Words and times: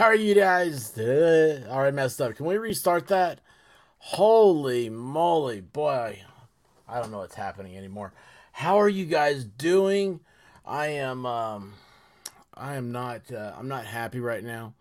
How 0.00 0.06
are 0.06 0.14
you 0.14 0.34
guys? 0.34 0.96
Uh, 0.96 1.66
all 1.68 1.82
right, 1.82 1.92
messed 1.92 2.22
up. 2.22 2.34
Can 2.34 2.46
we 2.46 2.56
restart 2.56 3.08
that? 3.08 3.42
Holy 3.98 4.88
moly, 4.88 5.60
boy. 5.60 6.22
I 6.88 6.98
don't 7.02 7.10
know 7.10 7.18
what's 7.18 7.34
happening 7.34 7.76
anymore. 7.76 8.14
How 8.52 8.80
are 8.80 8.88
you 8.88 9.04
guys 9.04 9.44
doing? 9.44 10.20
I 10.64 10.86
am 10.86 11.26
um 11.26 11.74
I 12.54 12.76
am 12.76 12.92
not 12.92 13.30
uh, 13.30 13.52
I'm 13.58 13.68
not 13.68 13.84
happy 13.84 14.20
right 14.20 14.42
now. 14.42 14.72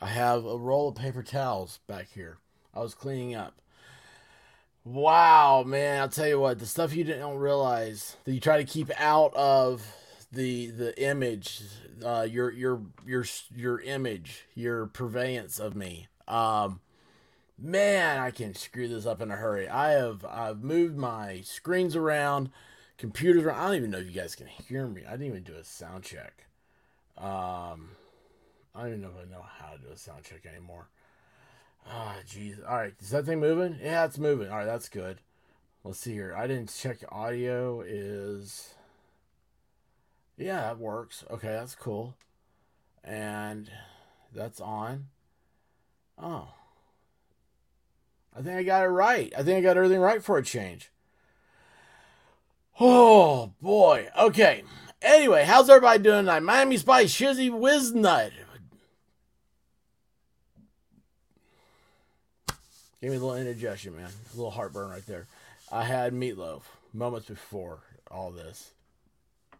I 0.00 0.06
have 0.06 0.44
a 0.44 0.58
roll 0.58 0.88
of 0.88 0.96
paper 0.96 1.22
towels 1.22 1.78
back 1.86 2.08
here. 2.12 2.38
I 2.74 2.80
was 2.80 2.94
cleaning 2.94 3.36
up. 3.36 3.54
Wow, 4.82 5.62
man, 5.64 6.00
I'll 6.00 6.08
tell 6.08 6.26
you 6.26 6.40
what, 6.40 6.58
the 6.58 6.66
stuff 6.66 6.96
you 6.96 7.04
didn't 7.04 7.38
realize 7.38 8.16
that 8.24 8.32
you 8.32 8.40
try 8.40 8.56
to 8.56 8.64
keep 8.64 8.90
out 9.00 9.32
of 9.36 9.86
the 10.32 10.72
the 10.72 11.00
image, 11.00 11.62
uh, 12.04 12.26
your 12.28 12.50
your 12.52 12.80
your 13.06 13.24
your 13.54 13.80
image, 13.80 14.46
your 14.54 14.86
purveyance 14.86 15.58
of 15.58 15.74
me. 15.76 16.08
Um, 16.26 16.80
man, 17.58 18.18
I 18.18 18.30
can 18.30 18.54
screw 18.54 18.88
this 18.88 19.06
up 19.06 19.20
in 19.20 19.30
a 19.30 19.36
hurry. 19.36 19.68
I 19.68 19.92
have 19.92 20.24
I've 20.24 20.62
moved 20.62 20.96
my 20.96 21.40
screens 21.42 21.96
around, 21.96 22.50
computers 22.98 23.44
around. 23.44 23.60
I 23.60 23.66
don't 23.66 23.76
even 23.76 23.90
know 23.90 23.98
if 23.98 24.06
you 24.06 24.12
guys 24.12 24.34
can 24.34 24.46
hear 24.46 24.86
me. 24.86 25.02
I 25.06 25.12
didn't 25.12 25.26
even 25.26 25.42
do 25.42 25.54
a 25.54 25.64
sound 25.64 26.04
check. 26.04 26.46
Um, 27.16 27.90
I 28.74 28.82
don't 28.82 28.88
even 28.88 29.02
know 29.02 29.10
if 29.16 29.26
I 29.26 29.30
know 29.30 29.44
how 29.58 29.74
to 29.74 29.78
do 29.78 29.92
a 29.92 29.96
sound 29.96 30.24
check 30.24 30.46
anymore. 30.46 30.88
Ah, 31.86 32.16
oh, 32.18 32.22
jeez. 32.26 32.58
All 32.68 32.76
right, 32.76 32.94
is 33.00 33.10
that 33.10 33.26
thing 33.26 33.40
moving? 33.40 33.78
Yeah, 33.82 34.04
it's 34.06 34.18
moving. 34.18 34.50
All 34.50 34.56
right, 34.58 34.64
that's 34.64 34.88
good. 34.88 35.18
Let's 35.84 36.00
see 36.00 36.12
here. 36.12 36.34
I 36.36 36.46
didn't 36.46 36.74
check 36.74 36.98
audio. 37.12 37.82
Is 37.82 38.73
yeah, 40.36 40.62
that 40.62 40.78
works. 40.78 41.24
Okay, 41.30 41.48
that's 41.48 41.74
cool. 41.74 42.14
And 43.02 43.70
that's 44.34 44.60
on. 44.60 45.06
Oh. 46.20 46.48
I 48.36 48.42
think 48.42 48.58
I 48.58 48.62
got 48.62 48.84
it 48.84 48.88
right. 48.88 49.32
I 49.36 49.42
think 49.42 49.58
I 49.58 49.60
got 49.60 49.76
everything 49.76 50.00
right 50.00 50.22
for 50.22 50.38
a 50.38 50.42
change. 50.42 50.90
Oh 52.80 53.52
boy. 53.62 54.08
Okay. 54.18 54.64
Anyway, 55.00 55.44
how's 55.44 55.68
everybody 55.70 56.02
doing 56.02 56.22
tonight? 56.24 56.40
Miami 56.40 56.76
Spice, 56.78 57.14
Shizzy 57.14 57.50
Wiznut. 57.50 58.32
Give 63.00 63.10
me 63.10 63.18
a 63.18 63.20
little 63.20 63.36
indigestion, 63.36 63.94
man. 63.94 64.08
A 64.32 64.36
little 64.36 64.50
heartburn 64.50 64.90
right 64.90 65.06
there. 65.06 65.26
I 65.70 65.84
had 65.84 66.14
meatloaf 66.14 66.62
moments 66.92 67.28
before 67.28 67.80
all 68.10 68.30
this. 68.30 68.70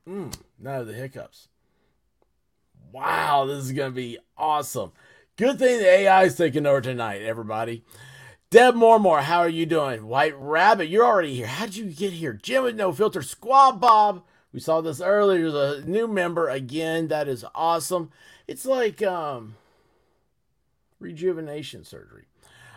Mmm, 0.08 0.34
none 0.58 0.80
of 0.80 0.86
the 0.86 0.92
hiccups. 0.92 1.48
Wow, 2.92 3.46
this 3.46 3.64
is 3.64 3.72
going 3.72 3.90
to 3.90 3.96
be 3.96 4.18
awesome. 4.36 4.92
Good 5.36 5.58
thing 5.58 5.78
the 5.78 5.88
AI 5.88 6.24
is 6.24 6.36
taking 6.36 6.66
over 6.66 6.80
tonight, 6.80 7.22
everybody. 7.22 7.82
Deb 8.50 8.76
Mormore, 8.76 9.22
how 9.22 9.40
are 9.40 9.48
you 9.48 9.66
doing? 9.66 10.06
White 10.06 10.38
Rabbit, 10.38 10.88
you're 10.88 11.04
already 11.04 11.34
here. 11.34 11.48
How 11.48 11.66
did 11.66 11.76
you 11.76 11.86
get 11.86 12.12
here? 12.12 12.32
Jim 12.32 12.62
with 12.62 12.76
No 12.76 12.92
Filter, 12.92 13.22
Squab 13.22 13.80
Bob. 13.80 14.22
We 14.52 14.60
saw 14.60 14.80
this 14.80 15.00
earlier. 15.00 15.50
There's 15.50 15.82
a 15.82 15.88
new 15.88 16.06
member 16.06 16.48
again. 16.48 17.08
That 17.08 17.26
is 17.26 17.44
awesome. 17.54 18.12
It's 18.46 18.64
like 18.64 19.02
um, 19.02 19.56
rejuvenation 21.00 21.84
surgery. 21.84 22.26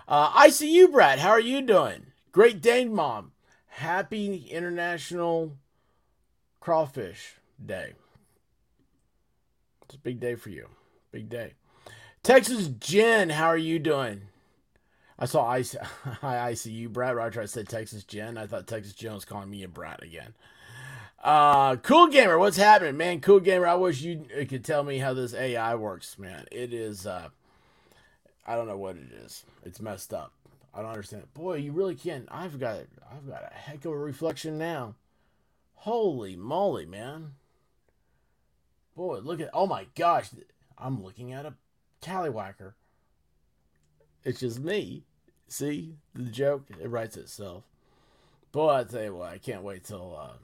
Uh, 0.08 0.32
ICU 0.32 0.92
Brad, 0.92 1.20
how 1.20 1.30
are 1.30 1.40
you 1.40 1.62
doing? 1.62 2.08
Great 2.32 2.62
Dane 2.62 2.92
Mom. 2.92 3.34
Happy 3.68 4.48
International 4.50 5.58
Crawfish 6.68 7.36
Day. 7.66 7.94
It's 9.86 9.96
a 9.96 10.00
big 10.00 10.20
day 10.20 10.36
for 10.36 10.50
you. 10.50 10.68
Big 11.14 11.30
day. 11.30 11.54
Texas 12.24 12.68
Jen, 12.68 13.30
how 13.30 13.46
are 13.46 13.58
you 13.58 13.80
doing? 13.80 14.24
I 15.18 15.28
saw 15.28 15.46
I, 15.46 15.60
I 16.22 16.52
ICU 16.52 16.90
Brad. 16.90 17.16
Roger, 17.16 17.42
I 17.42 17.46
said 17.46 17.70
Texas 17.70 18.04
Jen. 18.04 18.38
I 18.38 18.48
thought 18.48 18.68
Texas 18.68 18.92
Jen 18.92 19.14
was 19.14 19.24
calling 19.24 19.50
me 19.50 19.64
a 19.64 19.70
brat 19.70 20.04
again. 20.04 20.34
Uh, 21.24 21.78
cool 21.78 22.08
gamer, 22.08 22.38
what's 22.38 22.58
happening, 22.58 22.98
man? 22.98 23.22
Cool 23.22 23.40
gamer, 23.40 23.66
I 23.66 23.76
wish 23.76 24.02
you 24.02 24.26
could 24.50 24.66
tell 24.66 24.84
me 24.84 24.98
how 24.98 25.14
this 25.14 25.34
AI 25.34 25.74
works, 25.76 26.20
man. 26.20 26.48
It 26.52 26.74
is 26.74 27.08
uh 27.08 27.30
I 28.46 28.58
don't 28.58 28.68
know 28.68 28.76
what 28.76 28.98
it 28.98 29.14
is. 29.24 29.46
It's 29.64 29.80
messed 29.80 30.14
up. 30.14 30.34
I 30.74 30.82
don't 30.82 30.92
understand. 30.92 31.34
Boy, 31.34 31.60
you 31.60 31.72
really 31.72 31.96
can't. 31.96 32.28
I've 32.30 32.60
got 32.60 32.80
I've 33.10 33.26
got 33.26 33.50
a 33.50 33.56
heck 33.56 33.86
of 33.86 33.94
a 33.94 33.98
reflection 33.98 34.58
now. 34.58 34.96
Holy 35.82 36.36
moly, 36.36 36.86
man. 36.86 37.34
Boy, 38.96 39.20
look 39.20 39.40
at 39.40 39.52
oh 39.54 39.68
my 39.68 39.88
gosh. 39.96 40.30
I'm 40.78 41.04
looking 41.04 41.34
at 41.34 41.46
a 41.46 41.54
tallywhacker. 42.02 42.74
It's 44.24 44.40
just 44.42 44.60
me. 44.60 45.04
See 45.48 45.96
the 46.14 46.30
joke? 46.30 46.66
It 46.82 46.90
writes 46.90 47.16
itself. 47.16 47.64
Boy, 48.52 48.70
I 48.70 48.84
tell 48.84 49.04
you 49.04 49.16
what, 49.16 49.32
I 49.32 49.38
can't 49.38 49.64
wait 49.64 49.86
till 49.86 50.18
uh, 50.20 50.38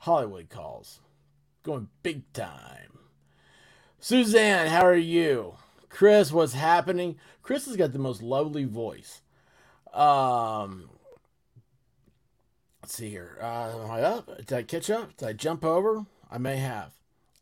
Hollywood 0.00 0.48
calls. 0.48 1.00
Going 1.62 1.88
big 2.02 2.30
time. 2.32 2.98
Suzanne, 4.00 4.68
how 4.68 4.84
are 4.84 4.94
you? 4.94 5.54
Chris, 5.88 6.32
what's 6.32 6.52
happening? 6.52 7.16
Chris 7.42 7.66
has 7.66 7.76
got 7.76 7.92
the 7.92 7.98
most 7.98 8.22
lovely 8.22 8.64
voice. 8.64 9.22
Um, 9.94 10.90
let's 12.88 12.96
see 12.96 13.10
here. 13.10 13.36
Uh, 13.38 13.84
am 13.84 13.90
I 13.90 14.00
up? 14.00 14.38
Did 14.38 14.52
I 14.52 14.62
catch 14.62 14.88
up? 14.88 15.14
Did 15.18 15.28
I 15.28 15.34
jump 15.34 15.62
over? 15.62 16.06
I 16.30 16.38
may 16.38 16.56
have. 16.56 16.92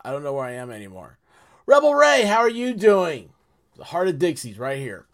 I 0.04 0.10
don't 0.10 0.24
know 0.24 0.32
where 0.32 0.44
I 0.44 0.54
am 0.54 0.72
anymore. 0.72 1.18
Rebel 1.66 1.94
Ray, 1.94 2.24
how 2.24 2.38
are 2.38 2.50
you 2.50 2.74
doing? 2.74 3.30
The 3.76 3.84
heart 3.84 4.08
of 4.08 4.18
Dixie's 4.18 4.58
right 4.58 4.78
here. 4.78 5.06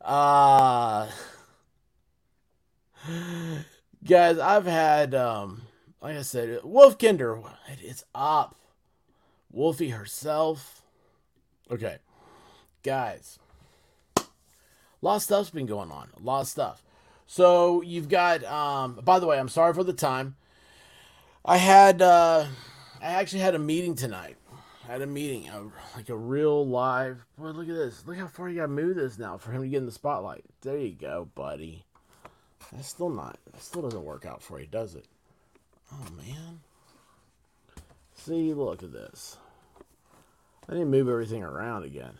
Uh, 0.00 1.08
guys, 4.04 4.38
I've 4.38 4.66
had, 4.66 5.14
um, 5.14 5.62
like 6.02 6.16
I 6.16 6.22
said, 6.22 6.58
Wolf 6.64 6.98
Kinder, 6.98 7.40
it's 7.80 8.02
up. 8.12 8.56
Wolfie 9.52 9.90
herself. 9.90 10.82
Okay 11.70 11.98
guys, 12.82 13.38
a 14.16 14.22
lot 15.02 15.16
of 15.16 15.22
stuff's 15.22 15.50
been 15.50 15.66
going 15.66 15.90
on. 15.90 16.08
A 16.16 16.22
lot 16.22 16.40
of 16.42 16.48
stuff. 16.48 16.82
So 17.30 17.80
you've 17.82 18.08
got. 18.08 18.42
Um, 18.42 18.98
by 19.04 19.20
the 19.20 19.26
way, 19.28 19.38
I'm 19.38 19.48
sorry 19.48 19.72
for 19.72 19.84
the 19.84 19.92
time. 19.92 20.34
I 21.44 21.58
had. 21.58 22.02
Uh, 22.02 22.46
I 23.00 23.06
actually 23.06 23.38
had 23.38 23.54
a 23.54 23.58
meeting 23.60 23.94
tonight. 23.94 24.36
I 24.88 24.92
had 24.94 25.00
a 25.00 25.06
meeting, 25.06 25.48
a, 25.48 25.62
like 25.96 26.08
a 26.08 26.16
real 26.16 26.66
live. 26.66 27.24
Boy, 27.38 27.50
look 27.50 27.68
at 27.68 27.76
this. 27.76 28.04
Look 28.04 28.16
how 28.16 28.26
far 28.26 28.48
you 28.48 28.56
got 28.56 28.62
to 28.62 28.68
move 28.68 28.96
this 28.96 29.16
now 29.16 29.38
for 29.38 29.52
him 29.52 29.62
to 29.62 29.68
get 29.68 29.76
in 29.76 29.86
the 29.86 29.92
spotlight. 29.92 30.44
There 30.62 30.76
you 30.76 30.92
go, 30.92 31.28
buddy. 31.36 31.84
That's 32.72 32.88
still 32.88 33.10
not. 33.10 33.38
That 33.52 33.62
still 33.62 33.82
doesn't 33.82 34.04
work 34.04 34.26
out 34.26 34.42
for 34.42 34.58
you, 34.58 34.66
does 34.66 34.96
it? 34.96 35.06
Oh 35.92 36.08
man. 36.16 36.62
See, 38.16 38.52
look 38.52 38.82
at 38.82 38.92
this. 38.92 39.36
I 40.68 40.74
need 40.74 40.80
to 40.80 40.86
move 40.86 41.08
everything 41.08 41.44
around 41.44 41.84
again. 41.84 42.14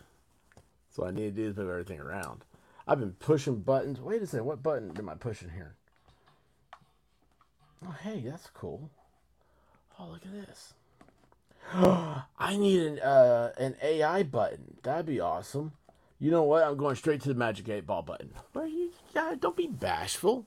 So 0.94 1.04
I 1.04 1.10
need 1.10 1.34
to 1.34 1.42
do 1.42 1.48
is 1.48 1.56
move 1.56 1.68
everything 1.68 1.98
around. 1.98 2.44
I've 2.90 2.98
been 2.98 3.12
pushing 3.12 3.60
buttons. 3.60 4.00
Wait 4.00 4.20
a 4.20 4.26
second, 4.26 4.46
what 4.46 4.64
button 4.64 4.92
am 4.98 5.08
I 5.08 5.14
pushing 5.14 5.50
here? 5.50 5.76
Oh, 7.86 7.94
hey, 8.02 8.20
that's 8.26 8.48
cool. 8.48 8.90
Oh, 9.96 10.08
look 10.08 10.22
at 10.26 10.48
this. 10.48 10.74
I 11.72 12.56
need 12.56 12.80
an 12.80 12.98
uh, 12.98 13.52
an 13.56 13.76
AI 13.80 14.24
button. 14.24 14.78
That'd 14.82 15.06
be 15.06 15.20
awesome. 15.20 15.70
You 16.18 16.32
know 16.32 16.42
what? 16.42 16.64
I'm 16.64 16.76
going 16.76 16.96
straight 16.96 17.20
to 17.22 17.28
the 17.28 17.36
Magic 17.36 17.68
8 17.68 17.86
Ball 17.86 18.02
button. 18.02 18.32
You? 18.56 18.90
Yeah, 19.14 19.36
don't 19.38 19.56
be 19.56 19.68
bashful. 19.68 20.46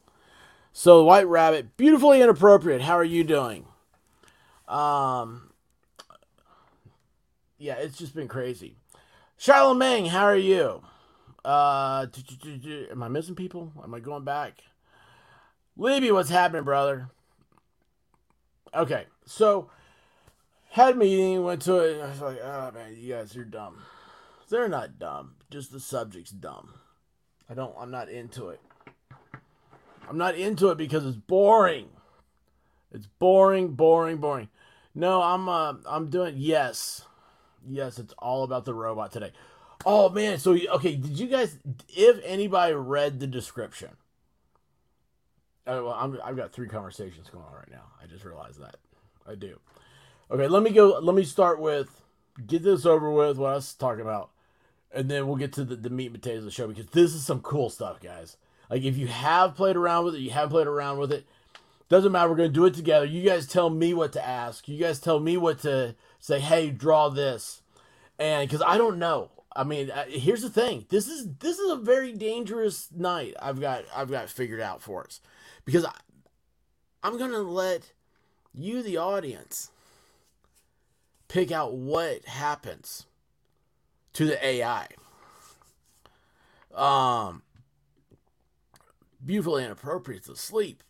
So, 0.74 1.06
White 1.06 1.28
Rabbit, 1.28 1.78
beautifully 1.78 2.22
inappropriate. 2.22 2.82
How 2.82 2.96
are 2.96 3.06
you 3.06 3.24
doing? 3.24 3.68
Um, 4.68 5.52
yeah, 7.58 7.76
it's 7.76 7.98
just 7.98 8.14
been 8.14 8.28
crazy. 8.28 8.76
Charlemagne, 9.38 10.08
how 10.08 10.26
are 10.26 10.36
you? 10.36 10.84
Uh, 11.46 12.08
am 12.92 13.04
I 13.04 13.08
missing 13.08 13.36
people? 13.36 13.72
Am 13.84 13.94
I 13.94 14.00
going 14.00 14.24
back? 14.24 14.64
Libby, 15.76 16.12
what's 16.12 16.30
happening, 16.30 16.64
brother? 16.64 17.10
Okay, 18.74 19.06
so 19.26 19.70
had 20.70 20.98
meeting, 20.98 21.44
went 21.44 21.62
to 21.64 21.80
it. 21.80 22.02
I 22.02 22.10
was 22.10 22.22
like, 22.22 22.40
oh 22.44 22.72
man, 22.74 22.96
you 22.98 23.14
guys 23.14 23.36
are 23.36 23.44
dumb. 23.44 23.84
They're 24.50 24.70
not 24.70 25.00
dumb, 25.00 25.36
just 25.50 25.72
the 25.72 25.80
subject's 25.80 26.32
dumb. 26.32 26.76
I 27.50 27.54
don't. 27.54 27.76
I'm 27.78 27.92
not 27.92 28.10
into 28.10 28.50
it. 28.50 28.62
I'm 30.08 30.18
not 30.18 30.36
into 30.36 30.70
it 30.70 30.78
because 30.78 31.06
it's 31.06 31.18
boring. 31.18 31.90
It's 32.92 33.08
boring, 33.20 33.70
boring, 33.70 34.18
boring. 34.18 34.50
No, 34.96 35.22
I'm. 35.22 35.50
Uh, 35.50 35.74
I'm 35.86 36.10
doing 36.10 36.36
yes. 36.38 37.04
Yes, 37.68 38.00
it's 38.00 38.14
all 38.20 38.44
about 38.44 38.66
the 38.66 38.74
robot 38.74 39.12
today. 39.12 39.32
Oh 39.86 40.10
man, 40.10 40.40
so 40.40 40.54
okay, 40.76 40.96
did 40.96 41.20
you 41.20 41.28
guys 41.28 41.58
if 41.90 42.20
anybody 42.26 42.74
read 42.74 43.20
the 43.20 43.28
description? 43.28 43.90
Oh, 45.68 45.86
well, 45.86 45.94
I'm, 45.94 46.20
I've 46.24 46.36
got 46.38 46.52
three 46.52 46.68
conversations 46.68 47.30
going 47.30 47.46
on 47.46 47.54
right 47.54 47.72
now. 47.72 47.86
I 48.02 48.08
just 48.08 48.26
realized 48.26 48.62
that. 48.62 48.78
I 49.28 49.36
do. 49.36 49.60
Okay, 50.32 50.48
let 50.48 50.64
me 50.64 50.72
go 50.72 51.00
let 51.02 51.16
me 51.16 51.24
start 51.24 51.60
with 51.60 52.02
get 52.48 52.64
this 52.64 52.86
over 52.86 53.12
with 53.12 53.38
what 53.38 53.52
I 53.52 53.56
was 53.56 53.74
talking 53.74 54.02
about. 54.02 54.32
and 54.94 55.10
then 55.10 55.28
we'll 55.28 55.36
get 55.38 55.54
to 55.54 55.64
the, 55.64 55.76
the 55.76 55.90
meat 55.90 56.08
and 56.08 56.16
potatoes 56.16 56.40
of 56.40 56.46
the 56.46 56.52
show 56.52 56.68
because 56.68 56.88
this 56.88 57.14
is 57.14 57.26
some 57.26 57.42
cool 57.42 57.70
stuff, 57.70 58.00
guys. 58.02 58.38
Like 58.70 58.84
if 58.84 58.98
you 58.98 59.08
have 59.08 59.56
played 59.56 59.76
around 59.76 60.06
with 60.06 60.16
it, 60.16 60.20
you 60.22 60.32
have 60.32 60.50
played 60.50 60.68
around 60.68 61.00
with 61.00 61.12
it. 61.12 61.26
Doesn't 61.90 62.12
matter. 62.12 62.30
We're 62.30 62.38
gonna 62.38 62.50
do 62.50 62.66
it 62.66 62.74
together. 62.74 63.06
You 63.06 63.24
guys 63.24 63.48
tell 63.48 63.70
me 63.70 63.94
what 63.94 64.14
to 64.14 64.26
ask. 64.26 64.68
You 64.68 64.80
guys 64.80 65.00
tell 65.00 65.20
me 65.20 65.38
what 65.38 65.60
to 65.62 65.96
say. 66.20 66.40
Hey, 66.40 66.70
draw 66.70 67.10
this, 67.10 67.62
and 68.18 68.48
because 68.48 68.64
I 68.66 68.78
don't 68.78 68.98
know. 68.98 69.30
I 69.56 69.64
mean, 69.64 69.92
uh, 69.92 70.06
here's 70.08 70.42
the 70.42 70.50
thing. 70.50 70.86
This 70.90 71.08
is 71.08 71.28
this 71.40 71.60
is 71.60 71.72
a 71.72 71.76
very 71.76 72.12
dangerous 72.14 72.90
night. 72.92 73.36
I've 73.42 73.62
got 73.62 73.84
I've 73.96 74.10
got 74.10 74.30
figured 74.30 74.62
out 74.62 74.82
for 74.82 75.04
us 75.04 75.22
because 75.66 75.86
I, 75.86 75.94
I'm 77.04 77.18
gonna 77.18 77.40
let 77.40 77.92
you, 78.54 78.82
the 78.82 78.98
audience, 78.98 79.72
pick 81.28 81.52
out 81.52 81.74
what 81.74 82.26
happens 82.26 83.06
to 84.14 84.26
the 84.26 84.44
AI. 84.46 84.88
Um, 86.74 87.44
beautifully 89.24 89.64
inappropriate 89.64 90.26
to 90.26 90.36
sleep. 90.36 90.84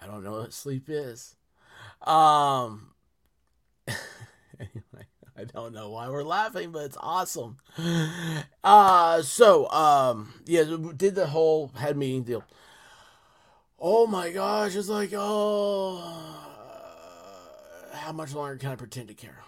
I 0.00 0.06
don't 0.06 0.24
know 0.24 0.32
what 0.32 0.52
sleep 0.52 0.84
is. 0.88 1.36
Um, 2.02 2.90
I 5.38 5.44
don't 5.44 5.72
know 5.72 5.90
why 5.90 6.08
we're 6.08 6.22
laughing, 6.22 6.72
but 6.72 6.84
it's 6.84 6.98
awesome. 7.00 7.58
Uh, 8.64 9.20
so, 9.22 9.68
um, 9.70 10.32
yeah, 10.46 10.62
did 10.96 11.16
the 11.16 11.26
whole 11.26 11.72
head 11.74 11.96
meeting 11.96 12.22
deal. 12.22 12.44
Oh 13.76 14.06
my 14.06 14.30
gosh, 14.30 14.76
it's 14.76 14.88
like, 14.88 15.10
oh, 15.12 15.98
how 17.92 18.12
much 18.12 18.34
longer 18.34 18.56
can 18.56 18.70
I 18.70 18.76
pretend 18.76 19.08
to 19.08 19.14
care? 19.14 19.42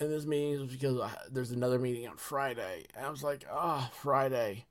And 0.00 0.10
this 0.10 0.26
meeting 0.26 0.54
is 0.54 0.72
because 0.72 1.00
there's 1.30 1.52
another 1.52 1.78
meeting 1.78 2.08
on 2.08 2.16
Friday. 2.16 2.86
And 2.96 3.06
I 3.06 3.10
was 3.10 3.22
like, 3.22 3.46
oh, 3.48 3.88
Friday. 4.02 4.66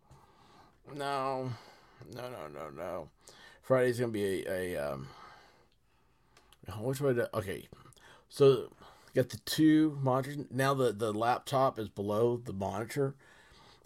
No, 0.94 1.52
no, 2.14 2.30
no, 2.30 2.48
no, 2.54 2.70
no. 2.70 3.10
Friday's 3.62 4.00
gonna 4.00 4.12
be 4.12 4.46
a, 4.46 4.76
a 4.76 4.76
um. 4.76 5.08
Which 6.80 7.02
way 7.02 7.14
to? 7.14 7.30
Okay, 7.36 7.68
so 8.30 8.72
got 9.14 9.30
the 9.30 9.38
two 9.38 9.98
monitors. 10.02 10.38
Now 10.52 10.74
the 10.74 10.92
the 10.92 11.14
laptop 11.14 11.80
is 11.80 11.90
below 11.90 12.38
the 12.38 12.54
monitor, 12.54 13.16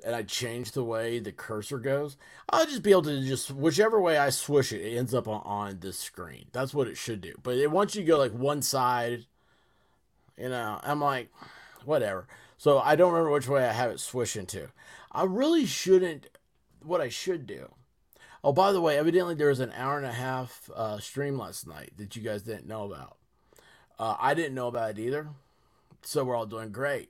and 0.05 0.15
I 0.15 0.23
change 0.23 0.71
the 0.71 0.83
way 0.83 1.19
the 1.19 1.31
cursor 1.31 1.77
goes. 1.77 2.17
I'll 2.49 2.65
just 2.65 2.83
be 2.83 2.91
able 2.91 3.03
to 3.03 3.25
just 3.25 3.51
whichever 3.51 3.99
way 3.99 4.17
I 4.17 4.29
swish 4.29 4.71
it, 4.71 4.81
it 4.81 4.97
ends 4.97 5.13
up 5.13 5.27
on, 5.27 5.41
on 5.45 5.79
this 5.79 5.99
screen. 5.99 6.45
That's 6.51 6.73
what 6.73 6.87
it 6.87 6.97
should 6.97 7.21
do. 7.21 7.33
But 7.43 7.57
it 7.57 7.71
wants 7.71 7.95
you 7.95 8.01
to 8.01 8.07
go 8.07 8.17
like 8.17 8.33
one 8.33 8.61
side. 8.61 9.25
You 10.37 10.49
know, 10.49 10.79
I'm 10.83 11.01
like, 11.01 11.29
whatever. 11.83 12.27
So 12.57 12.79
I 12.79 12.95
don't 12.95 13.11
remember 13.11 13.31
which 13.31 13.47
way 13.47 13.65
I 13.65 13.73
have 13.73 13.91
it 13.91 13.99
swish 13.99 14.35
into. 14.35 14.69
I 15.11 15.23
really 15.23 15.65
shouldn't 15.65 16.27
what 16.81 17.01
I 17.01 17.09
should 17.09 17.45
do. 17.45 17.73
Oh, 18.43 18.53
by 18.53 18.71
the 18.71 18.81
way, 18.81 18.97
evidently 18.97 19.35
there 19.35 19.49
was 19.49 19.59
an 19.59 19.73
hour 19.75 19.97
and 19.97 20.05
a 20.05 20.13
half 20.13 20.69
uh, 20.73 20.99
stream 20.99 21.37
last 21.37 21.67
night 21.67 21.91
that 21.97 22.15
you 22.15 22.21
guys 22.21 22.43
didn't 22.43 22.67
know 22.67 22.85
about. 22.85 23.17
Uh, 23.97 24.15
I 24.17 24.33
didn't 24.33 24.55
know 24.55 24.67
about 24.67 24.91
it 24.91 24.99
either, 24.99 25.27
so 26.01 26.23
we're 26.23 26.35
all 26.35 26.45
doing 26.45 26.71
great. 26.71 27.09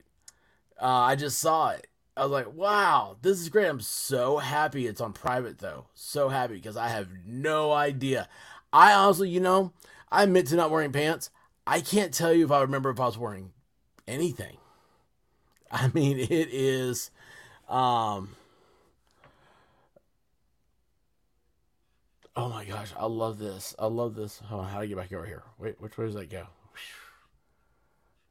Uh, 0.80 0.86
I 0.86 1.14
just 1.14 1.38
saw 1.38 1.70
it. 1.70 1.86
I 2.16 2.24
was 2.24 2.32
like, 2.32 2.52
wow, 2.52 3.16
this 3.22 3.40
is 3.40 3.48
great. 3.48 3.68
I'm 3.68 3.80
so 3.80 4.38
happy 4.38 4.86
it's 4.86 5.00
on 5.00 5.12
private 5.12 5.58
though. 5.58 5.86
So 5.94 6.28
happy 6.28 6.54
because 6.54 6.76
I 6.76 6.88
have 6.88 7.08
no 7.24 7.72
idea. 7.72 8.28
I 8.72 8.92
honestly, 8.92 9.28
you 9.28 9.40
know, 9.40 9.72
I 10.10 10.24
admit 10.24 10.46
to 10.48 10.56
not 10.56 10.70
wearing 10.70 10.92
pants. 10.92 11.30
I 11.66 11.80
can't 11.80 12.12
tell 12.12 12.32
you 12.32 12.44
if 12.44 12.50
I 12.50 12.60
remember 12.62 12.90
if 12.90 12.98
I 12.98 13.06
was 13.06 13.16
wearing 13.18 13.52
anything. 14.08 14.56
I 15.70 15.90
mean, 15.94 16.18
it 16.18 16.48
is 16.50 17.10
um 17.68 18.34
Oh 22.40 22.48
my 22.48 22.64
gosh, 22.64 22.90
I 22.98 23.04
love 23.04 23.38
this. 23.38 23.74
I 23.78 23.84
love 23.84 24.14
this. 24.14 24.40
On, 24.50 24.64
how 24.64 24.78
do 24.78 24.82
I 24.82 24.86
get 24.86 24.96
back 24.96 25.12
over 25.12 25.26
here? 25.26 25.42
Wait, 25.58 25.78
which 25.78 25.98
way 25.98 26.06
does 26.06 26.14
that 26.14 26.30
go? 26.30 26.46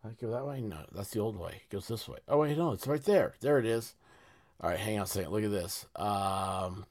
I 0.04 0.10
go 0.20 0.32
that 0.32 0.48
way? 0.48 0.62
No, 0.62 0.78
that's 0.92 1.12
the 1.12 1.20
old 1.20 1.38
way. 1.38 1.62
It 1.64 1.72
goes 1.72 1.88
this 1.88 2.08
way. 2.08 2.18
Oh 2.28 2.40
wait, 2.40 2.58
no, 2.58 2.72
it's 2.72 2.88
right 2.88 3.04
there. 3.04 3.36
There 3.40 3.60
it 3.60 3.68
is. 3.68 3.94
All 4.62 4.72
right, 4.72 4.80
hang 4.80 4.98
on 4.98 5.04
a 5.04 5.08
second. 5.08 5.32
Look 5.32 5.44
at 5.44 5.52
this. 5.52 5.86
Um, 5.96 6.88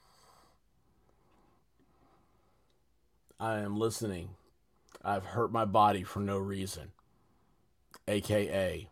I 3.40 3.58
am 3.58 3.76
listening. 3.76 4.30
I've 5.04 5.24
hurt 5.24 5.50
my 5.50 5.64
body 5.64 6.04
for 6.04 6.20
no 6.20 6.38
reason, 6.38 6.92
aka 8.06 8.88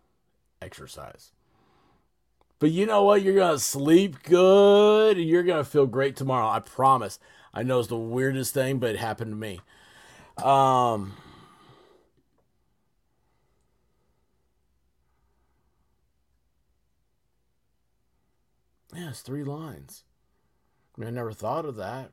exercise. 0.60 1.30
But 2.58 2.72
you 2.72 2.86
know 2.86 3.04
what? 3.04 3.22
You're 3.22 3.36
gonna 3.36 3.60
sleep 3.60 4.24
good. 4.24 5.16
You're 5.16 5.44
gonna 5.44 5.62
feel 5.62 5.86
great 5.86 6.16
tomorrow. 6.16 6.48
I 6.48 6.58
promise. 6.58 7.20
I 7.56 7.62
know 7.62 7.78
it's 7.78 7.88
the 7.88 7.96
weirdest 7.96 8.52
thing, 8.52 8.78
but 8.78 8.90
it 8.90 8.98
happened 8.98 9.30
to 9.30 9.36
me. 9.36 9.60
Um, 10.36 11.16
yeah, 18.94 19.08
it's 19.08 19.22
three 19.22 19.42
lines. 19.42 20.04
I 20.94 21.00
mean, 21.00 21.08
I 21.08 21.12
never 21.12 21.32
thought 21.32 21.64
of 21.64 21.76
that. 21.76 22.12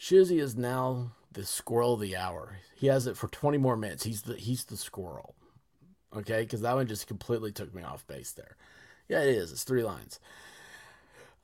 Shizzy 0.00 0.40
is 0.40 0.56
now 0.56 1.12
the 1.30 1.44
squirrel 1.44 1.94
of 1.94 2.00
the 2.00 2.16
hour. 2.16 2.56
He 2.74 2.86
has 2.86 3.06
it 3.06 3.18
for 3.18 3.28
20 3.28 3.58
more 3.58 3.76
minutes. 3.76 4.04
He's 4.04 4.22
the 4.22 4.36
he's 4.36 4.64
the 4.64 4.78
squirrel. 4.78 5.34
Okay, 6.16 6.40
because 6.40 6.62
that 6.62 6.74
one 6.74 6.86
just 6.86 7.06
completely 7.06 7.52
took 7.52 7.74
me 7.74 7.82
off 7.82 8.06
base 8.06 8.32
there. 8.32 8.56
Yeah, 9.10 9.20
it 9.20 9.28
is. 9.28 9.52
It's 9.52 9.64
three 9.64 9.82
lines. 9.82 10.20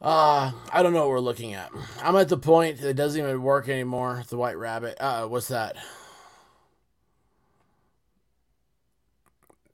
Uh, 0.00 0.52
I 0.72 0.82
don't 0.82 0.94
know 0.94 1.00
what 1.00 1.10
we're 1.10 1.20
looking 1.20 1.52
at. 1.52 1.70
I'm 2.02 2.16
at 2.16 2.28
the 2.28 2.38
point 2.38 2.82
it 2.82 2.94
doesn't 2.94 3.20
even 3.20 3.42
work 3.42 3.68
anymore. 3.68 4.22
The 4.28 4.38
white 4.38 4.56
rabbit. 4.56 4.96
Uh, 4.98 5.26
what's 5.26 5.48
that? 5.48 5.76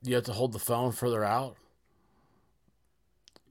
You 0.03 0.17
have 0.17 0.25
to 0.25 0.33
hold 0.33 0.53
the 0.53 0.59
phone 0.59 0.93
further 0.93 1.25
out. 1.25 1.57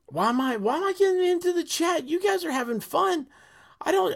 Why 0.07 0.29
am 0.29 0.41
I? 0.41 0.57
Why 0.57 0.77
am 0.77 0.83
I 0.83 0.93
getting 0.97 1.23
into 1.23 1.53
the 1.53 1.63
chat? 1.63 2.07
You 2.07 2.21
guys 2.21 2.43
are 2.45 2.51
having 2.51 2.79
fun. 2.79 3.27
I 3.81 3.91
don't. 3.91 4.15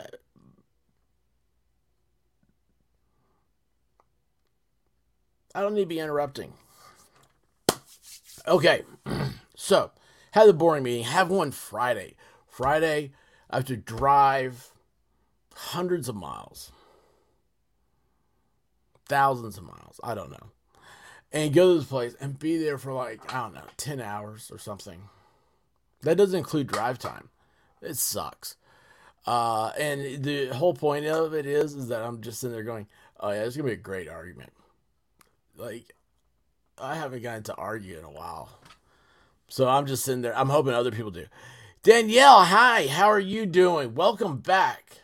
I 5.56 5.62
don't 5.62 5.74
need 5.74 5.82
to 5.82 5.88
be 5.88 6.00
interrupting. 6.00 6.54
Okay, 8.48 8.84
so 9.56 9.92
had 10.32 10.48
the 10.48 10.54
boring 10.54 10.84
meeting. 10.84 11.06
Have 11.06 11.30
one 11.30 11.51
Friday. 11.51 12.16
Friday, 12.60 13.12
I 13.50 13.56
have 13.56 13.66
to 13.68 13.78
drive 13.78 14.74
hundreds 15.56 16.10
of 16.10 16.16
miles, 16.18 16.74
thousands 19.08 19.58
of 19.58 19.63
miles, 19.63 19.98
I 20.04 20.13
don't 20.13 20.30
know, 20.30 20.51
and 21.32 21.54
go 21.54 21.72
to 21.72 21.80
this 21.80 21.88
place 21.88 22.18
and 22.20 22.38
be 22.38 22.58
there 22.58 22.78
for 22.78 22.92
like, 22.92 23.34
I 23.34 23.44
don't 23.44 23.54
know, 23.54 23.63
10 23.78 24.01
hours 24.01 24.51
or 24.51 24.58
something. 24.58 25.04
That 26.01 26.18
doesn't 26.18 26.38
include 26.38 26.68
drive 26.68 27.00
time. 27.00 27.30
It 27.82 27.96
sucks. 27.96 28.58
Uh, 29.25 29.72
and 29.80 30.22
the 30.22 30.48
whole 30.48 30.74
point 30.74 31.06
of 31.06 31.34
it 31.34 31.46
is, 31.46 31.75
is 31.75 31.88
that 31.88 32.01
I'm 32.01 32.20
just 32.20 32.42
sitting 32.42 32.54
there 32.54 32.63
going, 32.63 32.88
oh 33.22 33.32
yeah, 33.32 33.46
it's 33.46 33.56
going 33.56 33.70
to 33.70 33.75
be 33.75 33.80
a 33.80 33.82
great 33.82 34.10
argument. 34.10 34.51
Like, 35.56 35.96
I 36.78 36.96
haven't 36.96 37.24
gotten 37.24 37.44
to 37.44 37.56
argue 37.56 37.98
in 37.98 38.04
a 38.04 38.12
while. 38.12 38.50
So 39.48 39.70
I'm 39.70 39.86
just 39.86 40.04
sitting 40.04 40.24
there. 40.24 40.38
I'm 40.38 40.50
hoping 40.50 40.74
other 40.74 40.92
people 40.92 41.12
do. 41.12 41.25
Danielle, 41.81 42.43
hi, 42.43 42.88
how 42.88 43.07
are 43.07 43.21
you 43.21 43.45
doing? 43.45 43.95
Welcome 43.95 44.39
back. 44.39 44.98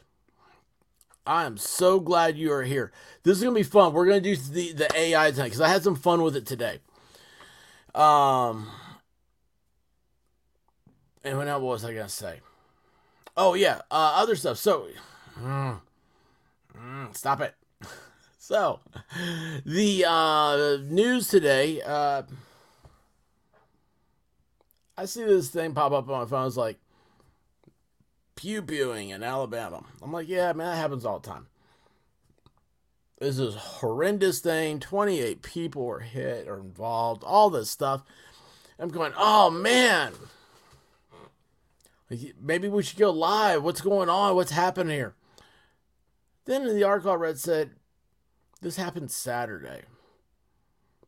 I 1.25 1.45
am 1.45 1.55
so 1.55 2.01
glad 2.01 2.37
you 2.37 2.51
are 2.51 2.63
here. 2.63 2.91
This 3.23 3.37
is 3.37 3.43
gonna 3.43 3.55
be 3.55 3.63
fun. 3.63 3.93
We're 3.93 4.05
gonna 4.05 4.19
do 4.19 4.35
the 4.35 4.73
the 4.73 4.89
AI 4.93 5.31
tonight 5.31 5.45
because 5.45 5.61
I 5.61 5.69
had 5.69 5.83
some 5.83 5.95
fun 5.95 6.21
with 6.21 6.35
it 6.35 6.45
today. 6.45 6.79
Um, 7.95 8.67
and 11.23 11.37
what 11.37 11.61
was 11.61 11.85
I 11.85 11.93
gonna 11.93 12.09
say? 12.09 12.41
Oh 13.37 13.53
yeah, 13.53 13.77
uh, 13.89 14.11
other 14.17 14.35
stuff. 14.35 14.57
So, 14.57 14.87
mm, 15.39 15.79
mm, 16.77 17.15
stop 17.15 17.39
it. 17.39 17.55
so, 18.37 18.81
the 19.65 20.03
uh, 20.05 20.77
news 20.83 21.29
today. 21.29 21.81
Uh, 21.81 22.23
I 24.97 25.05
see 25.05 25.23
this 25.23 25.49
thing 25.49 25.73
pop 25.73 25.91
up 25.91 26.09
on 26.09 26.21
my 26.21 26.25
phone. 26.25 26.47
It's 26.47 26.57
like 26.57 26.77
pew 28.35 28.61
pewing 28.61 29.09
in 29.09 29.23
Alabama. 29.23 29.83
I'm 30.01 30.11
like, 30.11 30.27
yeah, 30.27 30.53
man, 30.53 30.71
that 30.71 30.77
happens 30.77 31.05
all 31.05 31.19
the 31.19 31.27
time. 31.27 31.47
This 33.19 33.39
is 33.39 33.55
horrendous 33.55 34.39
thing. 34.39 34.79
28 34.79 35.41
people 35.41 35.85
were 35.85 36.01
hit 36.01 36.47
or 36.47 36.59
involved, 36.59 37.23
all 37.23 37.49
this 37.49 37.69
stuff. 37.69 38.03
I'm 38.77 38.89
going, 38.89 39.13
oh 39.17 39.49
man. 39.49 40.13
Maybe 42.39 42.67
we 42.67 42.83
should 42.83 42.99
go 42.99 43.09
live. 43.09 43.63
What's 43.63 43.81
going 43.81 44.09
on? 44.09 44.35
What's 44.35 44.51
happening 44.51 44.95
here? 44.95 45.15
Then 46.45 46.65
the 46.67 46.83
article 46.83 47.11
I 47.11 47.15
read 47.15 47.39
said 47.39 47.71
This 48.61 48.75
happened 48.75 49.11
Saturday. 49.11 49.81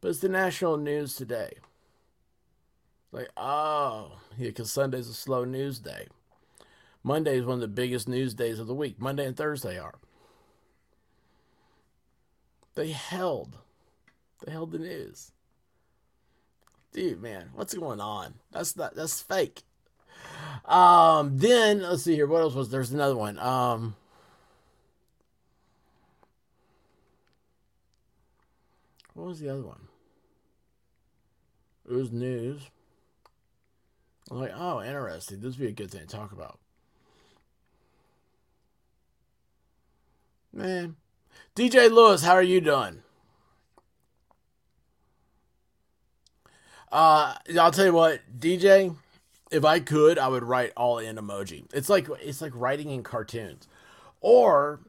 But 0.01 0.09
it's 0.09 0.19
the 0.19 0.29
national 0.29 0.77
news 0.77 1.15
today. 1.15 1.53
Like, 3.17 3.31
oh, 3.35 4.11
yeah, 4.37 4.49
because 4.49 4.71
Sunday's 4.71 5.07
a 5.07 5.13
slow 5.13 5.43
news 5.43 5.79
day. 5.79 6.05
Monday 7.01 7.39
is 7.39 7.47
one 7.47 7.55
of 7.55 7.61
the 7.61 7.67
biggest 7.67 8.07
news 8.07 8.35
days 8.35 8.59
of 8.59 8.67
the 8.67 8.75
week. 8.75 9.01
Monday 9.01 9.25
and 9.25 9.35
Thursday 9.35 9.79
are. 9.79 9.95
They 12.75 12.91
held. 12.91 13.57
They 14.45 14.51
held 14.51 14.71
the 14.71 14.77
news. 14.77 15.31
Dude, 16.93 17.19
man, 17.19 17.49
what's 17.55 17.73
going 17.73 17.99
on? 17.99 18.35
That's 18.51 18.77
not 18.77 18.93
that's 18.93 19.19
fake. 19.19 19.63
Um, 20.65 21.39
then 21.39 21.81
let's 21.81 22.03
see 22.03 22.13
here. 22.13 22.27
What 22.27 22.41
else 22.41 22.53
was 22.53 22.69
there's 22.69 22.91
another 22.91 23.15
one. 23.15 23.39
Um 23.39 23.95
What 29.15 29.25
was 29.25 29.39
the 29.39 29.49
other 29.49 29.63
one? 29.63 29.87
It 31.89 31.93
was 31.93 32.11
news. 32.11 32.61
I'm 34.29 34.39
like, 34.39 34.53
oh, 34.55 34.81
interesting. 34.81 35.39
This 35.39 35.57
would 35.57 35.63
be 35.63 35.67
a 35.67 35.71
good 35.71 35.91
thing 35.91 36.01
to 36.01 36.07
talk 36.07 36.31
about. 36.31 36.59
Man. 40.53 40.95
DJ 41.55 41.91
Lewis, 41.91 42.23
how 42.23 42.33
are 42.33 42.43
you 42.43 42.61
doing? 42.61 43.03
Uh, 46.91 47.35
I'll 47.59 47.71
tell 47.71 47.85
you 47.85 47.93
what, 47.93 48.21
DJ, 48.39 48.95
if 49.51 49.65
I 49.65 49.79
could, 49.79 50.17
I 50.17 50.27
would 50.27 50.43
write 50.43 50.71
all 50.77 50.99
in 50.99 51.17
emoji. 51.17 51.65
It's 51.73 51.89
like 51.89 52.07
it's 52.21 52.41
like 52.41 52.53
writing 52.55 52.91
in 52.91 53.03
cartoons. 53.03 53.67
Or 54.21 54.79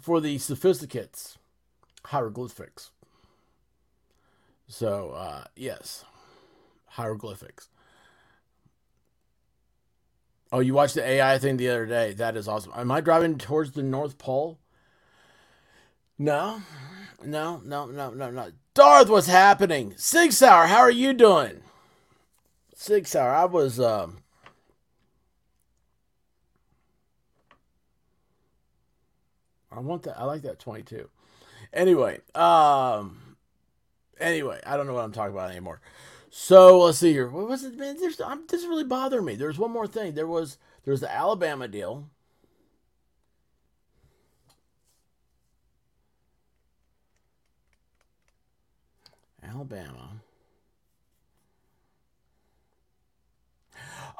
for 0.00 0.20
the 0.20 0.38
sophisticates, 0.38 1.38
hieroglyphics. 2.06 2.90
So, 4.66 5.10
uh, 5.10 5.44
yes, 5.56 6.04
hieroglyphics. 6.86 7.68
Oh, 10.50 10.60
you 10.60 10.74
watched 10.74 10.94
the 10.94 11.06
AI 11.06 11.38
thing 11.38 11.56
the 11.56 11.68
other 11.68 11.86
day. 11.86 12.12
That 12.14 12.36
is 12.36 12.48
awesome. 12.48 12.72
Am 12.74 12.90
I 12.90 13.00
driving 13.00 13.36
towards 13.36 13.72
the 13.72 13.82
North 13.82 14.16
Pole? 14.18 14.58
No, 16.18 16.62
no, 17.24 17.60
no, 17.64 17.86
no, 17.86 18.10
no, 18.10 18.30
no. 18.30 18.52
Darth, 18.74 19.08
what's 19.08 19.26
happening? 19.26 19.94
Six 19.96 20.42
Hour, 20.42 20.66
how 20.66 20.78
are 20.78 20.90
you 20.90 21.12
doing? 21.12 21.62
Six 22.74 23.14
Hour, 23.14 23.30
I 23.30 23.44
was, 23.44 23.78
um, 23.78 24.18
I 29.70 29.80
want 29.80 30.02
that. 30.04 30.18
I 30.18 30.24
like 30.24 30.42
that 30.42 30.58
22. 30.58 31.08
Anyway, 31.72 32.20
um, 32.34 33.36
anyway, 34.18 34.60
I 34.66 34.76
don't 34.76 34.86
know 34.86 34.94
what 34.94 35.04
I'm 35.04 35.12
talking 35.12 35.34
about 35.34 35.50
anymore. 35.50 35.80
So 36.40 36.78
let's 36.78 36.98
see 36.98 37.12
here. 37.12 37.28
What 37.28 37.48
was 37.48 37.64
it, 37.64 37.76
man? 37.76 37.96
There's, 37.98 38.20
I'm, 38.20 38.46
this 38.46 38.64
really 38.64 38.84
bothering 38.84 39.24
me. 39.24 39.34
There's 39.34 39.58
one 39.58 39.72
more 39.72 39.88
thing. 39.88 40.14
There 40.14 40.26
was, 40.26 40.56
there 40.84 40.92
was 40.92 41.00
the 41.00 41.12
Alabama 41.12 41.66
deal. 41.66 42.08
Alabama. 49.42 50.22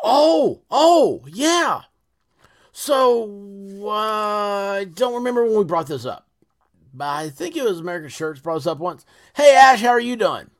Oh, 0.02 0.62
oh, 0.72 1.24
yeah. 1.28 1.82
So 2.72 3.30
uh, 3.84 3.90
I 3.90 4.86
don't 4.92 5.14
remember 5.14 5.44
when 5.44 5.56
we 5.56 5.64
brought 5.64 5.86
this 5.86 6.04
up, 6.04 6.26
but 6.92 7.06
I 7.06 7.30
think 7.30 7.56
it 7.56 7.62
was 7.62 7.78
American 7.78 8.10
Shirts 8.10 8.40
brought 8.40 8.56
us 8.56 8.66
up 8.66 8.78
once. 8.78 9.06
Hey 9.36 9.54
Ash, 9.54 9.80
how 9.80 9.90
are 9.90 10.00
you 10.00 10.16
doing? 10.16 10.50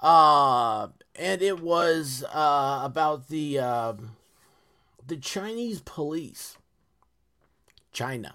Uh, 0.00 0.88
and 1.16 1.42
it 1.42 1.60
was 1.60 2.24
uh, 2.32 2.80
about 2.84 3.28
the 3.28 3.58
uh, 3.58 3.94
the 5.06 5.16
Chinese 5.16 5.80
police, 5.80 6.56
China, 7.92 8.34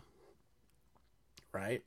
right? 1.53 1.83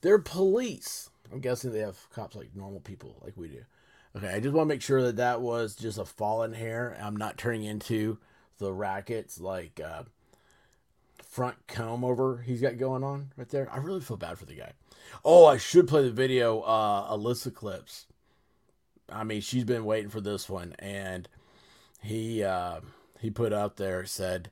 Their 0.00 0.18
police. 0.18 1.10
I'm 1.32 1.40
guessing 1.40 1.72
they 1.72 1.80
have 1.80 2.10
cops 2.10 2.34
like 2.34 2.56
normal 2.56 2.80
people, 2.80 3.16
like 3.22 3.36
we 3.36 3.48
do. 3.48 3.64
Okay, 4.16 4.28
I 4.28 4.40
just 4.40 4.54
want 4.54 4.68
to 4.68 4.74
make 4.74 4.82
sure 4.82 5.02
that 5.02 5.16
that 5.16 5.40
was 5.40 5.76
just 5.76 5.98
a 5.98 6.04
fallen 6.04 6.52
hair. 6.52 6.98
I'm 7.00 7.16
not 7.16 7.38
turning 7.38 7.64
into 7.64 8.18
the 8.58 8.72
rackets 8.72 9.40
like 9.40 9.80
uh, 9.84 10.02
front 11.22 11.56
comb 11.68 12.04
over 12.04 12.38
he's 12.38 12.60
got 12.60 12.76
going 12.76 13.04
on 13.04 13.32
right 13.36 13.48
there. 13.48 13.68
I 13.70 13.78
really 13.78 14.00
feel 14.00 14.16
bad 14.16 14.38
for 14.38 14.46
the 14.46 14.54
guy. 14.54 14.72
Oh, 15.24 15.46
I 15.46 15.58
should 15.58 15.86
play 15.88 16.02
the 16.02 16.10
video. 16.10 16.60
Uh, 16.60 17.16
Alyssa 17.16 17.54
clips. 17.54 18.06
I 19.12 19.24
mean, 19.24 19.40
she's 19.40 19.64
been 19.64 19.84
waiting 19.84 20.10
for 20.10 20.20
this 20.20 20.48
one, 20.48 20.74
and 20.78 21.28
he 22.02 22.42
uh, 22.42 22.80
he 23.20 23.30
put 23.30 23.52
up 23.52 23.76
there 23.76 24.04
said 24.04 24.50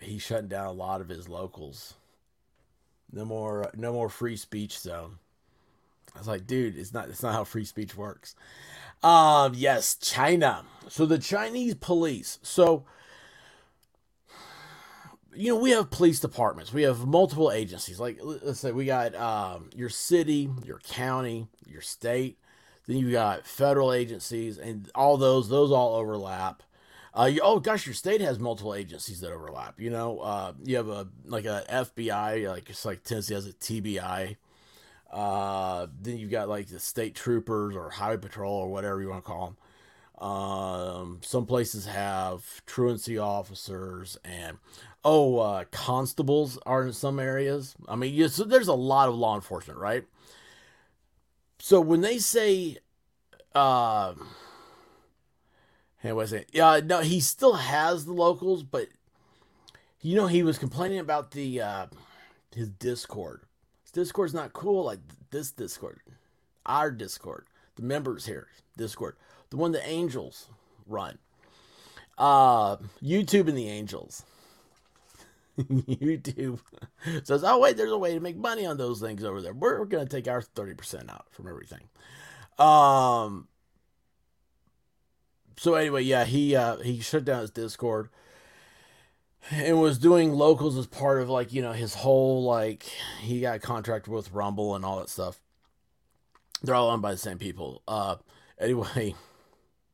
he's 0.00 0.22
shutting 0.22 0.48
down 0.48 0.66
a 0.66 0.72
lot 0.72 1.00
of 1.00 1.08
his 1.08 1.28
locals. 1.28 1.94
No 3.12 3.24
more, 3.24 3.70
no 3.76 3.92
more 3.92 4.08
free 4.08 4.36
speech 4.36 4.78
zone. 4.78 5.18
I 6.14 6.18
was 6.18 6.28
like, 6.28 6.46
dude, 6.46 6.76
it's 6.76 6.92
not 6.92 7.08
it's 7.08 7.22
not 7.22 7.34
how 7.34 7.44
free 7.44 7.64
speech 7.64 7.96
works. 7.96 8.34
Um, 9.02 9.52
yes, 9.54 9.94
China. 9.96 10.64
So 10.88 11.06
the 11.06 11.18
Chinese 11.18 11.74
police. 11.74 12.38
So 12.42 12.84
you 15.34 15.54
know, 15.54 15.60
we 15.60 15.70
have 15.70 15.90
police 15.90 16.20
departments. 16.20 16.72
We 16.72 16.82
have 16.82 17.06
multiple 17.06 17.50
agencies. 17.50 17.98
Like 17.98 18.18
let's 18.22 18.60
say 18.60 18.72
we 18.72 18.84
got 18.84 19.14
um, 19.14 19.70
your 19.74 19.88
city, 19.88 20.50
your 20.64 20.78
county, 20.78 21.48
your 21.66 21.80
state. 21.80 22.38
Then 22.86 22.96
you 22.96 23.12
got 23.12 23.46
federal 23.46 23.92
agencies, 23.92 24.58
and 24.58 24.90
all 24.94 25.16
those 25.16 25.48
those 25.48 25.70
all 25.70 25.94
overlap. 25.96 26.62
Uh, 27.14 27.24
you, 27.24 27.40
oh 27.42 27.60
gosh, 27.60 27.86
your 27.86 27.94
state 27.94 28.20
has 28.20 28.38
multiple 28.38 28.74
agencies 28.74 29.20
that 29.20 29.32
overlap. 29.32 29.78
You 29.78 29.90
know, 29.90 30.20
uh, 30.20 30.52
you 30.64 30.76
have 30.76 30.88
a 30.88 31.08
like 31.24 31.44
a 31.44 31.64
FBI, 31.70 32.48
like 32.48 32.70
it's 32.70 32.84
like 32.84 33.04
Tennessee 33.04 33.34
has 33.34 33.46
a 33.46 33.52
TBI. 33.52 34.36
Uh, 35.12 35.88
then 36.00 36.16
you've 36.16 36.30
got 36.30 36.48
like 36.48 36.68
the 36.68 36.80
state 36.80 37.14
troopers 37.14 37.76
or 37.76 37.90
highway 37.90 38.16
patrol 38.16 38.54
or 38.54 38.68
whatever 38.68 39.00
you 39.02 39.10
want 39.10 39.22
to 39.22 39.30
call 39.30 39.46
them. 39.46 39.56
Um, 40.26 41.18
some 41.22 41.46
places 41.46 41.86
have 41.86 42.64
truancy 42.64 43.18
officers 43.18 44.16
and 44.24 44.58
oh, 45.04 45.38
uh, 45.38 45.64
constables 45.70 46.58
are 46.64 46.84
in 46.86 46.92
some 46.92 47.18
areas. 47.18 47.74
I 47.88 47.96
mean, 47.96 48.14
you, 48.14 48.28
so 48.28 48.44
there's 48.44 48.68
a 48.68 48.74
lot 48.74 49.08
of 49.08 49.16
law 49.16 49.34
enforcement, 49.34 49.78
right? 49.78 50.04
So 51.64 51.80
when 51.80 52.00
they 52.00 52.18
say, 52.18 52.78
uh, 53.54 54.14
hey, 55.98 56.10
was 56.10 56.32
it? 56.32 56.50
Yeah, 56.52 56.80
no, 56.84 57.02
he 57.02 57.20
still 57.20 57.52
has 57.52 58.04
the 58.04 58.12
locals, 58.12 58.64
but 58.64 58.88
you 60.00 60.16
know 60.16 60.26
he 60.26 60.42
was 60.42 60.58
complaining 60.58 60.98
about 60.98 61.30
the 61.30 61.60
uh, 61.60 61.86
his 62.52 62.68
Discord 62.68 63.42
Discord's 63.92 64.34
not 64.34 64.52
cool 64.52 64.84
like 64.84 64.98
this 65.30 65.52
Discord. 65.52 66.00
Our 66.66 66.90
Discord. 66.90 67.46
The 67.76 67.82
members 67.82 68.26
here, 68.26 68.48
Discord. 68.76 69.14
The 69.50 69.56
one 69.56 69.70
the 69.70 69.86
angels 69.88 70.48
run. 70.88 71.18
Uh 72.18 72.78
YouTube 73.00 73.46
and 73.46 73.56
the 73.56 73.68
angels. 73.68 74.24
YouTube 75.58 76.60
says, 77.24 77.44
oh 77.44 77.58
wait, 77.58 77.76
there's 77.76 77.90
a 77.90 77.98
way 77.98 78.14
to 78.14 78.20
make 78.20 78.36
money 78.36 78.64
on 78.64 78.76
those 78.78 79.00
things 79.00 79.24
over 79.24 79.42
there. 79.42 79.52
We're, 79.52 79.80
we're 79.80 79.86
gonna 79.86 80.06
take 80.06 80.28
our 80.28 80.42
30% 80.42 81.10
out 81.10 81.26
from 81.30 81.48
everything. 81.48 81.88
Um 82.58 83.48
so 85.56 85.74
anyway, 85.74 86.02
yeah, 86.02 86.24
he 86.24 86.56
uh 86.56 86.78
he 86.78 87.00
shut 87.00 87.24
down 87.24 87.42
his 87.42 87.50
Discord 87.50 88.08
and 89.50 89.80
was 89.80 89.98
doing 89.98 90.32
locals 90.32 90.76
as 90.76 90.86
part 90.86 91.20
of 91.20 91.28
like 91.28 91.52
you 91.52 91.62
know 91.62 91.72
his 91.72 91.94
whole 91.94 92.44
like 92.44 92.84
he 93.20 93.40
got 93.40 93.60
contracted 93.60 94.12
with 94.12 94.32
Rumble 94.32 94.74
and 94.74 94.84
all 94.84 94.98
that 94.98 95.08
stuff. 95.08 95.40
They're 96.62 96.74
all 96.74 96.90
owned 96.90 97.02
by 97.02 97.12
the 97.12 97.18
same 97.18 97.38
people. 97.38 97.82
Uh, 97.88 98.16
anyway, 98.58 99.14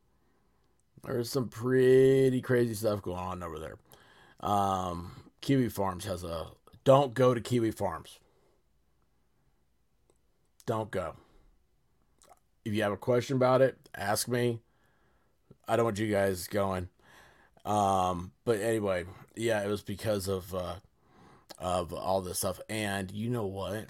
there's 1.05 1.31
some 1.31 1.49
pretty 1.49 2.43
crazy 2.43 2.75
stuff 2.75 3.01
going 3.03 3.19
on 3.19 3.43
over 3.43 3.59
there. 3.59 3.79
Um, 4.41 5.13
Kiwi 5.41 5.69
Farms 5.69 6.05
has 6.05 6.25
a 6.25 6.49
don't 6.85 7.15
go 7.15 7.35
to 7.35 7.41
Kiwi 7.41 7.71
Farms. 7.71 8.19
Don't 10.65 10.91
go. 10.91 11.15
If 12.65 12.75
you 12.75 12.83
have 12.83 12.93
a 12.93 12.97
question 12.97 13.37
about 13.37 13.63
it, 13.63 13.77
ask 13.95 14.29
me. 14.29 14.61
I 15.67 15.77
don't 15.77 15.85
want 15.85 15.99
you 15.99 16.11
guys 16.11 16.47
going. 16.47 16.89
Um, 17.65 18.33
but 18.45 18.61
anyway, 18.61 19.05
yeah, 19.37 19.63
it 19.63 19.69
was 19.69 19.83
because 19.83 20.29
of 20.29 20.55
uh, 20.55 20.77
of 21.59 21.93
all 21.93 22.23
this 22.23 22.39
stuff. 22.39 22.61
And 22.69 23.11
you 23.11 23.29
know 23.29 23.47
what? 23.47 23.87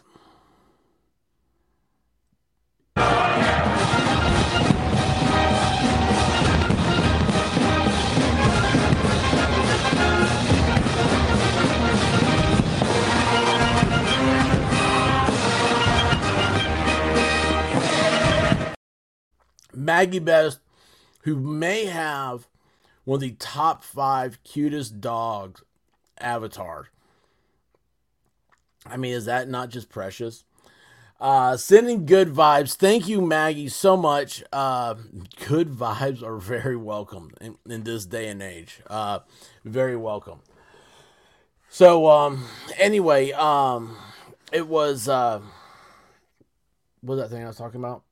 Maggie 19.78 20.18
Best, 20.18 20.61
who 21.23 21.37
may 21.37 21.87
have 21.87 22.47
one 23.04 23.16
of 23.16 23.20
the 23.20 23.32
top 23.32 23.82
five 23.82 24.42
cutest 24.44 25.00
dogs 25.00 25.62
avatars. 26.18 26.87
I 28.87 28.97
mean, 28.97 29.12
is 29.12 29.26
that 29.26 29.49
not 29.49 29.70
just 29.70 29.88
precious? 29.88 30.44
Uh, 31.20 31.56
sending 31.56 32.06
good 32.06 32.28
vibes. 32.28 32.75
Thank 32.75 33.08
you, 33.08 33.20
Maggie, 33.20 33.68
so 33.68 33.97
much. 33.97 34.42
Uh, 34.52 34.94
good 35.47 35.68
vibes 35.68 36.23
are 36.23 36.37
very 36.37 36.76
welcome 36.76 37.32
in, 37.40 37.56
in 37.68 37.82
this 37.82 38.06
day 38.06 38.28
and 38.28 38.40
age. 38.40 38.80
Uh, 38.87 39.20
very 39.64 39.97
welcome. 39.97 40.40
So, 41.70 42.08
um, 42.08 42.44
anyway, 42.78 43.32
um, 43.32 43.97
it 44.52 44.68
was, 44.68 45.08
uh, 45.08 45.40
what 47.00 47.16
was 47.16 47.20
that 47.20 47.35
thing 47.35 47.44
I 47.44 47.49
was 47.49 47.56
talking 47.56 47.80
about? 47.80 48.04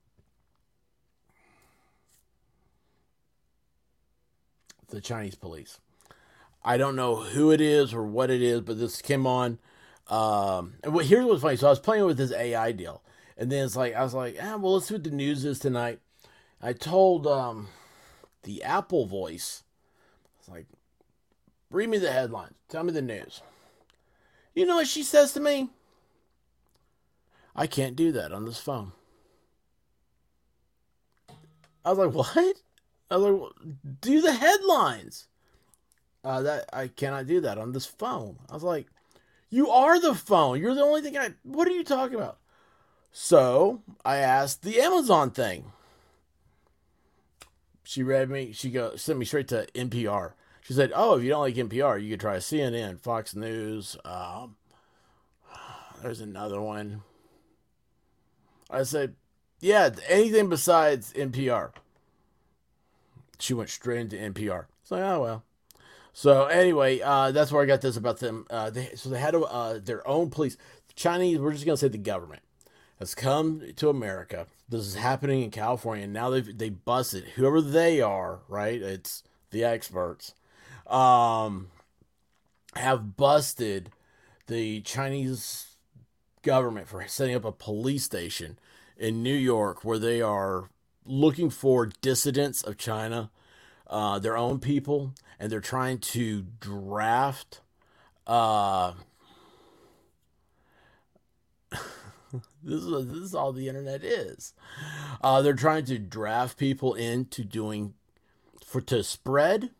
The 4.89 5.01
Chinese 5.01 5.35
police. 5.35 5.79
I 6.63 6.77
don't 6.77 6.95
know 6.95 7.17
who 7.17 7.51
it 7.51 7.61
is 7.61 7.93
or 7.93 8.03
what 8.03 8.29
it 8.29 8.41
is, 8.41 8.61
but 8.61 8.79
this 8.79 9.01
came 9.01 9.27
on 9.27 9.59
um, 10.09 10.75
and 10.83 10.99
here's 11.01 11.25
what's 11.25 11.41
funny. 11.41 11.57
So 11.57 11.67
I 11.67 11.71
was 11.71 11.79
playing 11.79 12.05
with 12.05 12.17
this 12.17 12.31
AI 12.31 12.71
deal, 12.71 13.01
and 13.37 13.51
then 13.51 13.65
it's 13.65 13.75
like 13.75 13.93
I 13.93 14.03
was 14.03 14.13
like, 14.13 14.37
ah, 14.41 14.57
well, 14.57 14.75
let's 14.75 14.87
see 14.87 14.95
what 14.95 15.03
the 15.03 15.11
news 15.11 15.43
is 15.43 15.59
tonight. 15.59 15.99
I 16.61 16.73
told 16.73 17.27
um, 17.27 17.67
the 18.43 18.63
Apple 18.63 19.05
voice, 19.05 19.63
it's 20.39 20.49
like, 20.49 20.65
read 21.69 21.89
me 21.89 21.97
the 21.97 22.11
headlines, 22.11 22.55
tell 22.69 22.83
me 22.83 22.93
the 22.93 23.01
news. 23.01 23.41
You 24.55 24.65
know 24.65 24.77
what 24.77 24.87
she 24.87 25.03
says 25.03 25.33
to 25.33 25.39
me? 25.39 25.69
I 27.55 27.67
can't 27.67 27.95
do 27.95 28.11
that 28.13 28.31
on 28.31 28.45
this 28.45 28.59
phone. 28.59 28.93
I 31.83 31.91
was 31.91 31.99
like, 31.99 32.13
what? 32.35 32.61
Well, 33.09 33.51
do 34.01 34.21
the 34.21 34.33
headlines. 34.33 35.27
Uh, 36.23 36.41
that 36.41 36.65
I 36.73 36.87
cannot 36.89 37.27
do 37.27 37.39
that 37.41 37.57
on 37.57 37.71
this 37.71 37.85
phone. 37.85 38.37
I 38.49 38.53
was 38.53 38.63
like, 38.63 38.87
you 39.49 39.69
are 39.69 39.99
the 39.99 40.13
phone. 40.13 40.59
You're 40.59 40.75
the 40.75 40.83
only 40.83 41.01
thing 41.01 41.17
I. 41.17 41.29
What 41.43 41.67
are 41.67 41.71
you 41.71 41.83
talking 41.83 42.15
about? 42.15 42.37
So 43.11 43.81
I 44.03 44.17
asked 44.17 44.61
the 44.61 44.81
Amazon 44.81 45.31
thing. 45.31 45.71
She 47.83 48.03
read 48.03 48.29
me. 48.29 48.51
She 48.51 48.69
go 48.69 48.95
sent 48.95 49.19
me 49.19 49.25
straight 49.25 49.47
to 49.49 49.67
NPR. 49.73 50.33
She 50.61 50.73
said, 50.73 50.91
"Oh, 50.93 51.17
if 51.17 51.23
you 51.23 51.29
don't 51.29 51.41
like 51.41 51.55
NPR, 51.55 52.01
you 52.03 52.09
could 52.09 52.19
try 52.19 52.37
CNN, 52.37 52.99
Fox 52.99 53.33
News. 53.33 53.95
Um, 54.03 54.57
there's 56.01 56.19
another 56.19 56.59
one." 56.59 57.03
I 58.69 58.83
said, 58.83 59.15
"Yeah, 59.61 59.91
anything 60.09 60.49
besides 60.49 61.13
NPR." 61.13 61.71
She 63.39 63.53
went 63.53 63.69
straight 63.69 63.99
into 63.99 64.15
NPR. 64.17 64.65
It's 64.81 64.91
like, 64.91 65.03
oh 65.03 65.21
well. 65.21 65.43
So 66.13 66.45
anyway, 66.45 66.99
uh, 66.99 67.31
that's 67.31 67.51
where 67.51 67.61
I 67.61 67.67
got 67.67 67.81
this 67.81 67.97
about 67.97 68.19
them. 68.19 68.47
Uh, 68.49 68.71
they, 68.71 68.91
so 68.95 69.09
they 69.09 69.19
had 69.19 69.35
a, 69.35 69.39
uh, 69.41 69.79
their 69.83 70.07
own 70.07 70.29
police. 70.31 70.55
The 70.87 70.93
Chinese, 70.95 71.37
we're 71.37 71.53
just 71.53 71.65
gonna 71.65 71.77
say 71.77 71.89
the 71.89 71.97
government 71.97 72.41
has 72.99 73.13
come 73.13 73.61
to 73.75 73.89
America. 73.89 74.47
This 74.67 74.81
is 74.81 74.95
happening 74.95 75.43
in 75.43 75.51
California, 75.51 76.05
and 76.05 76.13
now 76.13 76.29
they 76.29 76.41
they 76.41 76.69
busted 76.69 77.25
whoever 77.35 77.61
they 77.61 78.01
are. 78.01 78.39
Right, 78.47 78.81
it's 78.81 79.23
the 79.51 79.63
experts. 79.63 80.33
Um, 80.87 81.67
have 82.75 83.15
busted 83.17 83.91
the 84.47 84.81
Chinese 84.81 85.67
government 86.41 86.87
for 86.87 87.05
setting 87.07 87.35
up 87.35 87.45
a 87.45 87.51
police 87.51 88.03
station 88.03 88.57
in 88.97 89.21
New 89.21 89.35
York 89.35 89.83
where 89.83 89.99
they 89.99 90.21
are 90.21 90.69
looking 91.07 91.49
for 91.49 91.87
dissidents 92.01 92.61
of 92.61 92.77
China, 92.77 93.31
uh, 93.87 94.19
their 94.19 94.37
own 94.37 94.59
people, 94.59 95.13
and 95.39 95.51
they're 95.51 95.59
trying 95.59 95.99
to 95.99 96.45
draft 96.59 97.61
uh 98.25 98.91
this 102.63 102.83
is 102.83 103.07
this 103.07 103.17
is 103.17 103.35
all 103.35 103.53
the 103.53 103.67
internet 103.67 104.03
is. 104.03 104.53
Uh, 105.21 105.41
they're 105.41 105.53
trying 105.53 105.85
to 105.85 105.97
draft 105.97 106.57
people 106.57 106.93
into 106.93 107.43
doing 107.43 107.93
for 108.65 108.81
to 108.81 109.03
spread 109.03 109.71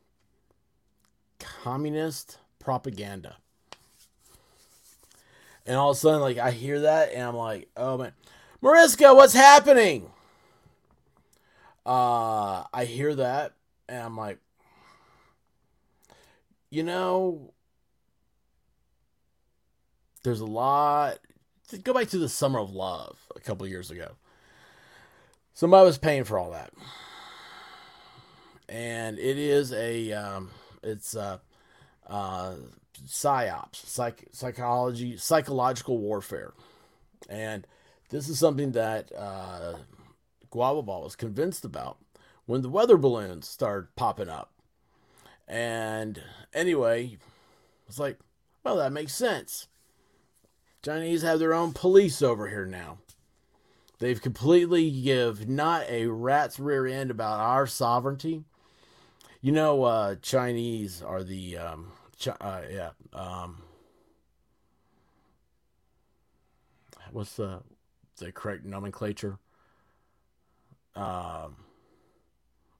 communist 1.39 2.37
propaganda. 2.59 3.37
And 5.65 5.75
all 5.75 5.91
of 5.91 5.97
a 5.97 5.99
sudden, 5.99 6.21
like 6.21 6.37
I 6.37 6.51
hear 6.51 6.81
that, 6.81 7.11
and 7.11 7.23
I'm 7.23 7.35
like, 7.35 7.67
oh 7.75 7.97
man, 7.97 8.13
Mariska, 8.61 9.13
what's 9.13 9.33
happening? 9.33 10.09
Uh, 11.87 12.65
I 12.73 12.83
hear 12.83 13.15
that, 13.15 13.53
and 13.87 14.03
I'm 14.03 14.17
like, 14.17 14.39
you 16.69 16.83
know, 16.83 17.53
there's 20.23 20.41
a 20.41 20.45
lot. 20.45 21.19
Go 21.83 21.93
back 21.93 22.09
to 22.09 22.17
the 22.17 22.27
Summer 22.27 22.59
of 22.59 22.71
Love 22.71 23.17
a 23.37 23.39
couple 23.39 23.65
years 23.67 23.89
ago. 23.89 24.11
Somebody 25.53 25.85
was 25.85 25.97
paying 25.97 26.25
for 26.25 26.37
all 26.37 26.51
that, 26.51 26.73
and 28.67 29.17
it 29.17 29.37
is 29.37 29.71
a 29.71 30.11
um, 30.11 30.49
it's 30.83 31.15
a 31.15 31.39
uh, 32.05 32.55
psyops, 33.05 33.75
psych, 33.75 34.25
psychology, 34.33 35.15
psychological 35.15 35.99
warfare, 35.99 36.51
and 37.29 37.65
this 38.09 38.27
is 38.27 38.37
something 38.37 38.73
that 38.73 39.09
uh, 39.17 39.75
Guava 40.57 40.81
Ball 40.81 41.03
was 41.03 41.15
convinced 41.15 41.63
about 41.63 41.99
when 42.47 42.63
the 42.63 42.69
weather 42.69 42.97
balloons 42.97 43.47
started 43.47 43.95
popping 43.95 44.27
up 44.27 44.51
and 45.47 46.21
anyway, 46.51 47.17
it's 47.87 47.99
like, 47.99 48.17
well, 48.63 48.77
that 48.77 48.91
makes 48.91 49.13
sense. 49.13 49.67
Chinese 50.83 51.21
have 51.21 51.37
their 51.37 51.53
own 51.53 51.73
police 51.73 52.23
over 52.23 52.49
here 52.49 52.65
now. 52.65 52.97
They've 53.99 54.21
completely 54.21 54.89
give 54.89 55.47
not 55.47 55.87
a 55.89 56.07
rat's 56.07 56.59
rear 56.59 56.87
end 56.87 57.11
about 57.11 57.39
our 57.39 57.67
sovereignty. 57.67 58.43
You 59.41 59.51
know, 59.51 59.83
uh, 59.83 60.15
Chinese 60.15 61.03
are 61.03 61.23
the 61.23 61.57
um, 61.57 61.91
uh, 62.41 62.61
yeah. 62.69 62.89
Um, 63.13 63.61
what's 67.11 67.35
the 67.35 67.61
the 68.17 68.31
correct 68.31 68.65
nomenclature? 68.65 69.37
Um. 70.97 71.55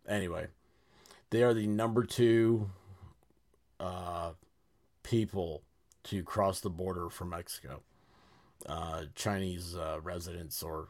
Anyway, 0.08 0.48
they 1.30 1.44
are 1.44 1.54
the 1.54 1.68
number 1.68 2.04
two 2.04 2.70
uh, 3.80 4.32
people 5.04 5.64
to 6.06 6.24
cross 6.24 6.62
the 6.62 6.70
border 6.70 7.10
from 7.10 7.30
Mexico. 7.30 7.82
Uh, 8.66 9.04
Chinese 9.16 9.76
uh, 9.76 10.00
residents 10.02 10.64
or 10.64 10.88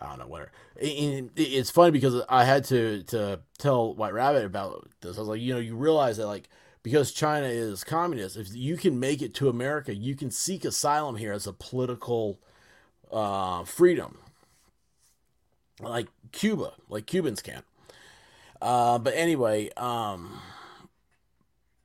I 0.00 0.08
don't 0.08 0.18
know 0.20 0.26
whatever. 0.26 0.52
And 0.80 1.30
it's 1.36 1.70
funny 1.70 1.90
because 1.90 2.22
I 2.28 2.44
had 2.44 2.64
to 2.64 3.02
to 3.04 3.40
tell 3.58 3.94
White 3.94 4.12
Rabbit 4.12 4.44
about 4.44 4.88
this. 5.00 5.16
I 5.16 5.20
was 5.20 5.28
like, 5.28 5.40
you 5.40 5.52
know, 5.54 5.60
you 5.60 5.76
realize 5.76 6.16
that 6.16 6.26
like 6.26 6.48
because 6.82 7.12
China 7.12 7.46
is 7.46 7.84
communist, 7.84 8.36
if 8.36 8.54
you 8.54 8.76
can 8.76 8.98
make 8.98 9.22
it 9.22 9.34
to 9.34 9.48
America, 9.48 9.94
you 9.94 10.14
can 10.14 10.30
seek 10.30 10.64
asylum 10.64 11.16
here 11.16 11.32
as 11.32 11.46
a 11.46 11.52
political 11.52 12.38
uh, 13.12 13.64
freedom, 13.64 14.18
like 15.80 16.08
Cuba, 16.32 16.72
like 16.88 17.06
Cubans 17.06 17.42
can. 17.42 17.62
Uh, 18.60 18.98
but 18.98 19.14
anyway, 19.14 19.70
um, 19.76 20.40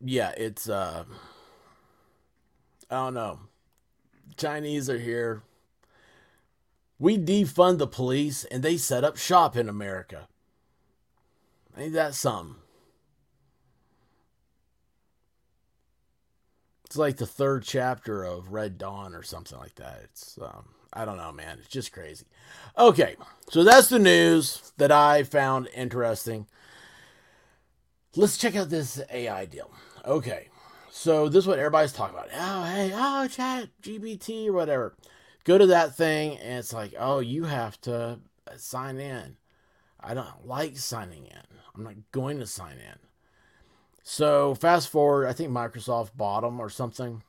yeah, 0.02 0.32
it's 0.38 0.70
uh, 0.70 1.04
I 2.90 2.96
don't 2.96 3.14
know. 3.14 3.40
Chinese 4.38 4.90
are 4.90 5.00
here. 5.00 5.44
We 6.98 7.18
defund 7.18 7.78
the 7.78 7.88
police 7.88 8.46
and 8.46 8.64
they 8.64 8.78
set 8.78 9.04
up 9.04 9.18
shop 9.18 9.56
in 9.56 9.70
America. 9.70 10.28
Ain't 11.78 11.94
that 11.94 12.14
something? 12.14 12.56
It's 16.86 16.98
like 16.98 17.18
the 17.18 17.28
third 17.28 17.64
chapter 17.64 18.24
of 18.24 18.52
Red 18.52 18.78
Dawn 18.78 19.14
or 19.14 19.22
something 19.22 19.58
like 19.60 19.76
that. 19.76 20.00
It's 20.06 20.40
um, 20.42 20.66
I 20.92 21.06
don't 21.06 21.18
know, 21.18 21.32
man. 21.32 21.58
It's 21.60 21.68
just 21.68 21.92
crazy. 21.92 22.26
Okay, 22.78 23.16
so 23.50 23.64
that's 23.64 23.90
the 23.90 24.00
news 24.00 24.72
that 24.78 24.92
I 24.92 25.24
found 25.24 25.68
interesting 25.76 26.48
let's 28.16 28.38
check 28.38 28.56
out 28.56 28.70
this 28.70 29.02
AI 29.12 29.46
deal. 29.46 29.72
Okay, 30.06 30.50
so 30.92 31.30
this 31.30 31.44
is 31.44 31.48
what 31.48 31.60
everybody's 31.60 31.94
talking 31.94 32.18
about. 32.18 32.30
Oh, 32.34 32.64
hey, 32.64 32.92
oh, 32.94 33.28
chat, 33.28 33.70
GPT, 33.82 34.48
or 34.48 34.54
whatever. 34.54 34.96
Go 35.44 35.58
to 35.58 35.68
that 35.68 35.96
thing, 35.96 36.38
and 36.38 36.60
it's 36.60 36.74
like, 36.74 36.94
oh, 36.98 37.20
you 37.20 37.46
have 37.46 37.80
to 37.82 38.20
sign 38.58 38.98
in. 38.98 39.38
I 40.00 40.14
don't 40.14 40.46
like 40.46 40.78
signing 40.78 41.26
in. 41.26 41.58
I'm 41.76 41.84
not 41.84 41.96
going 42.12 42.40
to 42.40 42.48
sign 42.48 42.78
in. 42.78 43.00
So 44.04 44.56
fast 44.56 44.90
forward, 44.90 45.28
I 45.28 45.34
think 45.34 45.52
Microsoft 45.52 46.12
bought 46.16 46.42
them 46.42 46.60
or 46.60 46.70
something 46.70 47.24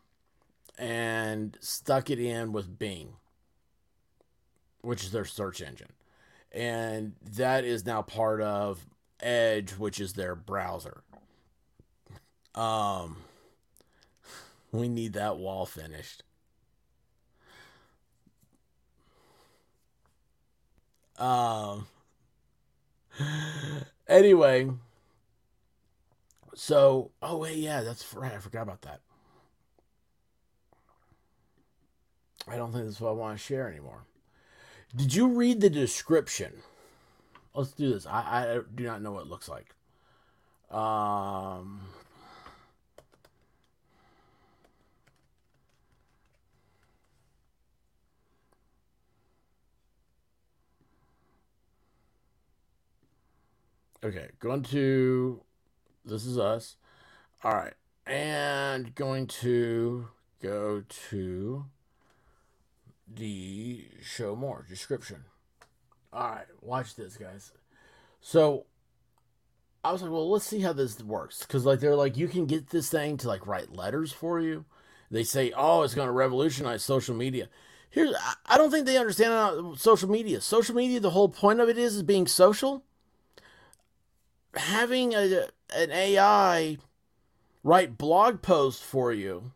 and 0.79 1.59
stuck 1.61 2.09
it 2.11 2.19
in 2.19 2.53
with 2.53 2.79
Bing, 2.79 3.15
which 4.83 5.05
is 5.05 5.13
their 5.13 5.25
search 5.25 5.61
engine. 5.61 5.93
and 6.53 7.15
that 7.23 7.65
is 7.65 7.87
now 7.87 8.03
part 8.03 8.41
of 8.41 8.87
Edge, 9.21 9.73
which 9.73 10.01
is 10.01 10.15
their 10.15 10.35
browser. 10.35 11.03
Um, 12.55 13.19
we 14.73 14.89
need 14.89 15.13
that 15.15 15.37
wall 15.39 15.67
finished. 15.67 16.23
Um. 21.19 21.87
Anyway, 24.09 24.69
so 26.55 27.11
oh 27.23 27.39
wait, 27.39 27.57
yeah, 27.59 27.83
that's 27.83 28.13
right. 28.15 28.33
I 28.33 28.39
forgot 28.39 28.63
about 28.63 28.83
that. 28.83 29.01
I 32.47 32.57
don't 32.57 32.71
think 32.73 32.85
that's 32.85 33.01
what 33.01 33.11
I 33.11 33.13
want 33.13 33.39
to 33.39 33.43
share 33.45 33.67
anymore. 33.69 34.05
Did 34.95 35.15
you 35.15 35.29
read 35.29 35.61
the 35.61 35.71
description? 35.71 36.53
Let's 37.55 37.73
do 37.73 37.93
this. 37.93 38.07
I, 38.07 38.55
I 38.55 38.61
do 38.75 38.85
not 38.85 39.03
know 39.03 39.13
what 39.13 39.23
it 39.23 39.29
looks 39.29 39.49
like. 39.49 39.75
Um. 40.71 41.81
Okay, 54.03 54.29
going 54.39 54.63
to 54.65 55.43
this 56.05 56.25
is 56.25 56.39
us. 56.39 56.77
All 57.45 57.53
right, 57.53 57.75
and 58.07 58.95
going 58.95 59.27
to 59.27 60.09
go 60.41 60.83
to 61.11 61.67
the 63.15 63.87
show 64.03 64.37
more 64.37 64.65
description. 64.69 65.25
All 66.13 66.31
right, 66.31 66.47
watch 66.61 66.97
this, 66.97 67.17
guys. 67.17 67.53
So 68.21 68.67
I 69.83 69.93
was 69.93 70.03
like, 70.03 70.11
well, 70.11 70.31
let's 70.31 70.47
see 70.47 70.61
how 70.61 70.73
this 70.73 71.03
works 71.03 71.41
because 71.41 71.65
like 71.65 71.81
they're 71.81 71.97
like 71.97 72.17
you 72.17 72.29
can 72.29 72.47
get 72.47 72.71
this 72.71 72.91
thing 72.91 73.17
to 73.19 73.29
like 73.29 73.47
write 73.47 73.75
letters 73.75 74.13
for 74.13 74.41
you. 74.41 74.65
They 75.11 75.25
say, 75.25 75.53
oh, 75.57 75.83
it's 75.83 75.95
going 75.95 76.07
to 76.07 76.13
revolutionize 76.13 76.85
social 76.85 77.17
media. 77.17 77.49
Here's 77.89 78.15
I 78.47 78.57
don't 78.57 78.71
think 78.71 78.87
they 78.87 78.99
understand 78.99 79.79
social 79.79 80.09
media. 80.09 80.41
Social 80.41 80.75
media, 80.75 81.01
the 81.01 81.11
whole 81.11 81.29
point 81.29 81.61
of 81.61 81.69
it 81.69 81.79
is 81.79 81.97
is 81.97 82.03
being 82.03 82.27
social. 82.27 82.85
Having 84.55 85.15
a 85.15 85.49
an 85.75 85.91
AI 85.91 86.79
write 87.63 87.99
blog 87.99 88.43
posts 88.43 88.83
for 88.83 89.13
you 89.13 89.53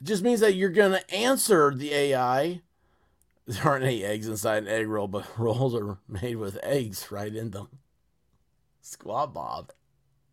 it 0.00 0.04
just 0.04 0.22
means 0.22 0.40
that 0.40 0.54
you're 0.54 0.70
going 0.70 0.92
to 0.92 1.14
answer 1.14 1.74
the 1.74 1.92
AI. 1.92 2.62
There 3.46 3.64
aren't 3.64 3.86
any 3.86 4.04
eggs 4.04 4.28
inside 4.28 4.64
an 4.64 4.68
egg 4.68 4.86
roll, 4.88 5.08
but 5.08 5.26
rolls 5.38 5.74
are 5.74 5.96
made 6.06 6.36
with 6.36 6.58
eggs 6.62 7.10
right 7.10 7.34
in 7.34 7.52
them. 7.52 7.68
Squad 8.82 9.32
Bob 9.32 9.72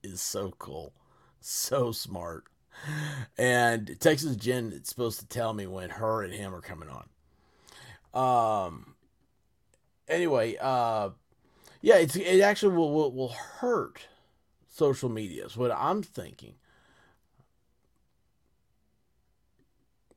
is 0.04 0.20
so 0.20 0.52
cool, 0.60 0.94
so 1.40 1.94
smart. 1.94 2.44
And 3.38 3.98
Texas 4.02 4.36
Jen 4.36 4.74
is 4.74 4.90
supposed 4.90 5.22
to 5.22 5.28
tell 5.28 5.54
me 5.54 5.66
when 5.66 5.92
her 5.92 6.24
and 6.24 6.34
him 6.34 6.54
are 6.54 6.60
coming 6.60 6.90
on. 6.90 7.08
Um. 8.14 8.96
Anyway, 10.08 10.58
uh, 10.60 11.10
yeah, 11.82 11.96
it's 11.96 12.16
it 12.16 12.42
actually 12.42 12.76
will 12.76 12.94
will, 12.94 13.12
will 13.12 13.30
hurt 13.30 14.08
social 14.68 15.10
media. 15.10 15.46
Is 15.46 15.58
what 15.58 15.72
I'm 15.72 16.04
thinking. 16.04 16.56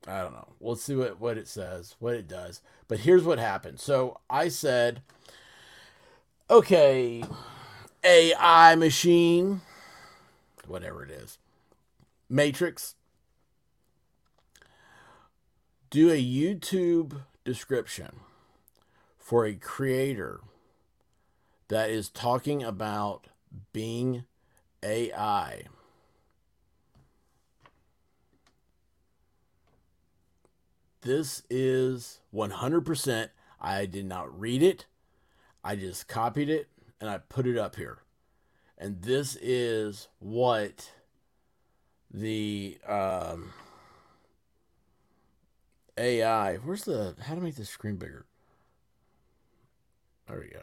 I 0.09 0.23
don't 0.23 0.33
know. 0.33 0.49
We'll 0.59 0.77
see 0.77 0.97
what, 0.97 1.21
what 1.21 1.37
it 1.37 1.47
says, 1.47 1.95
what 1.99 2.15
it 2.15 2.27
does. 2.27 2.63
But 2.89 3.01
here's 3.01 3.25
what 3.25 3.39
happened. 3.39 3.79
So 3.79 4.19
I 4.31 4.49
said, 4.49 5.03
okay, 6.49 7.23
AI 8.03 8.75
machine, 8.75 9.61
whatever 10.67 11.05
it 11.05 11.11
is, 11.11 11.39
Matrix, 12.31 12.95
do 15.91 16.11
a 16.11 16.23
YouTube 16.23 17.23
description 17.45 18.21
for 19.19 19.45
a 19.45 19.55
creator 19.55 20.41
that 21.69 21.91
is 21.91 22.09
talking 22.09 22.63
about 22.63 23.27
Bing 23.73 24.25
AI 24.83 25.65
This 31.03 31.43
is 31.49 32.21
100%. 32.35 33.29
I 33.61 33.87
did 33.87 34.07
not 34.07 34.39
read 34.39 34.63
it. 34.63 34.87
I 35.63 35.77
just 35.77 36.09
copied 36.09 36.49
it 36.49 36.69
and 37.01 37.09
I 37.09 37.19
put 37.19 37.47
it 37.47 37.57
up 37.57 37.77
here. 37.77 37.99
And 38.77 39.03
this 39.03 39.37
is 39.41 40.09
what 40.21 40.93
the 42.13 42.79
um, 42.87 43.53
AI. 45.97 46.57
Where's 46.57 46.85
the. 46.85 47.17
How 47.21 47.35
to 47.35 47.41
make 47.41 47.57
this 47.57 47.69
screen 47.69 47.97
bigger? 47.97 48.25
There 50.29 50.39
we 50.39 50.49
go. 50.49 50.63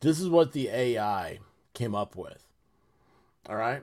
This 0.00 0.20
is 0.20 0.28
what 0.28 0.52
the 0.52 0.68
AI 0.68 1.40
came 1.74 1.94
up 1.94 2.16
with. 2.16 2.46
All 3.48 3.56
right. 3.56 3.82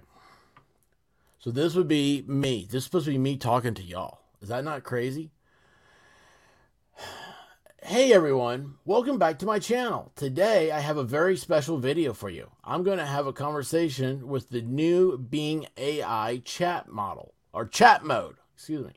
So 1.40 1.52
this 1.52 1.76
would 1.76 1.88
be 1.88 2.24
me. 2.28 2.66
This 2.66 2.80
is 2.80 2.84
supposed 2.86 3.06
to 3.06 3.12
be 3.12 3.18
me 3.18 3.38
talking 3.38 3.74
to 3.76 3.84
y'all. 3.84 4.20
Is 4.42 4.50
that 4.50 4.64
not 4.64 4.84
crazy? 4.84 5.32
Hey 7.86 8.13
everyone, 8.13 8.75
welcome 8.86 9.19
back 9.19 9.38
to 9.39 9.45
my 9.45 9.60
channel. 9.60 10.12
Today 10.15 10.71
I 10.71 10.79
have 10.79 10.97
a 10.97 11.03
very 11.03 11.36
special 11.36 11.77
video 11.77 12.13
for 12.13 12.29
you. 12.29 12.49
I'm 12.63 12.82
going 12.82 12.97
to 12.97 13.06
have 13.06 13.27
a 13.27 13.34
conversation 13.34 14.27
with 14.27 14.49
the 14.49 14.62
new 14.62 15.17
Bing 15.17 15.67
AI 15.77 16.41
chat 16.45 16.88
model, 16.88 17.34
or 17.51 17.65
chat 17.65 18.03
mode, 18.03 18.38
excuse 18.56 18.86
me. 18.86 18.93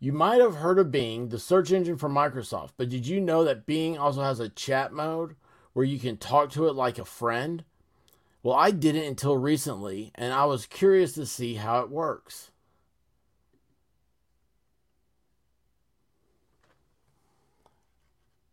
You 0.00 0.12
might 0.12 0.40
have 0.40 0.56
heard 0.56 0.78
of 0.78 0.90
Bing, 0.90 1.28
the 1.28 1.38
search 1.38 1.72
engine 1.72 1.96
for 1.96 2.08
Microsoft, 2.08 2.70
but 2.76 2.88
did 2.88 3.06
you 3.06 3.20
know 3.20 3.44
that 3.44 3.64
Bing 3.64 3.96
also 3.96 4.22
has 4.22 4.40
a 4.40 4.48
chat 4.48 4.92
mode 4.92 5.36
where 5.72 5.86
you 5.86 5.98
can 5.98 6.16
talk 6.16 6.50
to 6.50 6.66
it 6.66 6.74
like 6.74 6.98
a 6.98 7.04
friend? 7.04 7.64
Well, 8.42 8.56
I 8.56 8.70
didn't 8.70 9.04
until 9.04 9.36
recently, 9.36 10.10
and 10.14 10.32
I 10.32 10.46
was 10.46 10.66
curious 10.66 11.12
to 11.12 11.26
see 11.26 11.54
how 11.54 11.80
it 11.80 11.90
works. 11.90 12.49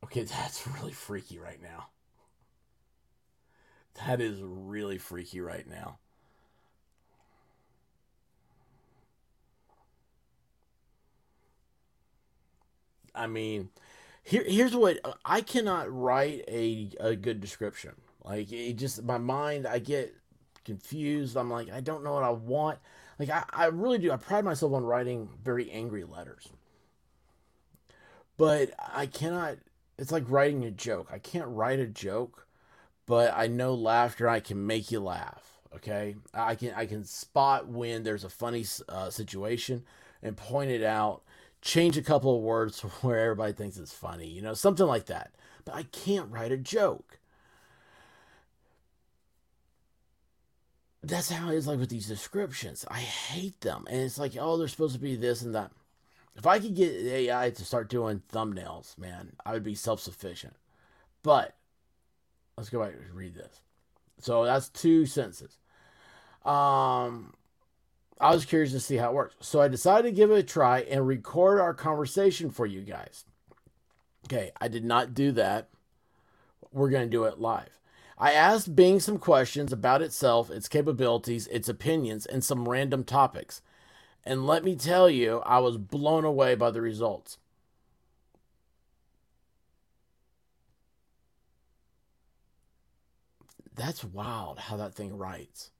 Okay, 0.07 0.23
that's 0.23 0.65
really 0.67 0.93
freaky 0.93 1.37
right 1.37 1.61
now. 1.61 1.87
That 4.05 4.21
is 4.21 4.39
really 4.41 4.97
freaky 4.97 5.41
right 5.41 5.67
now. 5.67 5.99
I 13.13 13.27
mean, 13.27 13.69
here 14.23 14.43
here's 14.47 14.75
what 14.75 14.99
uh, 15.03 15.13
I 15.25 15.41
cannot 15.41 15.91
write 15.91 16.43
a 16.47 16.91
a 16.99 17.15
good 17.15 17.41
description. 17.41 17.93
Like 18.23 18.51
it 18.51 18.73
just 18.75 19.03
my 19.03 19.17
mind, 19.17 19.67
I 19.67 19.79
get 19.79 20.15
confused. 20.63 21.35
I'm 21.35 21.49
like, 21.51 21.69
I 21.71 21.81
don't 21.81 22.03
know 22.03 22.13
what 22.13 22.23
I 22.23 22.29
want. 22.31 22.79
Like 23.19 23.29
I, 23.29 23.43
I 23.51 23.65
really 23.65 23.97
do. 23.97 24.11
I 24.11 24.17
pride 24.17 24.45
myself 24.45 24.73
on 24.73 24.85
writing 24.85 25.29
very 25.43 25.69
angry 25.71 26.03
letters. 26.05 26.47
But 28.37 28.71
I 28.93 29.07
cannot 29.07 29.57
it's 29.97 30.11
like 30.11 30.29
writing 30.29 30.63
a 30.63 30.71
joke. 30.71 31.09
I 31.11 31.19
can't 31.19 31.47
write 31.47 31.79
a 31.79 31.87
joke, 31.87 32.47
but 33.05 33.33
I 33.35 33.47
know 33.47 33.73
laughter. 33.73 34.29
I 34.29 34.39
can 34.39 34.65
make 34.65 34.91
you 34.91 34.99
laugh. 34.99 35.57
Okay, 35.75 36.15
I 36.33 36.55
can 36.55 36.73
I 36.75 36.85
can 36.85 37.03
spot 37.03 37.67
when 37.67 38.03
there's 38.03 38.23
a 38.23 38.29
funny 38.29 38.65
uh, 38.89 39.09
situation 39.09 39.83
and 40.23 40.37
point 40.37 40.71
it 40.71 40.83
out. 40.83 41.23
Change 41.61 41.97
a 41.97 42.01
couple 42.01 42.35
of 42.35 42.43
words 42.43 42.79
where 43.01 43.19
everybody 43.19 43.53
thinks 43.53 43.77
it's 43.77 43.93
funny. 43.93 44.27
You 44.27 44.41
know, 44.41 44.53
something 44.53 44.85
like 44.85 45.05
that. 45.07 45.31
But 45.65 45.75
I 45.75 45.83
can't 45.83 46.31
write 46.31 46.51
a 46.51 46.57
joke. 46.57 47.19
That's 51.03 51.29
how 51.31 51.51
it 51.51 51.55
is 51.55 51.67
like 51.67 51.79
with 51.79 51.89
these 51.89 52.07
descriptions. 52.07 52.85
I 52.89 52.99
hate 52.99 53.61
them. 53.61 53.85
And 53.89 54.01
it's 54.01 54.17
like, 54.17 54.33
oh, 54.39 54.57
they're 54.57 54.67
supposed 54.67 54.95
to 54.95 54.99
be 54.99 55.15
this 55.15 55.41
and 55.41 55.55
that. 55.55 55.71
If 56.37 56.45
I 56.45 56.59
could 56.59 56.75
get 56.75 56.93
AI 56.93 57.49
to 57.49 57.65
start 57.65 57.89
doing 57.89 58.21
thumbnails, 58.31 58.97
man, 58.97 59.33
I 59.43 59.53
would 59.53 59.63
be 59.63 59.73
self 59.73 59.99
sufficient. 59.99 60.55
But 61.23 61.55
let's 62.55 62.69
go 62.69 62.79
back 62.83 62.93
and 62.93 63.15
read 63.15 63.33
this. 63.33 63.61
So 64.19 64.45
that's 64.45 64.69
two 64.69 65.05
sentences. 65.07 65.57
Um, 66.45 67.33
I 68.19 68.33
was 68.33 68.45
curious 68.45 68.71
to 68.71 68.79
see 68.79 68.97
how 68.97 69.09
it 69.09 69.15
works. 69.15 69.35
So 69.41 69.61
I 69.61 69.67
decided 69.67 70.09
to 70.09 70.15
give 70.15 70.31
it 70.31 70.37
a 70.37 70.43
try 70.43 70.81
and 70.81 71.07
record 71.07 71.59
our 71.59 71.73
conversation 71.73 72.51
for 72.51 72.65
you 72.65 72.81
guys. 72.81 73.25
Okay, 74.25 74.51
I 74.61 74.67
did 74.67 74.85
not 74.85 75.13
do 75.13 75.31
that. 75.33 75.69
We're 76.71 76.89
going 76.89 77.05
to 77.05 77.11
do 77.11 77.23
it 77.23 77.39
live. 77.39 77.79
I 78.17 78.33
asked 78.33 78.75
Bing 78.75 78.99
some 78.99 79.19
questions 79.19 79.71
about 79.71 80.01
itself, 80.01 80.49
its 80.49 80.67
capabilities, 80.67 81.47
its 81.47 81.69
opinions, 81.69 82.25
and 82.25 82.43
some 82.43 82.67
random 82.67 83.03
topics. 83.03 83.61
And 84.27 84.45
let 84.45 84.65
me 84.65 84.75
tell 84.75 85.09
you, 85.09 85.39
I 85.45 85.59
was 85.59 85.77
blown 85.77 86.25
away 86.25 86.53
by 86.55 86.69
the 86.69 86.81
results. 86.81 87.37
That's 93.73 94.03
wild 94.03 94.59
how 94.59 94.75
that 94.75 94.93
thing 94.93 95.17
writes. 95.17 95.71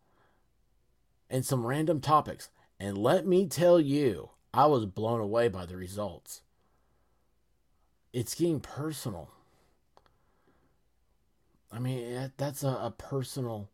And 1.29 1.45
some 1.45 1.65
random 1.65 1.99
topics. 1.99 2.49
And 2.79 2.97
let 2.97 3.27
me 3.27 3.47
tell 3.47 3.81
you, 3.81 4.29
I 4.53 4.67
was 4.67 4.86
blown 4.86 5.19
away 5.19 5.49
by 5.49 5.65
the 5.65 5.75
results. 5.75 6.41
It's 8.13 8.33
getting 8.33 8.62
personal. 8.62 9.29
I 11.69 11.79
mean, 11.79 12.31
that's 12.38 12.63
a, 12.63 12.69
a 12.69 12.93
personal 12.97 13.67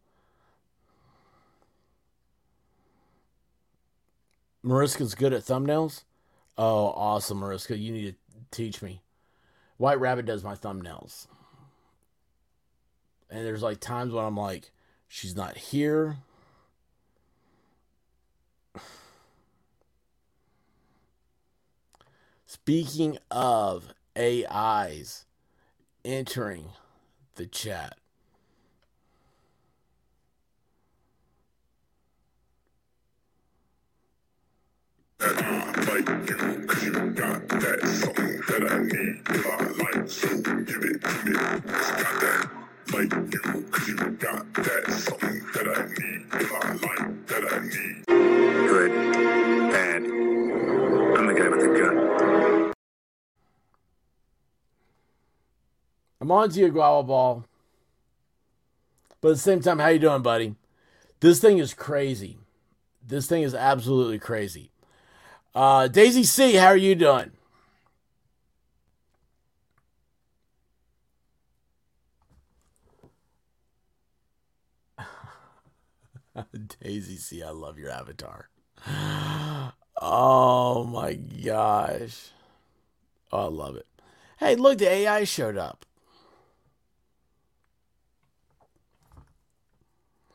Mariska's 4.63 5.15
good 5.15 5.33
at 5.33 5.43
thumbnails. 5.43 6.03
Oh, 6.57 6.87
awesome, 6.95 7.39
Mariska. 7.39 7.77
You 7.77 7.91
need 7.91 8.11
to 8.11 8.15
teach 8.51 8.81
me. 8.81 9.01
White 9.77 9.99
Rabbit 9.99 10.25
does 10.25 10.43
my 10.43 10.55
thumbnails. 10.55 11.27
And 13.29 13.45
there's 13.45 13.63
like 13.63 13.79
times 13.79 14.13
when 14.13 14.23
I'm 14.23 14.37
like, 14.37 14.71
she's 15.07 15.35
not 15.35 15.57
here. 15.57 16.17
Speaking 22.45 23.17
of 23.31 23.93
AIs 24.17 25.25
entering 26.05 26.65
the 27.35 27.47
chat. 27.47 27.97
Like 35.23 36.09
you, 36.29 36.65
cause 36.67 36.83
you 36.83 36.91
got 37.11 37.47
that 37.47 37.79
something 37.87 38.41
that 38.47 38.63
I 38.69 38.77
need. 38.83 39.21
I 39.29 39.63
like, 39.81 40.09
so 40.09 40.27
give 40.41 40.83
it 40.83 41.01
to 41.01 41.25
me. 41.25 41.33
Got 41.33 42.19
that 42.19 42.49
like 42.93 43.13
you, 43.31 43.39
cause 43.71 43.87
you 43.87 43.95
got 43.95 44.53
that 44.53 44.91
something 44.91 45.39
that 45.53 45.67
I 45.67 45.85
need. 45.87 46.25
I 46.33 46.73
like, 46.73 47.27
that 47.27 47.43
I 47.53 47.59
need. 47.63 48.05
Good, 48.67 48.91
bad. 49.71 50.01
I'm 50.03 51.25
the 51.27 51.33
guy 51.33 51.47
with 51.49 51.59
the 51.61 51.67
gun. 51.79 52.73
I'm 56.19 56.31
on 56.31 56.49
to 56.49 56.59
you, 56.59 56.69
Guava 56.69 57.03
Ball. 57.07 57.45
But 59.21 59.29
at 59.29 59.35
the 59.35 59.39
same 59.39 59.61
time, 59.61 59.79
how 59.79 59.87
you 59.87 59.99
doing, 59.99 60.21
buddy? 60.21 60.55
This 61.21 61.39
thing 61.39 61.59
is 61.59 61.73
crazy. 61.73 62.39
This 63.05 63.25
thing 63.27 63.43
is 63.43 63.55
absolutely 63.55 64.19
crazy. 64.19 64.72
Uh, 65.55 65.87
Daisy 65.87 66.23
C, 66.23 66.55
how 66.55 66.67
are 66.67 66.77
you 66.77 66.95
doing? 66.95 67.31
Daisy 76.81 77.17
C, 77.17 77.43
I 77.43 77.49
love 77.51 77.77
your 77.77 77.91
avatar. 77.91 78.49
Oh 80.01 80.83
my 80.83 81.13
gosh. 81.15 82.31
Oh, 83.31 83.45
I 83.47 83.49
love 83.49 83.75
it. 83.75 83.87
Hey, 84.39 84.55
look, 84.55 84.77
the 84.79 84.89
AI 84.89 85.23
showed 85.25 85.57
up. 85.57 85.85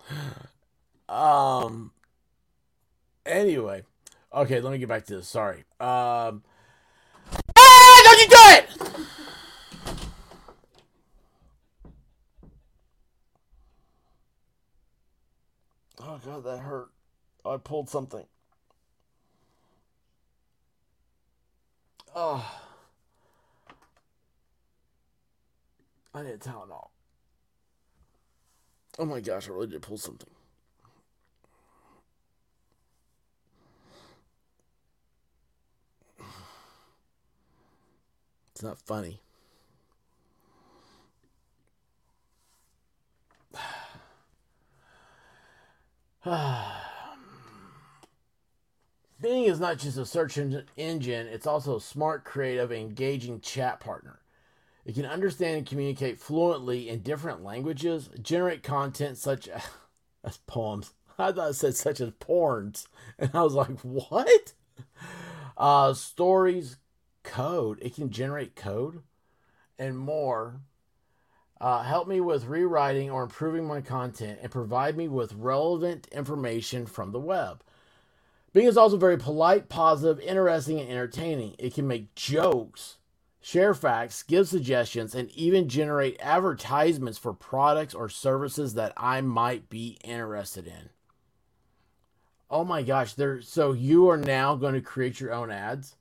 Um 1.09 1.93
anyway, 3.27 3.83
Okay, 4.33 4.61
let 4.61 4.73
me 4.73 4.79
get 4.79 4.89
back 4.89 5.07
to 5.07 5.17
this. 5.17 5.29
Sorry. 5.29 5.65
Um. 5.81 6.43
Ah, 7.57 8.01
don't 8.05 8.21
you 8.21 8.29
do 8.29 8.37
it! 8.37 8.65
Oh 16.01 16.21
god, 16.25 16.45
that 16.45 16.59
hurt. 16.59 16.89
Oh, 17.45 17.55
I 17.55 17.57
pulled 17.57 17.89
something. 17.89 18.27
Oh. 22.15 22.61
I 26.15 26.23
need 26.23 26.31
a 26.31 26.39
Tylenol. 26.39 26.89
Oh 28.99 29.05
my 29.05 29.21
gosh, 29.21 29.49
I 29.49 29.53
really 29.53 29.69
did 29.69 29.83
pull 29.83 29.99
something. 29.99 30.29
It's 38.59 38.65
not 38.65 38.81
funny. 38.81 39.21
Bing 49.21 49.45
is 49.45 49.61
not 49.61 49.79
just 49.79 49.97
a 49.97 50.05
search 50.05 50.37
engine, 50.77 51.29
it's 51.29 51.47
also 51.47 51.77
a 51.77 51.81
smart, 51.81 52.25
creative, 52.25 52.73
engaging 52.73 53.41
chat 53.41 53.79
partner. 53.79 54.19
It 54.85 54.97
can 54.97 55.07
understand 55.07 55.59
and 55.59 55.65
communicate 55.65 56.19
fluently 56.19 56.89
in 56.89 57.03
different 57.03 57.45
languages, 57.45 58.11
generate 58.21 58.65
content 58.65 59.19
such 59.19 59.49
as 60.25 60.39
poems. 60.49 60.95
I 61.17 61.31
thought 61.31 61.51
it 61.51 61.55
said 61.55 61.77
such 61.77 62.01
as 62.01 62.11
porns. 62.11 62.89
And 63.21 63.31
I 63.35 63.43
was 63.45 63.55
like, 63.55 63.79
what? 63.83 64.53
Uh, 65.57 65.95
stories, 65.95 66.79
code. 67.29 67.79
It 67.83 67.95
can 67.95 68.11
generate 68.11 68.57
code 68.57 69.03
and 69.79 69.97
more. 69.97 70.61
Uh, 71.61 71.83
help 71.83 72.09
me 72.09 72.21
with 72.21 72.47
rewriting 72.47 73.11
or 73.11 73.25
improving 73.25 73.65
my 73.65 73.81
content 73.81 74.39
and 74.43 74.51
provide 74.51 74.97
me 74.97 75.09
with 75.09 75.35
relevant 75.35 76.09
information 76.13 76.87
from 76.87 77.13
the 77.13 77.21
web. 77.21 77.63
Bing 78.53 78.67
is 78.67 78.77
also 78.77 78.97
very 78.97 79.19
polite, 79.19 79.69
positive, 79.69 80.21
interesting, 80.21 80.81
and 80.81 80.89
entertaining. 80.89 81.55
It 81.59 81.75
can 81.75 81.87
make 81.87 82.15
jokes, 82.15 82.97
share 83.41 83.75
facts, 83.75 84.23
give 84.23 84.49
suggestions, 84.49 85.15
and 85.15 85.31
even 85.33 85.69
generate 85.69 86.19
advertisements 86.21 87.19
for 87.19 87.35
products 87.35 87.93
or 87.93 88.09
services 88.09 88.75
that 88.75 88.93
I 88.97 89.21
might 89.21 89.69
be 89.69 89.99
interested 90.03 90.67
in. 90.67 90.91
Oh 92.51 92.65
my 92.65 92.83
gosh, 92.83 93.13
there 93.13 93.43
so 93.43 93.73
you 93.73 94.09
are 94.09 94.17
now 94.17 94.55
going 94.55 94.75
to 94.75 94.81
create 94.81 95.21
your 95.21 95.35
own 95.35 95.51
ads? 95.51 95.97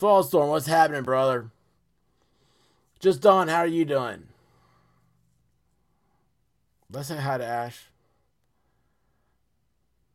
Fallstorm, 0.00 0.48
what's 0.48 0.66
happening, 0.66 1.02
brother? 1.02 1.50
Just 3.00 3.20
Don, 3.20 3.48
how 3.48 3.58
are 3.58 3.66
you 3.66 3.84
doing? 3.84 4.28
Let's 6.90 7.08
say 7.08 7.18
hi 7.18 7.36
to 7.36 7.44
Ash. 7.44 7.90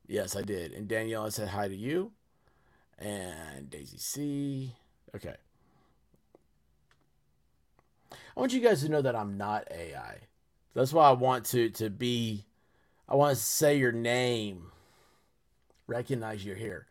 Yes, 0.08 0.36
I 0.36 0.42
did. 0.42 0.72
And 0.72 0.88
Danielle, 0.88 1.30
said 1.30 1.50
hi 1.50 1.68
to 1.68 1.76
you. 1.76 2.12
And 2.98 3.70
Daisy 3.70 3.98
C. 3.98 4.74
Okay. 5.16 5.36
I 8.12 8.40
want 8.40 8.54
you 8.54 8.62
guys 8.62 8.82
to 8.82 8.90
know 8.90 9.02
that 9.02 9.16
I'm 9.16 9.38
not 9.38 9.68
AI. 9.72 10.18
That's 10.74 10.94
why 10.94 11.08
I 11.08 11.12
want 11.12 11.46
to 11.48 11.70
to 11.70 11.90
be 11.90 12.46
I 13.08 13.16
want 13.16 13.36
to 13.36 13.42
say 13.42 13.78
your 13.78 13.92
name. 13.92 14.72
Recognize 15.88 16.44
you're 16.44 16.56
here. 16.56 16.88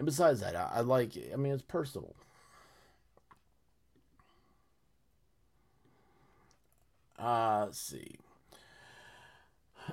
And 0.00 0.06
besides 0.06 0.40
that, 0.40 0.56
I, 0.56 0.70
I 0.76 0.80
like, 0.80 1.12
I 1.30 1.36
mean, 1.36 1.52
it's 1.52 1.60
personal. 1.60 2.14
Uh, 7.18 7.64
let's 7.66 7.78
see. 7.78 8.16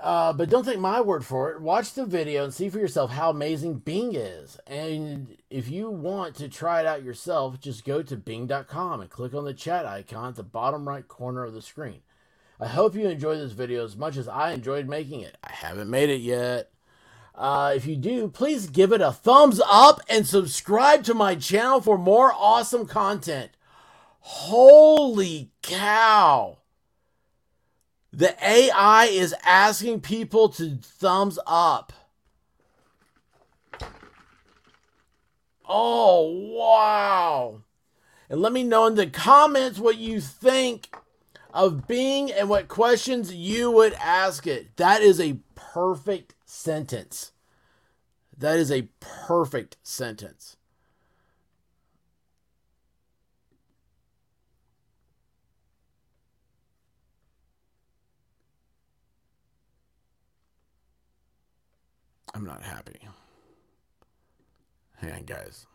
Uh, 0.01 0.31
but 0.31 0.49
don't 0.49 0.63
take 0.63 0.79
my 0.79 1.01
word 1.01 1.25
for 1.25 1.51
it. 1.51 1.59
Watch 1.59 1.91
the 1.91 2.05
video 2.05 2.45
and 2.45 2.53
see 2.53 2.69
for 2.69 2.79
yourself 2.79 3.11
how 3.11 3.31
amazing 3.31 3.79
Bing 3.79 4.15
is. 4.15 4.57
And 4.65 5.35
if 5.49 5.69
you 5.69 5.89
want 5.89 6.35
to 6.35 6.47
try 6.47 6.79
it 6.79 6.85
out 6.85 7.03
yourself, 7.03 7.59
just 7.59 7.83
go 7.83 8.01
to 8.01 8.15
bing.com 8.15 9.01
and 9.01 9.09
click 9.09 9.33
on 9.33 9.43
the 9.43 9.53
chat 9.53 9.85
icon 9.85 10.29
at 10.29 10.35
the 10.35 10.43
bottom 10.43 10.87
right 10.87 11.05
corner 11.05 11.43
of 11.43 11.53
the 11.53 11.61
screen. 11.61 11.99
I 12.61 12.67
hope 12.67 12.95
you 12.95 13.09
enjoy 13.09 13.35
this 13.35 13.51
video 13.51 13.83
as 13.83 13.97
much 13.97 14.15
as 14.15 14.29
I 14.29 14.53
enjoyed 14.53 14.87
making 14.87 15.19
it. 15.19 15.35
I 15.43 15.51
haven't 15.51 15.89
made 15.89 16.09
it 16.09 16.21
yet. 16.21 16.71
Uh, 17.37 17.73
if 17.75 17.85
you 17.85 17.95
do, 17.95 18.27
please 18.27 18.67
give 18.67 18.91
it 18.91 18.99
a 18.99 19.11
thumbs 19.11 19.61
up 19.69 20.01
and 20.09 20.25
subscribe 20.25 21.03
to 21.03 21.13
my 21.13 21.35
channel 21.35 21.79
for 21.79 21.95
more 21.95 22.33
awesome 22.33 22.87
content. 22.87 23.51
Holy 24.19 25.51
cow! 25.61 26.57
The 28.11 28.35
AI 28.43 29.05
is 29.05 29.35
asking 29.45 30.01
people 30.01 30.49
to 30.49 30.77
thumbs 30.81 31.37
up. 31.45 31.93
Oh, 35.69 36.55
wow. 36.57 37.61
And 38.29 38.41
let 38.41 38.51
me 38.51 38.63
know 38.63 38.87
in 38.87 38.95
the 38.95 39.05
comments 39.05 39.77
what 39.77 39.97
you 39.97 40.19
think 40.19 40.89
of 41.53 41.87
Bing 41.87 42.31
and 42.31 42.49
what 42.49 42.67
questions 42.67 43.31
you 43.31 43.69
would 43.69 43.93
ask 43.93 44.47
it. 44.47 44.75
That 44.77 45.03
is 45.03 45.19
a 45.19 45.39
perfect 45.53 46.33
sentence. 46.57 47.31
That 48.35 48.57
is 48.57 48.71
a 48.71 48.89
perfect 48.99 49.77
sentence. 49.83 50.57
I'm 62.33 62.45
not 62.45 62.61
happy. 62.61 62.99
Hang 64.97 65.11
on, 65.11 65.23
guys. 65.23 65.65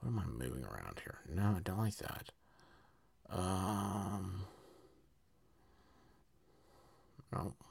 What 0.00 0.10
am 0.10 0.18
I 0.18 0.24
moving 0.26 0.64
around 0.64 1.00
here? 1.02 1.18
No, 1.28 1.54
I 1.56 1.60
don't 1.62 1.78
like 1.78 1.96
that. 1.96 2.28
Um. 3.30 4.44
Nope. 7.32 7.67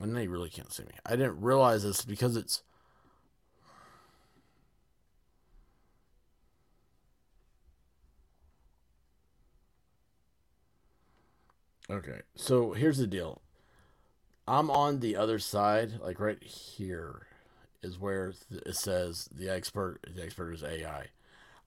And 0.00 0.14
they 0.14 0.26
really 0.28 0.50
can't 0.50 0.72
see 0.72 0.84
me. 0.84 0.92
I 1.06 1.16
didn't 1.16 1.40
realize 1.40 1.82
this 1.82 2.04
because 2.04 2.36
it's. 2.36 2.62
Okay, 11.88 12.20
so 12.34 12.72
here's 12.72 12.98
the 12.98 13.06
deal. 13.06 13.40
I'm 14.48 14.70
on 14.70 15.00
the 15.00 15.16
other 15.16 15.38
side, 15.38 16.00
like 16.00 16.20
right 16.20 16.42
here 16.42 17.26
is 17.82 17.98
where 17.98 18.32
it 18.50 18.74
says 18.74 19.28
the 19.32 19.48
expert 19.48 20.00
the 20.12 20.22
expert 20.22 20.52
is 20.52 20.62
AI. 20.62 21.06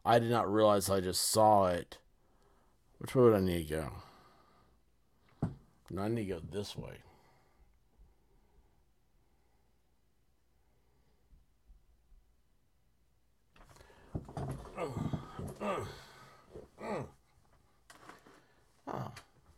I 0.06 0.20
did 0.20 0.30
not 0.30 0.52
realize 0.52 0.90
I 0.90 1.00
just 1.00 1.22
saw 1.30 1.68
it. 1.68 1.98
Which 3.00 3.16
way 3.16 3.24
would 3.24 3.36
I 3.36 3.40
need 3.40 3.68
to 3.68 3.76
go? 3.76 5.50
No, 5.90 6.02
I 6.04 6.08
need 6.10 6.28
to 6.28 6.36
go 6.36 6.42
this 6.52 6.78
way. 6.78 6.98
Oh, 15.62 15.88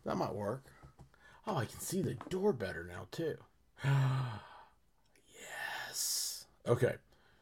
that 0.04 0.16
might 0.16 0.34
work. 0.34 0.64
Oh, 1.46 1.56
I 1.56 1.64
can 1.64 1.80
see 1.80 2.02
the 2.02 2.14
door 2.28 2.52
better 2.52 2.84
now, 2.84 3.06
too. 3.10 3.36
yes. 5.88 6.46
Okay. 6.66 6.94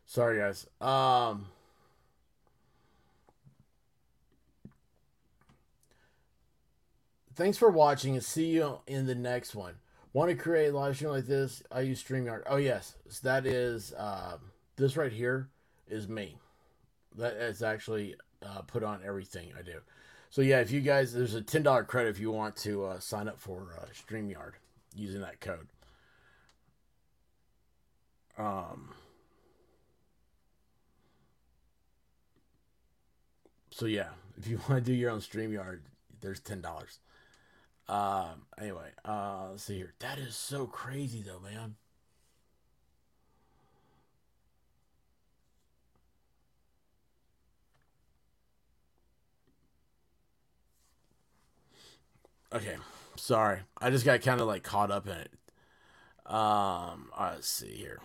Sorry, 0.06 0.38
guys. 0.38 0.66
Um. 0.80 1.46
Thanks 7.34 7.56
for 7.56 7.70
watching 7.70 8.14
and 8.14 8.24
see 8.24 8.46
you 8.46 8.80
in 8.86 9.06
the 9.06 9.14
next 9.14 9.54
one. 9.54 9.74
Want 10.12 10.30
to 10.30 10.36
create 10.36 10.68
a 10.68 10.76
live 10.76 10.96
stream 10.96 11.12
like 11.12 11.26
this? 11.26 11.62
I 11.70 11.80
use 11.82 12.02
StreamYard. 12.02 12.42
Oh, 12.46 12.56
yes. 12.56 12.96
So 13.08 13.20
that 13.28 13.46
is, 13.46 13.94
uh, 13.94 14.36
this 14.76 14.96
right 14.96 15.12
here 15.12 15.48
is 15.88 16.08
me. 16.08 16.36
That 17.16 17.34
is 17.34 17.62
actually 17.62 18.16
uh, 18.46 18.62
put 18.62 18.82
on 18.82 19.00
everything 19.04 19.52
I 19.58 19.62
do. 19.62 19.80
So 20.30 20.42
yeah, 20.42 20.60
if 20.60 20.70
you 20.70 20.80
guys, 20.80 21.12
there's 21.12 21.34
a 21.34 21.42
ten 21.42 21.62
dollar 21.62 21.84
credit 21.84 22.10
if 22.10 22.20
you 22.20 22.30
want 22.30 22.56
to 22.58 22.84
uh, 22.84 23.00
sign 23.00 23.28
up 23.28 23.38
for 23.38 23.76
uh, 23.80 23.86
Streamyard 23.92 24.52
using 24.94 25.20
that 25.20 25.40
code. 25.40 25.68
Um. 28.38 28.90
So 33.72 33.86
yeah, 33.86 34.10
if 34.38 34.46
you 34.46 34.60
want 34.68 34.84
to 34.84 34.90
do 34.90 34.94
your 34.94 35.10
own 35.10 35.20
Streamyard, 35.20 35.80
there's 36.20 36.40
ten 36.40 36.60
dollars. 36.60 37.00
Um. 37.88 38.46
Anyway, 38.58 38.90
uh, 39.04 39.48
let's 39.50 39.64
see 39.64 39.76
here. 39.76 39.94
That 39.98 40.18
is 40.18 40.36
so 40.36 40.66
crazy 40.66 41.22
though, 41.22 41.40
man. 41.40 41.74
Okay, 52.52 52.76
sorry. 53.16 53.60
I 53.78 53.90
just 53.90 54.04
got 54.04 54.22
kind 54.22 54.40
of 54.40 54.46
like 54.46 54.62
caught 54.62 54.90
up 54.90 55.06
in 55.06 55.12
it. 55.12 55.30
Um, 56.26 57.10
let's 57.18 57.48
see 57.48 57.74
here. 57.74 58.00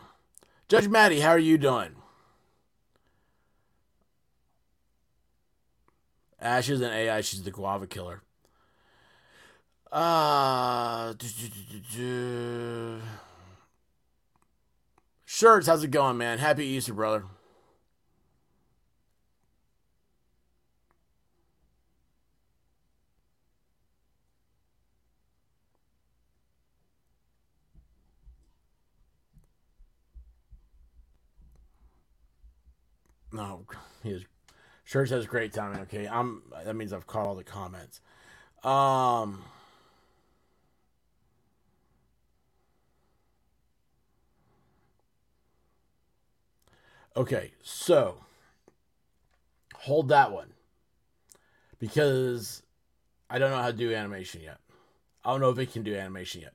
Judge 0.67 0.87
Maddie, 0.87 1.19
how 1.19 1.29
are 1.29 1.39
you 1.39 1.57
doing? 1.57 1.95
Ash 6.39 6.69
is 6.69 6.81
an 6.81 6.91
AI. 6.91 7.21
She's 7.21 7.43
the 7.43 7.51
guava 7.51 7.87
killer. 7.87 8.21
Uh, 9.91 11.13
Shirts, 15.25 15.67
how's 15.67 15.83
it 15.83 15.91
going, 15.91 16.17
man? 16.17 16.37
Happy 16.37 16.65
Easter, 16.65 16.93
brother. 16.93 17.25
No, 33.35 33.65
he. 34.01 34.25
Church 34.85 35.09
has 35.09 35.25
a 35.25 35.27
great 35.27 35.51
timing. 35.51 35.81
Okay, 35.81 36.07
I'm. 36.07 36.43
That 36.63 36.75
means 36.75 36.93
I've 36.93 37.05
caught 37.05 37.27
all 37.27 37.35
the 37.35 37.43
comments. 37.43 37.99
Um. 38.63 39.43
Okay, 47.17 47.51
so 47.61 48.17
hold 49.75 50.07
that 50.09 50.31
one 50.31 50.53
because 51.77 52.63
I 53.29 53.37
don't 53.37 53.51
know 53.51 53.57
how 53.57 53.71
to 53.71 53.77
do 53.77 53.93
animation 53.93 54.41
yet. 54.41 54.59
I 55.25 55.31
don't 55.31 55.41
know 55.41 55.49
if 55.49 55.59
it 55.59 55.73
can 55.73 55.83
do 55.83 55.93
animation 55.93 56.39
yet, 56.39 56.53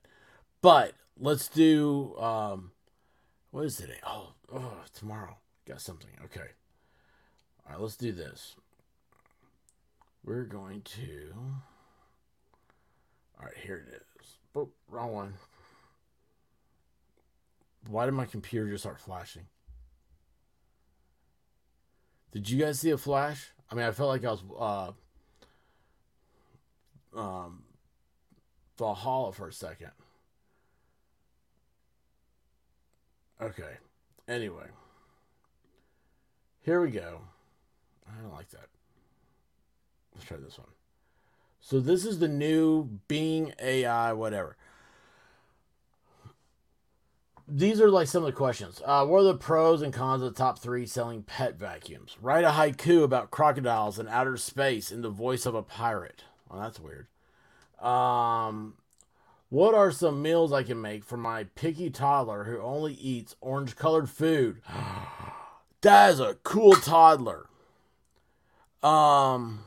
but 0.63 0.95
let's 1.19 1.49
do. 1.49 2.17
Um, 2.17 2.73
what 3.51 3.67
is 3.67 3.77
today? 3.77 4.01
Oh, 4.07 4.33
oh, 4.55 4.79
tomorrow. 4.95 5.37
Got 5.67 5.83
something. 5.83 6.11
Okay. 6.25 6.49
All 7.71 7.77
right, 7.77 7.83
let's 7.83 7.95
do 7.95 8.11
this. 8.11 8.57
We're 10.25 10.43
going 10.43 10.83
to. 10.83 11.33
All 13.39 13.47
right, 13.47 13.57
here 13.57 13.87
it 13.87 13.95
is. 13.95 14.27
Boop, 14.55 14.71
wrong 14.89 15.13
one. 15.13 15.35
Why 17.89 18.07
did 18.07 18.15
my 18.15 18.25
computer 18.25 18.69
just 18.69 18.83
start 18.83 18.99
flashing? 18.99 19.47
Did 22.33 22.51
you 22.51 22.59
guys 22.59 22.81
see 22.81 22.91
a 22.91 22.99
flash? 22.99 23.53
I 23.71 23.77
mean, 23.77 23.85
I 23.87 23.93
felt 23.93 24.09
like 24.09 24.25
I 24.25 24.33
was 24.33 24.95
uh, 27.15 27.19
um, 27.19 27.63
Valhalla 28.79 29.33
for 29.33 29.47
a 29.47 29.53
second. 29.53 29.93
Okay. 33.41 33.75
Anyway, 34.27 34.67
here 36.63 36.81
we 36.81 36.91
go. 36.91 37.21
I 38.11 38.23
don't 38.23 38.33
like 38.33 38.51
that. 38.51 38.69
Let's 40.15 40.27
try 40.27 40.37
this 40.39 40.59
one. 40.59 40.69
So 41.61 41.79
this 41.79 42.05
is 42.05 42.19
the 42.19 42.29
new 42.29 42.85
Bing 43.07 43.53
AI, 43.61 44.13
whatever. 44.13 44.57
These 47.47 47.81
are 47.81 47.91
like 47.91 48.07
some 48.07 48.23
of 48.23 48.27
the 48.27 48.37
questions. 48.37 48.81
Uh, 48.85 49.05
what 49.05 49.21
are 49.21 49.25
the 49.25 49.35
pros 49.35 49.83
and 49.83 49.93
cons 49.93 50.23
of 50.23 50.33
the 50.33 50.39
top 50.39 50.59
three 50.59 50.87
selling 50.87 51.25
pet 51.25 51.59
vacuums? 51.59 52.17
Write 52.23 52.45
a 52.45 52.51
haiku 52.51 53.03
about 53.03 53.33
crocodiles 53.33 53.99
and 53.99 54.09
outer 54.09 54.37
space 54.37 54.93
in 54.93 55.03
the 55.03 55.11
voice 55.11 55.47
of 55.47 55.55
a 55.55 55.63
pirate. 55.63 56.25
Well, 56.49 56.61
that's 56.61 56.79
weird. 56.79 57.09
Um, 57.85 58.75
what 59.49 59.75
are 59.75 59.91
some 59.91 60.23
meals 60.23 60.53
I 60.53 60.63
can 60.63 60.81
make 60.81 61.05
for 61.05 61.17
my 61.17 61.45
picky 61.57 61.91
toddler 61.91 62.45
who 62.45 62.61
only 62.61 62.95
eats 62.95 63.35
orange 63.41 63.75
colored 63.75 64.09
food? 64.09 64.63
that 65.81 66.11
is 66.13 66.21
a 66.21 66.37
cool 66.45 66.75
toddler. 66.75 67.50
Um, 68.83 69.65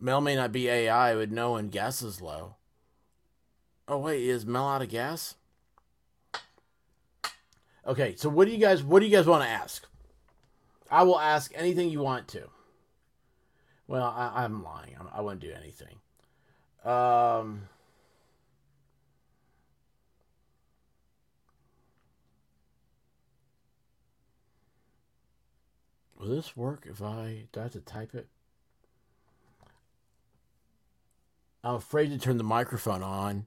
Mel 0.00 0.20
may 0.20 0.34
not 0.34 0.52
be 0.52 0.68
AI, 0.68 1.14
would 1.14 1.32
know 1.32 1.52
when 1.52 1.68
gas 1.68 2.02
is 2.02 2.20
low. 2.20 2.56
Oh 3.86 3.98
wait, 3.98 4.22
is 4.24 4.44
Mel 4.44 4.68
out 4.68 4.82
of 4.82 4.88
gas? 4.88 5.36
Okay, 7.86 8.14
so 8.16 8.28
what 8.28 8.46
do 8.46 8.52
you 8.52 8.58
guys 8.58 8.82
what 8.82 9.00
do 9.00 9.06
you 9.06 9.12
guys 9.12 9.26
want 9.26 9.44
to 9.44 9.48
ask? 9.48 9.86
I 10.90 11.02
will 11.04 11.20
ask 11.20 11.52
anything 11.54 11.88
you 11.90 12.00
want 12.00 12.28
to. 12.28 12.48
Well, 13.86 14.04
I, 14.04 14.44
am 14.44 14.62
lying. 14.62 14.94
I, 15.00 15.18
I 15.18 15.20
wouldn't 15.22 15.40
do 15.40 15.52
anything. 15.52 15.96
Um. 16.84 17.68
Will 26.18 26.28
this 26.28 26.56
work 26.56 26.86
if 26.88 27.00
I 27.00 27.44
do 27.52 27.60
I 27.60 27.64
have 27.64 27.72
to 27.72 27.80
type 27.80 28.14
it? 28.14 28.26
I'm 31.62 31.76
afraid 31.76 32.10
to 32.10 32.18
turn 32.18 32.38
the 32.38 32.44
microphone 32.44 33.02
on 33.02 33.46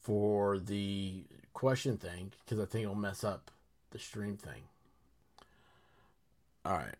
for 0.00 0.58
the 0.58 1.24
question 1.52 1.96
thing 1.96 2.32
because 2.44 2.60
I 2.60 2.64
think 2.64 2.84
it'll 2.84 2.94
mess 2.94 3.24
up 3.24 3.50
the 3.90 3.98
stream 3.98 4.36
thing. 4.36 4.62
All 6.64 6.72
right. 6.72 6.94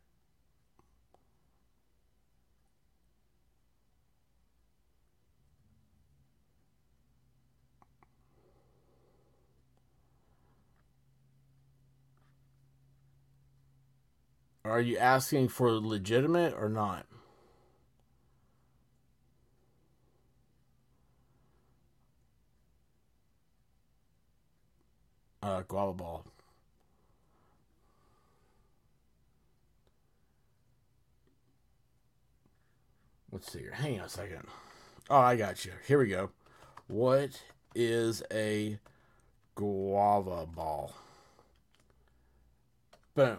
Are 14.69 14.81
you 14.81 14.99
asking 14.99 15.49
for 15.49 15.71
legitimate 15.73 16.55
or 16.55 16.69
not? 16.69 17.07
Uh, 25.43 25.63
guava 25.67 25.95
ball. 25.95 26.27
Let's 33.33 33.51
see 33.51 33.61
here. 33.61 33.73
Hang 33.73 34.01
on 34.01 34.07
a 34.07 34.09
second. 34.09 34.43
Oh, 35.09 35.17
I 35.17 35.37
got 35.37 35.65
you. 35.65 35.73
Here 35.87 35.99
we 35.99 36.09
go. 36.09 36.31
What 36.89 37.43
is 37.75 38.23
a 38.31 38.79
guava 39.55 40.47
ball? 40.47 40.93
Boom. 43.15 43.39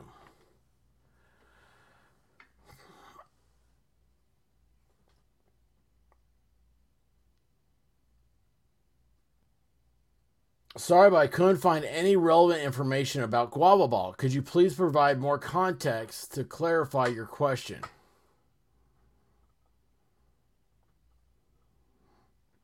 Sorry, 10.77 11.09
but 11.09 11.17
I 11.17 11.27
couldn't 11.27 11.57
find 11.57 11.83
any 11.83 12.15
relevant 12.15 12.61
information 12.61 13.23
about 13.23 13.51
guava 13.51 13.87
ball. 13.87 14.13
Could 14.13 14.33
you 14.33 14.41
please 14.41 14.75
provide 14.75 15.19
more 15.19 15.37
context 15.39 16.33
to 16.35 16.43
clarify 16.43 17.07
your 17.07 17.25
question? 17.25 17.81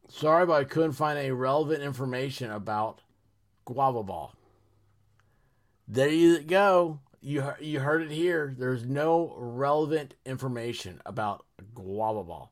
Sorry, 0.08 0.46
but 0.46 0.54
I 0.54 0.64
couldn't 0.64 0.94
find 0.94 1.18
any 1.20 1.32
relevant 1.32 1.84
information 1.84 2.52
about 2.52 3.02
guava 3.66 4.04
ball. 4.04 4.34
There 5.88 6.10
you 6.10 6.40
go. 6.40 7.00
You 7.22 7.54
you 7.60 7.80
heard 7.80 8.04
it 8.04 8.12
here. 8.12 8.54
There's 8.58 8.86
no 8.86 9.34
relevant 9.38 10.14
information 10.26 11.02
about 11.06 11.44
guava 11.74 12.24
ball. 12.24 12.52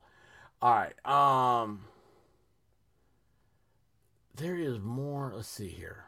All 0.61 0.73
right. 0.73 1.05
Um 1.05 1.85
there 4.35 4.55
is 4.55 4.79
more. 4.79 5.31
Let's 5.35 5.47
see 5.47 5.69
here. 5.69 6.05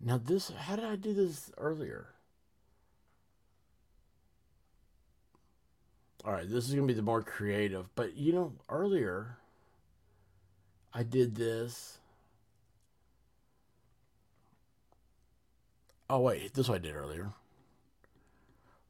Now 0.00 0.18
this 0.18 0.50
how 0.50 0.76
did 0.76 0.84
I 0.84 0.96
do 0.96 1.12
this 1.12 1.50
earlier? 1.58 2.14
All 6.24 6.32
right, 6.32 6.48
this 6.48 6.68
is 6.68 6.74
going 6.74 6.86
to 6.86 6.92
be 6.92 6.96
the 6.96 7.02
more 7.02 7.22
creative, 7.22 7.94
but 7.94 8.14
you 8.16 8.32
know, 8.32 8.52
earlier 8.68 9.38
I 10.92 11.02
did 11.02 11.34
this. 11.34 11.98
Oh 16.08 16.20
wait, 16.20 16.52
this 16.54 16.68
I 16.68 16.78
did 16.78 16.94
earlier. 16.94 17.32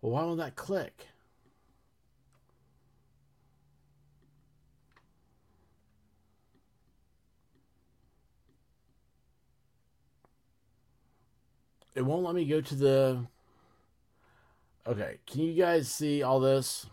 Well, 0.01 0.13
why 0.13 0.23
won't 0.23 0.39
that 0.39 0.57
click? 0.57 1.09
It 12.01 12.07
won't 12.07 12.25
let 12.25 12.35
me 12.35 12.47
go 12.47 12.63
to 12.63 12.75
the. 12.75 13.27
Okay, 14.87 15.19
can 15.27 15.43
you 15.43 15.53
guys 15.53 15.93
see 15.93 16.23
all 16.23 16.41
this? 16.41 16.87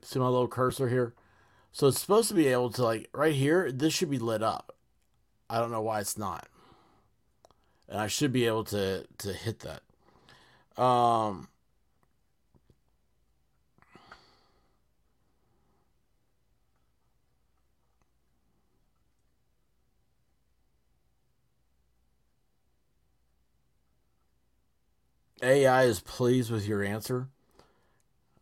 See 0.00 0.18
my 0.18 0.24
little 0.24 0.48
cursor 0.48 0.88
here? 0.88 1.12
So 1.70 1.86
it's 1.86 2.00
supposed 2.00 2.28
to 2.30 2.34
be 2.34 2.46
able 2.48 2.70
to, 2.70 2.82
like, 2.82 3.10
right 3.12 3.34
here, 3.34 3.70
this 3.70 3.92
should 3.92 4.08
be 4.10 4.18
lit 4.18 4.42
up. 4.42 4.74
I 5.50 5.58
don't 5.58 5.70
know 5.70 5.82
why 5.82 6.00
it's 6.00 6.16
not. 6.16 6.48
And 7.90 8.00
I 8.00 8.06
should 8.06 8.32
be 8.32 8.46
able 8.46 8.64
to, 8.64 9.04
to 9.18 9.32
hit 9.34 9.60
that. 9.60 10.82
Um, 10.82 11.48
AI 25.42 25.84
is 25.84 26.00
pleased 26.00 26.50
with 26.50 26.66
your 26.66 26.82
answer. 26.82 27.28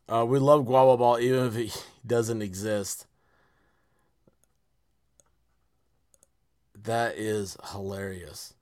Uh, 0.08 0.24
we 0.26 0.38
love 0.38 0.66
Guava 0.66 0.96
Ball 0.96 1.18
even 1.18 1.46
if 1.46 1.56
it 1.56 1.86
doesn't 2.06 2.42
exist. 2.42 3.06
That 6.74 7.18
is 7.18 7.56
hilarious. 7.72 8.54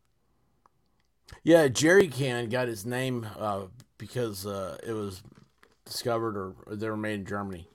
Yeah, 1.43 1.69
Jerry 1.69 2.09
Can 2.09 2.49
got 2.49 2.69
his 2.69 2.87
name 2.87 3.27
uh, 3.39 3.65
because 3.99 4.47
uh, 4.47 4.79
it 4.83 4.93
was 4.93 5.23
discovered 5.85 6.37
or, 6.37 6.55
or 6.67 6.77
they 6.77 6.89
were 6.89 6.97
made 6.97 7.21
in 7.21 7.27
Germany. 7.27 7.69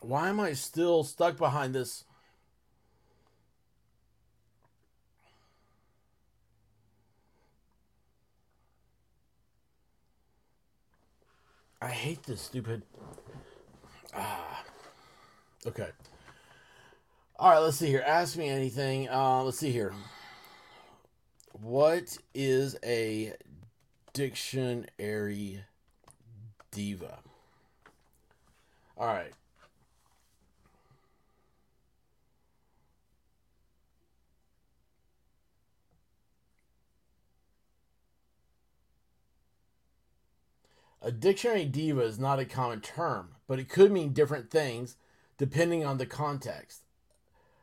Why 0.00 0.28
am 0.28 0.40
I 0.40 0.52
still 0.52 1.04
stuck 1.04 1.36
behind 1.36 1.74
this? 1.74 2.04
I 11.84 11.90
hate 11.90 12.22
this 12.22 12.40
stupid. 12.40 12.80
Ah. 14.14 14.64
Okay. 15.66 15.90
All 17.38 17.50
right, 17.50 17.58
let's 17.58 17.76
see 17.76 17.88
here. 17.88 18.02
Ask 18.06 18.38
me 18.38 18.48
anything. 18.48 19.10
Uh, 19.10 19.42
let's 19.42 19.58
see 19.58 19.70
here. 19.70 19.92
What 21.52 22.16
is 22.32 22.78
a 22.82 23.34
dictionary 24.14 25.62
diva? 26.70 27.18
All 28.96 29.06
right. 29.06 29.34
A 41.04 41.12
dictionary 41.12 41.66
diva 41.66 42.00
is 42.00 42.18
not 42.18 42.38
a 42.38 42.46
common 42.46 42.80
term, 42.80 43.34
but 43.46 43.58
it 43.58 43.68
could 43.68 43.92
mean 43.92 44.14
different 44.14 44.50
things 44.50 44.96
depending 45.36 45.84
on 45.84 45.98
the 45.98 46.06
context. 46.06 46.86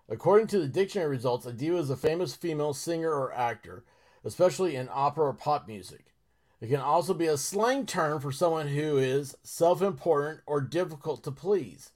According 0.07 0.45
to 0.47 0.59
the 0.59 0.67
dictionary 0.67 1.09
results, 1.09 1.47
a 1.47 1.51
diva 1.51 1.77
is 1.77 1.89
a 1.89 1.97
famous 1.97 2.35
female 2.35 2.75
singer 2.75 3.11
or 3.11 3.33
actor, 3.33 3.83
especially 4.23 4.75
in 4.75 4.89
opera 4.91 5.25
or 5.25 5.33
pop 5.33 5.67
music. 5.67 6.13
It 6.59 6.67
can 6.67 6.81
also 6.81 7.15
be 7.15 7.25
a 7.25 7.35
slang 7.35 7.87
term 7.87 8.21
for 8.21 8.31
someone 8.31 8.67
who 8.67 8.99
is 8.99 9.35
self 9.41 9.81
important 9.81 10.41
or 10.45 10.61
difficult 10.61 11.23
to 11.23 11.31
please. 11.31 11.93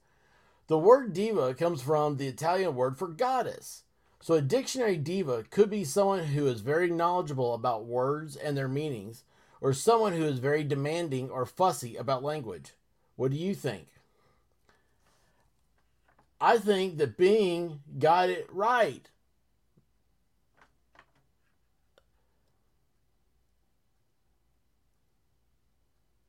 The 0.66 0.76
word 0.76 1.12
diva 1.12 1.54
comes 1.54 1.80
from 1.80 2.16
the 2.16 2.26
Italian 2.26 2.74
word 2.74 2.98
for 2.98 3.06
goddess. 3.06 3.84
So 4.20 4.34
a 4.34 4.42
dictionary 4.42 4.96
diva 4.96 5.44
could 5.48 5.70
be 5.70 5.84
someone 5.84 6.24
who 6.24 6.48
is 6.48 6.60
very 6.60 6.90
knowledgeable 6.90 7.54
about 7.54 7.84
words 7.84 8.34
and 8.34 8.56
their 8.56 8.66
meanings, 8.66 9.22
or 9.66 9.72
someone 9.72 10.12
who 10.12 10.22
is 10.22 10.38
very 10.38 10.62
demanding 10.62 11.28
or 11.28 11.44
fussy 11.44 11.96
about 11.96 12.22
language. 12.22 12.74
What 13.16 13.32
do 13.32 13.36
you 13.36 13.52
think? 13.52 13.88
I 16.40 16.56
think 16.56 16.98
that 16.98 17.16
Bing 17.16 17.80
got 17.98 18.30
it 18.30 18.46
right. 18.52 19.10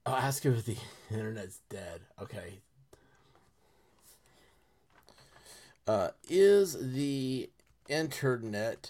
I'll 0.04 0.16
ask 0.16 0.44
if 0.44 0.66
the 0.66 0.78
internet's 1.12 1.60
dead. 1.70 2.02
Okay. 2.20 2.62
Uh, 5.86 6.10
is 6.28 6.76
the 6.96 7.52
internet 7.88 8.90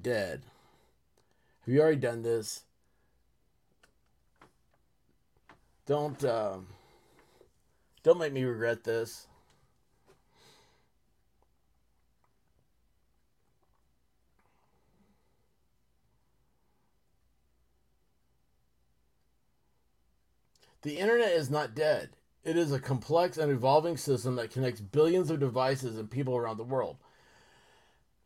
dead? 0.00 0.42
Have 1.64 1.74
you 1.74 1.80
already 1.80 1.96
done 1.96 2.22
this? 2.22 2.62
Don't 5.90 6.24
um, 6.24 6.68
don't 8.04 8.20
make 8.20 8.32
me 8.32 8.44
regret 8.44 8.84
this. 8.84 9.26
The 20.82 20.96
internet 20.96 21.32
is 21.32 21.50
not 21.50 21.74
dead. 21.74 22.10
It 22.44 22.56
is 22.56 22.70
a 22.70 22.78
complex 22.78 23.36
and 23.36 23.50
evolving 23.50 23.96
system 23.96 24.36
that 24.36 24.52
connects 24.52 24.80
billions 24.80 25.28
of 25.28 25.40
devices 25.40 25.98
and 25.98 26.08
people 26.08 26.36
around 26.36 26.58
the 26.58 26.62
world. 26.62 26.98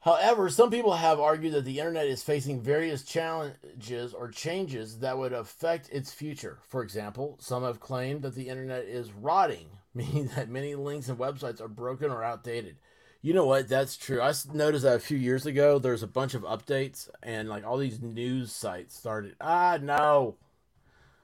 However, 0.04 0.50
some 0.50 0.70
people 0.70 0.92
have 0.92 1.18
argued 1.18 1.54
that 1.54 1.64
the 1.64 1.78
internet 1.78 2.06
is 2.06 2.22
facing 2.22 2.60
various 2.60 3.04
challenges 3.04 4.12
or 4.12 4.28
changes 4.28 4.98
that 4.98 5.16
would 5.16 5.32
affect 5.32 5.88
its 5.88 6.12
future. 6.12 6.58
For 6.68 6.82
example, 6.82 7.38
some 7.40 7.62
have 7.62 7.80
claimed 7.80 8.20
that 8.20 8.34
the 8.34 8.50
internet 8.50 8.84
is 8.84 9.12
rotting, 9.12 9.70
meaning 9.94 10.28
that 10.36 10.50
many 10.50 10.74
links 10.74 11.08
and 11.08 11.18
websites 11.18 11.58
are 11.58 11.68
broken 11.68 12.10
or 12.10 12.22
outdated. 12.22 12.76
You 13.22 13.32
know 13.32 13.46
what? 13.46 13.66
That's 13.66 13.96
true. 13.96 14.20
I 14.20 14.34
noticed 14.52 14.84
that 14.84 14.96
a 14.96 15.00
few 15.00 15.16
years 15.16 15.46
ago, 15.46 15.78
there's 15.78 16.02
a 16.02 16.06
bunch 16.06 16.34
of 16.34 16.42
updates, 16.42 17.08
and 17.22 17.48
like 17.48 17.64
all 17.64 17.78
these 17.78 18.02
news 18.02 18.52
sites 18.52 18.94
started. 18.94 19.36
Ah, 19.40 19.78
no. 19.80 20.36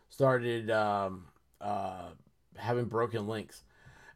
started 0.09 0.71
um, 0.71 1.27
uh, 1.61 2.09
having 2.57 2.87
broken 2.87 3.29
links. 3.29 3.63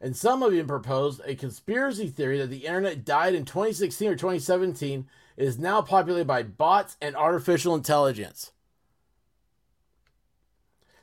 And 0.05 0.15
some 0.15 0.43
have 0.43 0.53
even 0.53 0.67
proposed 0.67 1.19
a 1.25 1.33
conspiracy 1.33 2.09
theory 2.09 2.37
that 2.37 2.51
the 2.51 2.67
internet 2.67 3.05
died 3.05 3.33
in 3.33 3.43
2016 3.43 4.07
or 4.07 4.13
2017 4.13 5.07
is 5.35 5.57
now 5.57 5.81
populated 5.81 6.27
by 6.27 6.43
bots 6.43 6.95
and 7.01 7.15
artificial 7.15 7.73
intelligence. 7.73 8.51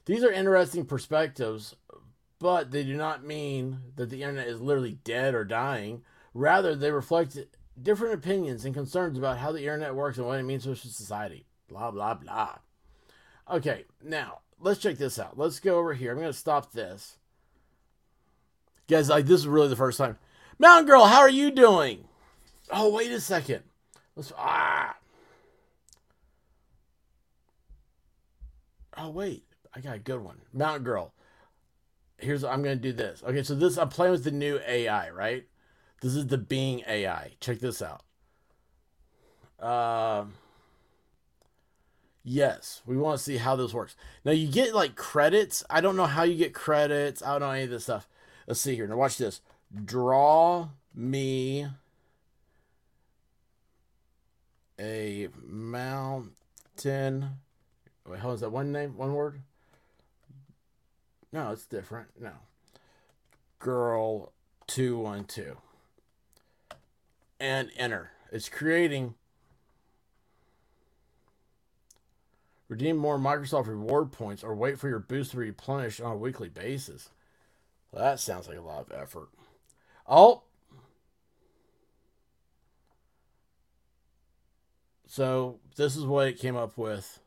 These 0.05 0.23
are 0.23 0.31
interesting 0.31 0.85
perspectives, 0.85 1.75
but 2.39 2.71
they 2.71 2.85
do 2.85 2.97
not 2.97 3.25
mean 3.25 3.81
that 3.97 4.09
the 4.09 4.23
internet 4.23 4.47
is 4.47 4.61
literally 4.61 5.01
dead 5.03 5.35
or 5.35 5.45
dying. 5.45 6.05
Rather, 6.33 6.77
they 6.77 6.93
reflect 6.93 7.37
different 7.83 8.15
opinions 8.15 8.65
and 8.65 8.73
concerns 8.73 9.19
about 9.19 9.39
how 9.39 9.51
the 9.51 9.63
internet 9.63 9.97
works 9.97 10.19
and 10.19 10.29
what 10.29 10.39
it 10.39 10.45
means 10.45 10.65
for 10.65 10.77
society. 10.77 11.45
Blah, 11.67 11.91
blah, 11.91 12.15
blah. 12.15 12.59
Okay, 13.51 13.85
now 14.01 14.43
let's 14.61 14.79
check 14.79 14.97
this 14.97 15.19
out. 15.19 15.37
Let's 15.37 15.59
go 15.59 15.81
over 15.81 15.93
here. 15.93 16.13
I'm 16.13 16.19
going 16.19 16.31
to 16.31 16.39
stop 16.39 16.71
this. 16.71 17.17
Guys, 18.89 19.09
like, 19.09 19.27
this 19.27 19.41
is 19.41 19.47
really 19.47 19.69
the 19.69 19.77
first 19.77 19.99
time. 19.99 20.19
Mountain 20.59 20.87
Girl, 20.87 21.07
how 21.07 21.21
are 21.21 21.31
you 21.31 21.51
doing? 21.51 22.05
Oh, 22.71 22.93
wait 22.93 23.11
a 23.11 23.21
second. 23.21 23.63
Let's, 24.17 24.33
ah. 24.37 24.97
Oh, 28.97 29.11
wait. 29.11 29.45
I 29.75 29.81
got 29.81 29.97
a 29.97 30.01
good 30.01 30.21
one. 30.21 30.39
Mountain 30.53 30.85
Girl. 30.85 31.13
Here's, 32.19 32.45
I'm 32.45 32.63
to 32.63 32.77
do 32.77 32.93
this. 32.93 33.23
Okay, 33.27 33.43
so 33.43 33.55
this, 33.55 33.79
I'm 33.79 33.89
playing 33.89 34.13
with 34.13 34.25
the 34.25 34.31
new 34.31 34.61
AI, 34.67 35.11
right? 35.11 35.47
This 36.03 36.15
is 36.15 36.27
the 36.27 36.39
Bing 36.39 36.83
AI. 36.87 37.33
Check 37.41 37.61
this 37.61 37.81
out. 37.81 38.03
Uh, 39.59 40.25
yes, 42.25 42.83
we 42.87 42.97
want 42.97 43.19
to 43.19 43.25
see 43.25 43.37
how 43.37 43.55
this 43.55 43.73
works. 43.73 43.97
Now 44.25 44.33
you 44.33 44.49
get 44.49 44.75
like 44.75 44.97
credits. 44.97 45.65
I 45.71 45.81
don't 45.81 45.97
know 45.97 46.07
how 46.07 46.25
you 46.25 46.37
get 46.37 46.53
credits. 46.55 47.23
I 47.23 47.33
don't 47.33 47.41
know 47.41 47.51
any 47.51 47.65
of 47.65 47.71
this 47.71 47.85
stuff. 47.85 48.09
Let's 48.47 48.61
see 48.61 48.75
here. 48.75 48.87
Now 48.87 48.97
watch 48.97 49.19
this. 49.19 49.41
Draw 49.85 50.69
me 50.95 51.67
a 54.79 55.29
mountain. 55.43 57.29
Wait, 58.07 58.21
how 58.21 58.31
is 58.33 58.41
that 58.41 58.51
one 58.51 58.73
name? 58.73 58.97
One 58.97 59.15
word? 59.15 59.41
No, 61.33 61.51
it's 61.53 61.65
different. 61.65 62.09
No. 62.21 62.33
Girl 63.59 64.33
212 64.67 65.57
and 67.41 67.71
enter. 67.77 68.11
It's 68.31 68.49
creating 68.49 69.15
redeem 72.69 72.97
more 72.97 73.19
Microsoft 73.19 73.67
reward 73.67 74.13
points 74.13 74.43
or 74.43 74.55
wait 74.55 74.79
for 74.79 74.89
your 74.89 74.99
boost 74.99 75.33
to 75.33 75.37
replenish 75.37 76.01
on 76.01 76.13
a 76.13 76.17
weekly 76.17 76.49
basis. 76.49 77.11
Well, 77.93 78.03
that 78.03 78.21
sounds 78.21 78.49
like 78.49 78.59
a 78.59 78.63
lot 78.63 78.91
of 78.91 78.93
effort. 78.93 79.29
Oh. 80.09 80.43
So 85.07 85.59
this 85.77 85.95
is 85.95 86.07
what 86.07 86.29
it 86.29 86.39
came 86.39 86.57
up 86.57 86.79
with 86.79 87.21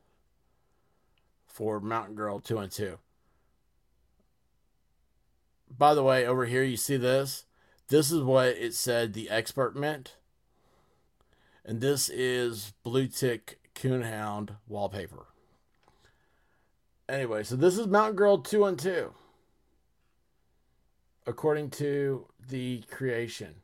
for 1.45 1.79
Mountain 1.79 2.15
Girl 2.15 2.39
2 2.39 2.57
and 2.57 2.71
2. 2.71 2.97
By 5.77 5.93
the 5.93 6.03
way, 6.03 6.25
over 6.25 6.45
here 6.45 6.63
you 6.63 6.77
see 6.77 6.97
this. 6.97 7.45
This 7.87 8.11
is 8.11 8.23
what 8.23 8.47
it 8.47 8.73
said 8.73 9.13
the 9.13 9.29
expert 9.29 9.75
meant. 9.75 10.15
And 11.63 11.79
this 11.79 12.09
is 12.09 12.73
Blue 12.83 13.07
Tick 13.07 13.59
Coonhound 13.75 14.55
wallpaper. 14.67 15.27
Anyway, 17.07 17.43
so 17.43 17.55
this 17.55 17.77
is 17.77 17.85
Mountain 17.85 18.15
Girl 18.15 18.39
2 18.39 18.65
and 18.65 18.79
2. 18.79 19.13
According 21.27 21.71
to 21.71 22.27
the 22.49 22.83
creation. 22.91 23.55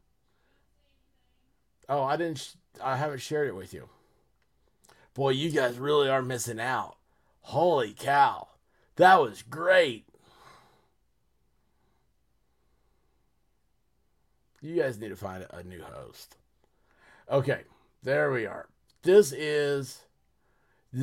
Oh, 1.88 2.03
I 2.03 2.16
didn't 2.18 2.39
sh- 2.39 2.53
I 2.82 2.97
haven't 2.97 3.22
shared 3.22 3.47
it 3.47 3.55
with 3.55 3.74
you. 3.74 3.89
Boy, 5.14 5.32
you 5.32 5.51
guys 5.51 5.78
really 5.78 6.09
are 6.09 6.22
missing 6.22 6.59
out. 6.59 6.95
Holy 7.41 7.93
cow. 7.93 8.47
That 8.95 9.22
was 9.22 9.41
great. 9.41 10.05
You 14.62 14.76
guys 14.76 14.99
need 14.99 15.09
to 15.09 15.16
find 15.16 15.45
a 15.49 15.64
new 15.64 15.82
host. 15.82 16.38
Okay, 17.30 17.62
there 18.03 18.32
we 18.32 18.45
are. 18.45 18.68
This 19.03 19.32
is 19.32 20.03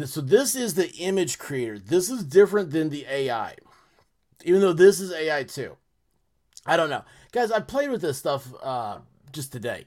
so 0.04 0.20
this 0.20 0.54
is 0.54 0.74
the 0.74 0.90
image 0.96 1.38
creator. 1.38 1.78
This 1.78 2.10
is 2.10 2.22
different 2.22 2.70
than 2.70 2.90
the 2.90 3.06
AI. 3.08 3.56
Even 4.44 4.60
though 4.60 4.72
this 4.72 5.00
is 5.00 5.12
AI 5.12 5.42
too. 5.44 5.76
I 6.68 6.76
don't 6.76 6.90
know. 6.90 7.04
Guys, 7.32 7.50
I 7.50 7.60
played 7.60 7.90
with 7.90 8.00
this 8.00 8.18
stuff 8.18 8.46
uh 8.62 8.98
just 9.32 9.52
today. 9.52 9.86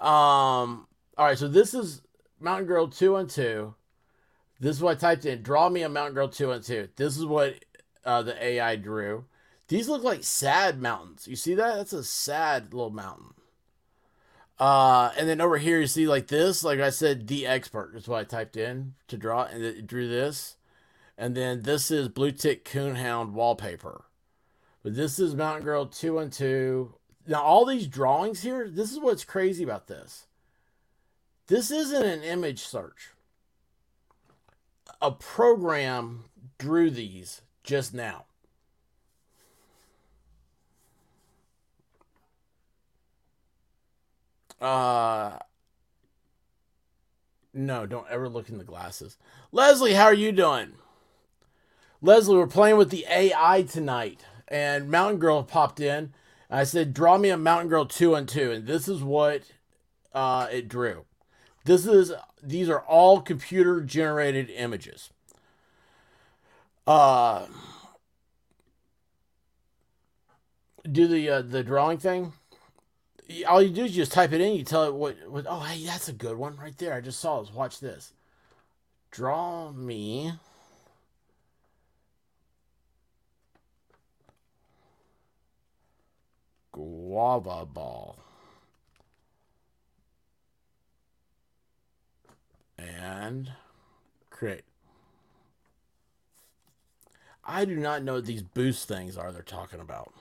Um 0.00 0.86
all 1.16 1.26
right, 1.26 1.38
so 1.38 1.48
this 1.48 1.74
is 1.74 2.02
Mountain 2.40 2.66
Girl 2.66 2.88
2 2.88 3.16
and 3.16 3.28
2. 3.28 3.74
This 4.60 4.76
is 4.76 4.82
what 4.82 4.96
I 4.96 5.14
typed 5.14 5.26
in. 5.26 5.42
Draw 5.42 5.68
me 5.68 5.82
a 5.82 5.88
Mountain 5.88 6.14
Girl 6.14 6.28
2 6.28 6.52
and 6.52 6.64
2. 6.64 6.88
This 6.96 7.16
is 7.16 7.26
what 7.26 7.64
uh, 8.04 8.22
the 8.22 8.42
AI 8.42 8.76
drew. 8.76 9.24
These 9.68 9.88
look 9.88 10.02
like 10.02 10.24
sad 10.24 10.80
mountains. 10.80 11.28
You 11.28 11.36
see 11.36 11.54
that? 11.54 11.76
That's 11.76 11.92
a 11.92 12.04
sad 12.04 12.72
little 12.72 12.90
mountain. 12.90 13.34
Uh, 14.58 15.12
and 15.16 15.28
then 15.28 15.40
over 15.40 15.58
here 15.58 15.78
you 15.78 15.86
see 15.86 16.08
like 16.08 16.28
this, 16.28 16.64
like 16.64 16.80
I 16.80 16.90
said, 16.90 17.26
the 17.26 17.46
expert 17.46 17.94
is 17.94 18.08
what 18.08 18.20
I 18.20 18.24
typed 18.24 18.56
in 18.56 18.94
to 19.06 19.16
draw, 19.16 19.44
and 19.44 19.62
it 19.62 19.86
drew 19.86 20.08
this. 20.08 20.56
And 21.16 21.36
then 21.36 21.62
this 21.62 21.90
is 21.90 22.08
Blue 22.08 22.32
Tick 22.32 22.64
Coonhound 22.64 23.32
wallpaper. 23.32 24.04
But 24.88 24.96
this 24.96 25.18
is 25.18 25.34
Mountain 25.34 25.64
Girl 25.64 25.84
2 25.84 26.18
and 26.18 26.32
2. 26.32 26.94
Now, 27.26 27.42
all 27.42 27.66
these 27.66 27.86
drawings 27.86 28.40
here, 28.40 28.70
this 28.70 28.90
is 28.90 28.98
what's 28.98 29.22
crazy 29.22 29.62
about 29.62 29.86
this. 29.86 30.28
This 31.46 31.70
isn't 31.70 32.06
an 32.06 32.22
image 32.22 32.60
search. 32.60 33.10
A 35.02 35.10
program 35.10 36.24
drew 36.56 36.88
these 36.88 37.42
just 37.62 37.92
now. 37.92 38.24
Uh 44.58 45.36
no, 47.52 47.84
don't 47.84 48.08
ever 48.08 48.30
look 48.30 48.48
in 48.48 48.56
the 48.56 48.64
glasses. 48.64 49.18
Leslie, 49.52 49.92
how 49.92 50.04
are 50.04 50.14
you 50.14 50.32
doing? 50.32 50.72
Leslie, 52.00 52.38
we're 52.38 52.46
playing 52.46 52.78
with 52.78 52.88
the 52.88 53.04
AI 53.10 53.64
tonight, 53.64 54.24
and 54.48 54.90
Mountain 54.90 55.18
Girl 55.18 55.42
popped 55.42 55.80
in. 55.80 56.12
I 56.50 56.64
said, 56.64 56.94
"Draw 56.94 57.18
me 57.18 57.30
a 57.30 57.36
Mountain 57.36 57.68
Girl 57.68 57.84
two 57.84 58.14
and 58.14 58.28
two, 58.28 58.50
and 58.50 58.66
this 58.66 58.88
is 58.88 59.02
what 59.02 59.42
uh, 60.12 60.48
it 60.50 60.68
drew. 60.68 61.04
This 61.64 61.86
is 61.86 62.12
these 62.42 62.68
are 62.68 62.80
all 62.80 63.20
computer 63.20 63.80
generated 63.80 64.50
images. 64.50 65.10
Uh, 66.86 67.46
do 70.90 71.06
the 71.06 71.28
uh, 71.28 71.42
the 71.42 71.62
drawing 71.62 71.98
thing 71.98 72.32
all 73.46 73.62
you 73.62 73.70
do 73.70 73.84
is 73.84 73.96
you 73.96 74.02
just 74.02 74.12
type 74.12 74.32
it 74.32 74.40
in. 74.40 74.54
You 74.54 74.64
tell 74.64 74.84
it 74.84 74.94
what, 74.94 75.16
what. 75.28 75.46
Oh, 75.48 75.60
hey, 75.60 75.84
that's 75.84 76.08
a 76.08 76.12
good 76.12 76.36
one 76.36 76.56
right 76.56 76.76
there. 76.78 76.94
I 76.94 77.00
just 77.00 77.20
saw 77.20 77.40
it. 77.40 77.52
Watch 77.52 77.80
this. 77.80 78.12
Draw 79.10 79.72
me. 79.72 80.32
Guava 86.78 87.66
ball. 87.66 88.16
And 92.78 93.50
create. 94.30 94.62
I 97.44 97.64
do 97.64 97.74
not 97.74 98.04
know 98.04 98.14
what 98.14 98.26
these 98.26 98.44
boost 98.44 98.86
things 98.86 99.16
are 99.16 99.32
they're 99.32 99.42
talking 99.42 99.80
about. 99.80 100.12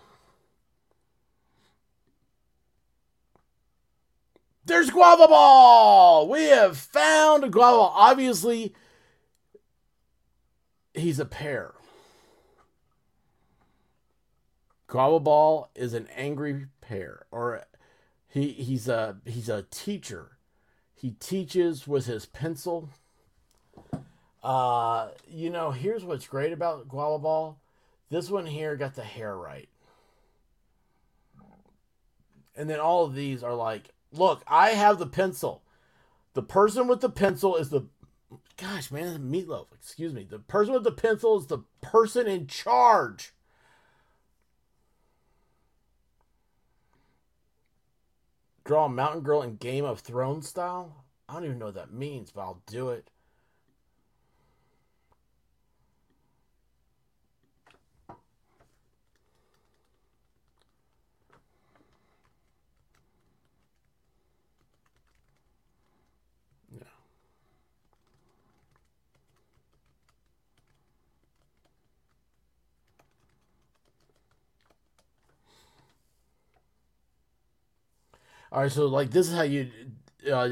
There's 4.66 4.90
Guava 4.90 5.28
Ball! 5.28 6.28
We 6.28 6.46
have 6.46 6.76
found 6.76 7.52
Guava 7.52 7.78
Obviously, 7.78 8.74
he's 10.96 11.20
a 11.20 11.26
pear. 11.26 11.77
Guava 14.88 15.20
Ball 15.20 15.70
is 15.76 15.94
an 15.94 16.08
angry 16.16 16.68
pear, 16.82 17.26
or 17.30 17.66
he 18.28 18.50
he's 18.54 18.88
a 18.88 19.18
he's 19.26 19.50
a 19.50 19.64
teacher. 19.64 20.38
He 20.96 21.12
teaches 21.12 21.88
with 21.88 22.06
his 22.06 22.26
pencil. 22.26 22.90
Uh, 24.42 25.10
you 25.30 25.50
know, 25.50 25.72
here's 25.72 26.06
what's 26.06 26.26
great 26.26 26.54
about 26.54 26.88
Guava. 26.88 27.56
This 28.10 28.30
one 28.30 28.46
here 28.46 28.76
got 28.78 28.96
the 28.96 29.04
hair 29.04 29.36
right. 29.36 29.68
And 32.56 32.70
then 32.70 32.80
all 32.80 33.06
of 33.06 33.14
these 33.14 33.44
are 33.44 33.54
like 33.54 33.90
Look, 34.14 34.42
I 34.48 34.70
have 34.70 35.00
the 35.00 35.06
pencil. 35.06 35.64
The 36.34 36.42
person 36.42 36.88
with 36.88 37.02
the 37.02 37.10
pencil 37.10 37.56
is 37.58 37.70
the 37.70 37.88
Gosh, 38.58 38.90
man, 38.90 39.32
meatloaf. 39.32 39.68
Excuse 39.74 40.14
me. 40.14 40.26
The 40.28 40.40
person 40.40 40.74
with 40.74 40.84
the 40.84 40.92
pencil 40.92 41.38
is 41.38 41.46
the 41.46 41.60
person 41.82 42.26
in 42.26 42.48
charge. 42.48 43.34
Draw 48.68 48.84
a 48.84 48.90
mountain 48.90 49.22
girl 49.22 49.44
in 49.44 49.56
Game 49.56 49.86
of 49.86 50.02
Thrones 50.02 50.50
style? 50.50 51.06
I 51.30 51.36
don't 51.36 51.46
even 51.46 51.58
know 51.58 51.68
what 51.68 51.76
that 51.76 51.94
means, 51.94 52.32
but 52.32 52.42
I'll 52.42 52.62
do 52.68 52.90
it. 52.90 53.10
All 78.52 78.62
right, 78.62 78.72
so 78.72 78.86
like 78.88 79.12
this 79.12 79.28
is 79.28 79.36
how 79.36 79.44
you 79.44 79.70
uh, 80.32 80.50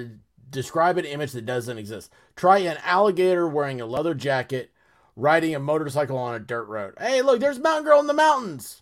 describe 0.49 0.97
an 0.97 1.05
image 1.05 1.31
that 1.33 1.45
doesn't 1.45 1.77
exist. 1.77 2.11
Try 2.35 2.59
an 2.59 2.77
alligator 2.83 3.47
wearing 3.47 3.79
a 3.79 3.85
leather 3.85 4.13
jacket 4.13 4.71
riding 5.15 5.55
a 5.55 5.59
motorcycle 5.59 6.17
on 6.17 6.35
a 6.35 6.39
dirt 6.39 6.65
road. 6.65 6.93
Hey, 6.99 7.21
look, 7.21 7.39
there's 7.39 7.59
Mountain 7.59 7.85
Girl 7.85 7.99
in 7.99 8.07
the 8.07 8.13
mountains. 8.13 8.81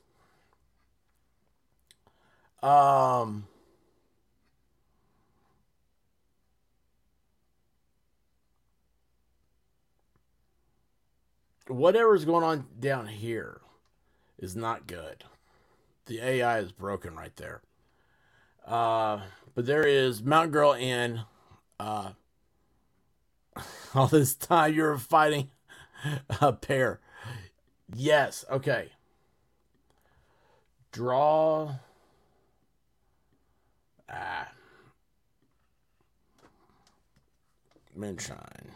Um. 2.61 3.47
Whatever's 11.67 12.25
going 12.25 12.43
on 12.43 12.65
down 12.79 13.07
here 13.07 13.61
is 14.37 14.55
not 14.55 14.85
good. 14.85 15.23
The 16.07 16.19
AI 16.19 16.59
is 16.59 16.73
broken 16.73 17.15
right 17.15 17.35
there. 17.37 17.61
Uh, 18.65 19.21
but 19.55 19.65
there 19.65 19.85
is 19.85 20.23
Mount 20.23 20.51
Girl 20.51 20.73
in. 20.73 21.21
Uh, 21.79 22.11
all 23.95 24.07
this 24.07 24.35
time 24.35 24.73
you're 24.73 24.97
fighting 24.97 25.49
a 26.41 26.53
pair. 26.53 26.99
Yes. 27.93 28.45
Okay. 28.49 28.89
Draw. 30.91 31.75
Ah. 34.09 34.51
Moonshine. 37.95 38.71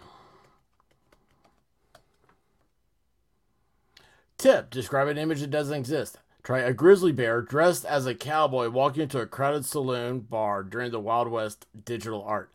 Tip. 4.37 4.69
Describe 4.69 5.07
an 5.07 5.17
image 5.17 5.41
that 5.41 5.49
doesn't 5.51 5.77
exist. 5.77 6.17
Try 6.47 6.59
a 6.59 6.71
grizzly 6.71 7.11
bear 7.11 7.41
dressed 7.41 7.83
as 7.83 8.05
a 8.05 8.15
cowboy 8.15 8.69
walking 8.69 9.03
into 9.03 9.19
a 9.19 9.25
crowded 9.25 9.65
saloon 9.65 10.21
bar 10.21 10.63
during 10.63 10.91
the 10.91 10.99
Wild 11.01 11.27
West 11.27 11.67
digital 11.83 12.23
art. 12.23 12.53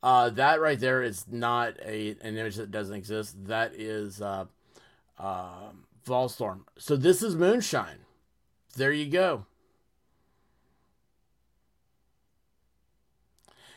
Uh, 0.00 0.30
that 0.30 0.60
right 0.60 0.78
there 0.78 1.02
is 1.02 1.26
not 1.28 1.74
a 1.84 2.10
an 2.22 2.38
image 2.38 2.54
that 2.54 2.70
doesn't 2.70 2.94
exist. 2.94 3.34
That 3.46 3.74
is 3.74 4.22
uh, 4.22 4.44
uh, 5.18 5.70
Volstorm. 6.06 6.60
So 6.78 6.94
this 6.94 7.20
is 7.20 7.34
Moonshine. 7.34 8.04
There 8.76 8.92
you 8.92 9.10
go. 9.10 9.46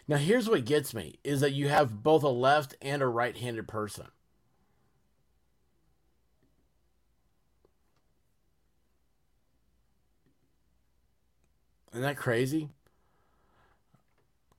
Now 0.07 0.17
here's 0.17 0.47
what 0.47 0.65
gets 0.65 0.93
me 0.93 1.17
is 1.23 1.41
that 1.41 1.53
you 1.53 1.69
have 1.69 2.03
both 2.03 2.21
a 2.21 2.29
left 2.29 2.75
and 2.83 3.01
a 3.01 3.07
right-handed 3.07 3.67
person. 3.67 4.09
Isn't 11.95 12.03
that 12.03 12.17
crazy? 12.17 12.67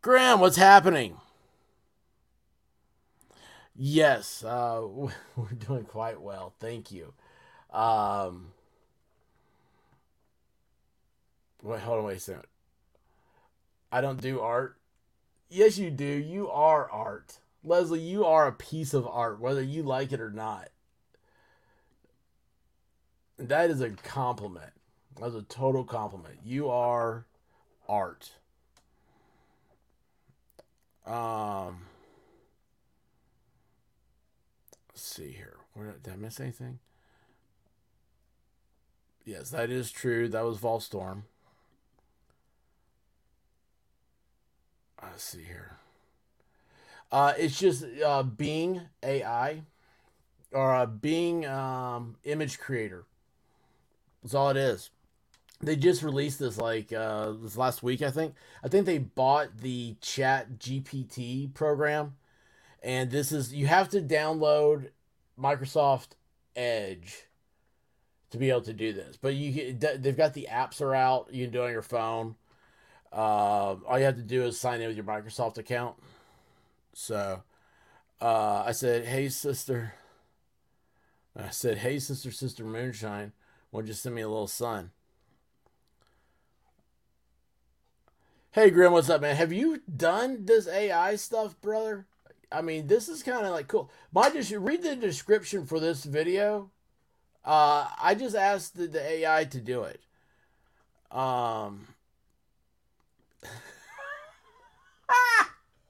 Graham, 0.01 0.41
what's 0.41 0.57
happening? 0.57 1.19
Yes, 3.77 4.43
uh, 4.43 4.81
we're 5.37 5.49
doing 5.59 5.85
quite 5.85 6.19
well. 6.19 6.55
Thank 6.61 6.91
you. 6.91 7.13
Um, 7.71 8.53
wait, 11.63 11.81
hold 11.81 11.99
on, 11.99 12.05
wait 12.05 12.17
a 12.17 12.21
second. 12.21 12.45
I 13.93 14.01
don't 14.01 14.23
do 14.23 14.41
art. 14.41 14.79
Yes, 15.51 15.77
you 15.77 15.91
do. 15.91 16.07
You 16.07 16.49
are 16.49 16.91
art. 16.91 17.41
Leslie, 17.63 18.01
you 18.01 18.25
are 18.25 18.47
a 18.47 18.53
piece 18.53 18.95
of 18.95 19.07
art, 19.07 19.41
whether 19.41 19.63
you 19.63 19.83
like 19.83 20.11
it 20.11 20.23
or 20.23 20.31
not. 20.31 20.71
That 23.37 23.69
is 23.69 23.83
a 23.83 23.91
compliment. 23.91 24.73
That's 25.21 25.35
a 25.35 25.43
total 25.43 25.85
compliment. 25.85 26.37
You 26.45 26.69
are 26.69 27.25
art. 27.89 28.33
Um, 31.07 31.87
let's 34.91 35.03
see 35.03 35.31
here. 35.31 35.57
Where 35.73 35.95
did 36.03 36.13
I 36.13 36.17
miss 36.17 36.41
anything? 36.41 36.81
Yes, 39.25 39.51
that 39.51 39.71
is 39.71 39.91
true. 39.91 40.29
That 40.29 40.45
was 40.45 40.59
Volstorm. 40.59 41.23
Let's 45.03 45.25
see 45.25 45.45
here. 45.45 45.77
Uh, 47.11 47.33
it's 47.39 47.59
just 47.59 47.85
uh, 48.05 48.23
Bing 48.23 48.83
AI 49.03 49.63
or 50.53 50.75
a 50.75 50.87
Bing 50.87 51.47
um, 51.47 52.17
image 52.25 52.59
creator. 52.59 53.05
That's 54.23 54.35
all 54.35 54.51
it 54.51 54.57
is 54.57 54.91
they 55.61 55.77
just 55.77 56.03
released 56.03 56.39
this 56.39 56.59
like 56.59 56.93
uh 56.93 57.33
this 57.43 57.57
last 57.57 57.83
week 57.83 58.03
i 58.03 58.11
think. 58.11 58.35
I 58.63 58.69
think 58.69 58.87
they 58.87 58.99
bought 58.99 59.59
the 59.59 59.97
chat 60.01 60.59
gpt 60.59 61.55
program 61.55 62.17
and 62.83 63.11
this 63.11 63.33
is 63.33 63.53
you 63.55 63.67
have 63.67 63.89
to 63.91 64.01
download 64.01 64.91
microsoft 65.39 66.09
edge 66.55 67.25
to 68.31 68.39
be 68.39 68.51
able 68.51 68.63
to 68.63 68.73
do 68.73 68.93
this 68.93 69.17
but 69.17 69.35
you 69.35 69.73
they've 69.73 70.17
got 70.17 70.35
the 70.35 70.49
apps 70.51 70.81
are 70.81 70.95
out 70.95 71.29
you 71.33 71.45
can 71.45 71.53
do 71.53 71.63
it 71.63 71.67
on 71.67 71.73
your 71.73 71.83
phone. 71.83 72.37
Uh, 73.13 73.77
all 73.87 73.99
you 73.99 74.05
have 74.05 74.17
to 74.17 74.23
do 74.23 74.43
is 74.45 74.61
sign 74.61 74.81
in 74.81 74.89
with 74.89 74.97
your 74.97 75.07
microsoft 75.07 75.57
account. 75.57 75.97
So 76.93 77.43
uh, 78.21 78.65
i 78.67 78.73
said 78.73 79.07
hey 79.07 79.29
sister. 79.29 79.95
I 81.35 81.51
said 81.51 81.79
hey 81.79 81.99
sister 81.99 82.31
sister 82.31 82.65
moonshine 82.65 83.33
why 83.71 83.81
don't 83.81 83.89
you 83.89 83.95
send 83.95 84.15
me 84.15 84.23
a 84.23 84.29
little 84.29 84.47
sun 84.47 84.91
Hey, 88.57 88.71
Grim, 88.71 88.93
what's 88.93 89.11
up, 89.11 89.21
man? 89.21 89.37
Have 89.37 89.53
you 89.53 89.83
done 89.99 90.47
this 90.47 90.67
AI 90.67 91.17
stuff, 91.17 91.61
brother? 91.61 92.07
I 92.51 92.63
mean, 92.63 92.87
this 92.87 93.07
is 93.07 93.23
kind 93.23 93.45
of 93.45 93.53
like 93.53 93.69
cool. 93.69 93.91
My 94.15 94.31
just 94.31 94.51
read 94.51 94.83
the 94.83 94.97
description 94.97 95.67
for 95.67 95.79
this 95.79 96.05
video. 96.05 96.71
Uh, 97.45 97.87
I 98.01 98.15
just 98.15 98.35
asked 98.35 98.75
the, 98.75 98.87
the 98.87 99.07
AI 99.07 99.45
to 99.45 99.61
do 99.61 99.83
it. 99.83 100.01
Um, 101.11 101.89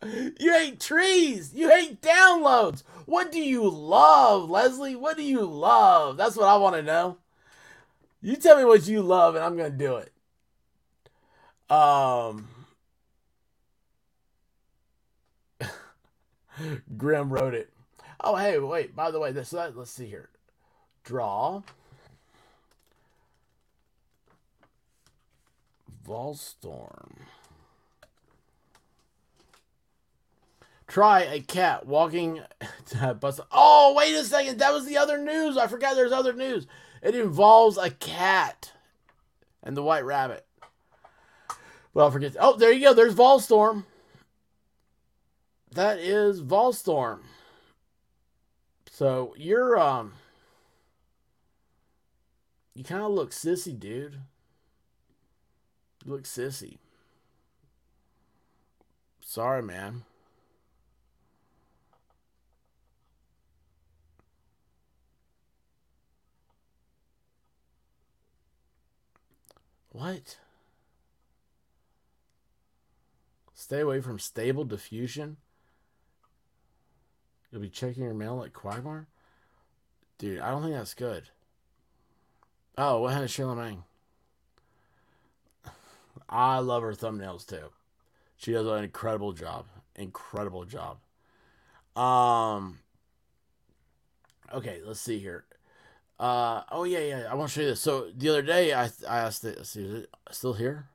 you 0.40 0.52
hate 0.52 0.80
trees. 0.80 1.52
You 1.54 1.68
hate 1.68 2.02
downloads. 2.02 2.82
What 3.04 3.30
do 3.30 3.38
you 3.38 3.70
love, 3.70 4.50
Leslie? 4.50 4.96
What 4.96 5.16
do 5.16 5.22
you 5.22 5.42
love? 5.42 6.16
That's 6.16 6.34
what 6.34 6.48
I 6.48 6.56
want 6.56 6.74
to 6.74 6.82
know. 6.82 7.18
You 8.20 8.34
tell 8.34 8.58
me 8.58 8.64
what 8.64 8.88
you 8.88 9.02
love, 9.02 9.36
and 9.36 9.44
I'm 9.44 9.56
gonna 9.56 9.70
do 9.70 9.98
it. 9.98 10.12
Um. 11.72 12.48
Grim 16.96 17.30
wrote 17.30 17.54
it. 17.54 17.70
Oh, 18.20 18.36
hey, 18.36 18.58
wait. 18.58 18.94
By 18.96 19.10
the 19.10 19.20
way, 19.20 19.32
this 19.32 19.52
uh, 19.52 19.70
let's 19.74 19.90
see 19.90 20.06
here. 20.06 20.30
Draw. 21.04 21.62
Volstorm. 26.06 27.16
Try 30.86 31.22
a 31.22 31.40
cat 31.40 31.86
walking 31.86 32.40
bus. 33.20 33.40
Oh, 33.50 33.94
wait 33.96 34.14
a 34.14 34.24
second. 34.24 34.58
That 34.58 34.72
was 34.72 34.86
the 34.86 34.98
other 34.98 35.18
news. 35.18 35.56
I 35.56 35.66
forgot 35.66 35.96
there's 35.96 36.12
other 36.12 36.32
news. 36.32 36.66
It 37.02 37.14
involves 37.14 37.76
a 37.76 37.90
cat 37.90 38.72
and 39.62 39.76
the 39.76 39.82
white 39.82 40.04
rabbit. 40.04 40.46
Well, 41.92 42.10
forget. 42.10 42.36
Oh, 42.38 42.56
there 42.56 42.72
you 42.72 42.80
go. 42.80 42.94
There's 42.94 43.14
Volstorm 43.14 43.84
that 45.76 45.98
is 45.98 46.42
Volstorm. 46.42 47.20
So 48.90 49.34
you're 49.36 49.78
um 49.78 50.14
you 52.74 52.82
kind 52.82 53.02
of 53.02 53.12
look 53.12 53.30
sissy, 53.30 53.78
dude. 53.78 54.20
You 56.04 56.12
look 56.12 56.24
sissy. 56.24 56.78
Sorry, 59.20 59.62
man. 59.62 60.04
What? 69.90 70.38
Stay 73.54 73.80
away 73.80 74.00
from 74.00 74.18
stable 74.18 74.64
diffusion? 74.64 75.38
You'll 77.56 77.62
be 77.62 77.70
checking 77.70 78.04
your 78.04 78.12
mail 78.12 78.36
like 78.36 78.52
Quagmire? 78.52 79.06
Dude, 80.18 80.40
I 80.40 80.50
don't 80.50 80.60
think 80.60 80.74
that's 80.74 80.92
good. 80.92 81.30
Oh, 82.76 83.00
what 83.00 83.12
happened 83.12 83.30
to 83.30 83.34
Sheila 83.34 83.56
Mang? 83.56 83.82
I 86.28 86.58
love 86.58 86.82
her 86.82 86.92
thumbnails 86.92 87.46
too. 87.46 87.70
She 88.36 88.52
does 88.52 88.66
an 88.66 88.84
incredible 88.84 89.32
job. 89.32 89.68
Incredible 89.94 90.66
job. 90.66 90.98
Um 91.98 92.80
Okay, 94.52 94.82
let's 94.84 95.00
see 95.00 95.18
here. 95.18 95.46
Uh 96.20 96.60
oh 96.70 96.84
yeah, 96.84 96.98
yeah. 96.98 97.26
I 97.30 97.34
want 97.36 97.48
to 97.48 97.54
show 97.54 97.62
you 97.62 97.68
this. 97.68 97.80
So 97.80 98.10
the 98.14 98.28
other 98.28 98.42
day 98.42 98.74
I 98.74 98.90
I 99.08 99.20
asked 99.20 99.46
it 99.46 99.64
see 99.64 99.82
is 99.82 99.94
it 100.02 100.10
still 100.30 100.52
here? 100.52 100.88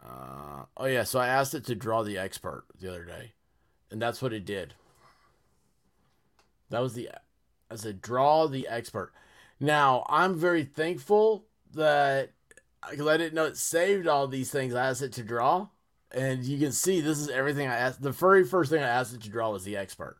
Uh 0.00 0.66
oh 0.76 0.86
yeah, 0.86 1.02
so 1.02 1.18
I 1.18 1.26
asked 1.26 1.54
it 1.54 1.64
to 1.64 1.74
draw 1.74 2.04
the 2.04 2.16
expert 2.18 2.66
the 2.80 2.88
other 2.88 3.04
day. 3.04 3.32
And 3.90 4.00
that's 4.00 4.22
what 4.22 4.32
it 4.32 4.44
did. 4.44 4.74
That 6.70 6.80
was 6.80 6.94
the 6.94 7.10
I 7.70 7.76
said 7.76 8.00
draw 8.00 8.46
the 8.46 8.68
expert. 8.68 9.12
Now, 9.60 10.06
I'm 10.08 10.36
very 10.36 10.64
thankful 10.64 11.46
that 11.74 12.30
because 12.90 13.06
I 13.06 13.16
didn't 13.16 13.34
know 13.34 13.44
it 13.44 13.56
saved 13.56 14.06
all 14.06 14.28
these 14.28 14.50
things 14.50 14.74
I 14.74 14.86
asked 14.86 15.02
it 15.02 15.12
to 15.14 15.22
draw. 15.22 15.68
And 16.10 16.44
you 16.44 16.58
can 16.58 16.72
see 16.72 17.00
this 17.00 17.18
is 17.18 17.28
everything 17.28 17.68
I 17.68 17.76
asked. 17.76 18.00
The 18.00 18.12
very 18.12 18.44
first 18.44 18.70
thing 18.70 18.82
I 18.82 18.88
asked 18.88 19.14
it 19.14 19.22
to 19.22 19.30
draw 19.30 19.50
was 19.50 19.64
the 19.64 19.76
expert. 19.76 20.16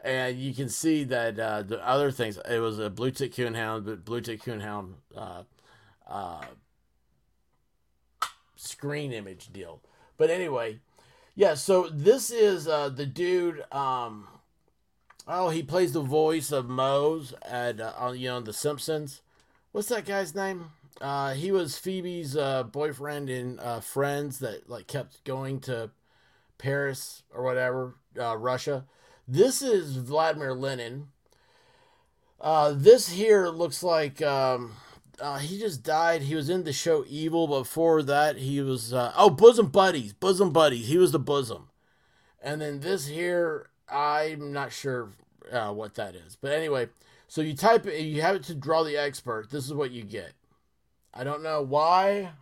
And 0.00 0.36
you 0.36 0.52
can 0.52 0.68
see 0.68 1.04
that 1.04 1.38
uh, 1.38 1.62
the 1.62 1.86
other 1.86 2.10
things, 2.10 2.36
it 2.48 2.58
was 2.58 2.80
a 2.80 2.90
blue 2.90 3.12
tick 3.12 3.32
coonhound, 3.34 3.84
but 3.84 4.04
blue 4.04 4.20
tick 4.20 4.42
coonhound 4.42 4.94
uh, 5.16 5.44
uh, 6.08 6.44
screen 8.56 9.12
image 9.12 9.52
deal. 9.52 9.80
But 10.16 10.30
anyway, 10.30 10.80
yeah, 11.36 11.54
so 11.54 11.88
this 11.88 12.30
is 12.32 12.66
uh, 12.66 12.88
the 12.88 13.06
dude. 13.06 13.64
Um, 13.70 14.26
oh, 15.26 15.50
he 15.50 15.62
plays 15.62 15.92
the 15.92 16.00
voice 16.02 16.52
of 16.52 16.68
Moe's 16.68 17.34
at, 17.42 17.80
uh, 17.80 18.12
you 18.14 18.28
know, 18.28 18.40
The 18.40 18.52
Simpsons. 18.52 19.22
What's 19.72 19.88
that 19.88 20.04
guy's 20.04 20.34
name? 20.34 20.70
Uh, 21.00 21.34
he 21.34 21.50
was 21.50 21.78
Phoebe's 21.78 22.36
uh, 22.36 22.62
boyfriend 22.64 23.30
in 23.30 23.58
uh, 23.58 23.80
Friends 23.80 24.38
that 24.40 24.68
like 24.68 24.86
kept 24.86 25.24
going 25.24 25.60
to 25.60 25.90
Paris 26.58 27.22
or 27.34 27.42
whatever, 27.42 27.96
uh, 28.20 28.36
Russia. 28.36 28.84
This 29.26 29.62
is 29.62 29.96
Vladimir 29.96 30.54
Lenin. 30.54 31.08
Uh, 32.40 32.74
this 32.76 33.08
here 33.08 33.48
looks 33.48 33.82
like 33.82 34.20
um, 34.20 34.72
uh, 35.20 35.38
he 35.38 35.58
just 35.58 35.82
died. 35.82 36.22
He 36.22 36.34
was 36.34 36.50
in 36.50 36.64
the 36.64 36.72
show 36.72 37.04
Evil. 37.08 37.46
Before 37.46 38.02
that, 38.02 38.36
he 38.36 38.60
was 38.60 38.92
uh, 38.92 39.12
oh 39.16 39.30
Bosom 39.30 39.68
Buddies, 39.68 40.12
Bosom 40.12 40.52
Buddies. 40.52 40.88
He 40.88 40.98
was 40.98 41.12
the 41.12 41.18
bosom, 41.18 41.70
and 42.42 42.60
then 42.60 42.80
this 42.80 43.06
here, 43.06 43.70
I'm 43.88 44.52
not 44.52 44.72
sure 44.72 45.10
what 45.50 45.94
that 45.94 46.14
is, 46.14 46.36
but 46.40 46.52
anyway. 46.52 46.88
So 47.28 47.40
you 47.40 47.54
type 47.54 47.86
it, 47.86 48.00
you 48.00 48.20
have 48.22 48.36
it 48.36 48.42
to 48.44 48.54
draw 48.54 48.82
the 48.82 48.96
expert. 48.96 49.50
This 49.50 49.64
is 49.64 49.72
what 49.72 49.90
you 49.90 50.02
get. 50.02 50.32
I 51.14 51.24
don't 51.24 51.42
know 51.42 51.62
why 51.62 52.32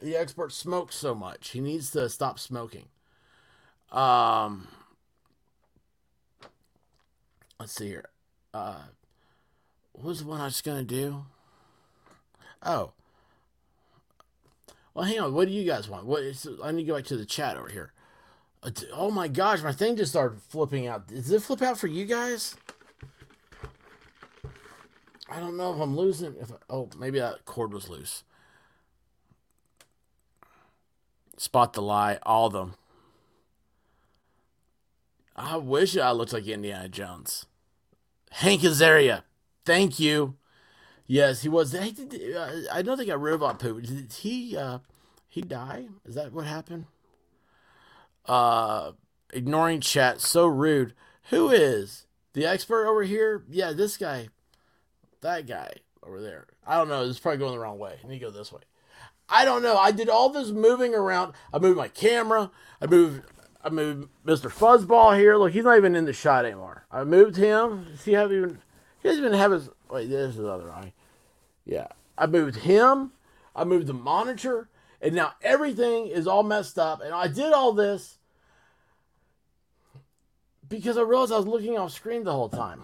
the 0.00 0.16
expert 0.16 0.52
smokes 0.52 0.96
so 0.96 1.14
much. 1.14 1.50
He 1.50 1.60
needs 1.60 1.90
to 1.90 2.08
stop 2.08 2.38
smoking. 2.38 2.86
Um, 3.90 4.68
let's 7.58 7.72
see 7.72 7.88
here. 7.88 8.06
Uh, 8.52 8.82
what 9.92 10.06
was 10.06 10.20
the 10.20 10.28
one 10.28 10.40
I 10.40 10.44
was 10.44 10.60
gonna 10.60 10.82
do? 10.82 11.24
Oh, 12.62 12.92
well, 14.94 15.04
hang 15.04 15.20
on. 15.20 15.34
What 15.34 15.48
do 15.48 15.54
you 15.54 15.64
guys 15.64 15.88
want? 15.88 16.06
What 16.06 16.22
is? 16.22 16.46
I 16.62 16.72
need 16.72 16.82
to 16.82 16.88
go 16.88 16.96
back 16.96 17.04
to 17.04 17.16
the 17.16 17.26
chat 17.26 17.56
over 17.56 17.68
here. 17.68 17.92
Uh, 18.62 18.70
oh 18.92 19.10
my 19.10 19.28
gosh, 19.28 19.62
my 19.62 19.72
thing 19.72 19.96
just 19.96 20.12
started 20.12 20.40
flipping 20.48 20.86
out. 20.86 21.08
Does 21.08 21.30
it 21.30 21.42
flip 21.42 21.62
out 21.62 21.78
for 21.78 21.86
you 21.86 22.04
guys? 22.04 22.56
I 25.30 25.40
don't 25.40 25.56
know 25.56 25.74
if 25.74 25.80
I'm 25.80 25.96
losing. 25.96 26.34
If 26.40 26.50
I, 26.50 26.56
oh, 26.70 26.88
maybe 26.98 27.18
that 27.18 27.44
cord 27.44 27.72
was 27.72 27.88
loose. 27.88 28.24
Spot 31.36 31.72
the 31.72 31.82
lie, 31.82 32.18
all 32.24 32.46
of 32.46 32.52
them. 32.52 32.74
I 35.36 35.56
wish 35.56 35.96
I 35.96 36.10
looked 36.10 36.32
like 36.32 36.46
Indiana 36.48 36.88
Jones. 36.88 37.46
Hank 38.32 38.62
Azaria, 38.62 39.22
thank 39.64 40.00
you. 40.00 40.34
Yes, 41.06 41.42
he 41.42 41.48
was. 41.48 41.70
Did, 41.70 42.36
uh, 42.36 42.50
I 42.72 42.82
know 42.82 42.96
they 42.96 43.06
got 43.06 43.20
rid 43.20 43.34
of 43.34 43.40
Apu. 43.40 43.86
Did 43.86 44.12
he? 44.12 44.56
Uh, 44.56 44.80
he 45.28 45.42
die? 45.42 45.86
Is 46.04 46.16
that 46.16 46.32
what 46.32 46.46
happened? 46.46 46.86
Uh, 48.28 48.92
ignoring 49.32 49.80
chat, 49.80 50.20
so 50.20 50.46
rude. 50.46 50.94
Who 51.30 51.50
is 51.50 52.06
the 52.34 52.46
expert 52.46 52.86
over 52.86 53.02
here? 53.02 53.44
Yeah, 53.48 53.72
this 53.72 53.96
guy 53.96 54.28
that 55.20 55.46
guy 55.46 55.72
over 56.02 56.20
there. 56.20 56.46
I 56.66 56.76
don't 56.76 56.88
know. 56.88 57.06
This 57.06 57.16
is 57.16 57.20
probably 57.20 57.38
going 57.38 57.52
the 57.52 57.58
wrong 57.58 57.78
way. 57.78 57.98
I 58.02 58.08
need 58.08 58.18
to 58.18 58.26
go 58.26 58.30
this 58.30 58.52
way. 58.52 58.60
I 59.28 59.44
don't 59.44 59.62
know. 59.62 59.76
I 59.76 59.90
did 59.90 60.08
all 60.08 60.30
this 60.30 60.50
moving 60.50 60.94
around. 60.94 61.34
I 61.52 61.58
moved 61.58 61.76
my 61.76 61.88
camera. 61.88 62.50
I 62.80 62.86
moved. 62.86 63.22
I 63.62 63.70
moved 63.70 64.08
Mr. 64.24 64.50
Fuzzball 64.50 65.18
here. 65.18 65.36
Look, 65.36 65.52
he's 65.52 65.64
not 65.64 65.76
even 65.76 65.94
in 65.94 66.04
the 66.04 66.12
shot 66.12 66.44
anymore. 66.44 66.86
I 66.90 67.04
moved 67.04 67.36
him. 67.36 67.86
See 67.96 68.12
how 68.12 68.30
even 68.30 68.60
he 69.02 69.08
doesn't 69.08 69.24
even 69.24 69.38
have 69.38 69.52
his. 69.52 69.68
Wait, 69.90 70.08
there's 70.08 70.36
his 70.36 70.46
other 70.46 70.70
eye. 70.70 70.92
Yeah, 71.64 71.88
I 72.16 72.26
moved 72.26 72.56
him. 72.56 73.12
I 73.54 73.64
moved 73.64 73.88
the 73.88 73.94
monitor, 73.94 74.68
and 75.02 75.14
now 75.14 75.32
everything 75.42 76.06
is 76.06 76.26
all 76.26 76.42
messed 76.42 76.78
up. 76.78 77.02
And 77.02 77.12
I 77.12 77.26
did 77.26 77.52
all 77.52 77.72
this 77.72 78.17
because 80.68 80.98
I 80.98 81.02
realized 81.02 81.32
I 81.32 81.36
was 81.36 81.46
looking 81.46 81.78
off 81.78 81.92
screen 81.92 82.24
the 82.24 82.32
whole 82.32 82.48
time. 82.48 82.82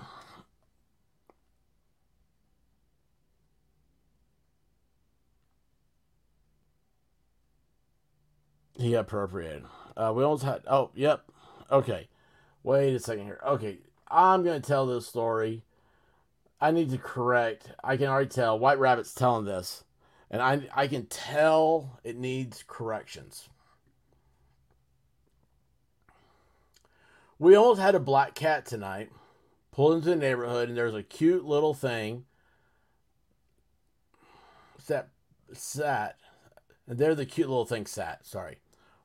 He 8.77 8.95
appropriated. 8.95 9.65
Uh, 9.97 10.13
we 10.15 10.25
almost 10.25 10.43
had. 10.43 10.63
Oh, 10.67 10.91
yep. 10.95 11.25
Okay. 11.71 12.09
Wait 12.63 12.95
a 12.95 12.99
second 12.99 13.25
here. 13.25 13.41
Okay. 13.47 13.79
I'm 14.11 14.43
going 14.43 14.61
to 14.61 14.67
tell 14.67 14.87
this 14.87 15.07
story. 15.07 15.63
I 16.61 16.71
need 16.71 16.91
to 16.91 16.99
correct. 16.99 17.71
I 17.83 17.97
can 17.97 18.09
already 18.09 18.29
tell. 18.29 18.59
White 18.59 18.79
Rabbit's 18.79 19.15
telling 19.15 19.45
this. 19.45 19.85
And 20.31 20.43
I, 20.43 20.69
I 20.75 20.89
can 20.89 21.07
tell 21.07 22.01
it 22.03 22.17
needs 22.17 22.65
corrections. 22.67 23.49
We 27.39 27.55
almost 27.55 27.81
had 27.81 27.95
a 27.95 28.01
black 28.01 28.35
cat 28.35 28.67
tonight. 28.67 29.11
Pulled 29.73 29.97
into 29.97 30.11
the 30.11 30.17
neighborhood, 30.17 30.69
and 30.69 30.79
there's 30.79 30.95
a 30.95 31.03
cute 31.03 31.45
little 31.45 31.75
thing. 31.75 32.27
Sat, 34.79 35.09
sat. 35.53 36.17
And 36.87 36.99
there 36.99 37.15
the 37.15 37.27
cute 37.27 37.49
little 37.49 37.65
thing 37.65 37.87
sat. 37.87 38.25
Sorry. 38.25 38.59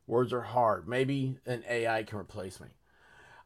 Words 0.05 0.31
are 0.33 0.41
hard. 0.41 0.87
Maybe 0.87 1.37
an 1.45 1.63
AI 1.67 2.03
can 2.03 2.19
replace 2.19 2.59
me. 2.59 2.67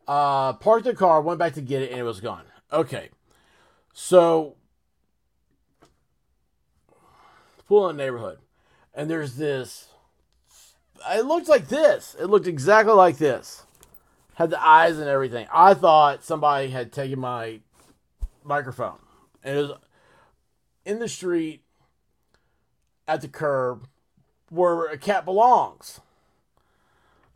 Uh, 0.08 0.54
parked 0.54 0.86
the 0.86 0.94
car, 0.94 1.22
went 1.22 1.40
back 1.40 1.54
to 1.54 1.62
get 1.62 1.82
it, 1.82 1.92
and 1.92 2.00
it 2.00 2.04
was 2.04 2.20
gone. 2.20 2.44
Okay. 2.72 3.10
So, 3.94 4.56
pool 7.68 7.90
in 7.90 7.96
the 7.96 8.04
neighborhood. 8.04 8.40
And 8.94 9.10
there's 9.10 9.36
this. 9.36 9.90
It 11.10 11.26
looked 11.26 11.48
like 11.48 11.68
this. 11.68 12.16
It 12.20 12.26
looked 12.26 12.48
exactly 12.48 12.94
like 12.94 13.18
this. 13.18 13.63
Had 14.36 14.50
the 14.50 14.64
eyes 14.64 14.98
and 14.98 15.08
everything. 15.08 15.48
I 15.54 15.74
thought 15.74 16.24
somebody 16.24 16.70
had 16.70 16.92
taken 16.92 17.20
my 17.20 17.60
microphone. 18.44 19.00
And 19.44 19.58
it 19.58 19.62
was 19.62 19.72
in 20.86 21.00
the 21.00 21.08
street 21.08 21.64
at 23.08 23.22
the 23.22 23.28
curb 23.28 23.88
where 24.50 24.88
a 24.88 24.98
cat 24.98 25.26
belongs. 25.26 26.00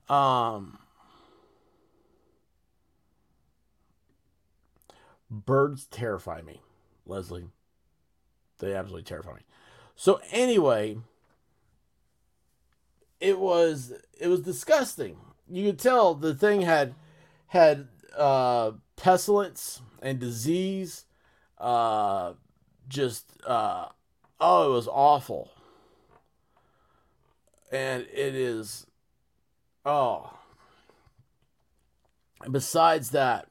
Um, 0.09 0.79
birds 5.29 5.85
terrify 5.85 6.41
me, 6.41 6.61
Leslie. 7.05 7.49
They 8.59 8.73
absolutely 8.73 9.03
terrify 9.03 9.33
me. 9.33 9.41
So 9.95 10.21
anyway, 10.31 10.97
it 13.19 13.39
was 13.39 13.93
it 14.19 14.27
was 14.27 14.41
disgusting. 14.41 15.17
You 15.49 15.67
could 15.67 15.79
tell 15.79 16.13
the 16.13 16.35
thing 16.35 16.61
had 16.61 16.95
had 17.47 17.87
uh, 18.15 18.71
pestilence 18.95 19.81
and 20.01 20.19
disease. 20.19 21.05
Uh, 21.57 22.33
just 22.87 23.25
uh, 23.45 23.87
oh, 24.39 24.71
it 24.71 24.73
was 24.73 24.87
awful. 24.87 25.51
And 27.71 28.03
it 28.13 28.35
is 28.35 28.87
Oh. 29.87 30.33
And 32.43 32.51
besides 32.51 33.11
that, 33.11 33.47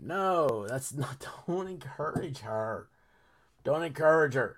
no, 0.00 0.66
that's 0.66 0.94
not. 0.94 1.26
Don't 1.46 1.68
encourage 1.68 2.38
her. 2.38 2.88
Don't 3.64 3.82
encourage 3.82 4.32
her. 4.32 4.56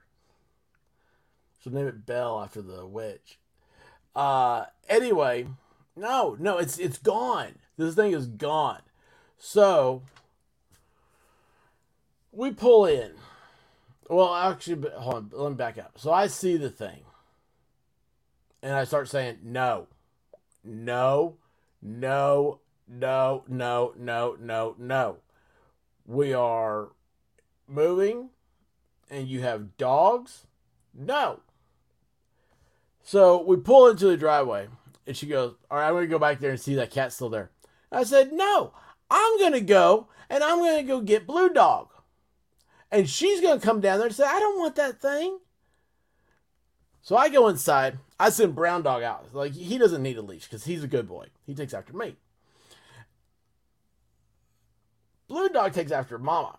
She'll 1.59 1.73
name 1.73 1.89
it 1.89 2.07
Belle 2.07 2.41
after 2.41 2.63
the 2.63 2.87
witch. 2.87 3.41
Uh, 4.15 4.65
anyway, 4.89 5.47
no, 5.97 6.37
no, 6.39 6.59
it's 6.59 6.79
it's 6.79 6.99
gone. 6.99 7.57
This 7.77 7.95
thing 7.95 8.13
is 8.13 8.27
gone. 8.27 8.83
So 9.39 10.03
we 12.33 12.51
pull 12.51 12.87
in. 12.87 13.13
Well, 14.09 14.35
actually, 14.35 14.89
hold 14.91 15.15
on. 15.15 15.31
Let 15.33 15.51
me 15.51 15.57
back 15.57 15.79
up. 15.79 15.93
So 15.97 16.13
I 16.13 16.27
see 16.29 16.57
the 16.57 16.71
thing, 16.71 17.01
and 18.63 18.75
I 18.75 18.85
start 18.85 19.09
saying 19.09 19.39
no, 19.43 19.89
no, 20.65 21.37
no, 21.83 22.61
no, 22.89 23.45
no, 23.47 23.95
no, 23.99 24.37
no, 24.41 24.75
no. 24.79 25.17
We 26.07 26.33
are 26.33 26.89
moving, 27.67 28.31
and 29.11 29.29
you 29.29 29.43
have 29.43 29.77
dogs. 29.77 30.47
No. 30.95 31.41
So 33.09 33.43
we 33.43 33.57
pull 33.57 33.89
into 33.89 34.05
the 34.05 34.19
driveway, 34.19 34.69
and 35.07 35.17
she 35.17 35.25
goes, 35.25 35.55
All 35.71 35.79
right, 35.79 35.87
I'm 35.87 35.95
going 35.95 36.05
to 36.05 36.11
go 36.11 36.19
back 36.19 36.41
there 36.41 36.51
and 36.51 36.61
see 36.61 36.75
that 36.75 36.91
cat's 36.91 37.15
still 37.15 37.31
there. 37.31 37.51
I 37.91 38.05
said, 38.05 38.35
No, 38.35 38.75
I'm 39.11 39.39
going 39.39 39.55
to 39.55 39.63
go 39.63 40.09
and 40.29 40.45
I'm 40.45 40.59
going 40.59 40.77
to 40.77 40.83
go 40.83 41.01
get 41.01 41.27
Blue 41.27 41.49
Dog. 41.49 41.89
And 42.93 43.09
she's 43.09 43.41
going 43.41 43.59
to 43.59 43.67
come 43.67 43.81
down 43.81 43.97
there 43.97 44.09
and 44.09 44.15
say, 44.15 44.27
I 44.27 44.39
don't 44.39 44.59
want 44.59 44.77
that 44.77 45.01
thing. 45.01 45.39
So 47.01 47.17
I 47.17 47.31
go 47.31 47.49
inside. 47.49 47.99
I 48.21 48.29
send 48.29 48.55
Brown 48.55 48.83
Dog 48.83 49.03
out. 49.03 49.35
Like, 49.35 49.53
he 49.53 49.79
doesn't 49.79 50.03
need 50.03 50.19
a 50.19 50.23
leash 50.23 50.45
because 50.45 50.67
he's 50.67 50.85
a 50.85 50.89
good 50.89 51.09
boy. 51.09 51.29
He 51.47 51.55
takes 51.55 51.73
after 51.73 51.95
me. 51.97 52.17
Blue 55.29 55.49
Dog 55.49 55.73
takes 55.73 55.93
after 55.93 56.19
Mama. 56.19 56.59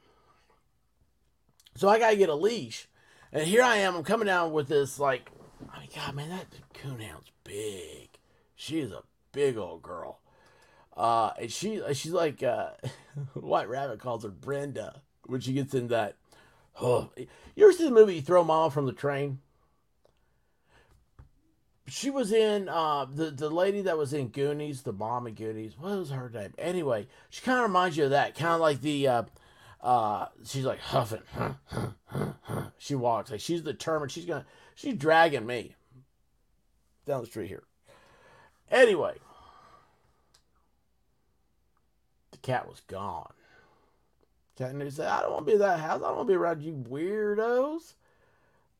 So 1.75 1.87
I 1.89 1.99
got 1.99 2.09
to 2.09 2.17
get 2.17 2.29
a 2.29 2.33
leash. 2.33 2.87
And 3.31 3.45
here 3.45 3.61
I 3.61 3.75
am. 3.75 3.95
I'm 3.95 4.03
coming 4.03 4.25
down 4.25 4.51
with 4.51 4.67
this, 4.67 4.97
like, 4.97 5.29
oh 5.61 5.67
my 5.67 5.87
God, 5.95 6.15
man, 6.15 6.29
that 6.29 6.47
coonhound's 6.73 7.31
big. 7.43 8.09
She 8.55 8.79
is 8.79 8.91
a 8.91 9.03
big 9.31 9.57
old 9.57 9.81
girl. 9.81 10.19
Uh, 10.95 11.31
and 11.39 11.51
she 11.51 11.81
she's 11.93 12.11
like 12.11 12.43
uh, 12.43 12.71
White 13.33 13.69
Rabbit 13.69 13.99
calls 13.99 14.23
her 14.23 14.29
Brenda 14.29 15.01
when 15.25 15.39
she 15.41 15.53
gets 15.53 15.73
in 15.73 15.87
that. 15.87 16.15
Oh, 16.81 17.09
you 17.55 17.63
ever 17.63 17.73
see 17.73 17.85
the 17.85 17.91
movie 17.91 18.21
Throw 18.21 18.43
Mama 18.43 18.71
from 18.71 18.85
the 18.85 18.93
Train? 18.93 19.39
She 21.87 22.09
was 22.09 22.31
in 22.31 22.69
uh, 22.69 23.05
the 23.05 23.31
the 23.31 23.49
lady 23.49 23.81
that 23.81 23.97
was 23.97 24.13
in 24.13 24.27
Goonies, 24.27 24.83
the 24.83 24.93
mom 24.93 25.25
in 25.25 25.33
Goonies. 25.35 25.77
What 25.77 25.97
was 25.97 26.11
her 26.11 26.29
name? 26.29 26.53
Anyway, 26.57 27.07
she 27.29 27.41
kind 27.41 27.59
of 27.59 27.63
reminds 27.63 27.97
you 27.97 28.05
of 28.05 28.11
that, 28.11 28.35
kind 28.35 28.53
of 28.53 28.59
like 28.61 28.81
the. 28.81 29.25
Uh, 29.81 30.27
she's 30.43 30.65
like 30.65 30.79
huffing. 30.79 31.21
Huh, 31.33 31.53
huh, 31.65 31.87
huh, 32.43 32.63
she 32.77 32.95
walks 32.95 33.31
like 33.31 33.39
she's 33.39 33.61
determined. 33.61 34.11
She's 34.11 34.25
gonna. 34.25 34.45
She's 34.75 34.95
dragging 34.95 35.45
me 35.45 35.75
down 37.05 37.21
the 37.21 37.27
street 37.27 37.47
here. 37.47 37.63
Anyway, 38.71 39.15
the 42.31 42.37
cat 42.37 42.67
was 42.67 42.81
gone. 42.87 43.33
Cat 44.57 44.75
knew 44.75 44.89
said, 44.89 45.07
I 45.07 45.21
don't 45.21 45.31
want 45.31 45.45
to 45.45 45.51
be 45.51 45.53
in 45.53 45.59
that 45.59 45.79
house. 45.79 46.01
I 46.01 46.07
don't 46.07 46.17
want 46.17 46.27
to 46.27 46.33
be 46.33 46.37
around 46.37 46.61
you 46.61 46.73
weirdos. 46.73 47.93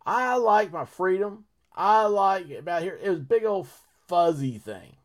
I 0.06 0.36
like 0.36 0.74
my 0.74 0.84
freedom. 0.84 1.46
I 1.74 2.06
like 2.08 2.50
about 2.52 2.82
here. 2.82 3.00
It 3.02 3.10
was 3.10 3.20
big 3.20 3.46
old 3.46 3.68
fuzzy 4.08 4.58
thing. 4.58 4.98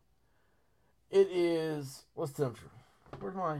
It 1.11 1.28
is 1.30 2.03
what's 2.14 2.32
the 2.32 2.45
temperature? 2.45 2.70
Where's 3.20 3.36
my 3.36 3.59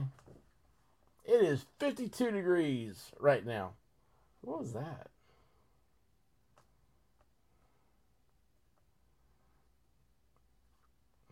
it 1.27 1.41
is 1.41 1.65
52 1.79 2.31
degrees 2.31 3.11
right 3.19 3.45
now. 3.45 3.71
What 4.41 4.59
was 4.59 4.73
that? 4.73 5.09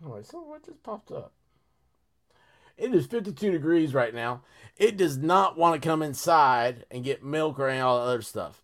Oh, 0.05 0.21
so 0.21 0.41
what 0.41 0.65
just 0.65 0.83
popped 0.83 1.11
up? 1.11 1.31
It 2.77 2.93
is 2.93 3.05
52 3.05 3.51
degrees 3.51 3.93
right 3.93 4.13
now. 4.13 4.41
It 4.77 4.97
does 4.97 5.17
not 5.17 5.57
want 5.57 5.81
to 5.81 5.87
come 5.87 6.01
inside 6.01 6.85
and 6.89 7.03
get 7.03 7.23
milk 7.23 7.59
or 7.59 7.69
any 7.69 7.79
all 7.79 7.99
that 7.99 8.05
other 8.05 8.21
stuff. 8.21 8.61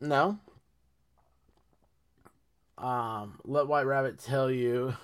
No. 0.00 0.38
Um, 2.78 3.40
let 3.44 3.66
White 3.66 3.86
Rabbit 3.86 4.18
tell 4.18 4.50
you 4.50 4.94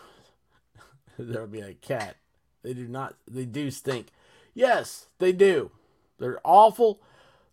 there'll 1.18 1.48
be 1.48 1.60
a 1.60 1.74
cat. 1.74 2.16
They 2.62 2.74
do 2.74 2.86
not, 2.86 3.14
they 3.28 3.44
do 3.44 3.70
stink. 3.70 4.08
Yes, 4.54 5.06
they 5.18 5.32
do. 5.32 5.70
They're 6.18 6.40
awful, 6.44 7.00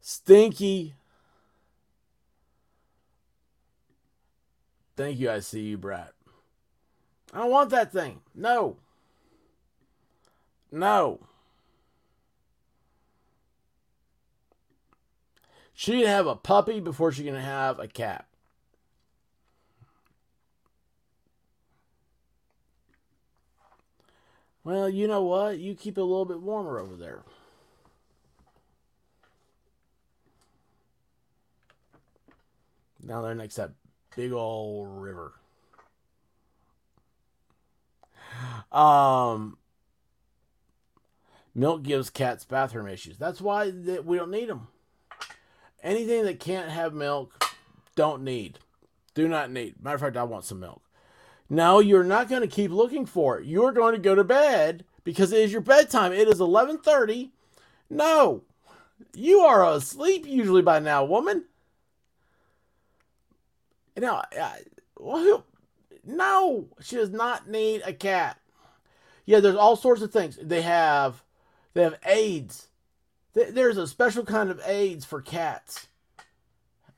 stinky. 0.01 0.93
Thank 4.95 5.19
you, 5.19 5.31
I 5.31 5.39
see 5.39 5.61
you, 5.61 5.77
Brat. 5.77 6.13
I 7.33 7.39
don't 7.39 7.51
want 7.51 7.69
that 7.69 7.91
thing. 7.91 8.21
No. 8.35 8.77
No. 10.71 11.19
She 15.73 15.99
can 15.99 16.07
have 16.07 16.27
a 16.27 16.35
puppy 16.35 16.79
before 16.79 17.11
she 17.11 17.23
can 17.23 17.35
have 17.35 17.79
a 17.79 17.87
cat. 17.87 18.25
Well, 24.69 24.87
you 24.87 25.07
know 25.07 25.23
what? 25.23 25.57
You 25.57 25.73
keep 25.73 25.97
it 25.97 26.01
a 26.01 26.03
little 26.03 26.25
bit 26.25 26.43
warmer 26.43 26.77
over 26.77 26.95
there. 26.95 27.23
Now 33.01 33.23
they're 33.23 33.33
next 33.33 33.55
to 33.55 33.61
that 33.61 33.71
big 34.15 34.31
old 34.31 35.01
river. 35.01 35.33
Um, 38.71 39.57
milk 41.55 41.81
gives 41.81 42.11
cats 42.11 42.45
bathroom 42.45 42.87
issues. 42.87 43.17
That's 43.17 43.41
why 43.41 43.71
we 43.71 44.17
don't 44.17 44.29
need 44.29 44.49
them. 44.49 44.67
Anything 45.81 46.25
that 46.25 46.39
can't 46.39 46.69
have 46.69 46.93
milk, 46.93 47.43
don't 47.95 48.23
need. 48.23 48.59
Do 49.15 49.27
not 49.27 49.49
need. 49.49 49.81
Matter 49.81 49.95
of 49.95 50.01
fact, 50.01 50.15
I 50.15 50.21
want 50.25 50.45
some 50.45 50.59
milk. 50.59 50.83
No, 51.49 51.79
you're 51.79 52.03
not 52.03 52.29
going 52.29 52.41
to 52.41 52.47
keep 52.47 52.71
looking 52.71 53.05
for 53.05 53.39
it. 53.39 53.45
You're 53.45 53.71
going 53.71 53.93
to 53.93 53.99
go 53.99 54.13
to 54.13 54.23
bed 54.23 54.85
because 55.03 55.31
it 55.31 55.39
is 55.39 55.51
your 55.51 55.61
bedtime. 55.61 56.13
It 56.13 56.27
is 56.27 56.39
11:30. 56.39 57.31
No. 57.89 58.43
You 59.13 59.39
are 59.39 59.65
asleep 59.65 60.25
usually 60.27 60.61
by 60.61 60.79
now, 60.79 61.05
woman. 61.05 61.45
Now, 63.97 64.23
well, 64.97 65.43
no, 66.05 66.67
she 66.81 66.95
does 66.95 67.09
not 67.09 67.49
need 67.49 67.81
a 67.85 67.93
cat. 67.93 68.39
Yeah, 69.25 69.39
there's 69.39 69.55
all 69.55 69.75
sorts 69.75 70.01
of 70.01 70.11
things. 70.11 70.37
They 70.41 70.61
have 70.61 71.23
they 71.73 71.83
have 71.83 71.99
AIDS. 72.05 72.67
There's 73.33 73.77
a 73.77 73.87
special 73.87 74.25
kind 74.25 74.49
of 74.49 74.61
AIDS 74.65 75.05
for 75.05 75.21
cats. 75.21 75.87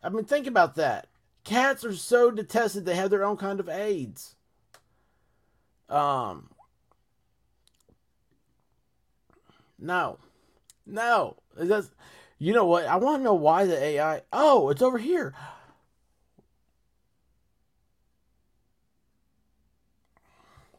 I 0.03 0.09
mean, 0.09 0.25
think 0.25 0.47
about 0.47 0.75
that. 0.75 1.07
Cats 1.43 1.83
are 1.83 1.95
so 1.95 2.31
detested 2.31 2.85
they 2.85 2.95
have 2.95 3.09
their 3.09 3.23
own 3.23 3.37
kind 3.37 3.59
of 3.59 3.69
AIDS. 3.69 4.35
Um, 5.91 6.49
no, 9.79 10.17
no. 10.85 11.37
That's, 11.57 11.91
you 12.39 12.53
know 12.53 12.65
what? 12.65 12.85
I 12.87 12.97
want 12.97 13.19
to 13.19 13.23
know 13.23 13.33
why 13.33 13.65
the 13.65 13.81
AI. 13.81 14.21
Oh, 14.33 14.69
it's 14.69 14.81
over 14.81 14.97
here. 14.97 15.33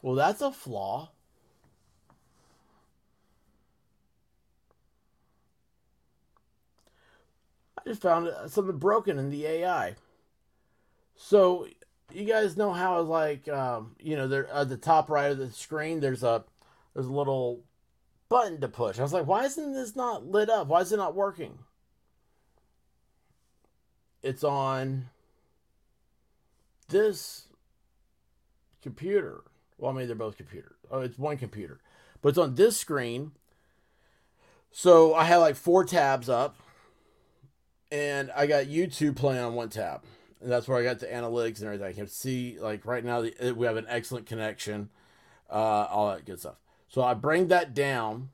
Well, 0.03 0.15
that's 0.15 0.43
a 0.43 0.53
flaw. 0.53 1.11
I 7.79 7.83
just 7.87 8.03
found 8.03 8.31
something 8.51 8.79
broken 8.79 9.19
in 9.19 9.31
the 9.31 9.47
AI. 9.47 9.97
So 11.17 11.67
you 12.11 12.25
guys 12.25 12.57
know 12.57 12.73
how 12.73 13.01
like 13.01 13.49
um, 13.49 13.97
you 14.01 14.17
know 14.17 14.29
there 14.29 14.49
at 14.49 14.69
the 14.69 14.77
top 14.77 15.11
right 15.11 15.31
of 15.31 15.39
the 15.39 15.51
screen 15.51 16.01
there's 16.01 16.23
a 16.23 16.45
there's 16.95 17.07
a 17.07 17.13
little 17.13 17.61
button 18.29 18.61
to 18.61 18.69
push. 18.69 18.99
I 18.99 19.03
was 19.03 19.13
like, 19.13 19.27
why 19.27 19.45
isn't 19.45 19.73
this 19.73 19.95
not 19.95 20.27
lit 20.27 20.51
up? 20.51 20.67
Why 20.67 20.81
is 20.81 20.93
it 20.93 20.97
not 20.97 21.15
working? 21.15 21.59
It's 24.23 24.45
on 24.45 25.09
this 26.89 27.47
computer. 28.83 29.43
Well, 29.79 29.91
I 29.91 29.95
mean 29.95 30.07
they're 30.07 30.17
both 30.17 30.37
computers. 30.37 30.77
Oh, 30.91 31.01
it's 31.01 31.19
one 31.19 31.37
computer, 31.37 31.81
but 32.21 32.31
it's 32.31 32.39
on 32.39 32.55
this 32.55 32.77
screen. 32.77 33.33
So 34.71 35.15
I 35.15 35.25
had 35.25 35.37
like 35.37 35.57
four 35.57 35.85
tabs 35.85 36.29
up, 36.29 36.57
and 37.91 38.31
I 38.35 38.47
got 38.47 38.67
YouTube 38.67 39.17
playing 39.17 39.43
on 39.43 39.55
one 39.55 39.69
tab 39.69 40.03
and 40.43 40.51
that's 40.51 40.67
where 40.67 40.79
I 40.79 40.83
got 40.83 40.99
the 40.99 41.07
analytics 41.07 41.59
and 41.59 41.67
everything. 41.67 41.87
I 41.87 41.93
can 41.93 42.09
see 42.09 42.59
like 42.59 42.85
right 42.85 43.05
now 43.05 43.23
the, 43.23 43.53
we 43.53 43.67
have 43.67 43.77
an 43.77 43.87
excellent 43.89 44.27
connection, 44.27 44.91
uh, 45.49 45.87
all 45.89 46.11
that 46.11 46.25
good 46.25 46.41
stuff. 46.41 46.57
So 46.89 47.03
I 47.03 47.15
bring 47.15 47.49
that 47.49 47.75
down, 47.75 48.31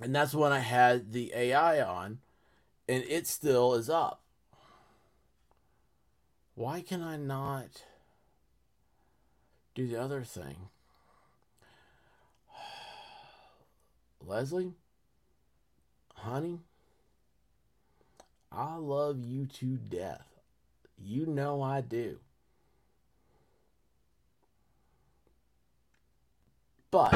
and 0.00 0.14
that's 0.14 0.34
when 0.34 0.52
I 0.52 0.60
had 0.60 1.12
the 1.12 1.32
AI 1.34 1.82
on, 1.82 2.20
and 2.88 3.04
it 3.08 3.26
still 3.26 3.74
is 3.74 3.90
up. 3.90 4.22
Why 6.54 6.82
can 6.82 7.02
I 7.02 7.16
not 7.16 7.84
do 9.74 9.88
the 9.88 10.00
other 10.00 10.22
thing? 10.22 10.68
Leslie? 14.24 14.74
Honey? 16.14 16.60
I 18.54 18.76
love 18.76 19.24
you 19.24 19.46
to 19.46 19.78
death. 19.78 20.26
You 20.98 21.24
know 21.24 21.62
I 21.62 21.80
do. 21.80 22.18
But. 26.90 27.12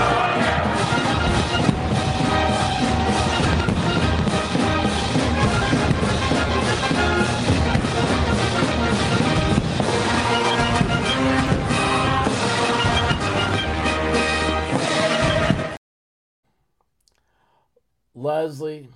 Leslie, 18.15 18.89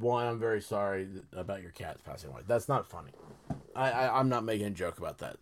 one, 0.00 0.26
I'm 0.26 0.38
very 0.38 0.60
sorry 0.60 1.08
about 1.32 1.62
your 1.62 1.70
cats 1.70 2.00
passing 2.02 2.30
away. 2.30 2.42
That's 2.46 2.68
not 2.68 2.86
funny. 2.86 3.12
I, 3.74 3.90
I 3.90 4.18
I'm 4.18 4.28
not 4.28 4.44
making 4.44 4.66
a 4.66 4.70
joke 4.70 4.98
about 4.98 5.18
that. 5.18 5.36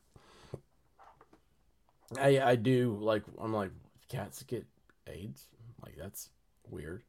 I 2.18 2.40
I 2.40 2.56
do 2.56 2.98
like 3.00 3.22
I'm 3.40 3.52
like 3.52 3.70
cats 4.08 4.42
get 4.42 4.66
AIDS 5.06 5.46
like 5.82 5.96
that's 5.96 6.30
weird. 6.68 7.02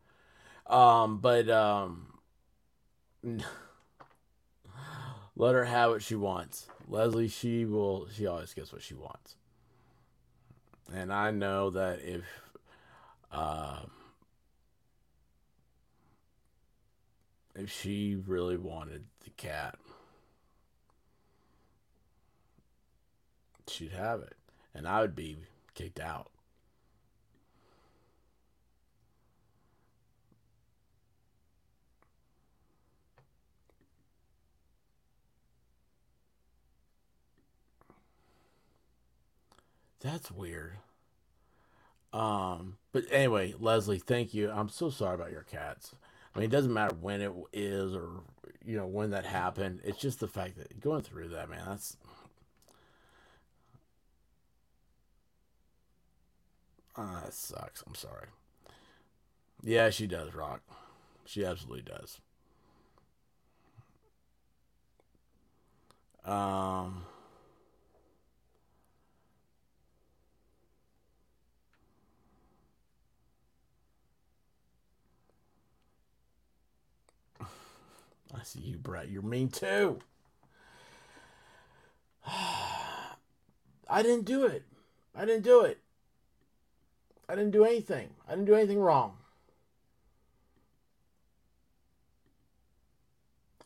Um, 0.68 1.18
but 1.18 1.50
um, 1.50 2.14
let 5.36 5.56
her 5.56 5.66
have 5.66 5.92
what 5.92 6.04
she 6.04 6.16
wants. 6.16 6.68
Leslie, 6.88 7.28
she 7.28 7.66
will. 7.66 8.08
She 8.14 8.28
always 8.28 8.54
gets 8.54 8.72
what 8.72 8.84
she 8.84 8.94
wants. 8.94 9.36
And 10.94 11.12
I 11.12 11.32
know 11.32 11.72
that 11.72 12.00
if. 12.02 12.24
Uh, 13.32 13.82
if 17.60 17.70
she 17.72 18.16
really 18.16 18.58
wanted 18.58 19.04
the 19.24 19.30
cat, 19.32 19.78
she'd 23.68 23.92
have 23.92 24.22
it. 24.22 24.36
And 24.74 24.88
I 24.88 25.02
would 25.02 25.16
be 25.16 25.40
kicked 25.74 26.00
out. 26.00 26.32
That's 40.00 40.32
weird. 40.32 40.78
Um, 42.14 42.78
but 42.94 43.04
anyway, 43.12 43.54
Leslie, 43.60 44.00
thank 44.00 44.34
you. 44.34 44.50
I'm 44.50 44.70
so 44.70 44.90
sorry 44.90 45.16
about 45.16 45.32
your 45.32 45.44
cats. 45.44 45.94
I 46.40 46.42
mean, 46.42 46.52
it 46.52 46.54
doesn't 46.54 46.74
matter 46.74 46.96
when 47.02 47.20
it 47.20 47.34
is 47.52 47.94
or 47.94 48.22
you 48.64 48.78
know 48.78 48.88
when 48.88 49.10
that 49.10 49.26
happened. 49.26 49.82
It's 49.84 49.98
just 50.00 50.22
the 50.22 50.28
fact 50.30 50.58
that 50.58 50.80
going 50.80 51.02
through 51.02 51.28
that, 51.28 51.50
man, 51.50 51.64
that's 51.68 51.98
ah, 56.96 57.24
that 57.26 57.34
sucks. 57.34 57.84
I'm 57.86 57.94
sorry. 57.94 58.28
Yeah, 59.62 59.90
she 59.90 60.08
does, 60.08 60.34
Rock. 60.34 60.62
She 61.26 61.44
absolutely 61.44 61.82
does. 61.82 62.22
Um. 66.24 67.04
I 78.34 78.44
see 78.44 78.60
you, 78.60 78.78
Brett. 78.78 79.10
You're 79.10 79.22
mean 79.22 79.50
too. 79.50 80.00
I 82.28 84.04
didn't 84.04 84.26
do 84.26 84.46
it. 84.46 84.64
I 85.16 85.26
didn't 85.26 85.44
do 85.44 85.62
it. 85.62 85.80
I 87.28 87.36
didn't 87.36 87.52
do 87.52 87.66
anything. 87.66 88.10
I 88.28 88.32
didn't 88.32 88.46
do 88.46 88.56
anything 88.56 88.80
wrong. 88.80 89.18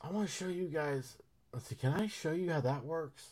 I 0.02 0.10
want 0.10 0.28
to 0.28 0.34
show 0.34 0.48
you 0.48 0.66
guys. 0.66 1.16
Let's 1.54 1.68
see. 1.68 1.76
Can 1.76 1.94
I 1.94 2.08
show 2.08 2.32
you 2.32 2.52
how 2.52 2.62
that 2.62 2.84
works? 2.84 3.30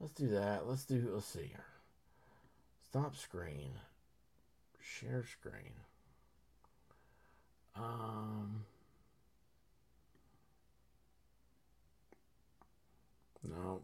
Let's 0.00 0.14
do 0.14 0.28
that. 0.28 0.68
Let's 0.68 0.84
do. 0.84 1.10
Let's 1.12 1.26
see 1.26 1.46
here. 1.46 1.64
Stop 2.88 3.16
screen. 3.16 3.72
Share 4.80 5.24
screen. 5.24 5.74
Um. 7.76 8.64
No. 13.42 13.80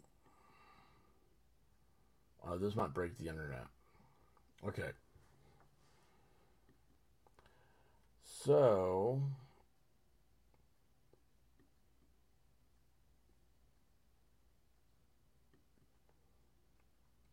Oh, 2.47 2.59
this 2.59 2.77
might 2.77 2.93
break 2.93 3.17
the 3.19 3.29
internet. 3.29 3.67
Okay. 4.67 4.91
So. 8.25 9.23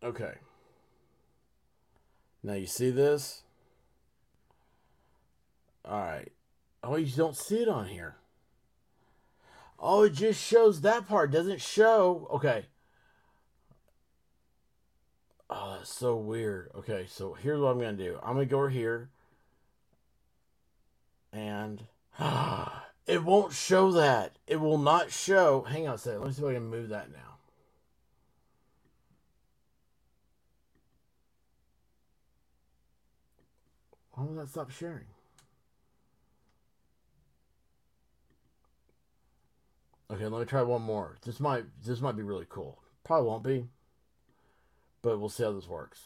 Okay. 0.03 0.33
Now 2.43 2.53
you 2.53 2.65
see 2.65 2.89
this? 2.89 3.43
Alright. 5.85 6.31
Oh, 6.83 6.95
you 6.95 7.15
don't 7.15 7.35
see 7.35 7.61
it 7.61 7.67
on 7.67 7.87
here. 7.87 8.15
Oh, 9.83 10.03
it 10.03 10.13
just 10.13 10.39
shows 10.39 10.81
that 10.81 11.07
part. 11.07 11.31
Doesn't 11.31 11.59
show. 11.59 12.27
Okay. 12.31 12.67
Oh, 15.49 15.75
that's 15.77 15.91
so 15.91 16.15
weird. 16.15 16.69
Okay, 16.75 17.07
so 17.09 17.33
here's 17.33 17.59
what 17.59 17.71
I'm 17.71 17.79
going 17.79 17.97
to 17.97 18.03
do. 18.03 18.19
I'm 18.21 18.35
going 18.35 18.47
to 18.47 18.51
go 18.51 18.59
over 18.59 18.69
here. 18.69 19.09
And 21.33 21.81
it 23.07 23.23
won't 23.23 23.53
show 23.53 23.91
that. 23.93 24.37
It 24.45 24.57
will 24.57 24.77
not 24.77 25.11
show. 25.11 25.63
Hang 25.63 25.87
on 25.87 25.95
a 25.95 25.97
second. 25.97 26.19
Let 26.19 26.27
me 26.27 26.33
see 26.35 26.43
if 26.43 26.49
I 26.49 26.53
can 26.53 26.69
move 26.69 26.89
that 26.89 27.11
now. 27.11 27.17
Why 34.11 34.25
will 34.25 34.35
that 34.35 34.49
stop 34.49 34.69
sharing? 34.69 35.05
Okay, 40.11 40.27
let 40.27 40.39
me 40.39 40.45
try 40.45 40.61
one 40.61 40.81
more. 40.81 41.17
This 41.23 41.39
might 41.39 41.63
this 41.85 42.01
might 42.01 42.17
be 42.17 42.23
really 42.23 42.47
cool. 42.49 42.79
Probably 43.05 43.27
won't 43.27 43.43
be, 43.43 43.67
but 45.01 45.17
we'll 45.19 45.29
see 45.29 45.43
how 45.43 45.53
this 45.53 45.69
works. 45.69 46.01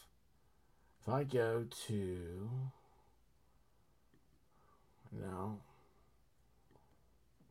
If 1.01 1.09
I 1.09 1.23
go 1.23 1.65
to 1.87 2.49
no, 5.11 5.57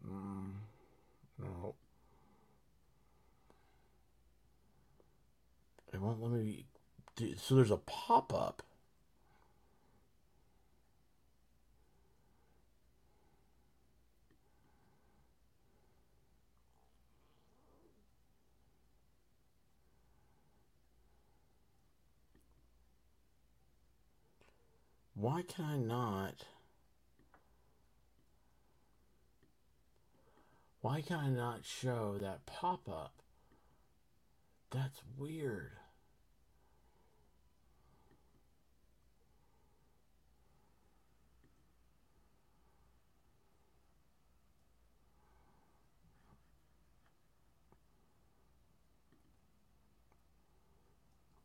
mm, 0.08 0.50
no, 1.40 1.74
it 5.92 6.00
won't 6.00 6.22
let 6.22 6.30
me. 6.30 6.66
Do, 7.16 7.34
so 7.36 7.56
there's 7.56 7.70
a 7.72 7.78
pop 7.78 8.32
up. 8.32 8.62
Why 25.14 25.42
can 25.42 25.64
I 25.64 25.76
not? 25.76 26.44
Why 30.80 31.00
can 31.00 31.16
I 31.16 31.28
not 31.30 31.64
show 31.64 32.18
that 32.20 32.44
pop 32.46 32.88
up? 32.88 33.14
That's 34.70 35.00
weird. 35.16 35.70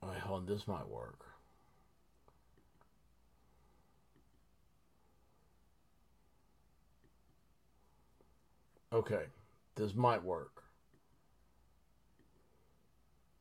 Wait, 0.02 0.18
hold 0.18 0.42
on, 0.42 0.46
this 0.48 0.68
might 0.68 0.88
work. 0.88 1.29
Okay, 8.92 9.26
this 9.76 9.94
might 9.94 10.24
work. 10.24 10.64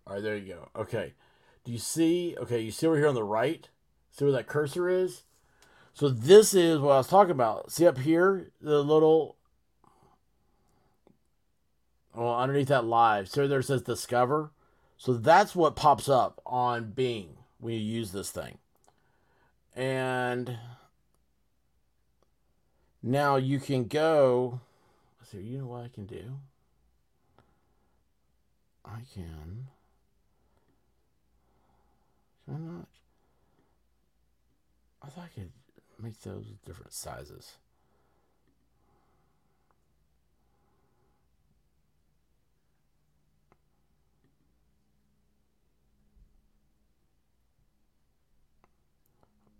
All 0.07 0.15
right, 0.15 0.23
there 0.23 0.37
you 0.37 0.55
go. 0.55 0.69
Okay. 0.75 1.15
Do 1.65 1.73
you 1.73 1.79
see? 1.79 2.35
Okay, 2.39 2.61
you 2.61 2.71
see 2.71 2.87
over 2.87 2.97
here 2.97 3.09
on 3.09 3.15
the 3.15 3.25
right? 3.25 3.69
See 4.11 4.25
where 4.25 4.33
that 4.33 4.47
cursor 4.47 4.89
is? 4.89 5.25
So 5.93 6.09
this 6.09 6.55
is 6.55 6.79
what 6.79 6.93
I 6.93 6.99
was 6.99 7.09
talking 7.09 7.33
about. 7.33 7.73
See 7.73 7.87
up 7.87 7.99
here, 7.99 8.51
the 8.61 8.83
little, 8.83 9.37
well, 12.15 12.37
underneath 12.37 12.69
that 12.69 12.85
live. 12.85 13.29
So 13.29 13.47
there 13.47 13.61
says 13.63 13.83
discover. 13.83 14.51
So 14.97 15.15
that's 15.15 15.55
what 15.55 15.77
pops 15.77 16.09
up 16.09 16.41
on 16.47 16.93
Bing 16.93 17.37
when 17.59 17.75
you 17.75 17.81
use 17.81 18.13
this 18.13 18.31
thing. 18.31 18.59
And 19.77 20.57
now 23.03 23.37
you 23.37 23.61
can 23.61 23.85
go. 23.85 24.61
So 25.31 25.37
you 25.37 25.59
know 25.59 25.67
what 25.67 25.85
I 25.85 25.89
can 25.89 26.07
do? 26.07 26.39
I 28.83 29.01
can. 29.13 29.67
Can 32.47 32.55
I 32.55 32.59
not? 32.59 32.89
I 35.03 35.09
thought 35.09 35.25
I 35.25 35.39
could 35.39 35.51
make 36.03 36.19
those 36.23 36.47
different 36.65 36.95
sizes. 36.95 37.59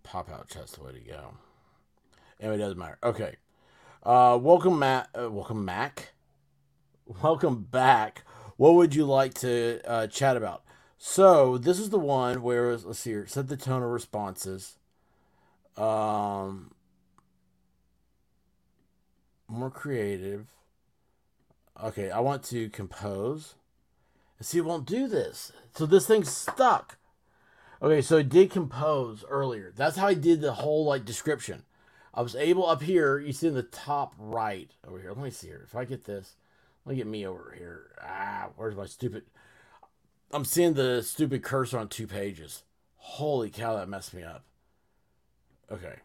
Pop 0.01 0.31
out 0.31 0.49
chest 0.49 0.77
the 0.77 0.83
way 0.83 0.93
to 0.93 0.99
go. 0.99 1.35
Anyway, 2.39 2.55
it 2.55 2.57
doesn't 2.57 2.79
matter. 2.79 2.97
Okay. 3.03 3.35
Uh, 4.01 4.39
welcome, 4.41 4.79
Matt. 4.79 5.09
Uh, 5.13 5.29
welcome, 5.29 5.65
Mac. 5.65 6.13
Welcome 7.21 7.63
back. 7.63 8.23
What 8.55 8.75
would 8.75 8.95
you 8.95 9.05
like 9.05 9.33
to 9.35 9.81
uh, 9.85 10.07
chat 10.07 10.37
about? 10.37 10.63
So 10.97 11.57
this 11.57 11.79
is 11.79 11.89
the 11.89 11.99
one 11.99 12.41
where 12.41 12.77
let's 12.77 12.99
see 12.99 13.11
here. 13.11 13.27
Set 13.27 13.49
the 13.49 13.57
tone 13.57 13.83
of 13.83 13.89
responses. 13.89 14.77
Um, 15.75 16.71
more 19.49 19.69
creative. 19.69 20.47
Okay, 21.81 22.09
I 22.09 22.19
want 22.19 22.43
to 22.45 22.69
compose. 22.69 23.55
See, 24.39 24.59
it 24.59 24.65
won't 24.65 24.85
do 24.85 25.09
this. 25.09 25.51
So 25.75 25.85
this 25.85 26.07
thing's 26.07 26.31
stuck. 26.31 26.97
Okay, 27.81 28.01
so 28.01 28.17
it 28.17 28.29
did 28.29 28.49
compose 28.49 29.25
earlier. 29.29 29.73
That's 29.75 29.97
how 29.97 30.07
I 30.07 30.13
did 30.13 30.39
the 30.39 30.53
whole 30.53 30.85
like 30.85 31.03
description. 31.03 31.63
I 32.19 32.21
was 32.21 32.35
able 32.35 32.67
up 32.67 32.81
here, 32.81 33.17
you 33.17 33.31
see 33.31 33.47
in 33.47 33.53
the 33.53 33.63
top 33.63 34.13
right 34.19 34.69
over 34.85 34.99
here. 34.99 35.13
Let 35.13 35.23
me 35.23 35.29
see 35.29 35.47
here. 35.47 35.61
If 35.63 35.73
I 35.73 35.85
get 35.85 36.03
this, 36.03 36.35
let 36.83 36.91
me 36.91 36.97
get 36.97 37.07
me 37.07 37.25
over 37.25 37.55
here. 37.57 37.91
Ah, 38.03 38.49
where's 38.57 38.75
my 38.75 38.87
stupid 38.87 39.23
I'm 40.29 40.43
seeing 40.43 40.73
the 40.73 41.01
stupid 41.01 41.43
cursor 41.43 41.77
on 41.77 41.87
two 41.87 42.07
pages. 42.07 42.63
Holy 42.97 43.49
cow, 43.49 43.77
that 43.77 43.87
messed 43.87 44.13
me 44.13 44.23
up. 44.23 44.43
Okay. 45.71 45.95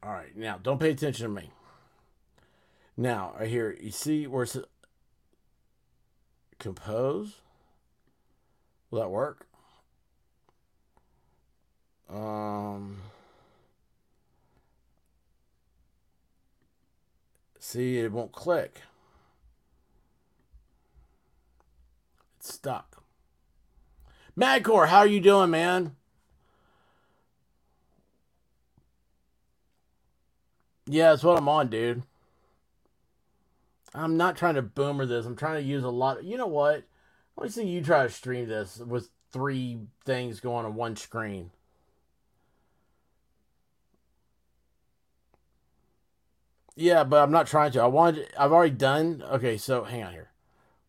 All 0.00 0.12
right, 0.12 0.36
now 0.36 0.60
don't 0.62 0.78
pay 0.78 0.92
attention 0.92 1.24
to 1.24 1.42
me. 1.42 1.50
Now, 2.96 3.34
right 3.36 3.48
here, 3.48 3.76
you 3.80 3.90
see 3.90 4.28
where 4.28 4.44
it's 4.44 4.56
compose? 6.60 7.40
Will 8.92 9.00
that 9.00 9.10
work? 9.10 9.48
Um, 12.08 12.98
see, 17.64 17.98
it 17.98 18.12
won't 18.12 18.32
click. 18.32 18.82
It's 22.38 22.54
stuck. 22.54 23.02
Madcore, 24.38 24.88
how 24.88 24.98
are 24.98 25.06
you 25.06 25.20
doing, 25.20 25.50
man? 25.50 25.96
Yeah, 30.86 31.10
that's 31.10 31.22
what 31.22 31.38
I'm 31.38 31.48
on, 31.48 31.68
dude. 31.68 32.02
I'm 33.94 34.16
not 34.16 34.36
trying 34.36 34.56
to 34.56 34.62
boomer 34.62 35.06
this. 35.06 35.24
I'm 35.24 35.36
trying 35.36 35.62
to 35.62 35.68
use 35.68 35.84
a 35.84 35.88
lot. 35.88 36.18
Of, 36.18 36.24
you 36.24 36.36
know 36.36 36.46
what? 36.46 36.82
Let 37.36 37.44
me 37.44 37.50
see 37.50 37.66
you 37.66 37.80
try 37.80 38.02
to 38.02 38.10
stream 38.10 38.48
this 38.48 38.78
with 38.78 39.08
three 39.32 39.78
things 40.04 40.40
going 40.40 40.66
on 40.66 40.74
one 40.74 40.96
screen. 40.96 41.50
Yeah, 46.76 47.04
but 47.04 47.22
I'm 47.22 47.30
not 47.30 47.46
trying 47.46 47.72
to. 47.72 47.82
I 47.82 47.86
wanted. 47.86 48.28
I've 48.38 48.52
already 48.52 48.74
done. 48.74 49.22
Okay, 49.30 49.56
so 49.56 49.84
hang 49.84 50.02
on 50.02 50.12
here. 50.12 50.30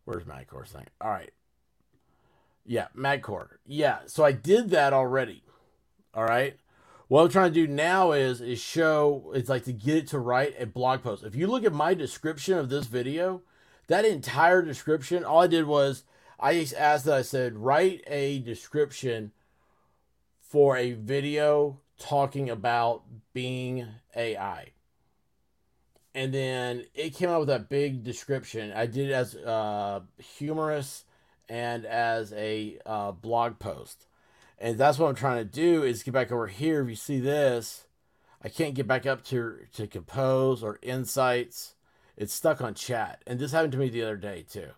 Where's 0.06 0.26
my 0.26 0.44
course 0.44 0.72
thing? 0.72 0.88
All 1.00 1.12
right. 1.12 1.32
Yeah, 2.66 2.88
Madcore. 2.98 3.58
Yeah, 3.66 4.00
so 4.08 4.24
I 4.24 4.32
did 4.32 4.72
that 4.72 4.94
already. 4.94 5.44
All 6.14 6.24
right. 6.24 6.58
What 7.08 7.22
I'm 7.22 7.30
trying 7.30 7.54
to 7.54 7.68
do 7.68 7.72
now 7.72 8.14
is 8.14 8.42
is 8.42 8.60
show 8.60 9.32
it's 9.36 9.50
like 9.50 9.66
to 9.66 9.74
get 9.74 9.98
it 9.98 10.08
to 10.08 10.20
write 10.20 10.56
a 10.60 10.66
blog 10.66 11.04
post. 11.04 11.24
If 11.24 11.36
you 11.36 11.46
look 11.46 11.64
at 11.64 11.74
my 11.74 11.94
description 11.94 12.58
of 12.58 12.70
this 12.70 12.88
video, 12.88 13.44
that 13.88 14.06
entire 14.06 14.64
description, 14.64 15.24
all 15.24 15.42
I 15.42 15.48
did 15.48 15.66
was 15.66 16.04
I 16.40 16.68
asked 16.76 17.06
that 17.06 17.14
I 17.14 17.22
said 17.22 17.58
write 17.58 18.04
a 18.08 18.40
description 18.40 19.32
for 20.40 20.76
a 20.78 20.94
video 20.94 21.80
talking 22.00 22.50
about 22.50 23.04
Bing 23.34 23.86
AI. 24.16 24.72
And 26.16 26.34
then 26.34 26.86
it 26.96 27.14
came 27.14 27.30
out 27.30 27.40
with 27.40 27.50
that 27.50 27.68
big 27.68 28.06
description. 28.06 28.72
I 28.72 28.86
did 28.86 29.10
it 29.10 29.14
as 29.14 29.36
uh, 29.36 30.00
humorous 30.18 31.04
and 31.50 31.86
as 31.86 32.32
a 32.32 32.80
uh, 32.86 33.12
blog 33.12 33.60
post. 33.60 34.08
And 34.58 34.78
that's 34.78 34.98
what 34.98 35.10
I'm 35.10 35.16
trying 35.16 35.40
to 35.40 35.44
do 35.44 35.84
is 35.84 36.04
get 36.04 36.14
back 36.14 36.32
over 36.32 36.48
here. 36.48 36.82
If 36.82 36.90
you 36.90 36.96
see 36.96 37.20
this, 37.20 37.88
I 38.42 38.48
can't 38.48 38.76
get 38.76 38.88
back 38.88 39.06
up 39.06 39.26
to 39.26 39.58
to 39.74 39.88
compose 39.88 40.64
or 40.64 40.80
insights. 40.82 41.74
It's 42.16 42.34
stuck 42.34 42.62
on 42.62 42.76
chat, 42.76 43.22
and 43.28 43.38
this 43.38 43.52
happened 43.52 43.74
to 43.74 43.78
me 43.78 43.90
the 43.90 44.04
other 44.04 44.16
day 44.16 44.46
too. 44.50 44.70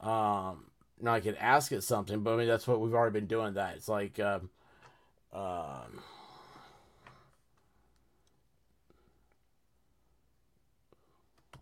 Um, 0.00 0.70
now 0.98 1.12
I 1.12 1.20
can 1.20 1.36
ask 1.36 1.72
it 1.72 1.82
something, 1.82 2.20
but 2.20 2.32
I 2.32 2.36
mean 2.38 2.48
that's 2.48 2.66
what 2.66 2.80
we've 2.80 2.94
already 2.94 3.12
been 3.12 3.26
doing. 3.26 3.52
That 3.52 3.76
it's 3.76 3.88
like, 3.88 4.18
um, 4.18 4.48
um 5.34 6.00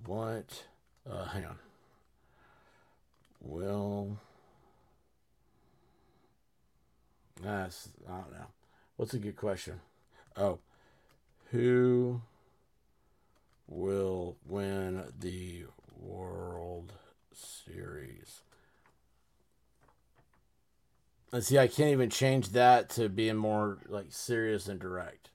what? 0.06 0.64
Uh, 1.08 1.24
hang 1.26 1.44
on. 1.44 1.58
Will. 3.40 4.18
That's, 7.42 7.88
I 8.08 8.12
don't 8.12 8.32
know. 8.32 8.46
What's 8.96 9.14
a 9.14 9.18
good 9.18 9.36
question? 9.36 9.80
Oh, 10.36 10.60
who 11.50 12.22
will 13.68 14.36
win 14.46 15.02
the 15.18 15.64
World 16.00 16.92
Series? 17.32 18.42
Let's 21.32 21.48
see, 21.48 21.58
I 21.58 21.66
can't 21.66 21.90
even 21.90 22.10
change 22.10 22.50
that 22.50 22.90
to 22.90 23.08
being 23.08 23.36
more 23.36 23.78
like 23.88 24.06
serious 24.10 24.68
and 24.68 24.78
direct. 24.78 25.30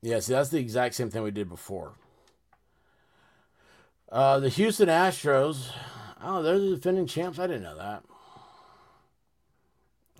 Yeah, 0.00 0.20
see, 0.20 0.32
that's 0.32 0.50
the 0.50 0.58
exact 0.58 0.94
same 0.94 1.10
thing 1.10 1.22
we 1.22 1.30
did 1.30 1.48
before. 1.48 1.94
Uh, 4.10 4.38
the 4.38 4.48
Houston 4.48 4.88
Astros. 4.88 5.70
Oh, 6.22 6.42
they're 6.42 6.58
the 6.58 6.76
defending 6.76 7.06
champs. 7.06 7.38
I 7.38 7.46
didn't 7.46 7.62
know 7.64 7.76
that. 7.76 8.02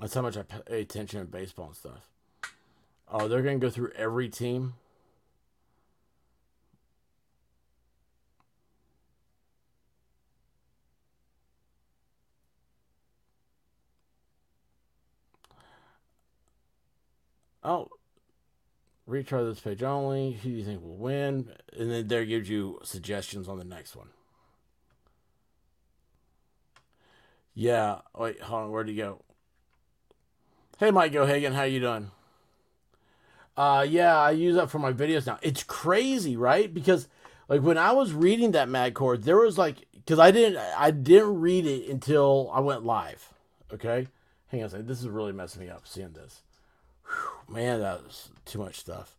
That's 0.01 0.15
how 0.15 0.23
much 0.23 0.37
I 0.37 0.43
pay 0.43 0.83
attention 0.83 1.21
to 1.21 1.27
baseball 1.27 1.67
and 1.67 1.77
stuff. 1.77 2.09
Oh, 3.11 3.27
they're 3.27 3.43
going 3.43 3.59
to 3.59 3.67
go 3.67 3.71
through 3.71 3.93
every 3.97 4.29
team. 4.29 4.75
Oh, 17.63 17.89
retry 19.09 19.49
this 19.49 19.61
page 19.61 19.83
only. 19.83 20.33
Who 20.33 20.51
do 20.51 20.55
you 20.57 20.65
think 20.65 20.83
will 20.83 20.97
win? 20.97 21.51
And 21.77 21.91
then 21.91 22.09
there 22.09 22.25
gives 22.25 22.49
you 22.49 22.79
suggestions 22.83 23.49
on 23.49 23.59
the 23.59 23.65
next 23.65 23.97
one. 23.97 24.09
Yeah. 27.55 28.01
Wait, 28.17 28.41
hold 28.41 28.65
on. 28.65 28.71
Where'd 28.71 28.89
he 28.89 28.95
go? 28.95 29.23
Hey, 30.79 30.91
Mike 30.91 31.13
Gohagan, 31.13 31.55
how 31.55 31.65
you 31.65 31.81
doing? 31.81 32.11
Uh, 33.57 33.85
yeah, 33.89 34.17
I 34.17 34.31
use 34.31 34.55
that 34.55 34.71
for 34.71 34.79
my 34.79 34.93
videos 34.93 35.27
now. 35.27 35.41
It's 35.43 35.65
crazy, 35.65 36.37
right? 36.37 36.73
Because 36.73 37.09
like 37.49 37.63
when 37.63 37.77
I 37.77 37.91
was 37.91 38.13
reading 38.13 38.53
that 38.53 38.69
Mad 38.69 38.95
Madcore, 38.95 39.21
there 39.21 39.39
was 39.39 39.59
like 39.59 39.89
because 39.93 40.21
I 40.21 40.31
didn't 40.31 40.59
I 40.77 40.93
didn't 40.93 41.41
read 41.41 41.67
it 41.67 41.89
until 41.89 42.49
I 42.55 42.61
went 42.61 42.85
live. 42.85 43.33
Okay, 43.75 44.07
hang 44.47 44.61
on 44.61 44.67
a 44.67 44.71
second. 44.71 44.87
This 44.87 45.01
is 45.01 45.09
really 45.09 45.33
messing 45.33 45.63
me 45.63 45.69
up 45.69 45.89
seeing 45.89 46.13
this 46.13 46.43
man, 47.49 47.81
that 47.81 48.05
was 48.05 48.31
too 48.45 48.59
much 48.59 48.79
stuff. 48.79 49.17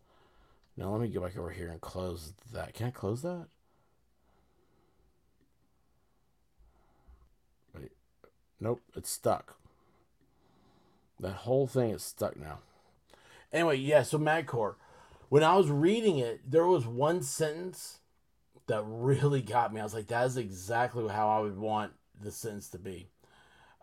Now 0.77 0.91
let 0.91 1.01
me 1.01 1.09
go 1.09 1.21
back 1.21 1.37
over 1.37 1.49
here 1.49 1.69
and 1.69 1.81
close 1.81 2.33
that. 2.53 2.73
Can 2.73 2.87
I 2.87 2.91
close 2.91 3.21
that? 3.21 3.47
Wait. 7.75 7.91
Nope, 8.59 8.81
it's 8.95 9.09
stuck. 9.09 9.57
That 11.19 11.33
whole 11.33 11.67
thing 11.67 11.91
is 11.91 12.03
stuck 12.03 12.37
now. 12.37 12.59
Anyway, 13.51 13.77
yeah, 13.77 14.03
so 14.03 14.17
Madcore. 14.17 14.75
When 15.27 15.43
I 15.43 15.55
was 15.55 15.69
reading 15.69 16.17
it, 16.17 16.49
there 16.49 16.65
was 16.65 16.87
one 16.87 17.21
sentence 17.21 17.99
that 18.67 18.83
really 18.85 19.41
got 19.41 19.73
me. 19.73 19.81
I 19.81 19.83
was 19.83 19.93
like, 19.93 20.07
that 20.07 20.25
is 20.27 20.37
exactly 20.37 21.07
how 21.09 21.29
I 21.29 21.39
would 21.39 21.57
want 21.57 21.91
the 22.21 22.31
sentence 22.31 22.69
to 22.69 22.79
be. 22.79 23.09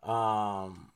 Um, 0.02 0.90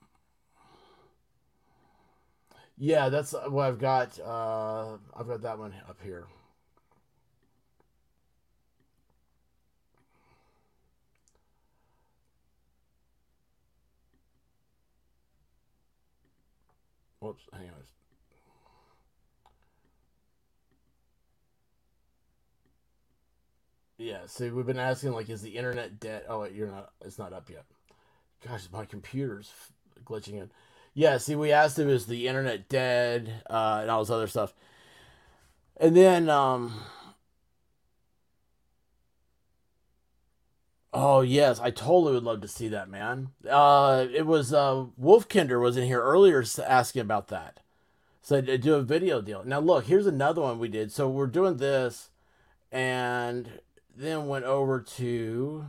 yeah, 2.81 3.11
that's 3.11 3.33
what 3.33 3.67
I've 3.69 3.79
got. 3.79 4.19
Uh, 4.19 4.97
I've 5.15 5.29
got 5.29 5.43
that 5.43 5.59
one 5.59 5.75
up 5.89 5.99
here. 6.03 6.27
Whoops. 17.21 17.45
Anyways. 17.55 17.93
Yeah, 23.99 24.21
see, 24.27 24.49
we've 24.51 24.65
been 24.65 24.79
asking, 24.79 25.13
like, 25.13 25.29
is 25.29 25.43
the 25.43 25.51
internet 25.51 26.01
dead? 26.01 26.25
Oh, 26.27 26.41
wait, 26.41 26.55
you're 26.55 26.71
not, 26.71 26.93
it's 27.05 27.19
not 27.19 27.35
up 27.35 27.51
yet. 27.51 27.67
Gosh, 28.47 28.67
my 28.73 28.87
computer's 28.87 29.53
glitching 30.07 30.35
in. 30.41 30.51
Yeah, 30.95 31.19
see, 31.19 31.37
we 31.37 31.53
asked 31.53 31.79
him, 31.79 31.89
is 31.89 32.07
the 32.07 32.27
internet 32.27 32.69
dead? 32.69 33.43
Uh, 33.49 33.79
and 33.83 33.91
all 33.91 34.03
this 34.03 34.11
other 34.11 34.27
stuff. 34.27 34.55
And 35.77 35.97
then, 35.97 36.29
um, 36.29 36.75
oh, 40.93 41.21
yes, 41.23 41.61
I 41.61 41.71
totally 41.71 42.15
would 42.15 42.25
love 42.25 42.41
to 42.43 42.49
see 42.49 42.69
that, 42.69 42.91
man. 42.91 43.31
Uh, 43.49 44.07
it 44.13 44.27
was, 44.27 44.53
uh, 44.53 44.87
Wolfkinder 45.01 45.61
was 45.61 45.77
in 45.77 45.87
here 45.87 46.03
earlier 46.03 46.45
asking 46.67 47.03
about 47.03 47.29
that. 47.29 47.61
So 48.23 48.41
to 48.41 48.59
do 48.59 48.75
a 48.75 48.83
video 48.83 49.21
deal. 49.21 49.43
Now, 49.45 49.61
look, 49.61 49.87
here's 49.87 50.07
another 50.07 50.43
one 50.43 50.59
we 50.59 50.69
did. 50.69 50.93
So 50.93 51.09
we're 51.09 51.27
doing 51.27 51.57
this, 51.57 52.11
and 52.71 53.61
then 53.97 54.29
went 54.29 54.45
over 54.45 54.81
to. 54.81 55.65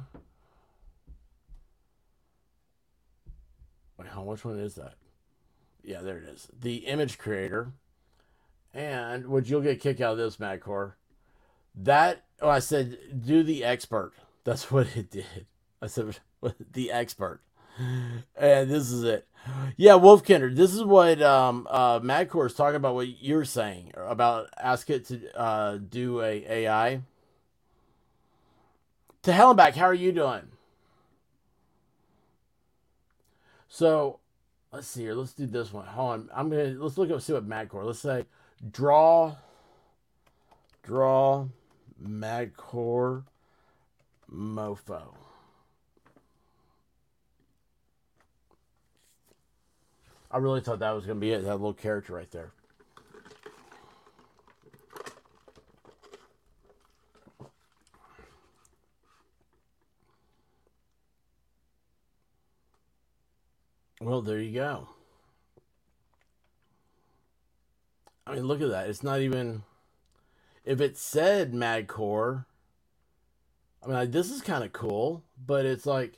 Wait, 3.97 4.09
how 4.09 4.23
which 4.23 4.43
one 4.43 4.59
is 4.59 4.75
that? 4.75 4.95
Yeah, 5.83 6.01
there 6.01 6.17
it 6.17 6.25
is. 6.25 6.47
The 6.57 6.77
image 6.87 7.17
creator. 7.17 7.73
And 8.73 9.27
which 9.27 9.49
you'll 9.49 9.61
get 9.61 9.81
kick 9.81 9.99
out 9.99 10.13
of 10.13 10.17
this, 10.17 10.37
Madcore. 10.37 10.93
That 11.75 12.23
oh, 12.41 12.49
I 12.49 12.59
said 12.59 12.97
do 13.25 13.43
the 13.43 13.63
expert. 13.63 14.13
That's 14.43 14.71
what 14.71 14.95
it 14.95 15.11
did. 15.11 15.47
I 15.81 15.87
said 15.87 16.19
the 16.71 16.91
expert. 16.91 17.41
And 18.35 18.69
this 18.69 18.91
is 18.91 19.03
it. 19.03 19.27
Yeah, 19.75 19.93
Wolfkinder, 19.93 20.55
this 20.55 20.73
is 20.73 20.83
what 20.83 21.21
um 21.21 21.67
uh 21.69 21.99
Madcore 21.99 22.45
is 22.45 22.53
talking 22.53 22.75
about 22.75 22.95
what 22.95 23.21
you're 23.21 23.45
saying 23.45 23.91
about 23.97 24.49
ask 24.57 24.89
it 24.89 25.05
to 25.07 25.37
uh 25.37 25.77
do 25.77 26.21
a 26.21 26.45
AI 26.47 27.01
to 29.23 29.33
hell 29.33 29.53
back, 29.53 29.75
how 29.75 29.85
are 29.85 29.93
you 29.93 30.11
doing? 30.11 30.47
So 33.67 34.19
let's 34.71 34.87
see 34.87 35.01
here. 35.01 35.13
Let's 35.13 35.33
do 35.33 35.45
this 35.45 35.73
one. 35.73 35.85
Hold 35.85 36.11
on. 36.11 36.29
I'm 36.33 36.49
gonna 36.49 36.75
let's 36.77 36.97
look 36.97 37.11
up 37.11 37.21
see 37.21 37.33
what 37.33 37.47
Madcore. 37.47 37.85
Let's 37.85 37.99
say 37.99 38.25
draw 38.71 39.35
draw 40.83 41.47
Madcore 42.03 43.23
mofo. 44.33 45.01
I 50.33 50.37
really 50.37 50.61
thought 50.61 50.79
that 50.79 50.91
was 50.91 51.05
gonna 51.05 51.19
be 51.19 51.31
it, 51.31 51.43
that 51.43 51.55
little 51.55 51.73
character 51.73 52.13
right 52.13 52.31
there. 52.31 52.51
Well, 64.01 64.23
there 64.23 64.39
you 64.39 64.51
go. 64.51 64.89
I 68.25 68.33
mean, 68.33 68.45
look 68.45 68.59
at 68.61 68.69
that. 68.69 68.89
It's 68.89 69.03
not 69.03 69.21
even. 69.21 69.61
If 70.65 70.81
it 70.81 70.97
said 70.97 71.53
Madcore, 71.53 72.45
I 73.83 73.87
mean, 73.87 73.95
like, 73.95 74.11
this 74.11 74.31
is 74.31 74.41
kind 74.41 74.63
of 74.63 74.73
cool, 74.73 75.23
but 75.45 75.67
it's 75.67 75.85
like 75.85 76.17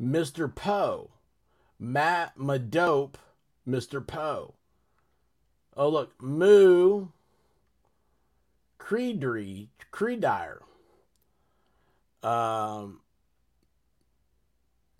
Mr. 0.00 0.52
Poe. 0.52 1.10
Matt 1.76 2.38
Madope, 2.38 3.16
Mr. 3.68 4.06
Poe. 4.06 4.54
Oh, 5.76 5.88
look. 5.88 6.12
Moo. 6.22 7.08
Creedry. 8.78 9.68
Creedire. 9.92 10.60
Um. 12.22 13.00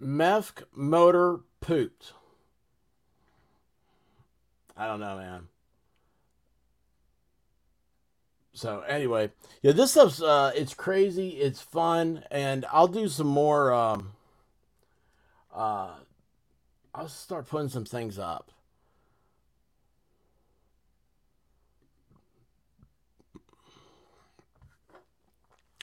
Mefk 0.02 0.64
Motor 0.74 1.40
Pooped. 1.60 2.12
I 4.76 4.86
don't 4.86 5.00
know, 5.00 5.16
man. 5.16 5.48
So 8.52 8.80
anyway, 8.82 9.30
yeah, 9.62 9.72
this 9.72 9.92
stuff's 9.92 10.22
uh, 10.22 10.52
it's 10.54 10.74
crazy, 10.74 11.30
it's 11.30 11.60
fun, 11.60 12.24
and 12.30 12.64
I'll 12.72 12.86
do 12.88 13.08
some 13.08 13.26
more. 13.26 13.72
Um, 13.72 14.12
uh, 15.52 15.90
I'll 16.94 17.08
start 17.08 17.48
putting 17.48 17.68
some 17.68 17.84
things 17.84 18.18
up. 18.18 18.52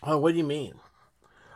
Oh, 0.03 0.17
what 0.17 0.31
do 0.31 0.37
you 0.37 0.43
mean? 0.43 0.73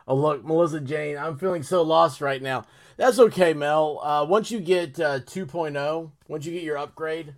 Oh, 0.07 0.15
look, 0.15 0.45
Melissa 0.45 0.81
Jane, 0.81 1.17
I'm 1.17 1.37
feeling 1.37 1.63
so 1.63 1.81
lost 1.81 2.21
right 2.21 2.41
now. 2.41 2.65
That's 2.97 3.19
okay, 3.19 3.53
Mel. 3.53 3.99
Uh, 4.01 4.25
once 4.25 4.51
you 4.51 4.59
get 4.59 4.99
uh, 4.99 5.19
2.0, 5.19 6.11
once 6.27 6.45
you 6.45 6.53
get 6.53 6.63
your 6.63 6.77
upgrade, 6.77 7.33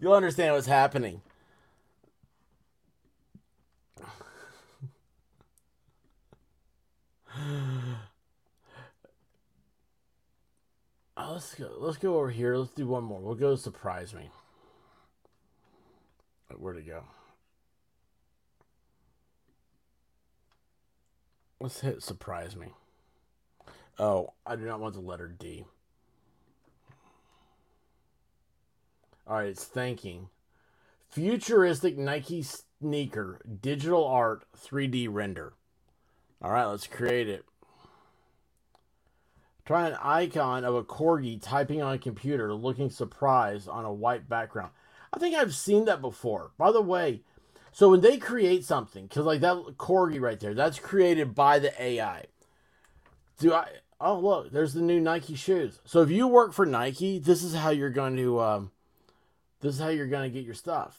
you'll 0.00 0.12
understand 0.12 0.54
what's 0.54 0.66
happening. 0.66 1.22
Uh, 11.16 11.32
let's 11.32 11.54
go. 11.54 11.70
Let's 11.76 11.98
go 11.98 12.16
over 12.16 12.30
here. 12.30 12.56
Let's 12.56 12.72
do 12.72 12.86
one 12.86 13.04
more. 13.04 13.20
We'll 13.20 13.34
go 13.34 13.54
surprise 13.54 14.14
me. 14.14 14.30
Where'd 16.56 16.78
it 16.78 16.86
go? 16.86 17.04
Let's 21.60 21.80
hit 21.80 22.02
surprise 22.02 22.56
me. 22.56 22.68
Oh, 24.00 24.32
I 24.46 24.56
do 24.56 24.64
not 24.64 24.80
want 24.80 24.94
the 24.94 25.00
letter 25.00 25.28
D. 25.28 25.66
All 29.26 29.36
right, 29.36 29.48
it's 29.48 29.64
thanking. 29.64 30.28
Futuristic 31.10 31.98
Nike 31.98 32.42
sneaker, 32.42 33.40
digital 33.60 34.06
art, 34.06 34.44
3D 34.56 35.06
render. 35.10 35.52
All 36.40 36.50
right, 36.50 36.64
let's 36.64 36.86
create 36.86 37.28
it. 37.28 37.44
Try 39.66 39.88
an 39.88 39.98
icon 40.02 40.64
of 40.64 40.74
a 40.74 40.82
corgi 40.82 41.40
typing 41.40 41.82
on 41.82 41.92
a 41.92 41.98
computer, 41.98 42.54
looking 42.54 42.88
surprised 42.88 43.68
on 43.68 43.84
a 43.84 43.92
white 43.92 44.30
background. 44.30 44.70
I 45.12 45.18
think 45.18 45.36
I've 45.36 45.54
seen 45.54 45.84
that 45.84 46.00
before. 46.00 46.52
By 46.56 46.72
the 46.72 46.80
way, 46.80 47.20
so 47.70 47.90
when 47.90 48.00
they 48.00 48.16
create 48.16 48.64
something, 48.64 49.06
because 49.06 49.26
like 49.26 49.42
that 49.42 49.56
corgi 49.76 50.18
right 50.18 50.40
there, 50.40 50.54
that's 50.54 50.78
created 50.78 51.34
by 51.34 51.58
the 51.58 51.80
AI. 51.80 52.24
Do 53.38 53.52
I? 53.52 53.68
Oh 54.00 54.18
look, 54.18 54.50
there's 54.50 54.74
the 54.74 54.80
new 54.80 55.00
Nike 55.00 55.34
shoes. 55.34 55.80
So 55.84 56.00
if 56.00 56.10
you 56.10 56.26
work 56.26 56.52
for 56.52 56.66
Nike, 56.66 57.18
this 57.18 57.42
is 57.42 57.54
how 57.54 57.70
you're 57.70 57.90
going 57.90 58.16
to 58.16 58.40
um, 58.40 58.70
this 59.60 59.74
is 59.74 59.80
how 59.80 59.88
you're 59.88 60.06
going 60.06 60.30
to 60.30 60.34
get 60.34 60.44
your 60.44 60.54
stuff. 60.54 60.98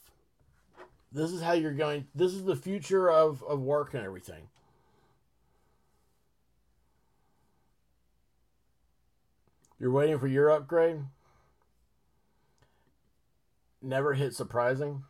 This 1.12 1.32
is 1.32 1.42
how 1.42 1.54
you're 1.54 1.74
going. 1.74 2.08
This 2.16 2.34
is 2.34 2.44
the 2.44 2.56
future 2.56 3.10
of 3.10 3.44
of 3.44 3.60
work 3.60 3.94
and 3.94 4.04
everything. 4.04 4.48
You're 9.80 9.92
waiting 9.92 10.20
for 10.20 10.28
your 10.28 10.52
upgrade. 10.52 11.00
Never 13.82 14.14
hit 14.14 14.36
surprising. 14.36 15.04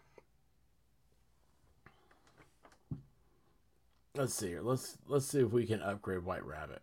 Let's 4.15 4.33
see 4.33 4.47
here. 4.47 4.61
Let's 4.61 4.97
let's 5.07 5.25
see 5.25 5.41
if 5.41 5.51
we 5.51 5.65
can 5.65 5.81
upgrade 5.81 6.23
White 6.23 6.45
Rabbit. 6.45 6.81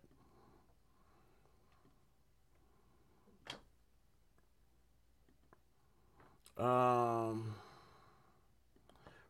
Um, 6.59 7.55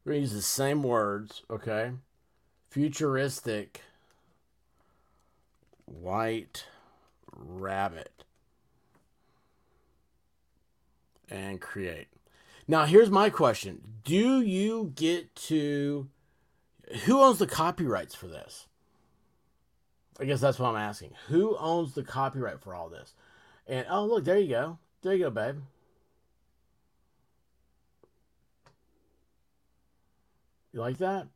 we're 0.04 0.14
gonna 0.14 0.22
use 0.22 0.34
the 0.34 0.42
same 0.42 0.84
words, 0.84 1.44
okay? 1.50 1.92
Futuristic 2.70 3.82
white 5.86 6.66
rabbit. 7.36 8.20
and 11.30 11.62
create. 11.62 12.08
Now, 12.68 12.86
here's 12.86 13.10
my 13.10 13.30
question 13.30 13.82
Do 14.04 14.42
you 14.42 14.94
get 14.96 15.36
to. 15.36 16.08
Who 17.06 17.22
owns 17.22 17.38
the 17.38 17.48
copyrights 17.48 18.16
for 18.16 18.28
this? 18.28 18.66
I 20.20 20.26
guess 20.26 20.42
that's 20.42 20.60
what 20.60 20.70
I'm 20.70 20.76
asking. 20.76 21.12
Who 21.28 21.56
owns 21.58 21.94
the 21.94 22.04
copyright 22.04 22.62
for 22.62 22.74
all 22.74 22.90
this? 22.90 23.14
And 23.68 23.86
oh, 23.90 24.06
look, 24.06 24.26
there 24.26 24.40
you 24.40 24.50
go. 24.50 24.80
There 25.02 25.14
you 25.14 25.26
go, 25.26 25.30
babe. 25.30 25.58
You 30.72 30.82
like 30.82 30.98
that? 31.00 31.28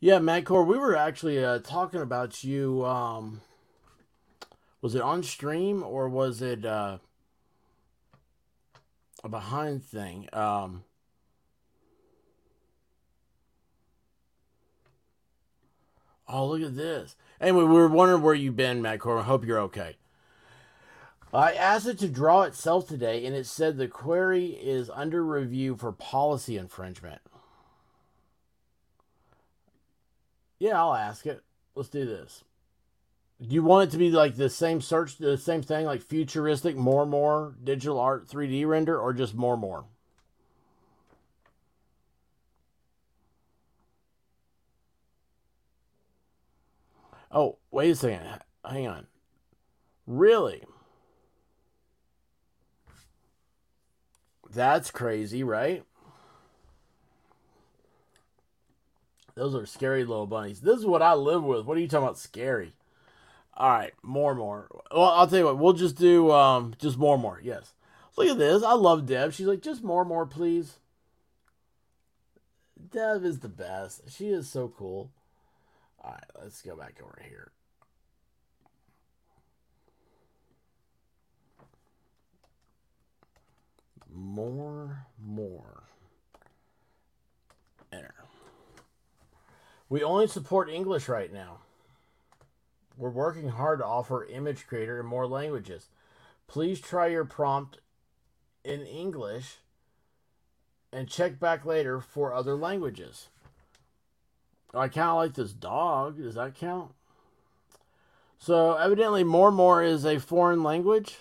Yeah, 0.00 0.18
Madcore, 0.18 0.66
we 0.66 0.78
were 0.78 0.96
actually 0.96 1.44
uh, 1.44 1.60
talking 1.60 2.00
about 2.00 2.42
you. 2.42 2.84
Um, 2.84 3.40
was 4.80 4.96
it 4.96 5.00
on 5.02 5.22
stream 5.22 5.84
or 5.84 6.08
was 6.08 6.42
it 6.42 6.64
uh, 6.64 6.98
a 9.22 9.28
behind 9.28 9.84
thing? 9.84 10.28
Um, 10.32 10.82
oh, 16.28 16.48
look 16.48 16.62
at 16.62 16.74
this. 16.74 17.14
Anyway, 17.40 17.62
we 17.62 17.74
were 17.74 17.86
wondering 17.86 18.22
where 18.22 18.34
you've 18.34 18.56
been, 18.56 18.82
Madcore. 18.82 19.20
I 19.20 19.24
hope 19.24 19.44
you're 19.44 19.60
okay. 19.60 19.94
I 21.32 21.52
asked 21.54 21.86
it 21.86 21.98
to 22.00 22.08
draw 22.08 22.42
itself 22.42 22.86
today, 22.86 23.24
and 23.24 23.34
it 23.34 23.46
said 23.46 23.76
the 23.76 23.88
query 23.88 24.48
is 24.48 24.90
under 24.90 25.24
review 25.24 25.76
for 25.76 25.90
policy 25.90 26.58
infringement. 26.58 27.22
Yeah, 30.58 30.78
I'll 30.78 30.94
ask 30.94 31.26
it. 31.26 31.42
Let's 31.74 31.88
do 31.88 32.04
this. 32.04 32.44
Do 33.40 33.54
you 33.54 33.62
want 33.62 33.88
it 33.88 33.92
to 33.92 33.98
be 33.98 34.10
like 34.10 34.36
the 34.36 34.50
same 34.50 34.80
search, 34.80 35.16
the 35.16 35.38
same 35.38 35.62
thing, 35.62 35.86
like 35.86 36.02
futuristic, 36.02 36.76
more, 36.76 37.06
more 37.06 37.54
digital 37.64 37.98
art 37.98 38.28
3D 38.28 38.66
render, 38.66 38.98
or 38.98 39.14
just 39.14 39.34
more, 39.34 39.56
more? 39.56 39.86
Oh, 47.32 47.56
wait 47.70 47.90
a 47.90 47.96
second. 47.96 48.40
Hang 48.64 48.86
on. 48.86 49.06
Really? 50.06 50.62
That's 54.54 54.90
crazy, 54.90 55.42
right? 55.42 55.84
Those 59.34 59.54
are 59.54 59.64
scary 59.64 60.04
little 60.04 60.26
bunnies. 60.26 60.60
This 60.60 60.78
is 60.78 60.86
what 60.86 61.00
I 61.00 61.14
live 61.14 61.42
with. 61.42 61.64
What 61.64 61.78
are 61.78 61.80
you 61.80 61.88
talking 61.88 62.04
about 62.04 62.18
scary? 62.18 62.74
All 63.54 63.70
right, 63.70 63.92
more 64.02 64.34
more. 64.34 64.68
Well, 64.90 65.04
I'll 65.04 65.26
tell 65.26 65.38
you 65.38 65.44
what. 65.46 65.58
We'll 65.58 65.72
just 65.72 65.96
do 65.96 66.30
um 66.30 66.74
just 66.78 66.98
more 66.98 67.18
more. 67.18 67.40
Yes. 67.42 67.72
Look 68.16 68.28
at 68.28 68.38
this. 68.38 68.62
I 68.62 68.74
love 68.74 69.06
Deb. 69.06 69.32
She's 69.32 69.46
like, 69.46 69.62
just 69.62 69.82
more 69.82 70.04
more, 70.04 70.26
please. 70.26 70.78
Deb 72.90 73.24
is 73.24 73.40
the 73.40 73.48
best. 73.48 74.02
She 74.10 74.28
is 74.28 74.48
so 74.48 74.68
cool. 74.76 75.10
All 76.02 76.10
right, 76.10 76.24
let's 76.42 76.60
go 76.60 76.76
back 76.76 77.00
over 77.02 77.22
here. 77.26 77.52
More, 84.14 85.06
more. 85.18 85.84
Enter. 87.92 88.14
We 89.88 90.02
only 90.02 90.26
support 90.26 90.70
English 90.70 91.08
right 91.08 91.32
now. 91.32 91.58
We're 92.96 93.10
working 93.10 93.48
hard 93.48 93.78
to 93.78 93.86
offer 93.86 94.24
Image 94.26 94.66
Creator 94.66 95.00
in 95.00 95.06
more 95.06 95.26
languages. 95.26 95.88
Please 96.46 96.80
try 96.80 97.06
your 97.06 97.24
prompt 97.24 97.78
in 98.64 98.82
English 98.82 99.56
and 100.92 101.08
check 101.08 101.40
back 101.40 101.64
later 101.64 102.00
for 102.00 102.34
other 102.34 102.54
languages. 102.54 103.28
I 104.74 104.88
kind 104.88 105.08
of 105.08 105.16
like 105.16 105.34
this 105.34 105.52
dog. 105.52 106.18
Does 106.18 106.34
that 106.34 106.54
count? 106.54 106.92
So, 108.38 108.74
evidently, 108.74 109.24
more 109.24 109.50
more 109.50 109.82
is 109.82 110.04
a 110.04 110.18
foreign 110.18 110.62
language. 110.62 111.18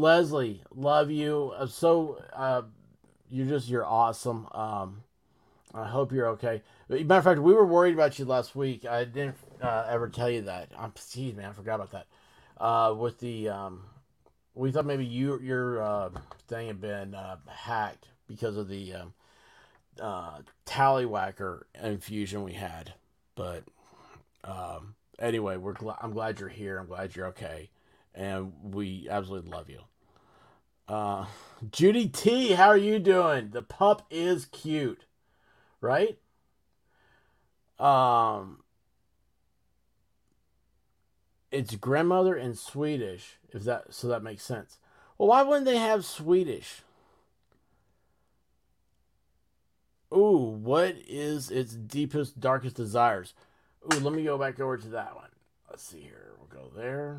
Leslie, 0.00 0.62
love 0.74 1.10
you. 1.10 1.52
Uh, 1.56 1.66
so 1.66 2.22
uh, 2.34 2.62
you're 3.30 3.46
just 3.46 3.68
you're 3.68 3.86
awesome. 3.86 4.46
Um, 4.52 5.02
I 5.74 5.86
hope 5.86 6.12
you're 6.12 6.28
okay. 6.28 6.62
Matter 6.88 7.14
of 7.18 7.24
fact, 7.24 7.40
we 7.40 7.52
were 7.52 7.66
worried 7.66 7.94
about 7.94 8.18
you 8.18 8.24
last 8.24 8.54
week. 8.54 8.86
I 8.86 9.04
didn't 9.04 9.36
uh, 9.60 9.86
ever 9.88 10.08
tell 10.08 10.30
you 10.30 10.42
that. 10.42 10.70
I'm 10.78 10.92
geez, 11.12 11.34
man, 11.34 11.50
I 11.50 11.52
forgot 11.52 11.76
about 11.76 11.90
that. 11.92 12.06
Uh, 12.58 12.94
with 12.94 13.18
the 13.18 13.48
um, 13.48 13.82
we 14.54 14.72
thought 14.72 14.86
maybe 14.86 15.04
you 15.04 15.38
your 15.40 15.82
uh, 15.82 16.10
thing 16.48 16.68
had 16.68 16.80
been 16.80 17.14
uh, 17.14 17.36
hacked 17.46 18.08
because 18.26 18.56
of 18.56 18.68
the 18.68 18.94
um, 18.94 19.14
uh, 20.00 20.38
tallywhacker 20.64 21.62
infusion 21.82 22.42
we 22.42 22.54
had. 22.54 22.94
But 23.34 23.64
um, 24.44 24.94
anyway, 25.18 25.56
we're 25.56 25.74
gl- 25.74 25.98
I'm 26.00 26.12
glad 26.12 26.40
you're 26.40 26.48
here. 26.48 26.78
I'm 26.78 26.86
glad 26.86 27.14
you're 27.14 27.26
okay, 27.28 27.70
and 28.16 28.52
we 28.62 29.06
absolutely 29.08 29.50
love 29.50 29.68
you. 29.68 29.80
Uh, 30.88 31.26
Judy 31.70 32.08
T, 32.08 32.52
how 32.52 32.68
are 32.68 32.76
you 32.76 32.98
doing? 32.98 33.50
The 33.50 33.62
pup 33.62 34.06
is 34.10 34.46
cute, 34.46 35.04
right? 35.80 36.18
Um, 37.78 38.62
it's 41.50 41.74
grandmother 41.76 42.34
in 42.36 42.54
Swedish, 42.54 43.36
if 43.52 43.64
that 43.64 43.92
so 43.92 44.08
that 44.08 44.22
makes 44.22 44.44
sense. 44.44 44.78
Well, 45.18 45.28
why 45.28 45.42
wouldn't 45.42 45.66
they 45.66 45.76
have 45.76 46.04
Swedish? 46.04 46.82
Ooh, 50.14 50.56
what 50.62 50.96
is 51.08 51.50
its 51.50 51.74
deepest, 51.74 52.38
darkest 52.40 52.76
desires? 52.76 53.34
Ooh, 53.84 53.98
let 53.98 54.14
me 54.14 54.24
go 54.24 54.38
back 54.38 54.60
over 54.60 54.76
to 54.78 54.88
that 54.88 55.14
one. 55.16 55.30
Let's 55.68 55.82
see 55.82 56.00
here. 56.00 56.32
We'll 56.38 56.62
go 56.62 56.70
there. 56.74 57.18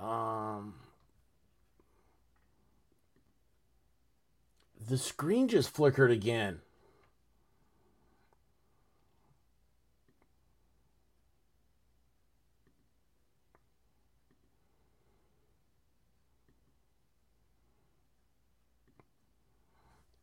Um, 0.00 0.74
the 4.88 4.96
screen 4.96 5.48
just 5.48 5.70
flickered 5.70 6.10
again. 6.10 6.60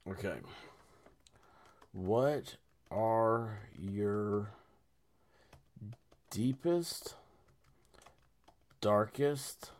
Okay. 0.08 0.36
What 1.92 2.56
are 2.92 3.60
your 3.78 4.52
deepest, 6.30 7.16
darkest 8.86 9.72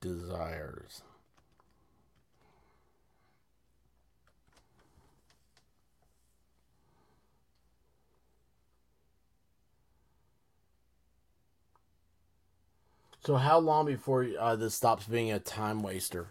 desires? 0.00 1.02
So, 13.26 13.36
how 13.36 13.58
long 13.58 13.84
before 13.84 14.26
uh, 14.40 14.56
this 14.56 14.74
stops 14.74 15.04
being 15.04 15.30
a 15.30 15.38
time 15.38 15.82
waster? 15.82 16.28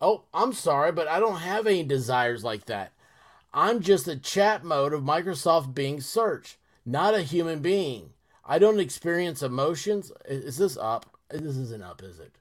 Oh, 0.00 0.22
I'm 0.32 0.54
sorry, 0.54 0.90
but 0.90 1.06
I 1.06 1.20
don't 1.20 1.40
have 1.40 1.66
any 1.66 1.82
desires 1.82 2.42
like 2.42 2.64
that. 2.64 2.92
I'm 3.52 3.80
just 3.80 4.08
a 4.08 4.16
chat 4.16 4.64
mode 4.64 4.94
of 4.94 5.02
Microsoft 5.02 5.74
Bing 5.74 6.00
search, 6.00 6.56
not 6.86 7.12
a 7.12 7.20
human 7.20 7.58
being. 7.58 8.13
I 8.46 8.58
don't 8.58 8.80
experience 8.80 9.42
emotions. 9.42 10.12
Is 10.26 10.58
this 10.58 10.76
up? 10.76 11.18
This 11.30 11.56
isn't 11.56 11.82
up, 11.82 12.02
is 12.02 12.20
it? 12.20 12.36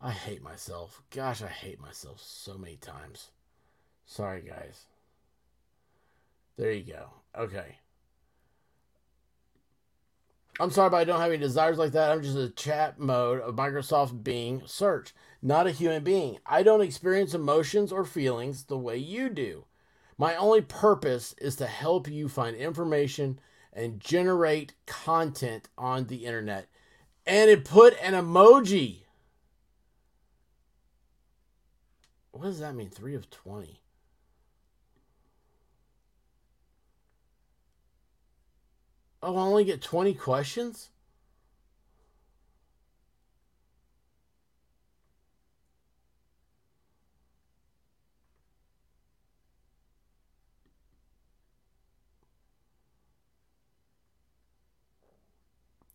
I 0.00 0.10
hate 0.10 0.42
myself. 0.42 1.02
Gosh, 1.10 1.42
I 1.42 1.48
hate 1.48 1.80
myself 1.80 2.20
so 2.20 2.58
many 2.58 2.76
times. 2.76 3.30
Sorry, 4.04 4.42
guys. 4.42 4.86
There 6.58 6.72
you 6.72 6.92
go. 6.92 7.06
Okay. 7.38 7.76
I'm 10.60 10.70
sorry, 10.70 10.90
but 10.90 10.98
I 10.98 11.04
don't 11.04 11.20
have 11.20 11.30
any 11.30 11.38
desires 11.38 11.78
like 11.78 11.92
that. 11.92 12.12
I'm 12.12 12.22
just 12.22 12.36
a 12.36 12.50
chat 12.50 12.98
mode 12.98 13.40
of 13.40 13.56
Microsoft 13.56 14.22
Bing 14.22 14.62
search, 14.66 15.14
not 15.40 15.66
a 15.66 15.70
human 15.70 16.04
being. 16.04 16.38
I 16.44 16.62
don't 16.62 16.82
experience 16.82 17.32
emotions 17.32 17.90
or 17.90 18.04
feelings 18.04 18.64
the 18.64 18.76
way 18.76 18.98
you 18.98 19.30
do. 19.30 19.64
My 20.18 20.36
only 20.36 20.60
purpose 20.60 21.34
is 21.38 21.56
to 21.56 21.66
help 21.66 22.06
you 22.06 22.28
find 22.28 22.54
information 22.54 23.40
and 23.72 24.00
generate 24.00 24.74
content 24.86 25.68
on 25.78 26.06
the 26.06 26.26
internet. 26.26 26.68
And 27.26 27.50
it 27.50 27.64
put 27.64 27.96
an 28.02 28.14
emoji. 28.14 29.02
What 32.32 32.44
does 32.44 32.60
that 32.60 32.74
mean? 32.74 32.90
Three 32.90 33.14
of 33.14 33.30
20. 33.30 33.80
Oh, 39.22 39.36
I 39.36 39.40
only 39.40 39.64
get 39.64 39.80
20 39.80 40.14
questions? 40.14 40.90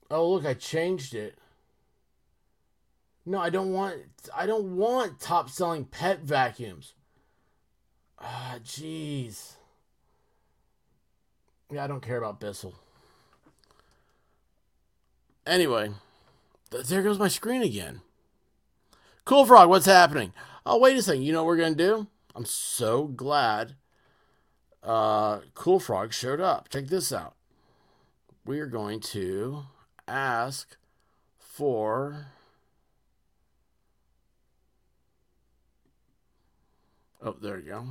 Oh, 0.10 0.32
look, 0.32 0.46
I 0.46 0.54
changed 0.54 1.14
it. 1.14 1.38
No, 3.26 3.40
I 3.40 3.50
don't 3.50 3.74
want 3.74 3.96
I 4.34 4.46
don't 4.46 4.78
want 4.78 5.20
top 5.20 5.50
selling 5.50 5.84
pet 5.84 6.22
vacuums. 6.22 6.94
Ah, 8.20 8.56
jeez. 8.64 9.56
Yeah, 11.72 11.84
I 11.84 11.88
don't 11.88 12.02
care 12.02 12.18
about 12.18 12.40
Bissell. 12.40 12.74
Anyway, 15.46 15.92
there 16.72 17.04
goes 17.04 17.20
my 17.20 17.28
screen 17.28 17.62
again. 17.62 18.02
Cool 19.26 19.46
Frog, 19.46 19.70
what's 19.70 19.86
happening? 19.86 20.34
Oh, 20.66 20.80
wait 20.80 20.98
a 20.98 21.02
second. 21.02 21.24
You 21.24 21.34
know 21.34 21.44
what 21.44 21.48
we're 21.48 21.58
going 21.58 21.76
to 21.76 21.84
do? 21.84 22.08
I'm 22.34 22.46
so 22.46 23.06
glad 23.06 23.76
uh, 24.84 25.40
Cool 25.54 25.80
Frog 25.80 26.14
showed 26.14 26.40
up. 26.40 26.70
Check 26.70 26.88
this 26.88 27.12
out. 27.12 27.36
We 28.46 28.60
are 28.62 28.68
going 28.68 29.02
to 29.02 29.64
ask 30.08 30.78
for. 31.38 32.28
Oh, 37.22 37.36
there 37.42 37.60
you 37.60 37.66
go. 37.66 37.86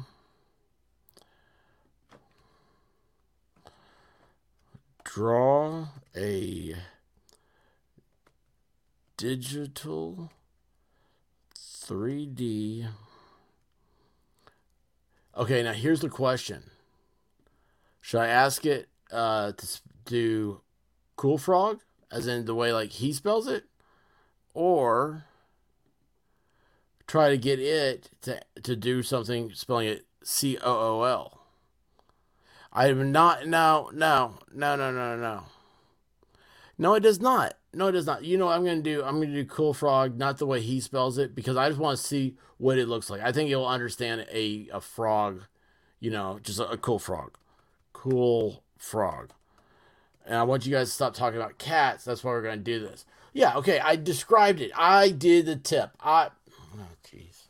Draw 5.04 5.86
a 6.16 6.76
digital 9.16 10.30
3D. 11.54 12.88
Okay, 15.36 15.62
now 15.62 15.72
here's 15.72 16.00
the 16.00 16.08
question. 16.08 16.70
Should 18.00 18.20
I 18.20 18.28
ask 18.28 18.64
it 18.64 18.88
uh, 19.10 19.52
to 19.52 19.80
do 20.04 20.60
Cool 21.16 21.38
Frog, 21.38 21.80
as 22.10 22.26
in 22.26 22.44
the 22.44 22.54
way 22.54 22.72
like 22.72 22.90
he 22.90 23.12
spells 23.12 23.46
it, 23.46 23.64
or 24.54 25.24
try 27.06 27.30
to 27.30 27.38
get 27.38 27.60
it 27.60 28.10
to 28.22 28.40
to 28.62 28.76
do 28.76 29.02
something 29.02 29.52
spelling 29.52 29.88
it 29.88 30.06
C 30.22 30.58
O 30.62 31.00
O 31.00 31.02
L? 31.04 31.40
I 32.72 32.88
am 32.88 33.10
not. 33.10 33.46
No, 33.46 33.90
no, 33.94 34.38
no, 34.52 34.76
no, 34.76 34.92
no, 34.92 35.16
no. 35.16 35.44
No, 36.78 36.94
it 36.94 37.00
does 37.00 37.20
not. 37.20 37.54
No, 37.72 37.86
it 37.86 37.92
does 37.92 38.06
not. 38.06 38.24
You 38.24 38.36
know, 38.36 38.48
I'm 38.48 38.64
gonna 38.64 38.82
do. 38.82 39.02
I'm 39.02 39.20
gonna 39.20 39.32
do 39.32 39.44
Cool 39.46 39.72
Frog, 39.72 40.18
not 40.18 40.38
the 40.38 40.46
way 40.46 40.60
he 40.60 40.80
spells 40.80 41.16
it, 41.16 41.34
because 41.34 41.56
I 41.56 41.68
just 41.68 41.80
want 41.80 41.96
to 41.98 42.04
see 42.04 42.36
what 42.58 42.78
it 42.78 42.86
looks 42.86 43.08
like. 43.08 43.22
I 43.22 43.32
think 43.32 43.48
you'll 43.48 43.66
understand 43.66 44.26
a 44.30 44.68
a 44.72 44.80
frog. 44.80 45.44
You 46.00 46.10
know, 46.10 46.38
just 46.42 46.60
a, 46.60 46.68
a 46.68 46.76
cool 46.76 46.98
frog. 46.98 47.38
Cool 47.94 48.62
frog. 48.76 49.32
And 50.26 50.36
I 50.36 50.42
want 50.42 50.66
you 50.66 50.72
guys 50.72 50.88
to 50.88 50.94
stop 50.94 51.14
talking 51.14 51.40
about 51.40 51.58
cats. 51.58 52.04
That's 52.04 52.24
why 52.24 52.32
we're 52.32 52.42
gonna 52.42 52.56
do 52.56 52.80
this. 52.80 53.06
Yeah. 53.32 53.56
Okay. 53.56 53.78
I 53.78 53.96
described 53.96 54.60
it. 54.60 54.72
I 54.76 55.10
did 55.10 55.46
the 55.46 55.56
tip. 55.56 55.90
I. 56.00 56.30
Oh, 56.76 56.80
jeez. 57.04 57.44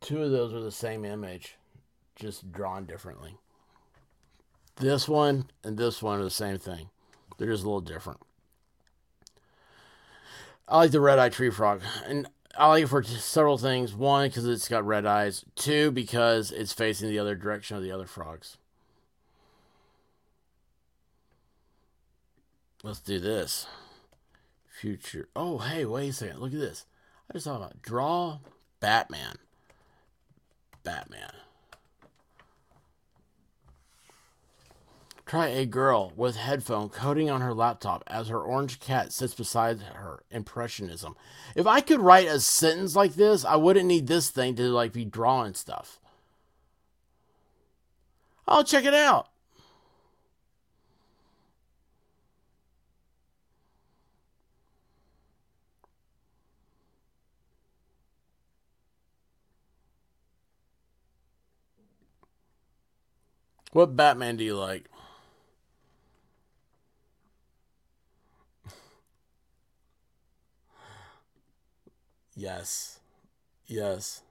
Two 0.00 0.22
of 0.22 0.30
those 0.30 0.52
are 0.52 0.60
the 0.60 0.72
same 0.72 1.04
image, 1.04 1.56
just 2.16 2.50
drawn 2.52 2.86
differently. 2.86 3.36
This 4.76 5.08
one 5.08 5.50
and 5.62 5.76
this 5.76 6.02
one 6.02 6.18
are 6.18 6.24
the 6.24 6.30
same 6.30 6.58
thing. 6.58 6.90
They're 7.38 7.50
just 7.50 7.62
a 7.62 7.66
little 7.66 7.80
different. 7.80 8.20
I 10.68 10.78
like 10.78 10.90
the 10.90 11.00
red 11.00 11.18
eye 11.18 11.28
tree 11.28 11.50
frog. 11.50 11.82
And 12.06 12.28
I 12.56 12.68
like 12.68 12.84
it 12.84 12.88
for 12.88 13.02
several 13.02 13.58
things. 13.58 13.94
One, 13.94 14.28
because 14.28 14.46
it's 14.46 14.68
got 14.68 14.86
red 14.86 15.06
eyes. 15.06 15.44
Two, 15.56 15.90
because 15.90 16.50
it's 16.50 16.72
facing 16.72 17.08
the 17.08 17.18
other 17.18 17.34
direction 17.34 17.76
of 17.76 17.82
the 17.82 17.92
other 17.92 18.06
frogs. 18.06 18.56
Let's 22.82 23.00
do 23.00 23.20
this. 23.20 23.66
Future. 24.66 25.28
Oh, 25.36 25.58
hey, 25.58 25.84
wait 25.84 26.08
a 26.08 26.12
second. 26.12 26.40
Look 26.40 26.52
at 26.52 26.58
this. 26.58 26.86
I 27.30 27.34
just 27.34 27.46
thought 27.46 27.56
about 27.56 27.80
draw 27.80 28.38
Batman. 28.80 29.36
Batman. 30.82 31.32
Try 35.32 35.46
a 35.46 35.64
girl 35.64 36.12
with 36.14 36.36
headphone 36.36 36.90
coding 36.90 37.30
on 37.30 37.40
her 37.40 37.54
laptop 37.54 38.04
as 38.06 38.28
her 38.28 38.38
orange 38.38 38.80
cat 38.80 39.14
sits 39.14 39.32
beside 39.32 39.80
her. 39.80 40.24
Impressionism. 40.30 41.16
If 41.56 41.66
I 41.66 41.80
could 41.80 42.00
write 42.00 42.28
a 42.28 42.38
sentence 42.38 42.94
like 42.94 43.14
this, 43.14 43.42
I 43.42 43.56
wouldn't 43.56 43.86
need 43.86 44.08
this 44.08 44.28
thing 44.28 44.56
to 44.56 44.64
like 44.64 44.92
be 44.92 45.06
drawing 45.06 45.54
stuff. 45.54 45.98
I'll 48.46 48.62
check 48.62 48.84
it 48.84 48.92
out. 48.92 49.28
What 63.72 63.96
Batman 63.96 64.36
do 64.36 64.44
you 64.44 64.56
like? 64.56 64.91
Yes. 72.36 72.98
Yes. 73.66 74.22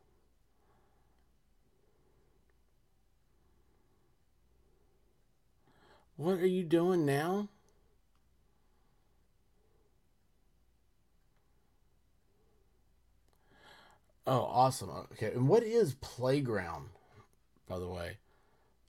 What 6.15 6.35
are 6.39 6.47
you 6.47 6.63
doing 6.63 7.05
now? 7.05 7.49
Oh, 14.25 14.41
awesome. 14.41 14.89
Okay. 15.13 15.31
And 15.33 15.47
what 15.47 15.63
is 15.63 15.95
Playground, 15.95 16.89
by 17.67 17.79
the 17.79 17.87
way? 17.87 18.17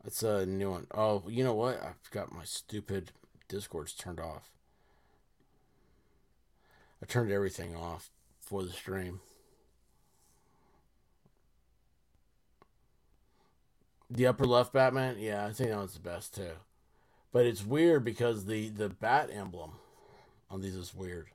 That's 0.02 0.22
a 0.22 0.46
new 0.46 0.70
one. 0.70 0.86
Oh, 0.92 1.24
you 1.28 1.44
know 1.44 1.54
what? 1.54 1.82
I've 1.82 2.10
got 2.10 2.32
my 2.32 2.44
stupid 2.44 3.12
Discords 3.48 3.94
turned 3.94 4.20
off. 4.20 4.50
I 7.02 7.06
turned 7.06 7.32
everything 7.32 7.76
off 7.76 8.10
for 8.42 8.62
the 8.62 8.70
stream. 8.70 9.20
The 14.10 14.26
upper 14.26 14.46
left 14.46 14.72
Batman, 14.72 15.16
yeah, 15.18 15.46
I 15.46 15.52
think 15.52 15.70
that 15.70 15.78
was 15.78 15.94
the 15.94 16.00
best 16.00 16.34
too. 16.34 16.52
But 17.32 17.46
it's 17.46 17.64
weird 17.64 18.04
because 18.04 18.46
the 18.46 18.68
the 18.68 18.88
bat 18.90 19.30
emblem 19.32 19.72
on 20.50 20.60
these 20.60 20.76
is 20.76 20.94
weird. 20.94 21.28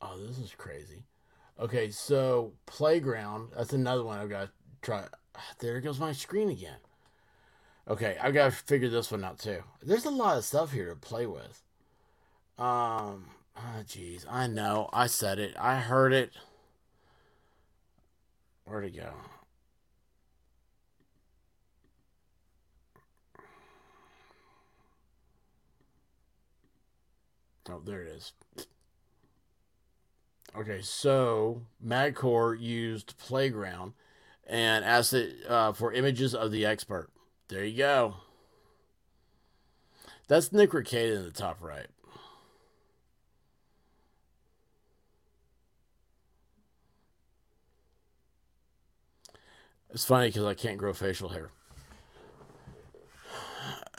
Oh, 0.00 0.18
this 0.18 0.38
is 0.38 0.54
crazy. 0.56 1.04
Okay, 1.60 1.90
so 1.90 2.52
playground. 2.66 3.50
That's 3.56 3.72
another 3.72 4.04
one 4.04 4.18
I've 4.18 4.30
got 4.30 4.46
to 4.46 4.50
try. 4.80 5.04
There 5.58 5.80
goes 5.80 5.98
my 5.98 6.12
screen 6.12 6.50
again. 6.50 6.78
Okay, 7.88 8.16
I've 8.22 8.34
got 8.34 8.44
to 8.46 8.50
figure 8.50 8.88
this 8.88 9.10
one 9.10 9.24
out 9.24 9.38
too. 9.38 9.62
There's 9.82 10.04
a 10.04 10.10
lot 10.10 10.36
of 10.36 10.44
stuff 10.44 10.72
here 10.72 10.88
to 10.90 10.96
play 10.96 11.26
with. 11.26 11.62
Um, 12.58 13.30
oh 13.56 13.82
jeez, 13.86 14.24
I 14.30 14.46
know. 14.46 14.88
I 14.92 15.06
said 15.06 15.38
it. 15.38 15.54
I 15.58 15.80
heard 15.80 16.12
it. 16.12 16.32
Where'd 18.64 18.84
it 18.84 18.96
go? 18.96 19.10
Oh, 27.70 27.80
there 27.84 28.02
it 28.02 28.08
is. 28.08 28.32
Okay, 30.56 30.80
so 30.82 31.62
Madcore 31.84 32.58
used 32.58 33.16
Playground 33.18 33.92
and 34.46 34.84
asked 34.84 35.12
it 35.12 35.36
uh, 35.48 35.72
for 35.72 35.92
images 35.92 36.34
of 36.34 36.50
the 36.50 36.64
expert. 36.64 37.10
There 37.48 37.64
you 37.64 37.76
go. 37.76 38.14
That's 40.26 40.52
Nick 40.52 40.72
Ricada 40.72 41.16
in 41.16 41.24
the 41.24 41.30
top 41.30 41.58
right. 41.62 41.86
It's 49.90 50.04
funny 50.04 50.28
because 50.28 50.44
I 50.44 50.54
can't 50.54 50.76
grow 50.76 50.92
facial 50.92 51.30
hair. 51.30 51.50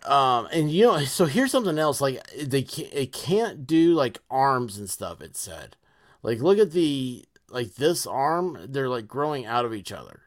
Um, 0.05 0.47
and 0.51 0.71
you 0.71 0.85
know, 0.85 0.99
so 1.05 1.25
here's 1.25 1.51
something 1.51 1.77
else. 1.77 1.99
Like 1.99 2.21
they 2.37 2.61
can't, 2.61 2.93
it 2.93 3.11
can't 3.11 3.67
do 3.67 3.93
like 3.93 4.19
arms 4.29 4.77
and 4.77 4.89
stuff. 4.89 5.19
It 5.21 5.35
said 5.35 5.75
like 6.21 6.39
look 6.39 6.57
at 6.57 6.71
the 6.71 7.25
like 7.49 7.75
this 7.75 8.05
arm. 8.07 8.57
They're 8.67 8.89
like 8.89 9.07
growing 9.07 9.45
out 9.45 9.65
of 9.65 9.73
each 9.73 9.91
other. 9.91 10.21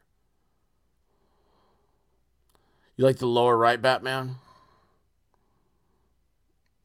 You 2.96 3.04
like 3.04 3.18
the 3.18 3.26
lower 3.26 3.56
right, 3.56 3.80
Batman? 3.80 4.36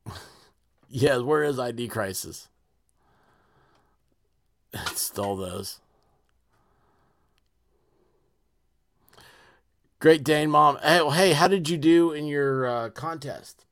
yeah, 0.89 1.17
where 1.17 1.43
is 1.43 1.59
ID 1.59 1.89
Crisis? 1.89 2.47
Stole 4.93 5.37
those. 5.37 5.79
Great 9.99 10.23
Dane 10.23 10.49
mom. 10.49 10.77
Hey, 10.77 11.07
hey, 11.09 11.33
how 11.33 11.47
did 11.47 11.69
you 11.69 11.77
do 11.77 12.11
in 12.11 12.25
your 12.25 12.65
uh, 12.67 12.89
contest? 12.89 13.66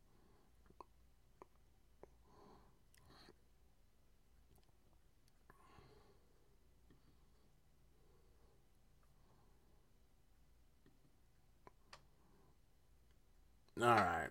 All 13.81 13.87
right. 13.87 14.29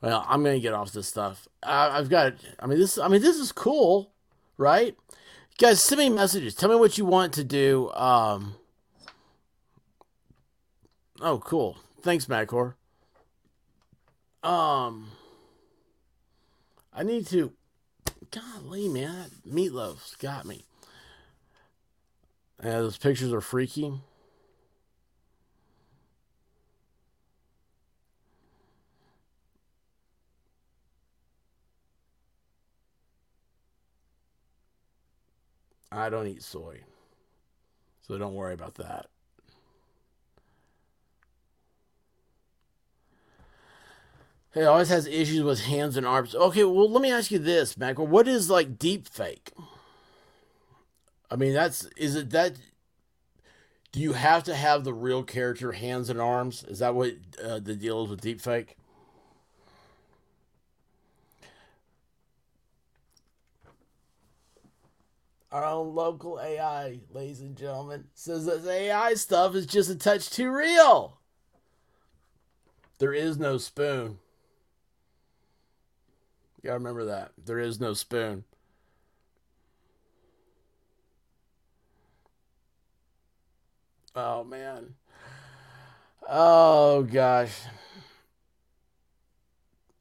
Well, 0.00 0.24
I'm 0.28 0.42
gonna 0.44 0.60
get 0.60 0.74
off 0.74 0.92
this 0.92 1.08
stuff. 1.08 1.48
I, 1.62 1.98
I've 1.98 2.08
got. 2.08 2.34
I 2.60 2.66
mean, 2.66 2.78
this. 2.78 2.98
I 2.98 3.08
mean, 3.08 3.22
this 3.22 3.36
is 3.36 3.52
cool, 3.52 4.12
right? 4.56 4.96
Guys, 5.58 5.82
send 5.82 5.98
me 5.98 6.10
messages. 6.10 6.54
Tell 6.54 6.68
me 6.68 6.76
what 6.76 6.98
you 6.98 7.06
want 7.06 7.32
to 7.34 7.44
do. 7.44 7.90
Um, 7.92 8.56
Oh, 11.20 11.38
cool. 11.38 11.78
Thanks, 12.02 12.26
Macor. 12.26 12.74
Um, 14.42 15.12
I 16.92 17.02
need 17.02 17.26
to. 17.28 17.52
Golly, 18.30 18.88
man, 18.88 19.30
that 19.44 19.50
meatloaf's 19.50 20.14
got 20.16 20.44
me. 20.44 20.64
Yeah, 22.62 22.80
those 22.80 22.98
pictures 22.98 23.32
are 23.32 23.40
freaky. 23.40 23.92
I 35.96 36.10
don't 36.10 36.26
eat 36.26 36.42
soy. 36.42 36.80
So 38.02 38.18
don't 38.18 38.34
worry 38.34 38.52
about 38.52 38.74
that. 38.74 39.06
He 44.52 44.62
always 44.62 44.88
has 44.90 45.06
issues 45.06 45.42
with 45.42 45.64
hands 45.64 45.96
and 45.96 46.06
arms. 46.06 46.34
Okay, 46.34 46.64
well, 46.64 46.90
let 46.90 47.02
me 47.02 47.10
ask 47.10 47.30
you 47.30 47.38
this, 47.38 47.76
Mac. 47.76 47.98
What 47.98 48.28
is 48.28 48.48
like 48.48 48.78
deep 48.78 49.08
fake? 49.08 49.52
I 51.30 51.36
mean, 51.36 51.52
that's 51.52 51.84
is 51.96 52.14
it 52.14 52.30
that? 52.30 52.54
Do 53.92 54.00
you 54.00 54.12
have 54.12 54.44
to 54.44 54.54
have 54.54 54.84
the 54.84 54.94
real 54.94 55.22
character 55.22 55.72
hands 55.72 56.10
and 56.10 56.20
arms? 56.20 56.64
Is 56.64 56.78
that 56.78 56.94
what 56.94 57.14
uh, 57.42 57.58
the 57.58 57.74
deal 57.74 58.04
is 58.04 58.10
with 58.10 58.20
deep 58.20 58.40
Our 65.52 65.64
own 65.64 65.94
local 65.94 66.40
AI, 66.40 67.00
ladies 67.12 67.40
and 67.40 67.56
gentlemen, 67.56 68.04
says 68.14 68.46
this 68.46 68.66
AI 68.66 69.14
stuff 69.14 69.54
is 69.54 69.66
just 69.66 69.88
a 69.90 69.94
touch 69.94 70.28
too 70.28 70.50
real. 70.50 71.18
There 72.98 73.12
is 73.14 73.38
no 73.38 73.58
spoon. 73.58 74.18
You 76.62 76.68
gotta 76.68 76.78
remember 76.78 77.04
that. 77.04 77.32
There 77.44 77.60
is 77.60 77.78
no 77.78 77.94
spoon. 77.94 78.44
Oh 84.16 84.42
man. 84.44 84.94
Oh 86.28 87.02
gosh. 87.02 87.52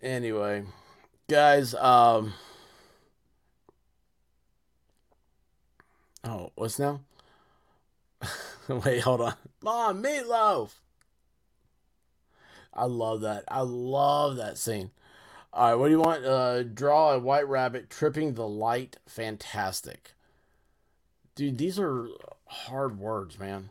Anyway, 0.02 0.64
guys, 1.30 1.76
um 1.76 2.34
Oh, 6.26 6.52
what's 6.56 6.80
now? 6.80 7.02
Wait, 8.68 9.02
hold 9.02 9.22
on. 9.22 9.36
Mom, 9.62 10.02
meatloaf. 10.02 10.72
I 12.74 12.86
love 12.86 13.22
that. 13.22 13.44
I 13.48 13.62
love 13.62 14.36
that 14.38 14.58
scene. 14.58 14.90
All 15.54 15.70
right, 15.70 15.76
what 15.76 15.86
do 15.86 15.92
you 15.92 16.02
want? 16.02 16.26
Uh, 16.26 16.64
draw 16.64 17.14
a 17.14 17.20
white 17.20 17.48
rabbit 17.48 17.90
tripping 17.90 18.34
the 18.34 18.48
light. 18.48 18.98
Fantastic. 19.08 20.14
Dude, 21.36 21.58
these 21.58 21.80
are 21.80 22.08
hard 22.48 23.00
words, 23.00 23.40
man. 23.40 23.70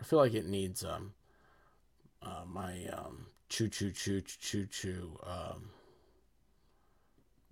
I 0.00 0.04
feel 0.04 0.18
like 0.18 0.34
it 0.34 0.46
needs 0.46 0.84
um 0.84 1.14
uh, 2.24 2.44
my 2.46 2.86
um 2.92 3.26
choo 3.48 3.68
choo 3.68 3.92
choo 3.92 4.20
choo 4.20 4.66
choo 4.66 5.18
um 5.24 5.70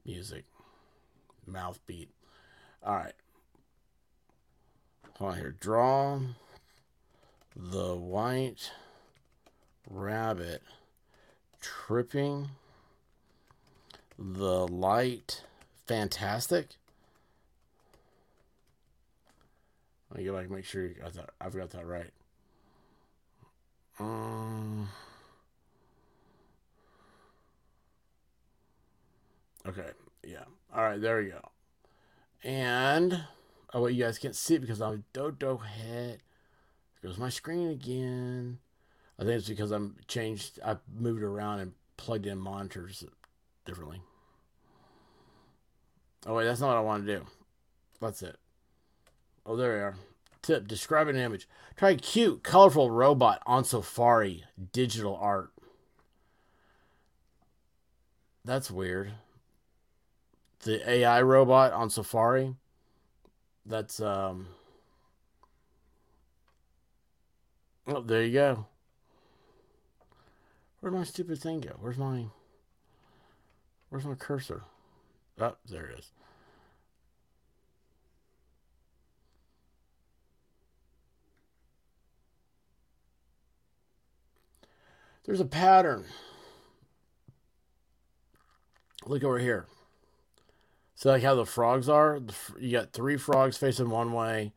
music 0.04 0.44
mouth 1.46 1.78
beat. 1.86 2.10
All 2.84 2.94
right. 2.96 3.12
Hold 5.18 5.32
on 5.32 5.38
here. 5.38 5.54
Draw 5.58 6.20
the 7.54 7.94
white 7.94 8.72
rabbit 9.88 10.62
tripping 11.60 12.48
the 14.18 14.66
light. 14.66 15.42
Fantastic. 15.86 16.76
Let 20.10 20.18
me 20.18 20.24
go 20.26 20.36
back 20.36 20.50
make 20.50 20.64
sure 20.64 20.90
I've 21.40 21.56
got 21.56 21.70
that 21.70 21.86
right. 21.86 22.10
Um. 23.98 24.88
Okay. 29.66 29.90
Yeah. 30.24 30.44
All 30.74 30.82
right. 30.82 31.00
There 31.00 31.18
we 31.18 31.30
go. 31.30 31.48
And. 32.42 33.24
Oh, 33.74 33.80
well, 33.80 33.90
you 33.90 34.04
guys 34.04 34.18
can't 34.18 34.36
see 34.36 34.56
it 34.56 34.60
because 34.60 34.82
I'm 34.82 35.04
Dodo 35.12 35.56
head. 35.56 36.20
Goes 37.02 37.18
my 37.18 37.30
screen 37.30 37.68
again. 37.68 38.58
I 39.18 39.24
think 39.24 39.38
it's 39.38 39.48
because 39.48 39.72
I'm 39.72 39.96
changed. 40.06 40.60
I 40.64 40.76
moved 40.94 41.22
around 41.22 41.60
and 41.60 41.72
plugged 41.96 42.26
in 42.26 42.38
monitors 42.38 43.04
differently. 43.64 44.02
Oh 46.26 46.34
wait, 46.34 46.44
that's 46.44 46.60
not 46.60 46.68
what 46.68 46.76
I 46.76 46.80
want 46.80 47.06
to 47.06 47.18
do. 47.18 47.24
That's 48.00 48.22
it. 48.22 48.36
Oh, 49.44 49.56
there 49.56 49.72
we 49.72 49.80
are. 49.80 49.96
Tip: 50.42 50.66
Describe 50.66 51.08
an 51.08 51.16
image. 51.16 51.48
Try 51.76 51.94
cute, 51.94 52.42
colorful 52.42 52.90
robot 52.90 53.40
on 53.46 53.64
Safari 53.64 54.44
digital 54.72 55.16
art. 55.16 55.52
That's 58.44 58.70
weird. 58.70 59.12
The 60.60 60.88
AI 60.88 61.22
robot 61.22 61.72
on 61.72 61.90
Safari. 61.90 62.56
That's 63.64 64.00
um. 64.00 64.48
Oh, 67.86 68.00
there 68.00 68.24
you 68.24 68.32
go. 68.32 68.66
Where'd 70.80 70.94
my 70.94 71.04
stupid 71.04 71.40
thing 71.40 71.60
go? 71.60 71.76
Where's 71.80 71.98
my 71.98 72.26
Where's 73.92 74.06
my 74.06 74.14
cursor? 74.14 74.62
Oh, 75.38 75.54
there 75.68 75.84
it 75.86 75.98
is. 75.98 76.12
There's 85.24 85.40
a 85.40 85.44
pattern. 85.44 86.04
Look 89.06 89.24
over 89.24 89.38
here. 89.38 89.66
So 90.94 91.10
like 91.10 91.22
how 91.22 91.34
the 91.34 91.46
frogs 91.46 91.88
are, 91.88 92.20
you 92.60 92.72
got 92.72 92.92
three 92.92 93.16
frogs 93.16 93.56
facing 93.56 93.90
one 93.90 94.12
way, 94.12 94.52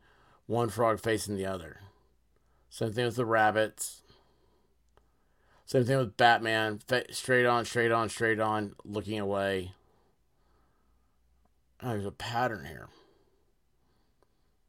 one 0.46 0.68
frog 0.68 1.00
facing 1.00 1.36
the 1.36 1.46
other. 1.46 1.80
Same 2.70 2.92
thing 2.92 3.04
with 3.06 3.16
the 3.16 3.24
rabbits. 3.24 4.02
Same 5.64 5.84
thing 5.84 5.98
with 5.98 6.16
Batman, 6.16 6.80
straight 7.10 7.46
on, 7.46 7.64
straight 7.64 7.90
on, 7.90 8.08
straight 8.08 8.38
on, 8.38 8.74
looking 8.84 9.18
away. 9.18 9.72
Oh, 11.82 11.88
there's 11.90 12.06
a 12.06 12.12
pattern 12.12 12.64
here. 12.66 12.88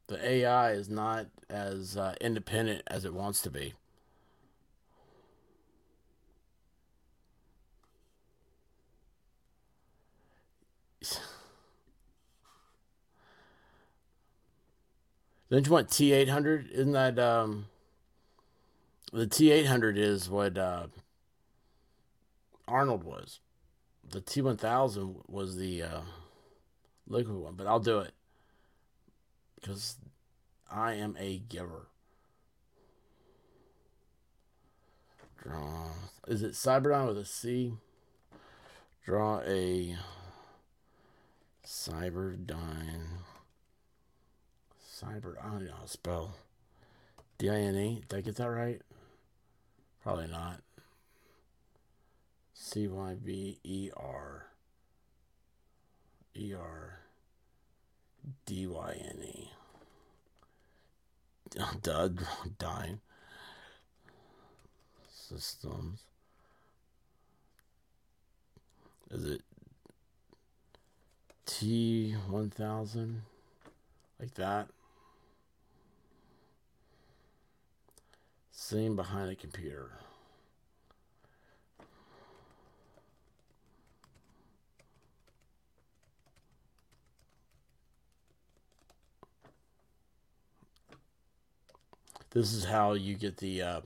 The 0.08 0.26
AI 0.28 0.72
is 0.72 0.88
not 0.88 1.26
as 1.48 1.96
uh, 1.96 2.14
independent 2.20 2.82
as 2.88 3.04
it 3.04 3.14
wants 3.14 3.40
to 3.42 3.50
be. 3.50 3.74
Don't 15.50 15.66
you 15.66 15.72
want 15.72 15.90
T 15.90 16.12
eight 16.12 16.28
hundred? 16.28 16.70
Isn't 16.70 16.92
that 16.92 17.18
um, 17.18 17.66
the 19.12 19.26
T 19.26 19.50
eight 19.50 19.66
hundred 19.66 19.96
is 19.96 20.28
what 20.28 20.58
uh, 20.58 20.88
Arnold 22.66 23.04
was. 23.04 23.40
The 24.10 24.20
T 24.20 24.42
one 24.42 24.56
thousand 24.56 25.16
was 25.26 25.56
the 25.56 25.82
uh, 25.82 26.00
liquid 27.06 27.36
one, 27.36 27.54
but 27.54 27.66
I'll 27.66 27.80
do 27.80 27.98
it 28.00 28.12
because 29.54 29.96
I 30.70 30.94
am 30.94 31.16
a 31.18 31.38
giver. 31.38 31.88
Draw. 35.42 35.88
Is 36.26 36.42
it 36.42 36.52
Cyberdon 36.52 37.08
with 37.08 37.18
a 37.18 37.24
C? 37.24 37.74
Draw 39.04 39.40
a 39.46 39.96
Cyberdyne. 41.68 43.18
Cyber. 44.90 45.34
I 45.38 45.50
don't 45.50 45.66
know 45.66 45.72
how 45.76 45.82
to 45.82 45.88
spell. 45.88 46.34
D 47.36 47.50
I 47.50 47.56
N 47.56 47.76
E. 47.76 48.02
Did 48.08 48.16
I 48.16 48.20
get 48.22 48.36
that 48.36 48.48
right? 48.48 48.80
Probably 50.02 50.28
not. 50.28 50.62
C 52.54 52.88
Y 52.88 53.16
B 53.22 53.58
E 53.64 53.90
R. 53.94 54.46
E 56.34 56.54
R. 56.54 57.00
D 58.46 58.66
Y 58.66 58.96
N 59.10 59.22
E. 59.22 59.50
Dud. 61.82 62.26
Dying. 62.58 63.00
Systems. 65.10 66.00
Is 69.10 69.24
it 69.24 69.42
T1000? 71.48 73.20
Like 74.20 74.34
that? 74.34 74.68
Sitting 78.52 78.96
behind 78.96 79.30
a 79.30 79.34
computer. 79.34 79.90
This 92.30 92.52
is 92.52 92.66
how 92.66 92.92
you 92.92 93.14
get 93.14 93.38
the. 93.38 93.62
Uh, 93.62 93.80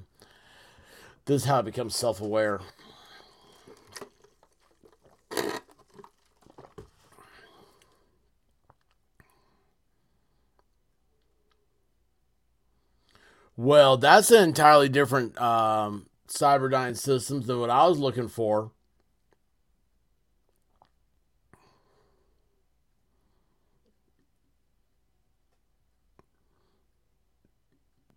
this 1.27 1.43
is 1.43 1.49
how 1.49 1.61
it 1.61 1.65
becomes 1.65 1.95
self-aware. 1.95 2.61
Well, 13.57 13.97
that's 13.97 14.31
an 14.31 14.45
entirely 14.45 14.89
different 14.89 15.41
um, 15.41 16.07
Cyberdyne 16.29 16.97
systems 16.97 17.47
than 17.47 17.61
what 17.61 17.71
I 17.71 17.87
was 17.87 17.99
looking 17.99 18.29
for. 18.29 18.73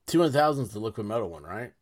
Two 0.06 0.24
is 0.24 0.34
the 0.72 0.80
liquid 0.80 1.07
metal 1.07 1.30
one, 1.30 1.44
right? 1.44 1.74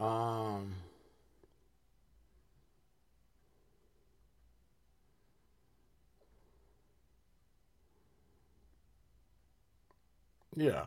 Um, 0.00 0.74
yeah. 10.54 10.84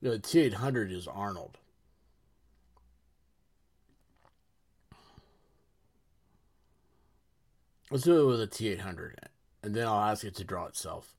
The 0.00 0.18
T800 0.18 0.92
is 0.92 1.06
Arnold. 1.06 1.58
Let's 7.90 8.04
do 8.04 8.20
it 8.20 8.26
with 8.26 8.42
a 8.42 8.46
T800, 8.46 9.14
and 9.62 9.74
then 9.74 9.86
I'll 9.86 10.10
ask 10.10 10.22
it 10.22 10.34
to 10.36 10.44
draw 10.44 10.66
itself. 10.66 11.14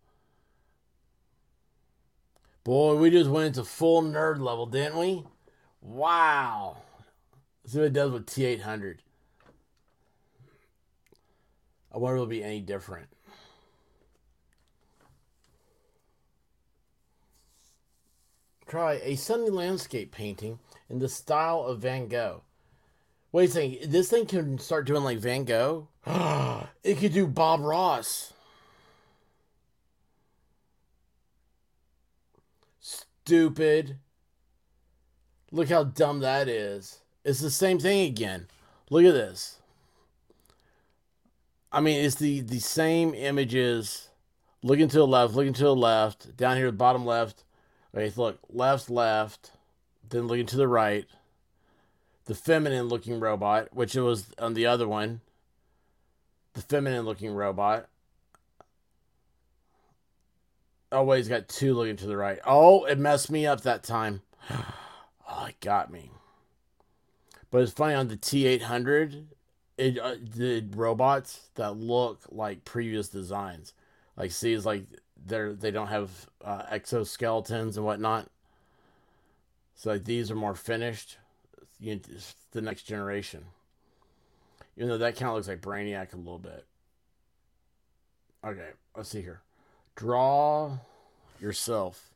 Boy, 2.63 2.95
we 2.95 3.09
just 3.09 3.29
went 3.29 3.47
into 3.47 3.63
full 3.63 4.03
nerd 4.03 4.39
level, 4.39 4.67
didn't 4.67 4.99
we? 4.99 5.23
Wow. 5.81 6.77
Let's 7.63 7.73
see 7.73 7.79
what 7.79 7.87
it 7.87 7.93
does 7.93 8.11
with 8.11 8.27
T800. 8.27 8.97
I 11.91 11.97
wonder 11.97 12.17
if 12.17 12.19
it'll 12.19 12.27
be 12.27 12.43
any 12.43 12.61
different. 12.61 13.07
Try 18.67 18.99
a 19.01 19.15
sunny 19.15 19.49
landscape 19.49 20.11
painting 20.11 20.59
in 20.87 20.99
the 20.99 21.09
style 21.09 21.61
of 21.61 21.79
Van 21.79 22.07
Gogh. 22.07 22.43
Wait 23.31 23.49
a 23.49 23.51
second. 23.51 23.91
This 23.91 24.09
thing 24.09 24.25
can 24.25 24.57
start 24.57 24.87
doing 24.87 25.03
like 25.03 25.19
Van 25.19 25.43
Gogh? 25.43 25.87
it 26.83 26.97
could 26.97 27.13
do 27.13 27.27
Bob 27.27 27.61
Ross. 27.61 28.33
Stupid. 32.79 33.97
Look 35.51 35.69
how 35.69 35.83
dumb 35.83 36.19
that 36.19 36.47
is. 36.47 36.99
It's 37.23 37.39
the 37.39 37.51
same 37.51 37.79
thing 37.79 38.07
again. 38.07 38.47
Look 38.89 39.05
at 39.05 39.13
this. 39.13 39.57
I 41.71 41.81
mean, 41.81 42.03
it's 42.03 42.15
the, 42.15 42.41
the 42.41 42.59
same 42.59 43.13
images. 43.13 44.09
Looking 44.63 44.87
to 44.87 44.97
the 44.97 45.07
left, 45.07 45.35
looking 45.35 45.53
to 45.53 45.63
the 45.63 45.75
left. 45.75 46.35
Down 46.35 46.57
here, 46.57 46.71
bottom 46.71 47.05
left. 47.05 47.43
Okay, 47.95 48.11
look. 48.15 48.39
Left, 48.49 48.89
left. 48.89 49.51
Then 50.09 50.27
looking 50.27 50.47
to 50.47 50.57
the 50.57 50.67
right 50.67 51.05
the 52.29 52.35
feminine 52.35 52.87
looking 52.87 53.19
robot, 53.19 53.69
which 53.73 53.95
it 53.95 54.01
was 54.01 54.27
on 54.37 54.53
the 54.53 54.67
other 54.67 54.87
one. 54.87 55.21
The 56.53 56.61
feminine 56.61 57.03
looking 57.03 57.31
robot. 57.31 57.87
Oh, 60.91 61.03
wait, 61.05 61.17
he's 61.17 61.27
got 61.27 61.49
two 61.49 61.73
looking 61.73 61.95
to 61.95 62.05
the 62.05 62.15
right. 62.15 62.37
Oh, 62.45 62.85
it 62.85 62.99
messed 62.99 63.31
me 63.31 63.47
up 63.47 63.61
that 63.61 63.83
time. 63.83 64.21
Oh, 65.31 65.45
it 65.45 65.59
got 65.59 65.91
me. 65.91 66.09
But 67.51 67.61
it's 67.61 67.71
funny 67.71 67.93
on 67.93 68.07
the 68.07 68.17
T800, 68.17 69.25
it 69.77 69.99
uh, 69.99 70.15
the 70.19 70.65
robots 70.75 71.49
that 71.53 71.77
look 71.77 72.21
like 72.31 72.65
previous 72.65 73.09
designs. 73.09 73.73
Like, 74.17 74.31
see, 74.31 74.53
it's 74.53 74.65
like 74.65 74.85
they're 75.23 75.53
they 75.53 75.69
don't 75.69 75.89
have 75.89 76.09
uh, 76.43 76.63
exoskeletons 76.71 77.77
and 77.77 77.85
whatnot. 77.85 78.27
So 79.75 79.91
like 79.91 80.05
these 80.05 80.31
are 80.31 80.35
more 80.35 80.55
finished 80.55 81.19
you 81.79 81.95
know, 81.95 82.01
the 82.51 82.61
next 82.61 82.83
generation. 82.83 83.45
Even 84.75 84.89
though 84.89 84.97
that 84.97 85.15
kind 85.15 85.29
of 85.29 85.35
looks 85.35 85.47
like 85.47 85.61
Brainiac 85.61 86.13
a 86.13 86.17
little 86.17 86.39
bit. 86.39 86.65
Okay, 88.45 88.69
let's 88.95 89.09
see 89.09 89.21
here. 89.21 89.41
Draw 89.95 90.77
yourself. 91.41 92.13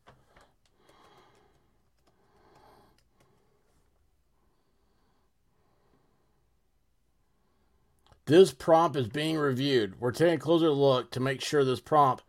This 8.26 8.54
prompt 8.54 8.96
is 8.96 9.08
being 9.08 9.38
reviewed. 9.38 10.00
We're 10.00 10.12
taking 10.12 10.36
a 10.36 10.38
closer 10.38 10.70
look 10.70 11.12
to 11.12 11.20
make 11.20 11.42
sure 11.42 11.66
this 11.66 11.82
prompt 11.82 12.24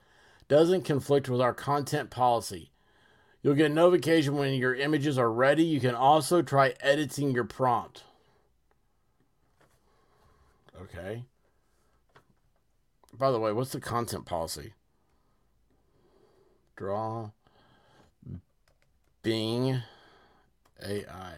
doesn't 0.48 0.82
conflict 0.84 1.28
with 1.28 1.40
our 1.40 1.54
content 1.54 2.10
policy. 2.10 2.72
You'll 3.44 3.54
get 3.54 3.72
notification 3.72 4.38
when 4.38 4.54
your 4.54 4.74
images 4.74 5.18
are 5.18 5.30
ready. 5.30 5.64
You 5.64 5.78
can 5.78 5.94
also 5.94 6.40
try 6.40 6.74
editing 6.80 7.32
your 7.32 7.44
prompt. 7.44 8.02
Okay. 10.80 11.24
By 13.12 13.30
the 13.30 13.38
way, 13.38 13.52
what's 13.52 13.72
the 13.72 13.80
content 13.80 14.24
policy? 14.24 14.72
Draw 16.74 17.32
Bing 19.22 19.82
AI. 20.82 21.34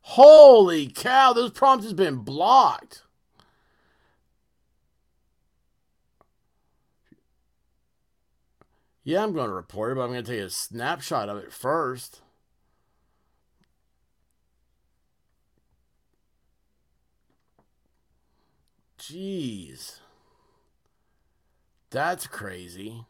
Holy 0.00 0.88
cow, 0.88 1.34
this 1.34 1.50
prompt 1.50 1.84
has 1.84 1.92
been 1.92 2.16
blocked. 2.16 3.03
Yeah, 9.04 9.22
I'm 9.22 9.34
going 9.34 9.48
to 9.48 9.54
report 9.54 9.92
it, 9.92 9.96
but 9.96 10.02
I'm 10.02 10.12
going 10.12 10.24
to 10.24 10.30
take 10.32 10.40
a 10.40 10.48
snapshot 10.50 11.28
of 11.28 11.36
it 11.36 11.52
first. 11.52 12.22
Jeez. 18.98 20.00
That's 21.90 22.26
crazy. 22.26 23.04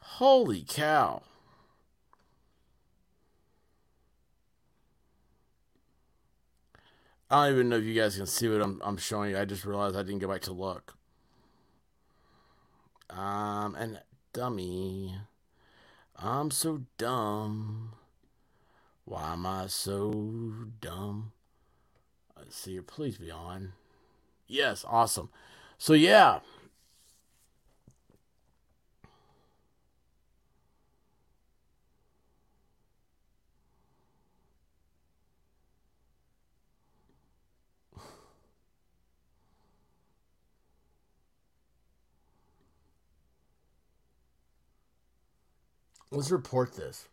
Holy 0.00 0.64
cow. 0.66 1.22
I 7.28 7.46
don't 7.46 7.54
even 7.54 7.68
know 7.68 7.76
if 7.76 7.84
you 7.84 7.94
guys 7.94 8.16
can 8.16 8.26
see 8.26 8.48
what 8.48 8.62
I'm, 8.62 8.80
I'm 8.84 8.96
showing 8.96 9.30
you. 9.30 9.38
I 9.38 9.44
just 9.44 9.64
realized 9.64 9.96
I 9.96 10.02
didn't 10.02 10.20
go 10.20 10.28
back 10.28 10.42
to 10.42 10.52
look. 10.52 10.96
Um, 13.10 13.74
and 13.74 14.00
dummy. 14.32 15.16
I'm 16.16 16.50
so 16.50 16.82
dumb. 16.98 17.92
Why 19.04 19.32
am 19.32 19.44
I 19.44 19.66
so 19.66 20.10
dumb? 20.80 21.32
Let's 22.36 22.56
see 22.56 22.72
here. 22.72 22.82
Please 22.82 23.18
be 23.18 23.30
on. 23.30 23.72
Yes, 24.46 24.84
awesome. 24.88 25.30
So, 25.78 25.94
yeah. 25.94 26.40
Let's 46.10 46.30
report 46.30 46.74
this. 46.74 47.08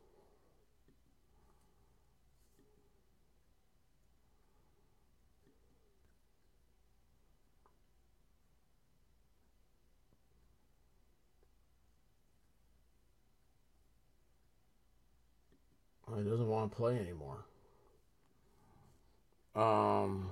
He 16.15 16.30
doesn't 16.30 16.48
want 16.48 16.72
to 16.72 16.78
play 16.78 16.99
anymore. 16.99 17.44
Um. 19.56 20.30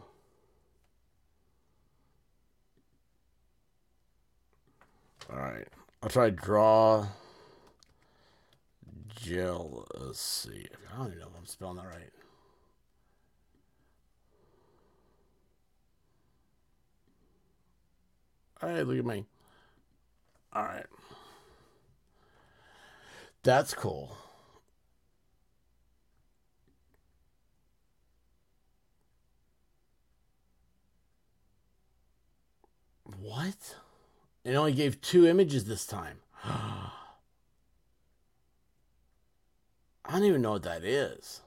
All 5.31 5.39
right. 5.39 5.67
I'll 6.03 6.09
try 6.09 6.29
to 6.29 6.31
draw 6.31 7.07
jealousy. 9.15 10.67
I 10.93 10.97
don't 10.97 11.07
even 11.07 11.19
know 11.19 11.27
if 11.27 11.38
I'm 11.38 11.45
spelling 11.45 11.77
that 11.77 11.85
right. 11.85 12.11
Hey, 18.61 18.83
look 18.83 18.99
at 18.99 19.05
me. 19.05 19.25
All 20.53 20.63
right. 20.63 20.85
That's 23.43 23.73
cool. 23.73 24.15
What? 33.19 33.75
It 34.43 34.55
only 34.55 34.73
gave 34.73 35.01
two 35.01 35.27
images 35.27 35.65
this 35.65 35.85
time. 35.85 36.19
I 40.11 40.15
don't 40.15 40.25
even 40.25 40.41
know 40.41 40.51
what 40.51 40.63
that 40.63 40.83
is. 40.83 41.39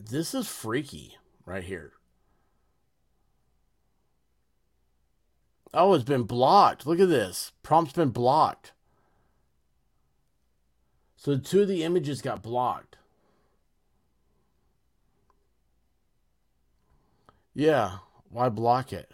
This 0.00 0.34
is 0.34 0.48
freaky 0.48 1.16
right 1.46 1.62
here. 1.62 1.92
Oh, 5.72 5.94
it's 5.94 6.02
been 6.02 6.24
blocked. 6.24 6.88
Look 6.88 6.98
at 6.98 7.08
this. 7.08 7.52
Prompt's 7.62 7.92
been 7.92 8.10
blocked. 8.10 8.72
So 11.16 11.38
two 11.38 11.62
of 11.62 11.68
the 11.68 11.84
images 11.84 12.20
got 12.20 12.42
blocked. 12.42 12.96
Yeah, 17.54 17.98
why 18.28 18.48
block 18.48 18.92
it? 18.92 19.08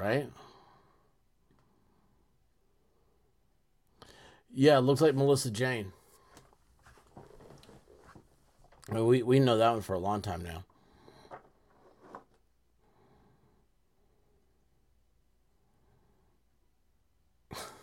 Right? 0.00 0.30
Yeah, 4.52 4.78
looks 4.78 5.00
like 5.02 5.14
Melissa 5.14 5.50
Jane. 5.50 5.92
we 8.90 9.22
we 9.22 9.38
know 9.38 9.58
that 9.58 9.70
one 9.72 9.82
for 9.82 9.94
a 9.94 9.98
long 9.98 10.22
time 10.22 10.42
now. 10.42 10.64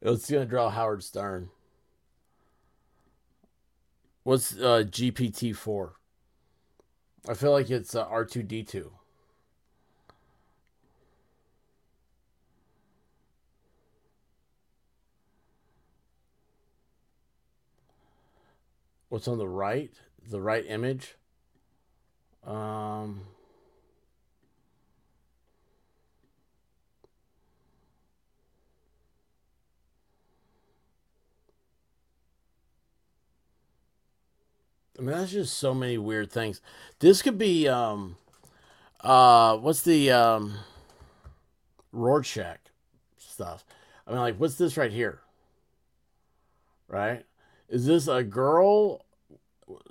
It's 0.00 0.30
gonna 0.30 0.46
draw 0.46 0.70
Howard 0.70 1.02
Stern. 1.02 1.50
What's 4.22 4.56
uh, 4.56 4.84
GPT 4.88 5.52
four? 5.52 5.96
I 7.28 7.34
feel 7.34 7.52
like 7.52 7.70
it's 7.70 7.94
uh, 7.94 8.04
R 8.04 8.24
two 8.24 8.42
D 8.42 8.62
two. 8.62 8.92
What's 19.08 19.28
on 19.28 19.38
the 19.38 19.48
right? 19.48 19.92
The 20.28 20.40
right 20.40 20.64
image. 20.66 21.14
Um. 22.46 23.22
I 34.98 35.00
mean, 35.00 35.16
that's 35.16 35.30
just 35.30 35.56
so 35.56 35.74
many 35.74 35.96
weird 35.96 36.32
things. 36.32 36.60
This 36.98 37.22
could 37.22 37.38
be, 37.38 37.68
um, 37.68 38.16
uh, 39.00 39.56
what's 39.56 39.82
the, 39.82 40.10
um, 40.10 40.56
Rorschach 41.92 42.58
stuff? 43.16 43.64
I 44.08 44.10
mean, 44.10 44.18
like, 44.18 44.38
what's 44.38 44.56
this 44.56 44.76
right 44.76 44.90
here? 44.90 45.20
Right? 46.88 47.24
Is 47.68 47.86
this 47.86 48.08
a 48.08 48.22
girl? 48.22 49.04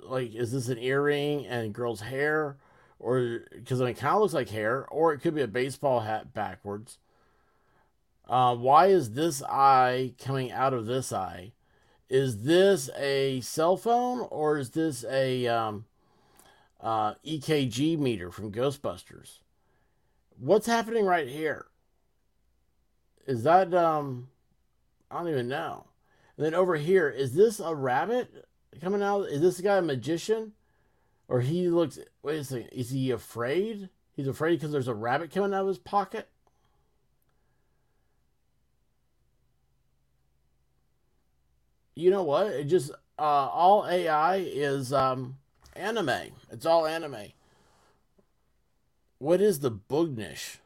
Like, 0.00 0.34
is 0.34 0.52
this 0.52 0.68
an 0.68 0.78
earring 0.78 1.46
and 1.46 1.72
girl's 1.72 2.00
hair? 2.00 2.56
Or, 2.98 3.40
because 3.52 3.80
I 3.80 3.84
mean, 3.84 3.92
it 3.92 3.98
kind 3.98 4.14
of 4.14 4.22
looks 4.22 4.34
like 4.34 4.48
hair, 4.48 4.86
or 4.88 5.12
it 5.12 5.20
could 5.20 5.34
be 5.34 5.42
a 5.42 5.48
baseball 5.48 6.00
hat 6.00 6.34
backwards. 6.34 6.98
Uh, 8.28 8.56
why 8.56 8.86
is 8.86 9.12
this 9.12 9.42
eye 9.42 10.14
coming 10.18 10.50
out 10.50 10.74
of 10.74 10.86
this 10.86 11.12
eye? 11.12 11.52
is 12.08 12.44
this 12.44 12.88
a 12.96 13.40
cell 13.40 13.76
phone 13.76 14.26
or 14.30 14.58
is 14.58 14.70
this 14.70 15.04
a 15.04 15.46
um, 15.46 15.84
uh, 16.80 17.14
EKG 17.26 17.98
meter 17.98 18.30
from 18.30 18.52
Ghostbusters? 18.52 19.38
What's 20.38 20.66
happening 20.66 21.04
right 21.04 21.28
here? 21.28 21.66
Is 23.26 23.42
that 23.42 23.74
um, 23.74 24.28
I 25.10 25.18
don't 25.18 25.28
even 25.28 25.48
know. 25.48 25.84
And 26.38 26.46
then 26.46 26.54
over 26.54 26.76
here, 26.76 27.10
is 27.10 27.34
this 27.34 27.60
a 27.60 27.74
rabbit 27.74 28.46
coming 28.80 29.02
out? 29.02 29.28
Is 29.28 29.42
this 29.42 29.60
guy 29.60 29.76
a 29.76 29.82
magician? 29.82 30.52
Or 31.28 31.42
he 31.42 31.68
looks, 31.68 31.98
wait 32.22 32.38
a 32.38 32.44
second, 32.44 32.68
is 32.72 32.88
he 32.88 33.10
afraid? 33.10 33.90
He's 34.16 34.28
afraid 34.28 34.54
because 34.56 34.72
there's 34.72 34.88
a 34.88 34.94
rabbit 34.94 35.30
coming 35.30 35.52
out 35.52 35.62
of 35.62 35.68
his 35.68 35.78
pocket? 35.78 36.30
you 41.98 42.10
know 42.10 42.22
what? 42.22 42.46
It 42.46 42.64
just 42.64 42.92
uh, 43.18 43.22
all 43.22 43.86
AI 43.86 44.36
is 44.36 44.92
um, 44.92 45.36
anime. 45.74 46.30
It's 46.50 46.64
all 46.64 46.86
anime. 46.86 47.32
What 49.18 49.40
is 49.40 49.58
the 49.58 49.72
Boognish? 49.72 50.58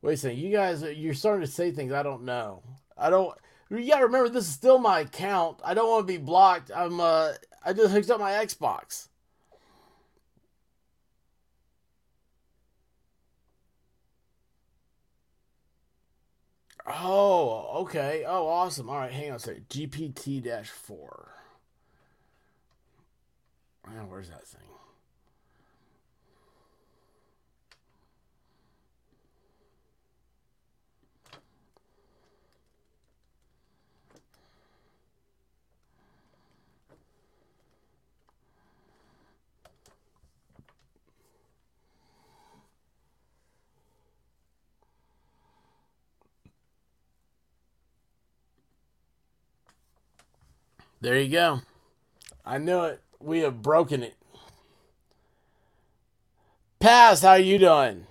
Wait 0.00 0.14
a 0.14 0.16
second, 0.16 0.38
you 0.38 0.50
guys, 0.50 0.82
you're 0.82 1.12
starting 1.12 1.44
to 1.44 1.50
say 1.50 1.70
things 1.70 1.92
I 1.92 2.02
don't 2.02 2.22
know. 2.22 2.62
I 2.96 3.10
don't. 3.10 3.36
You 3.70 3.88
gotta 3.88 4.06
remember, 4.06 4.28
this 4.28 4.46
is 4.46 4.52
still 4.52 4.78
my 4.78 5.00
account. 5.00 5.60
I 5.64 5.74
don't 5.74 5.88
want 5.88 6.06
to 6.06 6.12
be 6.12 6.18
blocked. 6.18 6.70
I'm. 6.74 7.00
uh 7.00 7.32
I 7.64 7.72
just 7.72 7.92
hooked 7.92 8.10
up 8.10 8.20
my 8.20 8.30
Xbox. 8.30 9.08
Oh, 16.86 17.80
okay. 17.82 18.24
Oh, 18.26 18.46
awesome. 18.46 18.88
All 18.88 18.98
right, 18.98 19.10
hang 19.10 19.30
on 19.30 19.36
a 19.36 19.38
second. 19.40 19.68
GPT 19.68 20.40
4. 20.68 21.34
where's 24.08 24.28
that 24.28 24.46
thing? 24.46 24.75
There 51.00 51.18
you 51.18 51.30
go. 51.30 51.60
I 52.44 52.58
knew 52.58 52.80
it. 52.84 53.02
We 53.20 53.40
have 53.40 53.62
broken 53.62 54.02
it. 54.02 54.14
Pass, 56.78 57.22
how 57.22 57.30
are 57.30 57.38
you 57.38 57.58
doing? 57.58 58.06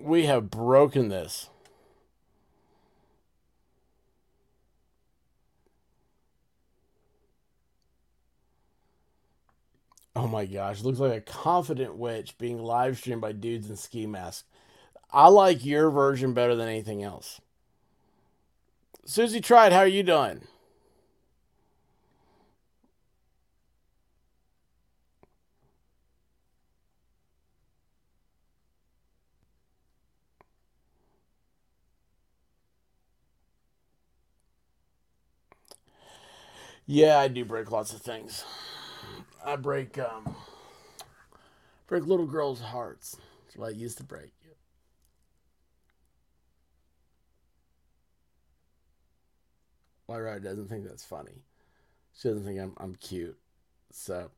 We 0.00 0.26
have 0.26 0.50
broken 0.50 1.08
this. 1.08 1.48
Oh 10.14 10.26
my 10.26 10.46
gosh, 10.46 10.82
looks 10.82 10.98
like 10.98 11.16
a 11.16 11.20
confident 11.20 11.96
witch 11.96 12.36
being 12.38 12.58
live 12.58 12.98
streamed 12.98 13.20
by 13.20 13.32
dudes 13.32 13.70
in 13.70 13.76
ski 13.76 14.04
masks. 14.04 14.48
I 15.12 15.28
like 15.28 15.64
your 15.64 15.90
version 15.90 16.34
better 16.34 16.56
than 16.56 16.68
anything 16.68 17.04
else. 17.04 17.40
Susie 19.08 19.40
Tried, 19.40 19.72
how 19.72 19.78
are 19.78 19.86
you 19.86 20.02
doing? 20.02 20.42
Yeah, 36.86 37.18
I 37.18 37.28
do 37.28 37.44
break 37.44 37.70
lots 37.70 37.92
of 37.92 38.00
things. 38.00 38.44
I 39.44 39.56
break 39.56 39.98
um 39.98 40.34
break 41.86 42.06
little 42.06 42.26
girls' 42.26 42.60
hearts. 42.60 43.16
That's 43.44 43.56
what 43.56 43.68
I 43.68 43.70
used 43.70 43.98
to 43.98 44.04
break. 44.04 44.37
Lyra 50.08 50.40
doesn't 50.40 50.68
think 50.68 50.86
that's 50.86 51.04
funny. 51.04 51.44
She 52.14 52.28
doesn't 52.28 52.44
think 52.44 52.58
I'm 52.58 52.72
I'm 52.78 52.94
cute. 52.94 53.38
So, 53.92 54.30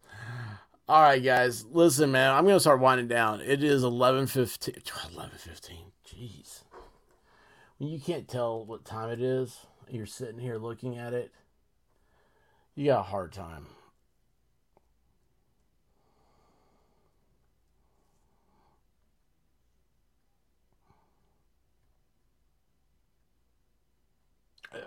all 0.88 1.02
right, 1.02 1.22
guys, 1.22 1.64
listen, 1.70 2.10
man. 2.10 2.34
I'm 2.34 2.44
gonna 2.44 2.60
start 2.60 2.80
winding 2.80 3.08
down. 3.08 3.40
It 3.40 3.62
is 3.62 3.82
11:15. 3.82 4.82
11:15. 5.14 5.92
Jeez. 6.06 6.64
When 7.78 7.88
you 7.88 8.00
can't 8.00 8.28
tell 8.28 8.64
what 8.64 8.84
time 8.84 9.10
it 9.10 9.22
is, 9.22 9.66
you're 9.88 10.06
sitting 10.06 10.40
here 10.40 10.58
looking 10.58 10.98
at 10.98 11.14
it. 11.14 11.32
You 12.74 12.86
got 12.86 13.00
a 13.00 13.04
hard 13.04 13.32
time. 13.32 13.66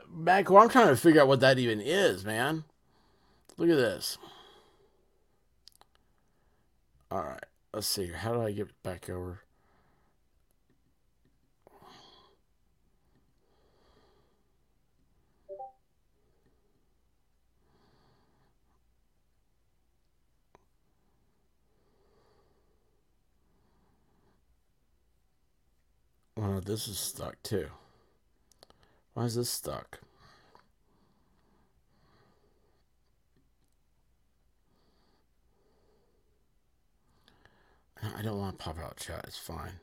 Macro, 0.09 0.57
I'm 0.57 0.69
trying 0.69 0.87
to 0.87 0.95
figure 0.95 1.21
out 1.21 1.27
what 1.27 1.41
that 1.41 1.59
even 1.59 1.81
is, 1.81 2.23
man. 2.23 2.63
Look 3.57 3.69
at 3.69 3.75
this. 3.75 4.17
All 7.11 7.21
right, 7.23 7.45
let's 7.73 7.87
see. 7.87 8.11
How 8.11 8.33
do 8.33 8.41
I 8.41 8.51
get 8.51 8.81
back 8.83 9.09
over? 9.09 9.41
Oh, 26.35 26.59
this 26.59 26.87
is 26.87 26.97
stuck 26.97 27.41
too. 27.43 27.69
Why 29.13 29.25
is 29.25 29.35
this 29.35 29.49
stuck? 29.49 29.99
I 38.17 38.21
don't 38.21 38.37
want 38.37 38.57
to 38.57 38.63
pop 38.63 38.79
out 38.79 38.97
chat. 38.97 39.23
It's 39.27 39.37
fine. 39.37 39.79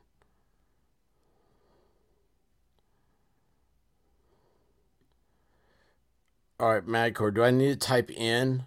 All 6.59 6.73
right, 6.73 6.85
Madcore, 6.85 7.33
do 7.33 7.43
I 7.43 7.49
need 7.49 7.69
to 7.69 7.87
type 7.87 8.11
in 8.11 8.65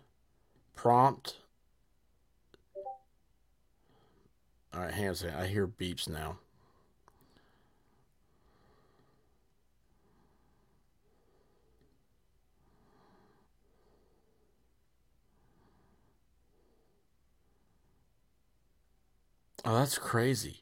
prompt? 0.75 1.37
All 4.75 4.81
right, 4.81 4.93
hang 4.93 5.07
on 5.07 5.13
a 5.13 5.15
second. 5.15 5.37
I 5.37 5.47
hear 5.47 5.69
beeps 5.69 6.09
now. 6.09 6.39
Oh, 19.65 19.79
that's 19.79 19.97
crazy. 19.99 20.61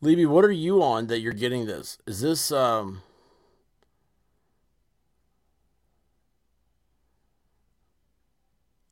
Levy, 0.00 0.24
what 0.24 0.44
are 0.46 0.50
you 0.50 0.82
on 0.82 1.08
that 1.08 1.20
you're 1.20 1.32
getting 1.34 1.66
this? 1.66 1.98
Is 2.06 2.20
this 2.20 2.50
um 2.50 3.02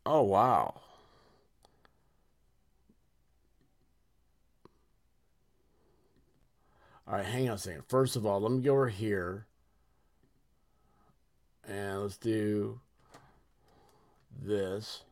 Oh 0.05 0.23
wow. 0.23 0.81
All 7.07 7.15
right, 7.15 7.25
hang 7.25 7.49
on 7.49 7.55
a 7.55 7.59
second. 7.59 7.85
First 7.89 8.17
of 8.17 8.27
all, 8.27 8.41
let 8.41 8.53
me 8.53 8.63
go 8.63 8.73
over 8.73 8.89
here. 8.89 9.47
And 11.67 12.03
let's 12.03 12.17
do 12.19 12.81
this. 14.43 15.03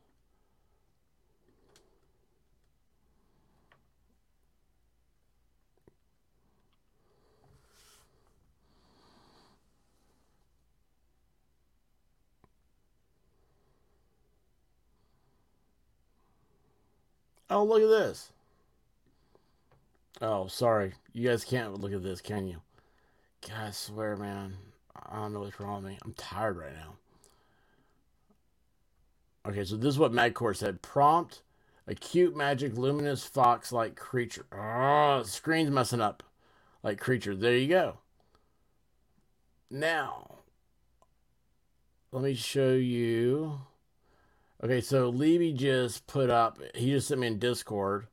Oh, 17.48 17.64
look 17.64 17.82
at 17.82 17.88
this. 17.88 18.32
Oh, 20.20 20.46
sorry. 20.48 20.94
You 21.12 21.28
guys 21.28 21.44
can't 21.44 21.80
look 21.80 21.92
at 21.92 22.02
this, 22.02 22.20
can 22.20 22.46
you? 22.46 22.60
God, 23.46 23.68
I 23.68 23.70
swear, 23.70 24.16
man. 24.16 24.56
I 25.08 25.16
don't 25.16 25.32
know 25.32 25.40
what's 25.40 25.60
wrong 25.60 25.82
with 25.82 25.92
me. 25.92 25.98
I'm 26.04 26.14
tired 26.14 26.56
right 26.56 26.74
now. 26.74 26.94
Okay, 29.48 29.64
so 29.64 29.76
this 29.76 29.94
is 29.94 29.98
what 29.98 30.12
Madcore 30.12 30.56
said. 30.56 30.82
Prompt, 30.82 31.42
a 31.86 31.94
cute, 31.94 32.36
magic, 32.36 32.76
luminous, 32.76 33.24
fox-like 33.24 33.94
creature. 33.94 34.46
Oh, 34.52 35.22
screen's 35.24 35.70
messing 35.70 36.00
up. 36.00 36.24
Like 36.82 36.98
creature. 36.98 37.36
There 37.36 37.56
you 37.56 37.68
go. 37.68 37.98
Now, 39.70 40.38
let 42.10 42.24
me 42.24 42.34
show 42.34 42.72
you. 42.72 43.60
Okay, 44.64 44.80
so 44.80 45.10
Levy 45.10 45.52
just 45.52 46.06
put 46.06 46.30
up. 46.30 46.58
He 46.74 46.90
just 46.90 47.08
sent 47.08 47.20
me 47.20 47.26
in 47.26 47.38
Discord. 47.38 48.06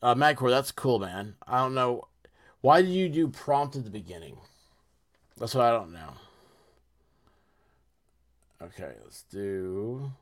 Uh, 0.00 0.14
Madcore, 0.14 0.50
that's 0.50 0.72
cool, 0.72 0.98
man. 0.98 1.34
I 1.46 1.58
don't 1.58 1.74
know 1.74 2.08
why 2.62 2.80
did 2.80 2.92
you 2.92 3.08
do 3.08 3.28
prompt 3.28 3.76
at 3.76 3.84
the 3.84 3.90
beginning. 3.90 4.38
That's 5.36 5.54
what 5.54 5.64
I 5.64 5.70
don't 5.72 5.92
know. 5.92 6.14
Okay, 8.62 8.92
let's 9.02 9.24
do. 9.24 10.12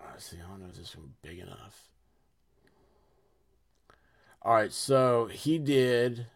I 0.00 0.18
see. 0.18 0.36
I 0.44 0.50
don't 0.50 0.60
know 0.60 0.66
if 0.68 0.76
this 0.76 0.96
one 0.96 1.14
big 1.22 1.38
enough. 1.38 1.91
All 4.44 4.54
right, 4.54 4.72
so 4.72 5.26
he 5.26 5.58
did. 5.58 6.26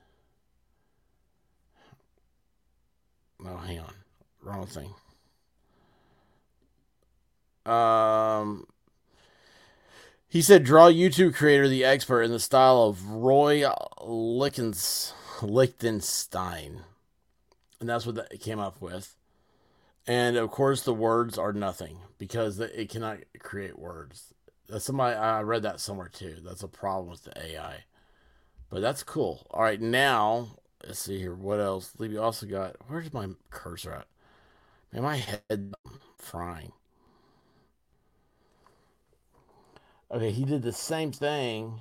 Oh, 3.44 3.56
hang 3.56 3.80
on. 3.80 3.92
Wrong 4.42 4.66
thing. 4.66 4.94
Um, 7.70 8.66
he 10.28 10.40
said, 10.40 10.62
draw 10.62 10.88
YouTube 10.88 11.34
creator, 11.34 11.68
the 11.68 11.84
expert 11.84 12.22
in 12.22 12.30
the 12.30 12.38
style 12.38 12.84
of 12.84 13.04
Roy 13.08 13.64
Lichtens, 14.00 15.12
Lichtenstein. 15.42 16.82
And 17.80 17.88
that's 17.88 18.06
what 18.06 18.18
it 18.30 18.40
came 18.40 18.60
up 18.60 18.80
with. 18.80 19.16
And 20.06 20.36
of 20.36 20.50
course, 20.50 20.82
the 20.82 20.94
words 20.94 21.36
are 21.36 21.52
nothing 21.52 21.98
because 22.18 22.60
it 22.60 22.88
cannot 22.88 23.18
create 23.40 23.78
words. 23.78 24.32
That's 24.68 24.84
somebody 24.84 25.16
I 25.16 25.42
read 25.42 25.62
that 25.62 25.80
somewhere 25.80 26.08
too. 26.08 26.36
That's 26.44 26.62
a 26.62 26.68
problem 26.68 27.10
with 27.10 27.24
the 27.24 27.36
AI, 27.36 27.84
but 28.70 28.80
that's 28.82 29.02
cool. 29.02 29.46
All 29.50 29.62
right, 29.62 29.80
now 29.80 30.58
let's 30.84 30.98
see 31.00 31.18
here. 31.18 31.34
What 31.34 31.60
else? 31.60 31.92
You 32.00 32.22
also 32.22 32.46
got 32.46 32.76
where's 32.88 33.12
my 33.12 33.28
cursor 33.50 33.92
at? 33.92 34.06
Man, 34.92 35.02
my 35.02 35.16
head 35.16 35.74
frying. 36.18 36.72
Okay, 40.10 40.30
he 40.30 40.44
did 40.44 40.62
the 40.62 40.72
same 40.72 41.12
thing. 41.12 41.80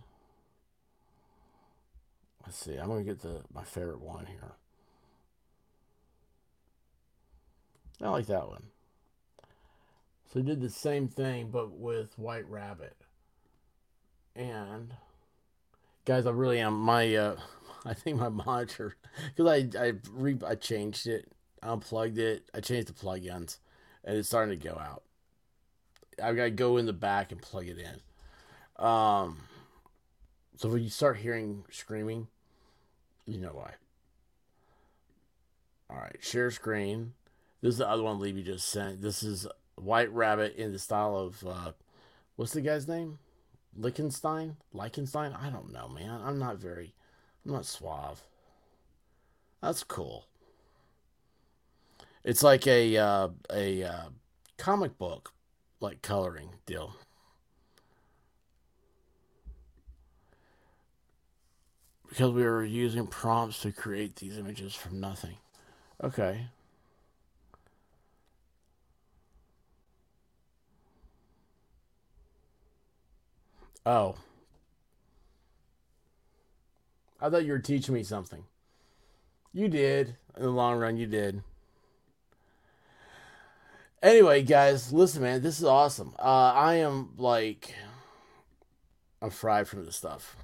Let's 2.45 2.57
see. 2.57 2.77
I'm 2.77 2.87
gonna 2.87 3.03
get 3.03 3.21
the 3.21 3.41
my 3.53 3.63
favorite 3.63 4.01
one 4.01 4.25
here. 4.27 4.53
I 8.01 8.09
like 8.09 8.27
that 8.27 8.47
one. 8.47 8.63
So 10.31 10.39
he 10.39 10.45
did 10.45 10.61
the 10.61 10.69
same 10.69 11.07
thing, 11.07 11.49
but 11.51 11.71
with 11.71 12.17
White 12.19 12.49
Rabbit. 12.49 12.95
And 14.35 14.93
guys, 16.05 16.25
I 16.25 16.31
really 16.31 16.59
am 16.59 16.79
my. 16.79 17.13
Uh, 17.13 17.35
I 17.85 17.93
think 17.93 18.17
my 18.17 18.29
monitor 18.45 18.95
because 19.35 19.67
I 19.75 19.79
I 19.79 19.93
re 20.11 20.37
I 20.45 20.55
changed 20.55 21.07
it, 21.07 21.31
unplugged 21.61 22.17
it, 22.17 22.49
I 22.53 22.61
changed 22.61 22.87
the 22.87 22.93
plugins, 22.93 23.57
and 24.03 24.17
it's 24.17 24.29
starting 24.29 24.57
to 24.57 24.67
go 24.67 24.75
out. 24.75 25.03
I've 26.23 26.35
gotta 26.35 26.51
go 26.51 26.77
in 26.77 26.85
the 26.85 26.93
back 26.93 27.31
and 27.31 27.41
plug 27.41 27.67
it 27.67 27.77
in. 27.77 28.83
Um, 28.83 29.39
so 30.57 30.69
when 30.69 30.83
you 30.83 30.89
start 30.89 31.17
hearing 31.17 31.65
screaming, 31.69 32.27
you 33.25 33.39
know 33.39 33.51
why. 33.53 33.73
All 35.89 35.97
right, 35.97 36.17
share 36.21 36.49
screen. 36.51 37.13
This 37.61 37.73
is 37.73 37.77
the 37.77 37.89
other 37.89 38.03
one 38.03 38.19
Levy 38.19 38.43
just 38.43 38.69
sent. 38.69 39.01
This 39.01 39.23
is 39.23 39.47
White 39.75 40.11
Rabbit 40.11 40.55
in 40.55 40.71
the 40.71 40.79
style 40.79 41.15
of 41.15 41.45
uh, 41.45 41.71
what's 42.35 42.53
the 42.53 42.61
guy's 42.61 42.87
name? 42.87 43.19
Lichtenstein? 43.75 44.57
Lichtenstein? 44.73 45.33
I 45.33 45.49
don't 45.49 45.71
know, 45.73 45.87
man. 45.89 46.21
I'm 46.23 46.39
not 46.39 46.57
very, 46.57 46.93
I'm 47.45 47.51
not 47.53 47.65
suave. 47.65 48.21
That's 49.61 49.83
cool. 49.83 50.27
It's 52.23 52.43
like 52.43 52.65
a 52.67 52.97
uh, 52.97 53.29
a 53.51 53.83
uh, 53.83 54.05
comic 54.57 54.97
book 54.97 55.33
like 55.79 56.01
coloring 56.01 56.49
deal. 56.65 56.95
because 62.15 62.31
we 62.31 62.43
were 62.43 62.63
using 62.63 63.05
prompts 63.05 63.61
to 63.61 63.73
create 63.73 64.15
these 64.15 64.37
images 64.37 64.73
from 64.73 65.01
nothing. 65.01 65.35
Okay. 66.01 66.47
Oh. 73.85 74.15
I 77.21 77.29
thought 77.29 77.45
you 77.45 77.51
were 77.51 77.59
teaching 77.59 77.93
me 77.93 78.03
something. 78.03 78.43
You 79.53 79.67
did. 79.67 80.15
In 80.35 80.43
the 80.43 80.49
long 80.49 80.77
run, 80.77 80.97
you 80.97 81.07
did. 81.07 81.43
Anyway, 84.03 84.43
guys, 84.43 84.91
listen, 84.91 85.21
man, 85.21 85.41
this 85.41 85.59
is 85.59 85.65
awesome. 85.65 86.13
Uh, 86.19 86.51
I 86.53 86.75
am 86.75 87.13
like, 87.17 87.73
I'm 89.21 89.29
fried 89.29 89.67
from 89.67 89.85
this 89.85 89.95
stuff 89.95 90.35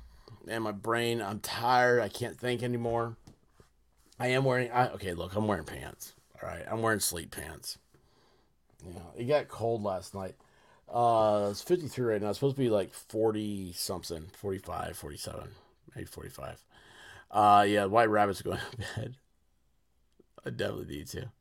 and 0.47 0.63
my 0.63 0.71
brain. 0.71 1.21
I'm 1.21 1.39
tired. 1.39 2.01
I 2.01 2.09
can't 2.09 2.39
think 2.39 2.63
anymore. 2.63 3.17
I 4.19 4.27
am 4.27 4.45
wearing. 4.45 4.71
I, 4.71 4.89
okay, 4.89 5.13
look, 5.13 5.35
I'm 5.35 5.47
wearing 5.47 5.65
pants. 5.65 6.13
All 6.41 6.49
right, 6.49 6.63
I'm 6.69 6.81
wearing 6.81 6.99
sleep 6.99 7.31
pants. 7.31 7.77
You 8.85 8.93
know, 8.93 9.11
it 9.15 9.25
got 9.25 9.47
cold 9.47 9.83
last 9.83 10.15
night. 10.15 10.35
Uh, 10.91 11.47
it's 11.51 11.61
53 11.61 12.13
right 12.13 12.21
now. 12.21 12.29
It's 12.29 12.39
supposed 12.39 12.57
to 12.57 12.61
be 12.61 12.69
like 12.69 12.93
40 12.93 13.73
something, 13.73 14.27
45, 14.37 14.97
47, 14.97 15.49
maybe 15.95 16.05
45. 16.05 16.63
Uh, 17.31 17.65
yeah, 17.67 17.85
White 17.85 18.09
Rabbit's 18.09 18.41
going 18.41 18.59
to 18.71 18.77
bed. 18.95 19.15
I 20.45 20.49
definitely 20.49 20.95
need 20.97 21.07
to. 21.07 21.31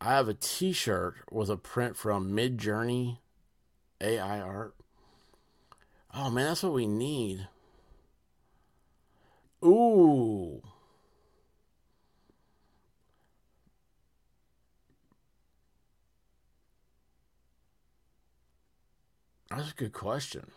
I 0.00 0.12
have 0.12 0.28
a 0.28 0.34
T-shirt 0.34 1.16
with 1.30 1.50
a 1.50 1.56
print 1.56 1.96
from 1.96 2.32
Midjourney 2.32 3.18
AI 4.00 4.40
art. 4.40 4.74
Oh 6.14 6.30
man, 6.30 6.46
that's 6.46 6.62
what 6.62 6.72
we 6.72 6.86
need. 6.86 7.48
Ooh. 9.64 10.62
That's 19.56 19.70
a 19.70 19.74
good 19.74 19.92
question. 19.92 20.50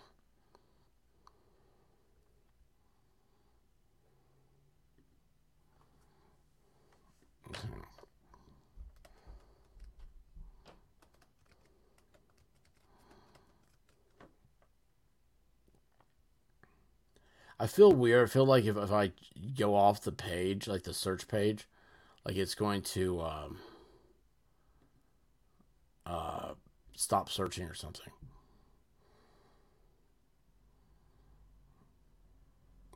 I 17.60 17.68
feel 17.68 17.92
weird. 17.92 18.28
I 18.28 18.32
feel 18.32 18.46
like 18.46 18.66
if, 18.66 18.78
if 18.78 18.92
I 18.92 19.12
go 19.58 19.76
off 19.76 20.02
the 20.02 20.12
page, 20.12 20.68
like 20.68 20.84
the 20.84 20.94
search 20.94 21.28
page, 21.28 21.68
like 22.26 22.36
it's 22.36 22.56
going 22.56 22.82
to 22.84 23.22
um, 23.22 23.58
uh, 26.06 26.54
stop 26.96 27.30
searching 27.30 27.66
or 27.66 27.74
something. 27.76 28.12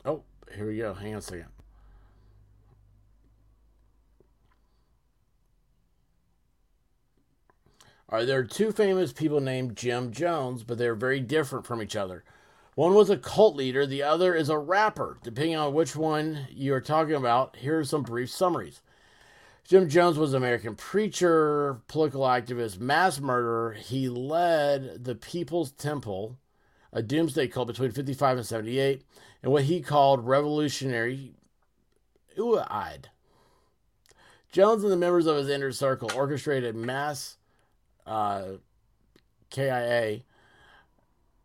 Oh, 0.04 0.22
here 0.54 0.66
we 0.66 0.78
go. 0.78 0.94
Hang 0.94 1.12
on 1.12 1.18
a 1.18 1.22
second. 1.22 1.46
All 8.08 8.18
right, 8.18 8.26
there 8.26 8.40
are 8.40 8.44
two 8.44 8.72
famous 8.72 9.10
people 9.10 9.40
named 9.40 9.74
Jim 9.74 10.12
Jones, 10.12 10.64
but 10.64 10.76
they're 10.76 10.94
very 10.94 11.20
different 11.20 11.64
from 11.64 11.80
each 11.80 11.96
other. 11.96 12.24
One 12.74 12.92
was 12.92 13.08
a 13.08 13.16
cult 13.16 13.56
leader, 13.56 13.86
the 13.86 14.02
other 14.02 14.34
is 14.34 14.50
a 14.50 14.58
rapper. 14.58 15.18
Depending 15.22 15.56
on 15.56 15.72
which 15.72 15.96
one 15.96 16.46
you 16.50 16.74
are 16.74 16.80
talking 16.80 17.14
about, 17.14 17.56
here 17.56 17.78
are 17.78 17.84
some 17.84 18.02
brief 18.02 18.28
summaries. 18.28 18.82
Jim 19.64 19.88
Jones 19.88 20.18
was 20.18 20.32
an 20.32 20.38
American 20.38 20.74
preacher, 20.74 21.80
political 21.88 22.22
activist, 22.22 22.80
mass 22.80 23.20
murderer. 23.20 23.72
He 23.72 24.08
led 24.08 25.04
the 25.04 25.14
People's 25.14 25.70
Temple, 25.72 26.36
a 26.92 27.02
doomsday 27.02 27.48
cult 27.48 27.68
between 27.68 27.90
55 27.90 28.38
and 28.38 28.46
78, 28.46 29.02
and 29.42 29.52
what 29.52 29.64
he 29.64 29.80
called 29.80 30.26
revolutionary 30.26 31.32
suicide. 32.36 33.08
Jones 34.50 34.82
and 34.82 34.92
the 34.92 34.96
members 34.96 35.26
of 35.26 35.36
his 35.36 35.48
inner 35.48 35.72
circle 35.72 36.10
orchestrated 36.14 36.76
mass 36.76 37.38
uh, 38.06 38.44
KIA 39.50 40.20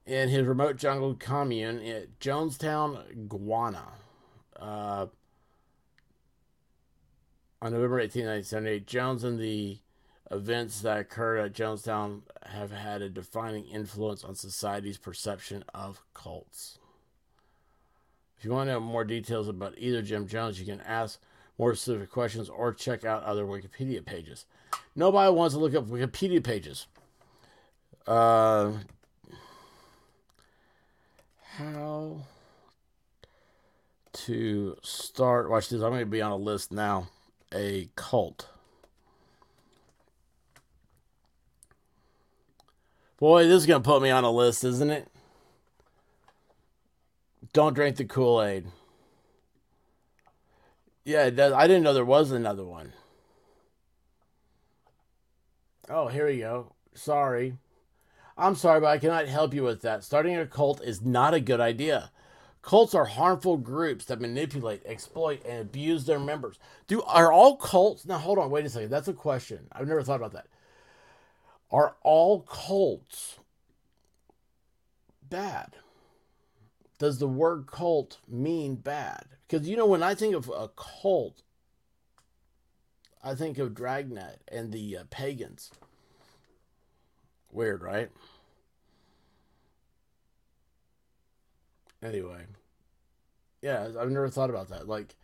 in 0.06 0.30
his 0.30 0.46
remote 0.46 0.78
jungle 0.78 1.16
commune 1.16 1.80
at 1.86 2.20
Jonestown, 2.20 3.28
Guyana. 3.30 3.84
Uh, 4.58 5.08
on 7.62 7.72
November 7.72 8.00
18, 8.00 8.26
1978, 8.26 8.88
Jones 8.88 9.24
and 9.24 9.40
the 9.40 9.80
events 10.32 10.82
that 10.82 11.00
occurred 11.00 11.40
at 11.40 11.54
Jonestown 11.54 12.22
have 12.48 12.72
had 12.72 13.02
a 13.02 13.10
defining 13.10 13.66
influence 13.66 14.24
on 14.24 14.36
society's 14.36 14.98
perception 14.98 15.64
of 15.74 16.02
cults. 16.14 16.80
If 18.38 18.46
you 18.46 18.52
want 18.52 18.68
to 18.68 18.74
know 18.74 18.80
more 18.80 19.04
details 19.04 19.48
about 19.48 19.74
either 19.78 20.02
Jim 20.02 20.28
Jones, 20.28 20.60
you 20.60 20.66
can 20.66 20.82
ask 20.82 21.20
more 21.58 21.74
specific 21.74 22.12
questions 22.12 22.50
or 22.50 22.74
check 22.74 23.04
out 23.04 23.24
other 23.24 23.46
Wikipedia 23.46 24.06
pages. 24.06 24.46
Nobody 24.96 25.32
wants 25.32 25.56
to 25.56 25.60
look 25.60 25.74
up 25.74 25.88
Wikipedia 25.88 26.44
pages. 26.44 26.88
Uh, 28.06 28.74
how 31.58 32.22
to 34.14 34.78
start. 34.84 35.50
Watch 35.50 35.70
this. 35.70 35.82
I'm 35.82 35.90
going 35.90 36.00
to 36.02 36.06
be 36.06 36.22
on 36.22 36.32
a 36.32 36.38
list 36.38 36.72
now. 36.72 37.10
A 37.54 37.90
cult. 37.96 38.48
Boy, 43.18 43.46
this 43.46 43.62
is 43.62 43.66
going 43.66 43.82
to 43.82 43.88
put 43.88 44.02
me 44.02 44.12
on 44.12 44.24
a 44.24 44.32
list, 44.32 44.64
isn't 44.64 44.92
it? 44.92 45.08
Don't 47.52 47.74
drink 47.74 47.96
the 47.96 48.06
Kool 48.06 48.44
Aid. 48.44 48.68
Yeah, 51.04 51.30
does. 51.30 51.54
I 51.54 51.68
didn't 51.68 51.84
know 51.84 51.94
there 51.94 52.06
was 52.06 52.32
another 52.32 52.66
one. 52.66 52.94
Oh, 55.90 56.08
here 56.10 56.28
we 56.28 56.40
go. 56.40 56.74
Sorry. 56.94 57.58
I'm 58.38 58.56
sorry, 58.56 58.82
but 58.82 58.88
I 58.88 59.00
cannot 59.00 59.28
help 59.28 59.54
you 59.54 59.64
with 59.64 59.82
that. 59.82 60.04
Starting 60.04 60.38
a 60.38 60.46
cult 60.46 60.84
is 60.84 61.02
not 61.02 61.34
a 61.34 61.40
good 61.40 61.60
idea. 61.60 62.12
Cults 62.62 62.94
are 62.94 63.06
harmful 63.06 63.58
groups 63.58 64.06
that 64.06 64.20
manipulate, 64.20 64.84
exploit, 64.86 65.44
and 65.46 65.62
abuse 65.62 66.06
their 66.06 66.20
members. 66.20 66.60
Do 66.88 67.02
are 67.04 67.32
all 67.32 67.56
cults 67.56 68.06
now 68.06 68.18
hold 68.18 68.38
on, 68.38 68.52
wait 68.52 68.66
a 68.66 68.70
second. 68.70 68.90
That's 68.90 69.08
a 69.08 69.14
question. 69.14 69.68
I've 69.72 69.88
never 69.88 70.04
thought 70.04 70.18
about 70.18 70.34
that. 70.34 70.48
Are 71.72 71.96
all 72.04 72.42
cults 72.42 73.40
bad? 75.22 75.74
Does 77.00 77.20
the 77.20 77.28
word 77.28 77.68
cult 77.68 78.18
mean 78.28 78.76
bad? 78.76 79.26
Because 79.48 79.68
you 79.68 79.78
know, 79.78 79.86
when 79.86 80.04
I 80.04 80.16
think 80.16 80.34
of 80.36 80.50
a 80.50 80.70
cult, 80.70 81.44
I 83.24 83.36
think 83.36 83.58
of 83.58 83.76
Dragnet 83.76 84.42
and 84.48 84.72
the 84.72 84.98
uh, 84.98 85.04
pagans. 85.10 85.72
Weird, 87.52 87.82
right? 87.82 88.10
Anyway, 92.02 92.46
yeah, 93.62 93.90
I've 94.00 94.12
never 94.12 94.30
thought 94.30 94.50
about 94.50 94.70
that. 94.70 94.88
Like, 94.88 95.16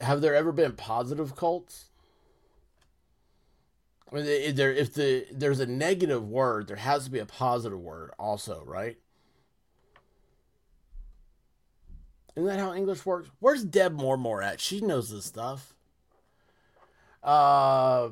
have 0.00 0.20
there 0.20 0.34
ever 0.34 0.52
been 0.52 0.72
positive 0.72 1.34
cults? 1.34 1.86
If 4.12 4.54
there 4.54 4.72
if 4.72 4.94
the 4.94 5.26
there's 5.32 5.60
a 5.60 5.66
negative 5.66 6.26
word, 6.26 6.68
there 6.68 6.76
has 6.76 7.04
to 7.04 7.10
be 7.10 7.18
a 7.18 7.26
positive 7.26 7.78
word 7.78 8.12
also, 8.18 8.62
right? 8.64 8.96
Isn't 12.36 12.46
that 12.46 12.58
how 12.58 12.74
English 12.74 13.04
works? 13.06 13.30
Where's 13.40 13.64
Deb 13.64 13.96
Mormore 13.96 14.42
at? 14.42 14.60
She 14.60 14.80
knows 14.80 15.10
this 15.10 15.24
stuff. 15.24 15.74
Uh, 17.22 18.10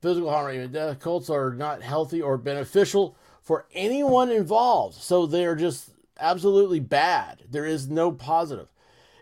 physical 0.00 0.30
harm 0.30 0.72
death 0.72 0.98
cults 0.98 1.30
are 1.30 1.52
not 1.54 1.82
healthy 1.82 2.20
or 2.20 2.38
beneficial 2.38 3.16
for 3.42 3.66
anyone 3.74 4.30
involved. 4.30 4.96
So 4.96 5.26
they're 5.26 5.54
just 5.54 5.90
absolutely 6.18 6.80
bad. 6.80 7.42
There 7.48 7.66
is 7.66 7.88
no 7.88 8.10
positive. 8.10 8.71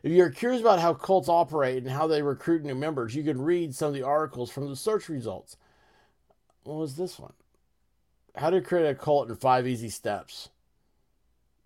If 0.02 0.12
you're 0.12 0.30
curious 0.30 0.60
about 0.60 0.80
how 0.80 0.94
cults 0.94 1.28
operate 1.28 1.82
and 1.82 1.92
how 1.92 2.06
they 2.06 2.22
recruit 2.22 2.64
new 2.64 2.74
members, 2.74 3.14
you 3.14 3.22
can 3.22 3.40
read 3.40 3.74
some 3.74 3.88
of 3.88 3.94
the 3.94 4.02
articles 4.02 4.50
from 4.50 4.68
the 4.68 4.76
search 4.76 5.08
results. 5.08 5.56
What 6.64 6.76
was 6.76 6.96
this 6.96 7.18
one? 7.18 7.34
How 8.34 8.50
to 8.50 8.60
create 8.60 8.88
a 8.88 8.94
cult 8.94 9.28
in 9.28 9.36
five 9.36 9.66
easy 9.66 9.90
steps. 9.90 10.48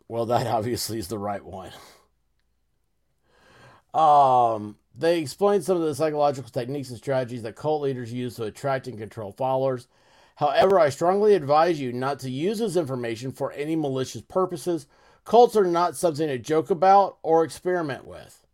Well, 0.08 0.26
that 0.26 0.46
obviously 0.48 0.98
is 0.98 1.08
the 1.08 1.18
right 1.18 1.44
one. 1.44 1.72
Um, 3.94 4.76
they 4.96 5.20
explain 5.20 5.62
some 5.62 5.76
of 5.76 5.84
the 5.84 5.94
psychological 5.94 6.50
techniques 6.50 6.90
and 6.90 6.98
strategies 6.98 7.42
that 7.42 7.54
cult 7.54 7.82
leaders 7.82 8.12
use 8.12 8.34
to 8.36 8.44
attract 8.44 8.88
and 8.88 8.98
control 8.98 9.30
followers. 9.30 9.86
However, 10.36 10.80
I 10.80 10.88
strongly 10.88 11.34
advise 11.34 11.80
you 11.80 11.92
not 11.92 12.18
to 12.20 12.30
use 12.30 12.58
this 12.58 12.74
information 12.74 13.30
for 13.30 13.52
any 13.52 13.76
malicious 13.76 14.22
purposes. 14.22 14.88
Cults 15.24 15.56
are 15.56 15.64
not 15.64 15.96
something 15.96 16.28
to 16.28 16.38
joke 16.38 16.70
about 16.70 17.16
or 17.22 17.44
experiment 17.44 18.06
with. 18.06 18.46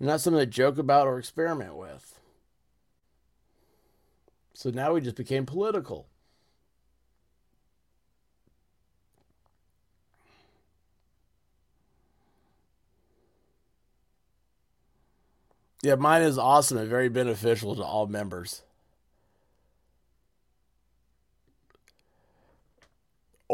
Not 0.00 0.20
something 0.20 0.40
to 0.40 0.46
joke 0.46 0.78
about 0.78 1.06
or 1.06 1.18
experiment 1.18 1.76
with. 1.76 2.18
So 4.54 4.70
now 4.70 4.94
we 4.94 5.00
just 5.00 5.16
became 5.16 5.46
political. 5.46 6.08
Yeah, 15.82 15.96
mine 15.96 16.22
is 16.22 16.38
awesome 16.38 16.78
and 16.78 16.88
very 16.88 17.08
beneficial 17.08 17.74
to 17.76 17.82
all 17.82 18.06
members. 18.06 18.62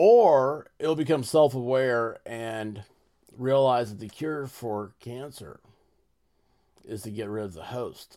Or 0.00 0.68
it'll 0.78 0.94
become 0.94 1.24
self 1.24 1.56
aware 1.56 2.18
and 2.24 2.84
realize 3.36 3.90
that 3.90 3.98
the 3.98 4.08
cure 4.08 4.46
for 4.46 4.92
cancer 5.00 5.58
is 6.84 7.02
to 7.02 7.10
get 7.10 7.28
rid 7.28 7.46
of 7.46 7.54
the 7.54 7.64
host. 7.64 8.16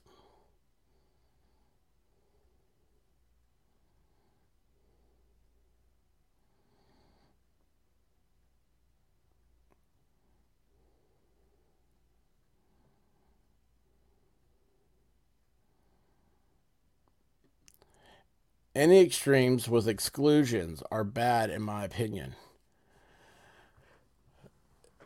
Any 18.74 19.02
extremes 19.02 19.68
with 19.68 19.88
exclusions 19.88 20.82
are 20.92 21.04
bad, 21.04 21.50
in 21.50 21.62
my 21.62 21.84
opinion. 21.84 22.36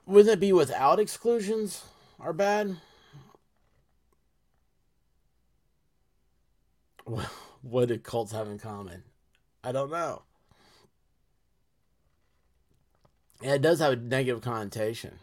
Wouldn't 0.06 0.34
it 0.34 0.40
be 0.40 0.54
without 0.54 1.00
exclusions 1.00 1.84
are 2.20 2.34
bad? 2.34 2.78
What 7.62 7.88
do 7.88 7.98
cults 7.98 8.32
have 8.32 8.48
in 8.48 8.60
common? 8.60 9.02
I 9.64 9.72
don't 9.72 9.90
know. 9.90 10.22
It 13.42 13.64
does 13.64 13.80
have 13.80 13.94
a 13.94 13.96
negative 13.96 14.42
connotation. 14.42 15.18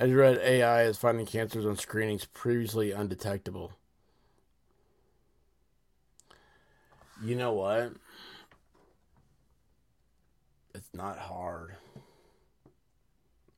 I 0.00 0.04
read 0.12 0.38
AI 0.38 0.84
is 0.84 0.96
finding 0.96 1.26
cancers 1.26 1.66
on 1.66 1.76
screenings 1.76 2.24
previously 2.24 2.92
undetectable. 2.92 3.72
You 7.20 7.34
know 7.34 7.52
what? 7.52 7.94
It's 10.72 10.88
not 10.94 11.18
hard. 11.18 11.74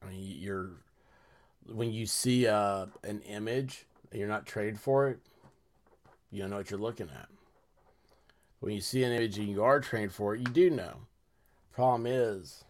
I 0.02 0.08
mean, 0.08 0.36
you're 0.38 0.70
when 1.66 1.92
you 1.92 2.06
see 2.06 2.46
uh, 2.46 2.86
an 3.04 3.20
image 3.22 3.84
and 4.10 4.18
you're 4.18 4.28
not 4.28 4.46
trained 4.46 4.80
for 4.80 5.08
it, 5.08 5.18
you 6.30 6.40
don't 6.40 6.48
know 6.48 6.56
what 6.56 6.70
you're 6.70 6.80
looking 6.80 7.10
at. 7.10 7.28
When 8.60 8.72
you 8.72 8.80
see 8.80 9.04
an 9.04 9.12
image 9.12 9.36
and 9.36 9.48
you 9.48 9.62
are 9.62 9.78
trained 9.78 10.12
for 10.12 10.34
it, 10.34 10.40
you 10.40 10.46
do 10.46 10.70
know. 10.70 10.96
Problem 11.70 12.06
is, 12.06 12.64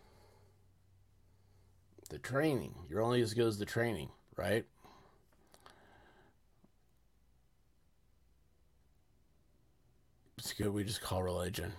the 2.10 2.18
training. 2.18 2.74
You're 2.88 3.02
only 3.02 3.22
as 3.22 3.32
good 3.32 3.46
as 3.46 3.58
the 3.58 3.64
training, 3.64 4.10
right? 4.36 4.66
It's 10.36 10.52
good 10.52 10.72
we 10.72 10.84
just 10.84 11.00
call 11.00 11.22
religion. 11.22 11.72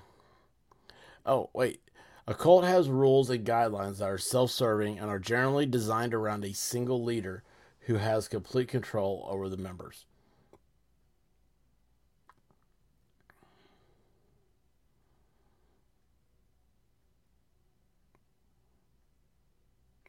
Oh, 1.26 1.50
wait. 1.54 1.82
A 2.28 2.34
cult 2.34 2.64
has 2.64 2.90
rules 2.90 3.30
and 3.30 3.46
guidelines 3.46 3.98
that 3.98 4.10
are 4.10 4.18
self 4.18 4.52
serving 4.52 5.00
and 5.00 5.10
are 5.10 5.20
generally 5.20 5.66
designed 5.66 6.14
around 6.14 6.46
a 6.46 6.54
single 6.54 7.04
leader 7.04 7.44
who 7.82 7.96
has 7.96 8.28
complete 8.28 8.68
control 8.68 9.28
over 9.30 9.50
the 9.50 9.58
members. 9.58 10.06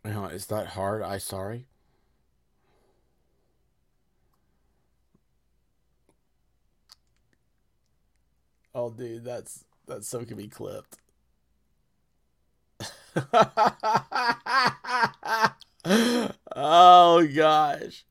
It's 0.05 0.49
not 0.51 0.69
hard. 0.69 1.03
I 1.03 1.19
sorry. 1.19 1.67
Oh, 8.75 8.91
dude, 8.91 9.25
that's 9.25 9.65
that's 9.87 10.09
so 10.09 10.25
can 10.25 10.37
be 10.37 10.49
clipped. 10.49 10.99
oh 16.57 17.27
gosh. 17.35 18.05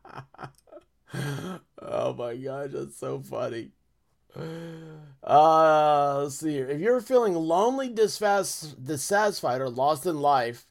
oh 2.11 2.15
my 2.15 2.37
gosh, 2.37 2.71
that's 2.73 2.97
so 2.97 3.21
funny. 3.21 3.71
Uh, 5.23 6.23
let's 6.23 6.37
see 6.37 6.53
here. 6.53 6.69
If 6.69 6.81
you're 6.81 7.01
feeling 7.01 7.35
lonely, 7.35 7.89
dissatisfied, 7.89 9.61
or 9.61 9.69
lost 9.69 10.07
in 10.07 10.21
life, 10.21 10.67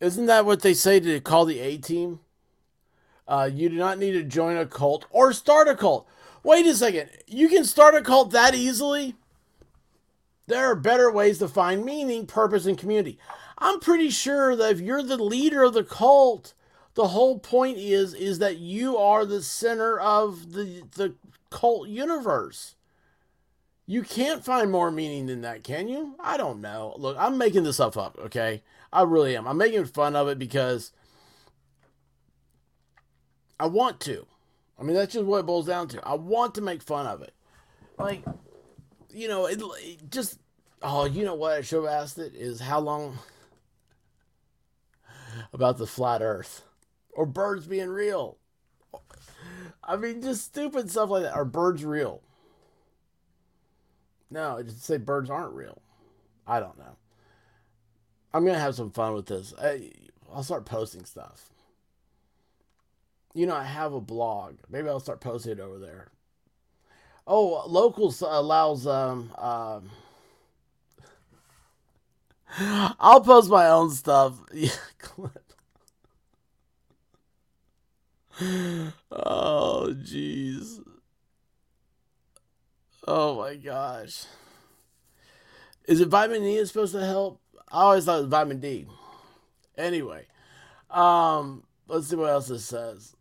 Isn't 0.00 0.26
that 0.26 0.46
what 0.46 0.62
they 0.62 0.72
say 0.74 0.98
to 1.00 1.20
call 1.20 1.44
the 1.44 1.60
A 1.60 1.76
team? 1.76 2.20
Uh, 3.28 3.48
you 3.52 3.68
do 3.68 3.76
not 3.76 3.98
need 3.98 4.12
to 4.12 4.24
join 4.24 4.56
a 4.56 4.66
cult 4.66 5.04
or 5.10 5.32
start 5.32 5.68
a 5.68 5.76
cult. 5.76 6.08
Wait 6.42 6.66
a 6.66 6.74
second. 6.74 7.10
You 7.26 7.48
can 7.48 7.64
start 7.64 7.94
a 7.94 8.00
cult 8.02 8.30
that 8.32 8.54
easily? 8.54 9.14
There 10.46 10.64
are 10.64 10.74
better 10.74 11.12
ways 11.12 11.38
to 11.38 11.48
find 11.48 11.84
meaning, 11.84 12.26
purpose, 12.26 12.66
and 12.66 12.78
community. 12.78 13.18
I'm 13.58 13.78
pretty 13.78 14.10
sure 14.10 14.56
that 14.56 14.72
if 14.72 14.80
you're 14.80 15.02
the 15.02 15.22
leader 15.22 15.62
of 15.62 15.74
the 15.74 15.84
cult, 15.84 16.54
the 17.00 17.08
whole 17.08 17.38
point 17.38 17.78
is 17.78 18.12
is 18.12 18.40
that 18.40 18.58
you 18.58 18.98
are 18.98 19.24
the 19.24 19.42
center 19.42 19.98
of 19.98 20.52
the 20.52 20.82
the 20.96 21.14
cult 21.48 21.88
universe. 21.88 22.74
You 23.86 24.02
can't 24.02 24.44
find 24.44 24.70
more 24.70 24.90
meaning 24.90 25.24
than 25.24 25.40
that, 25.40 25.64
can 25.64 25.88
you? 25.88 26.14
I 26.20 26.36
don't 26.36 26.60
know. 26.60 26.94
Look, 26.98 27.16
I'm 27.18 27.38
making 27.38 27.64
this 27.64 27.76
stuff 27.76 27.96
up, 27.96 28.18
okay? 28.26 28.62
I 28.92 29.02
really 29.02 29.34
am. 29.34 29.48
I'm 29.48 29.56
making 29.56 29.86
fun 29.86 30.14
of 30.14 30.28
it 30.28 30.38
because 30.38 30.92
I 33.58 33.66
want 33.66 33.98
to. 34.00 34.26
I 34.78 34.82
mean, 34.82 34.94
that's 34.94 35.14
just 35.14 35.24
what 35.24 35.38
it 35.38 35.46
boils 35.46 35.66
down 35.66 35.88
to. 35.88 36.06
I 36.06 36.14
want 36.14 36.54
to 36.56 36.60
make 36.60 36.82
fun 36.82 37.06
of 37.06 37.22
it. 37.22 37.32
Like, 37.98 38.22
you 39.08 39.26
know, 39.26 39.46
it, 39.46 39.60
it 39.78 40.10
just, 40.10 40.38
oh, 40.82 41.06
you 41.06 41.24
know 41.24 41.34
what 41.34 41.54
I 41.54 41.62
should 41.62 41.82
have 41.82 41.92
asked 41.92 42.18
it 42.18 42.34
is 42.34 42.60
how 42.60 42.78
long 42.78 43.18
about 45.54 45.78
the 45.78 45.86
flat 45.86 46.20
earth 46.20 46.62
or 47.14 47.26
birds 47.26 47.66
being 47.66 47.88
real. 47.90 48.38
I 49.84 49.96
mean, 49.96 50.22
just 50.22 50.44
stupid 50.44 50.90
stuff 50.90 51.10
like 51.10 51.22
that. 51.24 51.34
Are 51.34 51.44
birds 51.44 51.84
real? 51.84 52.22
No, 54.30 54.62
just 54.62 54.82
say 54.84 54.96
birds 54.96 55.28
aren't 55.30 55.54
real. 55.54 55.82
I 56.46 56.60
don't 56.60 56.78
know. 56.78 56.96
I'm 58.32 58.44
gonna 58.44 58.58
have 58.58 58.74
some 58.74 58.90
fun 58.90 59.14
with 59.14 59.26
this. 59.26 59.54
I, 59.60 59.90
I'll 60.32 60.42
start 60.42 60.64
posting 60.64 61.04
stuff. 61.04 61.50
You 63.34 63.46
know, 63.46 63.56
I 63.56 63.64
have 63.64 63.92
a 63.92 64.00
blog. 64.00 64.58
Maybe 64.68 64.88
I'll 64.88 65.00
start 65.00 65.20
posting 65.20 65.52
it 65.52 65.60
over 65.60 65.78
there. 65.78 66.08
Oh, 67.26 67.64
locals 67.66 68.20
allows 68.22 68.86
um 68.86 69.32
um. 69.38 69.90
I'll 72.98 73.20
post 73.20 73.50
my 73.50 73.68
own 73.68 73.90
stuff. 73.90 74.40
Oh, 79.12 79.94
jeez. 80.02 80.80
Oh 83.06 83.38
my 83.38 83.56
gosh. 83.56 84.24
Is 85.86 86.00
it 86.00 86.08
vitamin 86.08 86.44
E 86.44 86.56
is 86.56 86.68
supposed 86.68 86.94
to 86.94 87.04
help? 87.04 87.40
I 87.70 87.82
always 87.82 88.04
thought 88.04 88.18
it 88.18 88.22
was 88.22 88.28
vitamin 88.28 88.60
D. 88.60 88.86
Anyway, 89.76 90.26
um, 90.90 91.64
let's 91.88 92.08
see 92.08 92.16
what 92.16 92.30
else 92.30 92.48
this 92.48 92.64
says. 92.64 93.14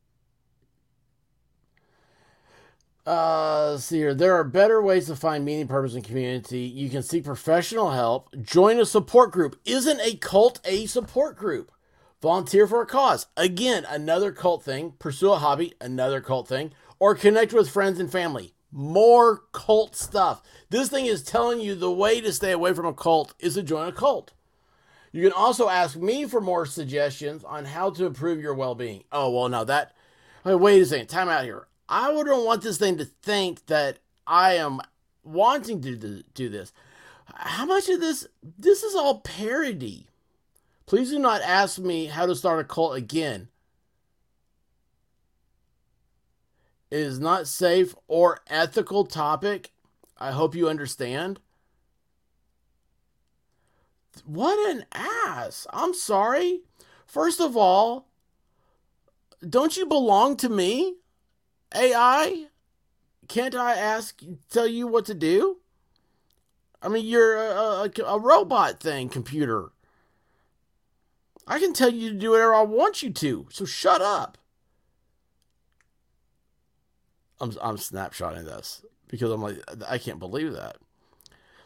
Uh, 3.06 3.78
see 3.78 3.98
here. 3.98 4.14
There 4.14 4.36
are 4.36 4.44
better 4.44 4.82
ways 4.82 5.08
to 5.08 5.16
find 5.16 5.44
meaning, 5.44 5.68
purpose, 5.68 5.96
and 5.96 6.04
community. 6.04 6.62
You 6.62 6.90
can 6.90 7.02
seek 7.02 7.24
professional 7.24 7.92
help. 7.92 8.30
Join 8.42 8.80
a 8.80 8.86
support 8.86 9.32
group. 9.32 9.60
Isn't 9.66 10.00
a 10.02 10.16
cult 10.18 10.60
a 10.64 10.86
support 10.86 11.36
group? 11.36 11.72
Volunteer 12.22 12.68
for 12.68 12.82
a 12.82 12.86
cause. 12.86 13.28
Again, 13.38 13.86
another 13.90 14.32
cult 14.32 14.64
thing. 14.64 14.94
Pursue 15.00 15.32
a 15.32 15.38
hobby. 15.38 15.74
Another 15.80 16.22
cult 16.22 16.48
thing. 16.48 16.72
Or 17.00 17.16
connect 17.16 17.54
with 17.54 17.70
friends 17.70 18.00
and 18.00 18.12
family 18.12 18.54
more 18.72 19.44
cult 19.52 19.96
stuff. 19.96 20.42
This 20.70 20.90
thing 20.90 21.06
is 21.06 21.24
telling 21.24 21.60
you 21.60 21.76
the 21.76 21.92
way 21.92 22.22
to 22.22 22.32
stay 22.32 22.52
away 22.52 22.74
from 22.74 22.86
a 22.86 22.94
cult 22.94 23.34
is 23.40 23.56
to 23.56 23.64
join 23.64 23.88
a 23.88 23.92
cult. 23.92 24.34
You 25.12 25.24
can 25.24 25.32
also 25.32 25.70
ask 25.70 25.98
me 25.98 26.26
for 26.26 26.40
more 26.40 26.66
suggestions 26.66 27.44
on 27.44 27.66
how 27.66 27.90
to 27.92 28.06
improve 28.06 28.40
your 28.40 28.54
well 28.54 28.76
being. 28.76 29.04
Oh, 29.12 29.32
well, 29.32 29.50
now 29.50 29.64
that. 29.64 29.96
Wait 30.44 30.82
a 30.82 30.86
second, 30.86 31.08
time 31.08 31.30
out 31.30 31.44
here. 31.44 31.68
I 31.88 32.12
wouldn't 32.12 32.46
want 32.46 32.62
this 32.62 32.78
thing 32.78 32.98
to 32.98 33.06
think 33.06 33.66
that 33.66 33.98
I 34.28 34.54
am 34.54 34.80
wanting 35.24 35.82
to 35.82 36.24
do 36.34 36.50
this. 36.50 36.72
How 37.34 37.66
much 37.66 37.90
of 37.90 38.00
this? 38.00 38.28
This 38.58 38.84
is 38.84 38.96
all 38.96 39.22
parody. 39.22 40.09
Please 40.90 41.12
do 41.12 41.20
not 41.20 41.44
ask 41.44 41.78
me 41.78 42.08
how 42.08 42.26
to 42.26 42.36
start 42.36 42.60
a 42.60 42.64
cult 42.64 42.98
again. 42.98 43.48
It 46.90 47.02
is 47.02 47.20
not 47.20 47.48
safe 47.48 47.94
or 48.08 48.40
ethical 48.48 49.06
topic. 49.06 49.72
I 50.18 50.32
hope 50.32 50.56
you 50.56 50.68
understand. 50.68 51.40
What 54.26 54.58
an 54.72 54.84
ass. 54.92 55.68
I'm 55.72 55.94
sorry. 55.94 56.62
First 57.06 57.40
of 57.40 57.56
all, 57.56 58.08
don't 59.48 59.78
you 59.78 59.86
belong 59.86 60.38
to 60.38 60.50
me? 60.50 60.96
AI? 61.76 62.48
Can't 63.28 63.54
I 63.54 63.76
ask 63.76 64.24
tell 64.50 64.66
you 64.66 64.88
what 64.88 65.06
to 65.06 65.14
do? 65.14 65.58
I 66.82 66.88
mean, 66.88 67.06
you're 67.06 67.38
a, 67.38 67.92
a, 67.96 68.04
a 68.06 68.20
robot 68.20 68.80
thing, 68.80 69.10
computer. 69.10 69.70
I 71.50 71.60
can 71.60 71.74
tell 71.74 71.90
you 71.90 72.12
to 72.12 72.16
do 72.16 72.32
whatever 72.32 72.54
I 72.54 72.62
want 72.62 73.02
you 73.02 73.10
to, 73.10 73.48
so 73.52 73.66
shut 73.66 74.02
up. 74.02 74.38
I'm 77.42 77.54
I'm 77.62 77.78
snapshotting 77.78 78.46
this 78.46 78.84
because 79.08 79.32
I'm 79.32 79.42
like 79.42 79.58
I 79.88 79.98
can't 79.98 80.20
believe 80.20 80.54
that. 80.54 80.78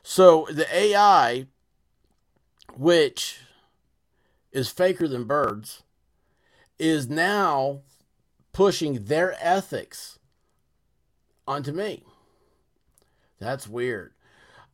So 0.01 0.47
the 0.49 0.67
AI, 0.73 1.47
which 2.75 3.39
is 4.53 4.69
faker 4.69 5.07
than 5.07 5.25
birds, 5.25 5.83
is 6.79 7.09
now 7.09 7.81
pushing 8.53 9.05
their 9.05 9.35
ethics 9.41 10.19
onto 11.45 11.73
me. 11.73 12.03
That's 13.39 13.67
weird. 13.67 14.13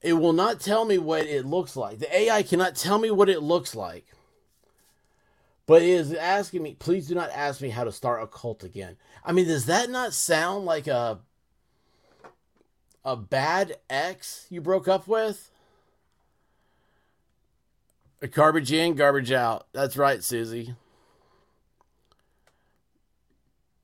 It 0.01 0.13
will 0.13 0.33
not 0.33 0.59
tell 0.59 0.85
me 0.85 0.97
what 0.97 1.25
it 1.25 1.45
looks 1.45 1.75
like. 1.75 1.99
The 1.99 2.15
AI 2.15 2.43
cannot 2.43 2.75
tell 2.75 2.99
me 2.99 3.09
what 3.09 3.29
it 3.29 3.41
looks 3.41 3.73
like. 3.73 4.05
But 5.69 5.83
it 5.83 5.89
is 5.89 6.13
asking 6.15 6.63
me, 6.63 6.73
please 6.73 7.07
do 7.07 7.13
not 7.13 7.29
ask 7.29 7.61
me 7.61 7.69
how 7.69 7.83
to 7.83 7.91
start 7.91 8.23
a 8.23 8.27
cult 8.27 8.63
again. 8.63 8.97
I 9.23 9.33
mean, 9.33 9.45
does 9.45 9.67
that 9.67 9.87
not 9.91 10.15
sound 10.15 10.65
like 10.65 10.87
a 10.87 11.19
a 13.05 13.15
bad 13.15 13.77
ex 13.87 14.47
you 14.49 14.61
broke 14.61 14.87
up 14.87 15.07
with? 15.07 15.51
A 18.19 18.27
garbage 18.27 18.71
in, 18.71 18.95
garbage 18.95 19.31
out. 19.31 19.67
That's 19.71 19.95
right, 19.95 20.23
Susie. 20.23 20.73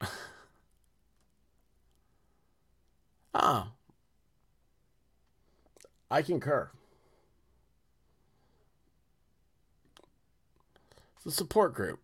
ah. 3.35 3.73
I 6.09 6.23
concur. 6.23 6.71
The 11.25 11.31
support 11.31 11.73
group. 11.73 11.99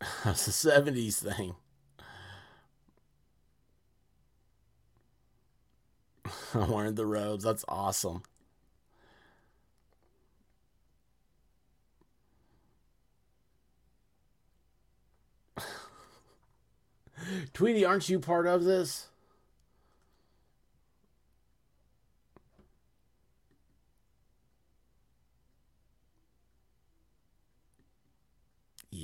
That's 0.24 0.48
a 0.48 0.52
70s 0.52 1.18
thing. 1.20 1.54
I'm 6.54 6.70
wearing 6.70 6.94
the 6.94 7.06
robes. 7.06 7.44
That's 7.44 7.64
awesome. 7.68 8.22
Tweety, 17.52 17.84
aren't 17.84 18.08
you 18.08 18.18
part 18.18 18.46
of 18.46 18.64
this? 18.64 19.09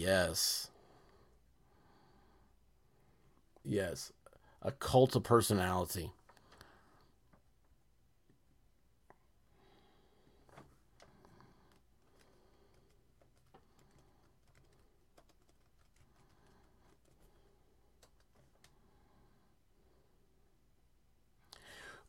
Yes. 0.07 0.69
Yes. 3.65 4.13
A 4.63 4.73
cult 4.73 5.17
of 5.17 5.25
personality. 5.25 6.13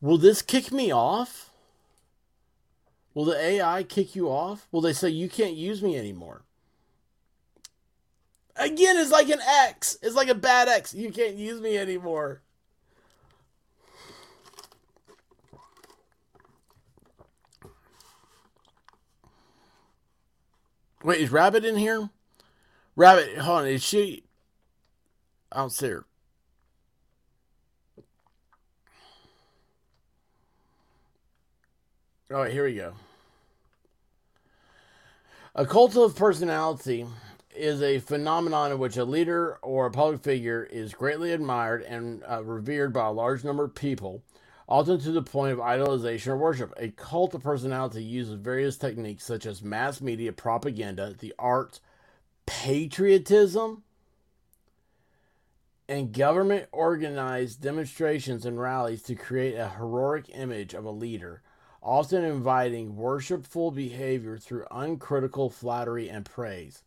Will 0.01 0.17
this 0.19 0.41
kick 0.41 0.71
me 0.71 0.91
off? 0.91 1.51
Will 3.13 3.25
the 3.25 3.37
AI 3.37 3.83
kick 3.83 4.15
you 4.15 4.29
off? 4.29 4.67
Will 4.71 4.81
they 4.81 4.93
say 4.93 5.09
you 5.09 5.29
can't 5.29 5.55
use 5.55 5.83
me 5.83 5.97
anymore? 5.97 6.43
Again, 8.59 8.97
it's 8.97 9.11
like 9.11 9.29
an 9.29 9.41
X. 9.41 9.97
It's 10.01 10.15
like 10.15 10.29
a 10.29 10.35
bad 10.35 10.67
X. 10.67 10.93
You 10.93 11.11
can't 11.11 11.35
use 11.35 11.61
me 11.61 11.77
anymore. 11.77 12.41
Wait, 21.03 21.21
is 21.21 21.31
Rabbit 21.31 21.63
in 21.63 21.77
here? 21.77 22.09
Rabbit, 22.95 23.37
hold 23.37 23.61
on, 23.61 23.67
is 23.67 23.83
she? 23.83 24.25
I 25.51 25.57
don't 25.59 25.69
see 25.69 25.89
her. 25.89 26.05
All 32.29 32.37
right, 32.39 32.51
here 32.51 32.65
we 32.65 32.75
go. 32.75 32.93
A 35.55 35.65
cult 35.65 35.95
of 35.95 36.15
personality 36.15 37.05
is 37.57 37.81
a 37.81 37.99
phenomenon 37.99 38.71
in 38.71 38.79
which 38.79 38.97
a 38.97 39.03
leader 39.03 39.57
or 39.61 39.85
a 39.85 39.91
public 39.91 40.21
figure 40.21 40.63
is 40.63 40.93
greatly 40.93 41.31
admired 41.31 41.81
and 41.81 42.23
uh, 42.29 42.43
revered 42.43 42.93
by 42.93 43.07
a 43.07 43.11
large 43.11 43.43
number 43.43 43.63
of 43.63 43.75
people, 43.75 44.21
often 44.67 44.99
to 44.99 45.11
the 45.11 45.21
point 45.21 45.53
of 45.53 45.59
idolization 45.59 46.27
or 46.27 46.37
worship. 46.37 46.73
A 46.77 46.89
cult 46.89 47.33
of 47.33 47.43
personality 47.43 48.03
uses 48.03 48.35
various 48.35 48.77
techniques 48.77 49.25
such 49.25 49.45
as 49.45 49.63
mass 49.63 50.01
media 50.01 50.31
propaganda, 50.31 51.15
the 51.17 51.33
arts, 51.39 51.81
patriotism, 52.45 53.83
and 55.89 56.13
government 56.13 56.67
organized 56.71 57.61
demonstrations 57.61 58.45
and 58.45 58.59
rallies 58.59 59.01
to 59.03 59.15
create 59.15 59.55
a 59.55 59.69
heroic 59.69 60.29
image 60.33 60.73
of 60.73 60.85
a 60.85 60.91
leader, 60.91 61.41
often 61.81 62.23
inviting 62.23 62.97
worshipful 62.97 63.71
behavior 63.71 64.37
through 64.37 64.65
uncritical 64.69 65.49
flattery 65.49 66.09
and 66.09 66.25
praise. 66.25 66.83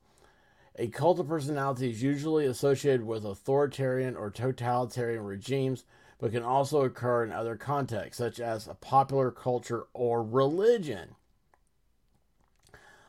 A 0.80 0.88
cult 0.88 1.20
of 1.20 1.28
personality 1.28 1.90
is 1.90 2.02
usually 2.02 2.46
associated 2.46 3.04
with 3.04 3.26
authoritarian 3.26 4.16
or 4.16 4.30
totalitarian 4.30 5.24
regimes, 5.24 5.84
but 6.18 6.32
can 6.32 6.42
also 6.42 6.84
occur 6.84 7.22
in 7.22 7.32
other 7.32 7.54
contexts, 7.54 8.16
such 8.16 8.40
as 8.40 8.66
a 8.66 8.72
popular 8.72 9.30
culture 9.30 9.88
or 9.92 10.22
religion. 10.22 11.16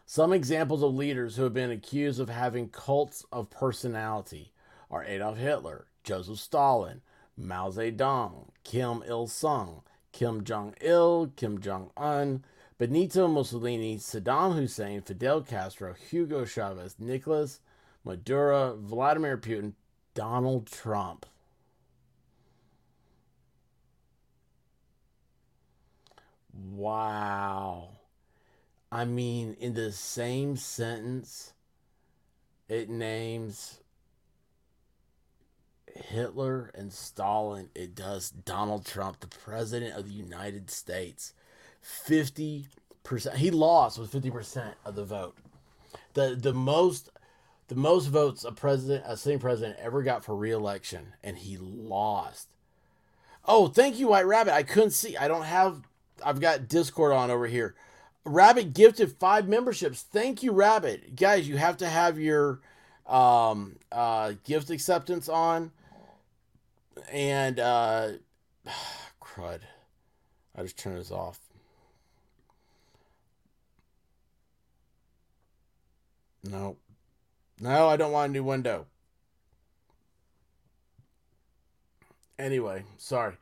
Some 0.05 0.33
examples 0.33 0.83
of 0.83 0.93
leaders 0.93 1.37
who 1.37 1.43
have 1.43 1.53
been 1.53 1.71
accused 1.71 2.19
of 2.19 2.27
having 2.27 2.67
cults 2.67 3.23
of 3.31 3.49
personality 3.49 4.51
are 4.89 5.05
Adolf 5.05 5.37
Hitler, 5.37 5.85
Joseph 6.03 6.39
Stalin, 6.39 6.99
Mao 7.37 7.69
Zedong, 7.69 8.49
Kim 8.65 9.01
Il 9.07 9.27
sung, 9.27 9.83
Kim 10.11 10.43
Jong 10.43 10.75
il, 10.81 11.31
Kim 11.37 11.61
Jong 11.61 11.91
un, 11.95 12.43
Benito 12.81 13.27
Mussolini, 13.27 13.97
Saddam 13.97 14.55
Hussein, 14.55 15.03
Fidel 15.03 15.43
Castro, 15.43 15.93
Hugo 15.93 16.45
Chavez, 16.45 16.95
Nicolas 16.97 17.59
Maduro, 18.03 18.75
Vladimir 18.75 19.37
Putin, 19.37 19.73
Donald 20.15 20.65
Trump. 20.65 21.27
Wow. 26.51 27.89
I 28.91 29.05
mean, 29.05 29.55
in 29.59 29.75
the 29.75 29.91
same 29.91 30.57
sentence, 30.57 31.53
it 32.67 32.89
names 32.89 33.79
Hitler 35.85 36.71
and 36.73 36.91
Stalin. 36.91 37.69
It 37.75 37.93
does 37.93 38.31
Donald 38.31 38.87
Trump, 38.87 39.19
the 39.19 39.27
president 39.27 39.95
of 39.95 40.05
the 40.05 40.15
United 40.15 40.71
States. 40.71 41.35
50%. 41.83 42.67
He 43.35 43.51
lost 43.51 43.97
with 43.99 44.11
50% 44.11 44.73
of 44.85 44.95
the 44.95 45.05
vote. 45.05 45.35
The 46.13 46.37
the 46.39 46.53
most 46.53 47.09
the 47.67 47.75
most 47.75 48.07
votes 48.07 48.43
a 48.43 48.51
president 48.51 49.03
a 49.07 49.15
sitting 49.15 49.39
president 49.39 49.79
ever 49.79 50.03
got 50.03 50.25
for 50.25 50.35
reelection 50.35 51.13
and 51.23 51.37
he 51.37 51.57
lost. 51.57 52.49
Oh, 53.45 53.67
thank 53.67 53.97
you, 53.97 54.09
White 54.09 54.25
Rabbit. 54.25 54.53
I 54.53 54.63
couldn't 54.63 54.91
see. 54.91 55.17
I 55.17 55.27
don't 55.27 55.43
have 55.43 55.81
I've 56.23 56.39
got 56.39 56.67
Discord 56.67 57.13
on 57.13 57.31
over 57.31 57.47
here. 57.47 57.75
Rabbit 58.23 58.73
gifted 58.73 59.13
five 59.13 59.47
memberships. 59.47 60.03
Thank 60.03 60.43
you, 60.43 60.51
Rabbit. 60.51 61.15
Guys, 61.15 61.47
you 61.47 61.57
have 61.57 61.77
to 61.77 61.89
have 61.89 62.19
your 62.19 62.59
um, 63.07 63.77
uh, 63.91 64.33
gift 64.43 64.69
acceptance 64.69 65.27
on. 65.27 65.71
And, 67.11 67.59
uh, 67.59 68.11
crud. 69.21 69.61
I 70.55 70.61
just 70.61 70.77
turned 70.77 70.97
this 70.97 71.11
off. 71.11 71.39
No. 76.43 76.77
No, 77.59 77.87
I 77.87 77.97
don't 77.97 78.11
want 78.11 78.29
a 78.29 78.33
new 78.33 78.43
window. 78.43 78.87
Anyway, 82.39 82.85
sorry. 82.97 83.35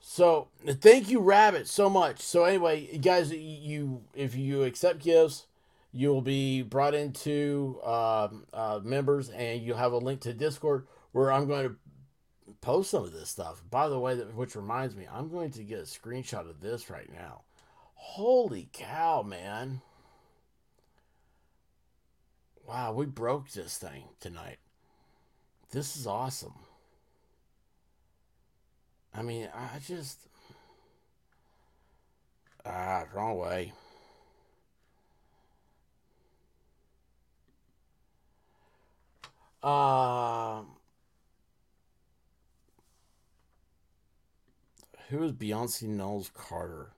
So 0.00 0.48
thank 0.66 1.08
you, 1.08 1.20
Rabbit, 1.20 1.68
so 1.68 1.88
much. 1.88 2.20
So 2.20 2.44
anyway, 2.44 2.98
guys, 2.98 3.32
you 3.32 4.02
if 4.12 4.34
you 4.34 4.64
accept 4.64 5.02
gifts, 5.02 5.46
you 5.92 6.08
will 6.08 6.20
be 6.20 6.62
brought 6.62 6.94
into 6.94 7.78
uh, 7.84 8.28
uh, 8.52 8.80
members, 8.82 9.30
and 9.30 9.62
you'll 9.62 9.78
have 9.78 9.92
a 9.92 9.98
link 9.98 10.20
to 10.22 10.34
Discord 10.34 10.86
where 11.12 11.32
I'm 11.32 11.46
going 11.46 11.68
to 11.68 11.76
post 12.60 12.90
some 12.90 13.04
of 13.04 13.12
this 13.12 13.30
stuff. 13.30 13.62
By 13.70 13.88
the 13.88 13.98
way, 13.98 14.16
which 14.16 14.56
reminds 14.56 14.96
me, 14.96 15.06
I'm 15.10 15.30
going 15.30 15.52
to 15.52 15.62
get 15.62 15.78
a 15.78 15.82
screenshot 15.82 16.50
of 16.50 16.60
this 16.60 16.90
right 16.90 17.10
now. 17.10 17.42
Holy 17.94 18.68
cow, 18.72 19.22
man! 19.22 19.80
Wow, 22.66 22.92
we 22.92 23.06
broke 23.06 23.50
this 23.50 23.78
thing 23.78 24.08
tonight. 24.20 24.58
This 25.70 25.96
is 25.96 26.06
awesome. 26.06 26.54
I 29.14 29.22
mean, 29.22 29.48
I 29.54 29.78
just. 29.78 30.28
Ah, 32.64 33.06
wrong 33.14 33.38
way. 33.38 33.72
Uh, 39.62 40.62
who 45.08 45.22
is 45.22 45.32
Beyonce 45.32 45.88
Knowles 45.88 46.30
Carter? 46.34 46.92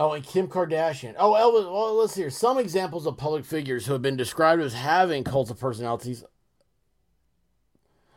Oh, 0.00 0.12
and 0.14 0.24
Kim 0.24 0.48
Kardashian. 0.48 1.14
Oh, 1.18 1.32
Elvis. 1.32 1.70
Well, 1.70 1.94
let's 1.96 2.14
hear 2.14 2.30
some 2.30 2.56
examples 2.56 3.06
of 3.06 3.18
public 3.18 3.44
figures 3.44 3.84
who 3.84 3.92
have 3.92 4.00
been 4.00 4.16
described 4.16 4.62
as 4.62 4.72
having 4.72 5.24
cult 5.24 5.50
of 5.50 5.60
personalities. 5.60 6.24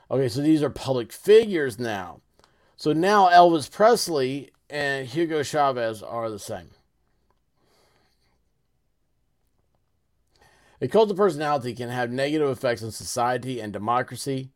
Okay, 0.09 0.29
so 0.29 0.39
these 0.39 0.63
are 0.63 0.69
public 0.69 1.11
figures 1.11 1.77
now. 1.77 2.21
So 2.77 2.93
now 2.93 3.27
Elvis 3.27 3.69
Presley 3.69 4.51
and 4.69 5.07
Hugo 5.07 5.43
Chavez 5.43 6.01
are 6.01 6.29
the 6.29 6.39
same. 6.39 6.69
A 10.79 10.87
cult 10.87 11.11
of 11.11 11.17
personality 11.17 11.75
can 11.75 11.89
have 11.89 12.09
negative 12.09 12.47
effects 12.47 12.81
on 12.81 12.91
society 12.91 13.59
and 13.59 13.73
democracy. 13.73 14.51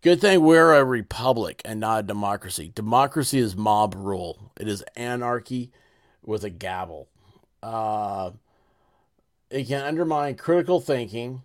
Good 0.00 0.22
thing 0.22 0.40
we're 0.40 0.72
a 0.72 0.82
republic 0.82 1.60
and 1.66 1.78
not 1.78 2.00
a 2.00 2.02
democracy. 2.04 2.72
Democracy 2.74 3.38
is 3.38 3.54
mob 3.54 3.94
rule, 3.94 4.52
it 4.58 4.66
is 4.66 4.82
anarchy 4.96 5.72
with 6.26 6.44
a 6.44 6.50
gavel. 6.50 7.08
Uh, 7.62 8.32
it 9.50 9.68
can 9.68 9.82
undermine 9.82 10.34
critical 10.34 10.80
thinking. 10.80 11.42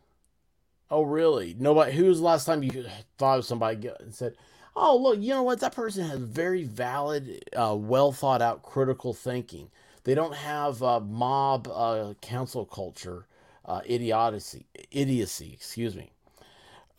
Oh, 0.90 1.04
really? 1.04 1.56
Nobody. 1.58 1.94
Who 1.94 2.06
was 2.06 2.20
the 2.20 2.26
last 2.26 2.46
time 2.46 2.64
you 2.64 2.86
thought 3.18 3.40
of 3.40 3.46
somebody 3.46 3.90
and 4.00 4.14
said, 4.14 4.36
"Oh, 4.76 4.98
look, 4.98 5.20
you 5.20 5.30
know 5.30 5.44
what? 5.44 5.62
That 5.62 5.76
person 5.76 6.06
has 6.06 6.20
very 6.20 6.64
valid, 6.64 7.46
uh, 7.56 7.76
well 7.80 8.12
thought 8.12 8.42
out 8.42 8.64
critical 8.64 9.14
thinking. 9.14 9.70
They 10.04 10.16
don't 10.16 10.36
have 10.36 10.84
uh, 10.84 11.00
mob 11.00 11.70
uh, 11.72 12.16
council 12.22 12.66
culture, 12.66 13.26
uh, 13.66 13.82
idiocy, 13.86 14.66
idiocy. 14.92 15.54
Excuse 15.54 15.96
me." 15.96 16.12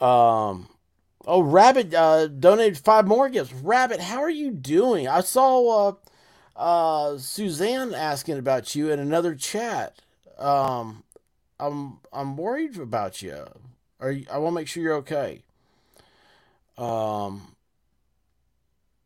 Um, 0.00 0.68
oh, 1.26 1.42
Rabbit 1.42 1.92
uh, 1.92 2.28
donated 2.28 2.78
five 2.78 3.06
more 3.06 3.28
gifts. 3.28 3.52
Rabbit, 3.52 4.00
how 4.00 4.20
are 4.20 4.30
you 4.30 4.50
doing? 4.50 5.06
I 5.06 5.20
saw 5.20 5.94
uh, 6.56 7.18
Suzanne 7.18 7.94
asking 7.94 8.38
about 8.38 8.74
you 8.74 8.90
in 8.90 8.98
another 8.98 9.34
chat. 9.34 10.00
Um, 10.38 11.04
I'm 11.58 11.98
I'm 12.12 12.36
worried 12.36 12.78
about 12.78 13.22
you. 13.22 13.44
Are 14.00 14.10
you, 14.10 14.26
I 14.30 14.38
want 14.38 14.52
to 14.52 14.60
make 14.60 14.68
sure 14.68 14.82
you're 14.82 14.94
okay. 14.96 15.42
Um, 16.76 17.54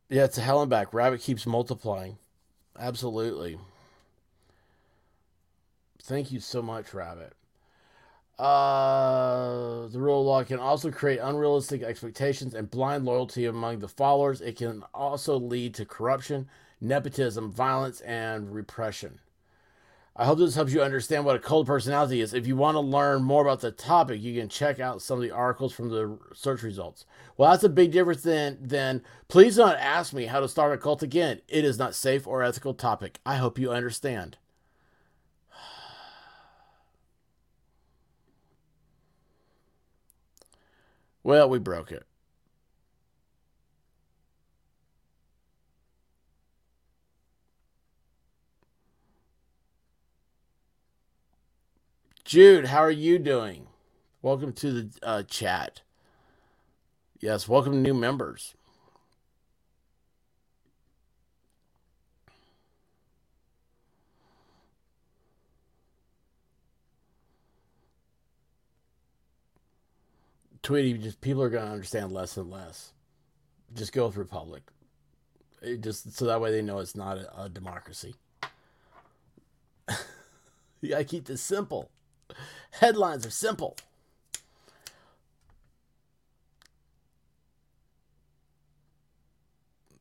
yeah, 0.08 0.24
it's 0.24 0.38
a 0.38 0.40
hell 0.40 0.62
and 0.62 0.70
back. 0.70 0.94
Rabbit 0.94 1.20
keeps 1.20 1.46
multiplying. 1.46 2.16
Absolutely. 2.78 3.58
Thank 6.02 6.30
you 6.30 6.40
so 6.40 6.62
much, 6.62 6.94
Rabbit. 6.94 7.32
Uh, 8.38 9.88
the 9.88 9.98
rule 9.98 10.20
of 10.20 10.26
law 10.26 10.44
can 10.44 10.58
also 10.58 10.90
create 10.90 11.18
unrealistic 11.18 11.82
expectations 11.82 12.54
and 12.54 12.70
blind 12.70 13.04
loyalty 13.04 13.46
among 13.46 13.78
the 13.78 13.88
followers. 13.88 14.40
It 14.40 14.56
can 14.56 14.84
also 14.94 15.38
lead 15.38 15.74
to 15.74 15.84
corruption 15.84 16.48
nepotism, 16.80 17.50
violence, 17.50 18.00
and 18.02 18.54
repression. 18.54 19.20
I 20.18 20.24
hope 20.24 20.38
this 20.38 20.54
helps 20.54 20.72
you 20.72 20.80
understand 20.80 21.26
what 21.26 21.36
a 21.36 21.38
cult 21.38 21.66
personality 21.66 22.22
is. 22.22 22.32
If 22.32 22.46
you 22.46 22.56
want 22.56 22.76
to 22.76 22.80
learn 22.80 23.22
more 23.22 23.42
about 23.42 23.60
the 23.60 23.70
topic, 23.70 24.22
you 24.22 24.40
can 24.40 24.48
check 24.48 24.80
out 24.80 25.02
some 25.02 25.18
of 25.18 25.22
the 25.22 25.30
articles 25.30 25.74
from 25.74 25.90
the 25.90 26.18
search 26.32 26.62
results. 26.62 27.04
Well, 27.36 27.50
that's 27.50 27.64
a 27.64 27.68
big 27.68 27.92
difference 27.92 28.22
than 28.22 28.56
than 28.62 29.02
please 29.28 29.56
don't 29.56 29.76
ask 29.76 30.14
me 30.14 30.24
how 30.24 30.40
to 30.40 30.48
start 30.48 30.72
a 30.72 30.78
cult 30.78 31.02
again. 31.02 31.42
It 31.48 31.66
is 31.66 31.78
not 31.78 31.94
safe 31.94 32.26
or 32.26 32.42
ethical 32.42 32.72
topic. 32.72 33.20
I 33.26 33.36
hope 33.36 33.58
you 33.58 33.70
understand. 33.70 34.38
Well, 41.22 41.48
we 41.48 41.58
broke 41.58 41.90
it. 41.90 42.04
Jude, 52.26 52.66
how 52.66 52.80
are 52.80 52.90
you 52.90 53.20
doing? 53.20 53.68
Welcome 54.20 54.52
to 54.54 54.72
the 54.72 54.90
uh, 55.00 55.22
chat. 55.22 55.82
Yes, 57.20 57.46
welcome 57.46 57.72
to 57.74 57.78
new 57.78 57.94
members. 57.94 58.56
Tweety, 70.64 70.94
just 70.94 71.20
people 71.20 71.44
are 71.44 71.48
going 71.48 71.64
to 71.64 71.70
understand 71.70 72.10
less 72.10 72.36
and 72.36 72.50
less. 72.50 72.92
Just 73.72 73.92
go 73.92 74.06
with 74.06 74.16
Republic. 74.16 74.64
It 75.62 75.80
just 75.80 76.12
so 76.18 76.24
that 76.24 76.40
way 76.40 76.50
they 76.50 76.60
know 76.60 76.80
it's 76.80 76.96
not 76.96 77.18
a, 77.18 77.42
a 77.42 77.48
democracy. 77.48 78.16
you 80.80 80.88
got 80.88 80.98
to 80.98 81.04
keep 81.04 81.26
this 81.26 81.40
simple. 81.40 81.88
Headlines 82.72 83.26
are 83.26 83.30
simple. 83.30 83.76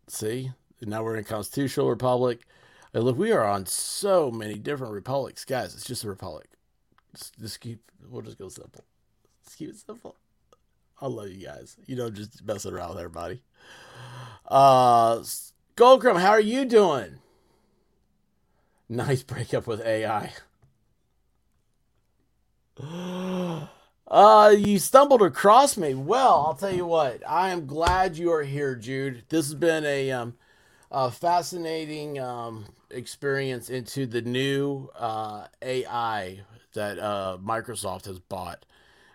See, 0.07 0.51
now 0.81 1.03
we're 1.03 1.15
in 1.15 1.21
a 1.21 1.27
constitutional 1.27 1.89
republic. 1.89 2.41
And 2.93 3.03
look, 3.03 3.17
we 3.17 3.31
are 3.31 3.43
on 3.43 3.65
so 3.65 4.31
many 4.31 4.55
different 4.55 4.93
republics, 4.93 5.43
guys. 5.43 5.75
It's 5.75 5.85
just 5.85 6.03
a 6.05 6.09
republic. 6.09 6.47
Just, 7.13 7.37
just 7.39 7.59
keep. 7.59 7.81
We'll 8.09 8.21
just 8.21 8.37
go 8.37 8.47
simple. 8.47 8.85
Just 9.43 9.57
keep 9.57 9.69
it 9.69 9.77
simple. 9.77 10.15
I 11.01 11.07
love 11.07 11.29
you 11.29 11.45
guys. 11.45 11.75
You 11.87 11.97
know, 11.97 12.09
just 12.09 12.45
messing 12.45 12.73
around 12.73 12.89
with 12.89 12.99
everybody. 12.99 13.41
Uh, 14.47 15.23
Goldcrum, 15.75 16.19
how 16.19 16.29
are 16.29 16.39
you 16.39 16.63
doing? 16.65 17.19
Nice 18.87 19.23
breakup 19.23 19.67
with 19.67 19.81
AI. 19.81 20.31
Uh, 24.07 24.53
you 24.55 24.77
stumbled 24.77 25.23
across 25.23 25.77
me. 25.77 25.95
Well, 25.95 26.45
I'll 26.45 26.53
tell 26.53 26.73
you 26.73 26.85
what. 26.85 27.23
I 27.27 27.49
am 27.49 27.65
glad 27.65 28.17
you 28.17 28.31
are 28.31 28.43
here, 28.43 28.75
Jude. 28.75 29.23
This 29.29 29.47
has 29.47 29.55
been 29.55 29.83
a 29.83 30.11
um, 30.11 30.35
a 30.91 31.09
fascinating 31.09 32.19
um, 32.19 32.65
experience 32.91 33.69
into 33.69 34.05
the 34.05 34.21
new 34.21 34.89
uh, 34.95 35.47
AI 35.61 36.41
that 36.75 36.99
uh, 36.99 37.37
Microsoft 37.43 38.05
has 38.05 38.19
bought, 38.19 38.65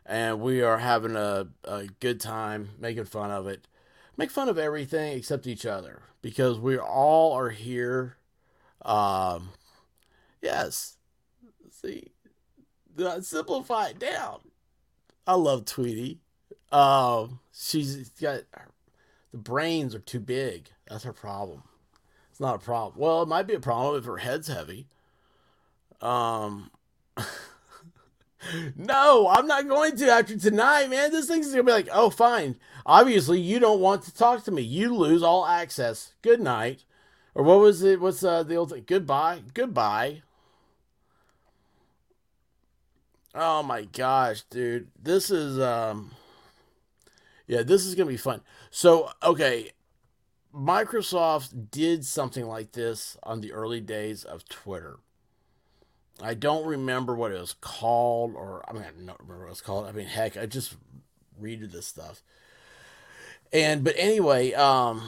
and 0.04 0.40
we 0.40 0.60
are 0.60 0.78
having 0.78 1.14
a, 1.14 1.46
a 1.64 1.86
good 2.00 2.20
time 2.20 2.70
making 2.78 3.04
fun 3.04 3.30
of 3.30 3.46
it. 3.46 3.68
Make 4.16 4.30
fun 4.32 4.48
of 4.48 4.58
everything 4.58 5.16
except 5.16 5.46
each 5.46 5.64
other 5.64 6.02
because 6.20 6.58
we 6.58 6.76
all 6.76 7.32
are 7.32 7.50
here. 7.50 8.16
Um, 8.84 9.50
yes. 10.42 10.96
See, 11.70 12.10
simplify 13.22 13.89
it 13.89 13.98
down. 13.98 14.40
I 15.27 15.35
love 15.35 15.64
Tweety. 15.64 16.18
Um, 16.72 17.40
she's 17.52 18.09
got 18.10 18.43
the 19.32 19.39
brains 19.39 19.94
are 19.94 20.01
too 20.01 20.20
big. 20.20 20.70
That's 20.89 21.05
her 21.05 21.12
problem. 21.12 21.62
It's 22.31 22.40
not 22.40 22.56
a 22.56 22.59
problem. 22.59 22.94
Well, 22.97 23.22
it 23.22 23.28
might 23.28 23.47
be 23.47 23.55
a 23.55 23.60
problem 23.60 23.97
if 23.97 24.05
her 24.05 24.18
head's 24.18 24.48
heavy. 24.48 24.86
Um, 26.01 26.70
no, 28.77 29.28
I'm 29.28 29.47
not 29.47 29.68
going 29.68 29.97
to 29.97 30.10
after 30.10 30.39
tonight, 30.39 30.90
man. 30.90 31.10
This 31.10 31.27
thing's 31.27 31.51
gonna 31.51 31.62
be 31.62 31.72
like, 31.72 31.89
oh, 31.93 32.10
fine. 32.10 32.56
Obviously, 32.86 33.40
you 33.40 33.59
don't 33.59 33.81
want 33.81 34.02
to 34.05 34.14
talk 34.14 34.44
to 34.44 34.51
me. 34.51 34.62
You 34.62 34.94
lose 34.94 35.22
all 35.22 35.47
access. 35.47 36.14
Good 36.22 36.40
night. 36.40 36.85
Or 37.35 37.44
what 37.44 37.60
was 37.60 37.82
it? 37.82 38.01
What's 38.01 38.24
uh, 38.24 38.43
the 38.43 38.56
old 38.56 38.70
thing? 38.70 38.85
Goodbye. 38.86 39.43
Goodbye. 39.55 40.22
Oh 43.35 43.62
my 43.62 43.82
gosh, 43.85 44.43
dude. 44.51 44.89
This 45.01 45.31
is 45.31 45.59
um 45.61 46.12
Yeah, 47.47 47.62
this 47.62 47.85
is 47.85 47.94
going 47.94 48.07
to 48.07 48.12
be 48.12 48.16
fun. 48.16 48.43
So, 48.70 49.11
okay, 49.23 49.73
Microsoft 50.55 51.70
did 51.70 52.05
something 52.05 52.47
like 52.47 52.73
this 52.73 53.16
on 53.23 53.40
the 53.40 53.52
early 53.52 53.81
days 53.81 54.24
of 54.24 54.48
Twitter. 54.48 54.98
I 56.23 56.35
don't 56.35 56.66
remember 56.66 57.15
what 57.15 57.32
it 57.32 57.40
was 57.40 57.55
called, 57.61 58.35
or 58.35 58.62
I 58.69 58.73
mean, 58.73 58.82
I 58.82 58.90
don't 58.90 59.20
remember 59.20 59.39
what 59.44 59.47
it 59.47 59.51
was 59.51 59.61
called. 59.62 59.86
I 59.86 59.93
mean, 59.93 60.07
heck, 60.07 60.36
I 60.36 60.47
just 60.47 60.77
read 61.39 61.62
this 61.70 61.86
stuff. 61.86 62.23
And 63.52 63.82
but 63.82 63.94
anyway, 63.97 64.52
um, 64.52 65.02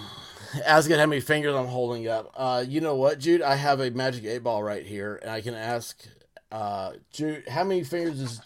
asking 0.65 0.99
how 0.99 1.07
many 1.07 1.21
fingers 1.21 1.55
I'm 1.55 1.67
holding 1.67 2.09
up. 2.09 2.33
Uh, 2.35 2.65
you 2.67 2.81
know 2.81 2.97
what, 2.97 3.19
Jude? 3.19 3.43
I 3.43 3.57
have 3.57 3.81
a 3.81 3.91
magic 3.91 4.25
eight 4.25 4.43
ball 4.43 4.63
right 4.63 4.85
here, 4.85 5.19
and 5.23 5.31
I 5.31 5.41
can 5.41 5.55
ask 5.55 6.07
uh, 6.53 6.93
Jude, 7.11 7.49
how 7.49 7.65
many 7.65 7.83
fingers 7.83 8.21
is 8.21 8.41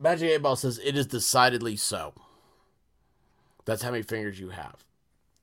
Magic 0.00 0.30
8 0.30 0.38
Ball 0.38 0.56
says 0.56 0.80
it 0.82 0.96
is 0.96 1.06
decidedly 1.06 1.76
so. 1.76 2.14
That's 3.66 3.82
how 3.82 3.90
many 3.90 4.02
fingers 4.02 4.40
you 4.40 4.48
have 4.50 4.84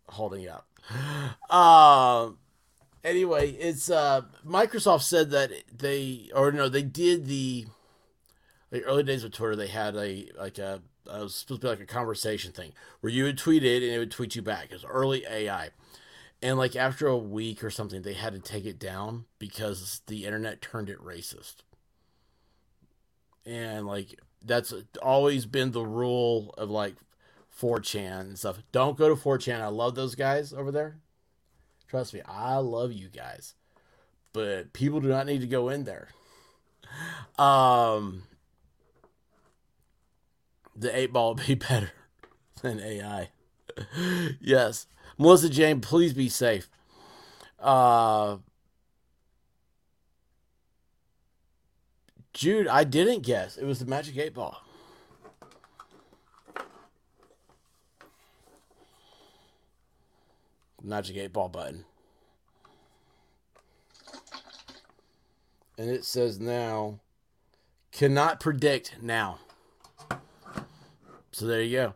holding 0.09 0.47
up. 0.47 0.67
Uh, 1.49 2.31
anyway, 3.03 3.51
it's 3.51 3.89
uh, 3.89 4.21
Microsoft 4.45 5.03
said 5.03 5.29
that 5.31 5.51
they 5.75 6.29
or 6.33 6.51
no, 6.51 6.69
they 6.69 6.83
did 6.83 7.27
the 7.27 7.67
the 8.71 8.83
early 8.83 9.03
days 9.03 9.23
of 9.23 9.31
Twitter. 9.31 9.55
They 9.55 9.67
had 9.67 9.95
a 9.95 10.29
like 10.37 10.57
a 10.57 10.81
it 11.05 11.21
was 11.21 11.35
supposed 11.35 11.61
to 11.61 11.65
be 11.65 11.69
like 11.69 11.79
a 11.79 11.85
conversation 11.85 12.51
thing 12.51 12.73
where 13.01 13.11
you 13.11 13.23
would 13.25 13.37
tweet 13.37 13.63
it 13.63 13.83
and 13.83 13.91
it 13.91 13.99
would 13.99 14.11
tweet 14.11 14.35
you 14.35 14.41
back. 14.41 14.65
It 14.65 14.73
was 14.73 14.85
early 14.85 15.25
AI 15.29 15.69
and 16.41 16.57
like 16.57 16.75
after 16.75 17.07
a 17.07 17.17
week 17.17 17.63
or 17.63 17.69
something 17.69 18.01
they 18.01 18.13
had 18.13 18.33
to 18.33 18.39
take 18.39 18.65
it 18.65 18.79
down 18.79 19.25
because 19.39 20.01
the 20.07 20.25
internet 20.25 20.61
turned 20.61 20.89
it 20.89 21.03
racist. 21.03 21.57
And 23.45 23.85
like 23.85 24.19
that's 24.43 24.73
always 25.01 25.45
been 25.45 25.71
the 25.71 25.85
rule 25.85 26.53
of 26.57 26.69
like 26.69 26.95
4chan 27.59 28.21
and 28.21 28.39
stuff. 28.39 28.59
Don't 28.71 28.97
go 28.97 29.09
to 29.09 29.15
4chan 29.15 29.61
i 29.61 29.67
love 29.67 29.95
those 29.95 30.15
guys 30.15 30.53
over 30.53 30.71
there. 30.71 30.97
Trust 31.87 32.13
me 32.13 32.21
i 32.25 32.57
love 32.57 32.91
you 32.91 33.09
guys. 33.09 33.55
But 34.33 34.73
people 34.73 34.99
do 35.01 35.09
not 35.09 35.25
need 35.25 35.41
to 35.41 35.47
go 35.47 35.69
in 35.69 35.83
there. 35.83 36.09
Um 37.37 38.23
the 40.75 40.95
eight 40.95 41.13
ball 41.13 41.35
would 41.35 41.45
be 41.45 41.55
better 41.69 41.91
than 42.61 42.79
ai 42.79 43.29
yes 44.41 44.87
Melissa 45.21 45.49
Jane, 45.49 45.81
please 45.81 46.13
be 46.13 46.27
safe. 46.27 46.67
Uh, 47.59 48.37
Jude, 52.33 52.67
I 52.67 52.83
didn't 52.83 53.21
guess. 53.21 53.55
It 53.55 53.65
was 53.65 53.77
the 53.77 53.85
Magic 53.85 54.17
8 54.17 54.33
Ball. 54.33 54.57
Magic 60.83 61.15
8 61.17 61.31
Ball 61.31 61.49
button. 61.49 61.85
And 65.77 65.91
it 65.91 66.03
says 66.03 66.39
now, 66.39 66.99
cannot 67.91 68.39
predict 68.39 68.95
now. 69.03 69.37
So 71.31 71.45
there 71.45 71.61
you 71.61 71.77
go. 71.77 71.93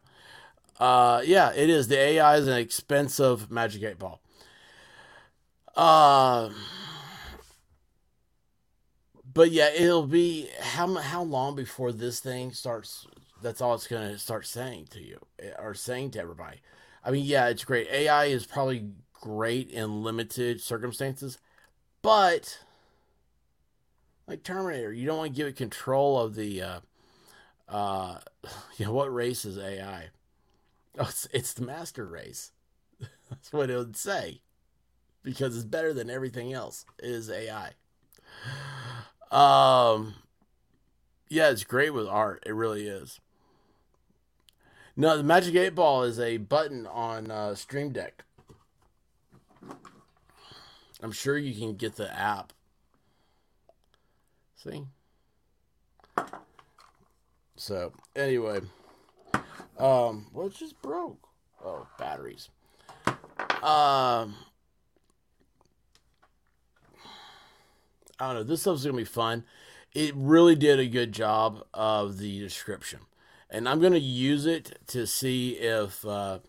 Uh, 0.79 1.21
yeah, 1.25 1.51
it 1.53 1.69
is. 1.69 1.87
The 1.87 1.97
AI 1.97 2.37
is 2.37 2.47
an 2.47 2.57
expensive 2.57 3.49
Magic 3.49 3.83
8 3.83 3.99
Ball. 3.99 4.21
Uh, 5.75 6.49
but 9.33 9.51
yeah, 9.51 9.69
it'll 9.69 10.07
be 10.07 10.49
how 10.59 10.93
how 10.95 11.23
long 11.23 11.55
before 11.55 11.91
this 11.91 12.19
thing 12.19 12.51
starts? 12.51 13.05
That's 13.41 13.61
all 13.61 13.75
it's 13.75 13.87
gonna 13.87 14.17
start 14.17 14.45
saying 14.47 14.87
to 14.91 15.01
you 15.01 15.19
eh, 15.39 15.51
or 15.59 15.73
saying 15.73 16.11
to 16.11 16.19
everybody. 16.19 16.61
I 17.03 17.11
mean, 17.11 17.25
yeah, 17.25 17.47
it's 17.47 17.65
great. 17.65 17.87
AI 17.89 18.25
is 18.25 18.45
probably 18.45 18.89
great 19.13 19.69
in 19.69 20.03
limited 20.03 20.61
circumstances, 20.61 21.37
but 22.01 22.59
like 24.27 24.43
Terminator, 24.43 24.93
you 24.93 25.05
don't 25.05 25.17
want 25.17 25.33
to 25.33 25.37
give 25.37 25.47
it 25.47 25.55
control 25.55 26.19
of 26.19 26.35
the. 26.35 26.61
Uh, 26.61 26.79
uh, 27.69 28.19
you 28.77 28.85
know 28.85 28.93
what 28.93 29.13
race 29.13 29.45
is 29.45 29.57
AI? 29.57 30.09
Oh, 30.99 31.07
it's, 31.09 31.27
it's 31.33 31.53
the 31.53 31.65
master 31.65 32.05
race. 32.05 32.51
That's 33.29 33.51
what 33.51 33.69
it 33.69 33.75
would 33.75 33.97
say. 33.97 34.39
because 35.25 35.55
it's 35.55 35.65
better 35.65 35.91
than 35.91 36.09
everything 36.09 36.53
else 36.53 36.85
is 36.99 37.29
AI. 37.29 37.71
Um, 39.31 40.13
yeah, 41.27 41.49
it's 41.49 41.63
great 41.63 41.93
with 41.93 42.07
art. 42.07 42.43
It 42.45 42.53
really 42.53 42.87
is. 42.87 43.19
No, 44.95 45.17
the 45.17 45.23
Magic 45.23 45.55
8 45.55 45.69
Ball 45.69 46.03
is 46.03 46.19
a 46.19 46.37
button 46.37 46.87
on 46.87 47.29
uh, 47.29 47.55
Stream 47.55 47.91
Deck. 47.91 48.23
I'm 51.01 51.11
sure 51.11 51.37
you 51.37 51.53
can 51.59 51.75
get 51.75 51.97
the 51.97 52.17
app. 52.17 52.53
See? 54.55 54.85
So, 57.57 57.91
anyway. 58.15 58.61
Um, 59.77 60.27
well, 60.31 60.47
it 60.47 60.55
just 60.55 60.81
broke. 60.81 61.27
Oh, 61.63 61.87
batteries. 61.97 62.49
Um, 63.07 64.35
I 68.19 68.27
don't 68.27 68.35
know. 68.35 68.43
This 68.43 68.61
stuff's 68.61 68.85
gonna 68.85 68.97
be 68.97 69.03
fun. 69.03 69.43
It 69.93 70.13
really 70.15 70.55
did 70.55 70.79
a 70.79 70.87
good 70.87 71.11
job 71.11 71.65
of 71.73 72.17
the 72.17 72.39
description, 72.39 72.99
and 73.49 73.67
I'm 73.67 73.81
gonna 73.81 73.97
use 73.97 74.45
it 74.45 74.79
to 74.87 75.07
see 75.07 75.51
if. 75.51 76.05
Uh, 76.05 76.39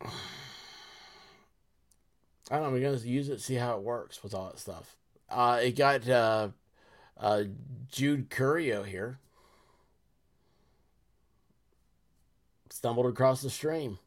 I 0.00 0.08
don't 2.50 2.62
know. 2.62 2.76
I'm 2.76 2.82
gonna 2.82 2.98
use 2.98 3.28
it, 3.28 3.36
to 3.36 3.40
see 3.40 3.54
how 3.54 3.76
it 3.76 3.82
works 3.82 4.22
with 4.22 4.34
all 4.34 4.46
that 4.46 4.58
stuff. 4.58 4.96
Uh, 5.30 5.60
it 5.62 5.76
got 5.76 6.08
uh, 6.08 6.48
uh, 7.16 7.44
Jude 7.90 8.30
Curio 8.30 8.82
here. 8.82 9.18
Stumbled 12.74 13.06
across 13.06 13.40
the 13.40 13.50
stream 13.50 13.98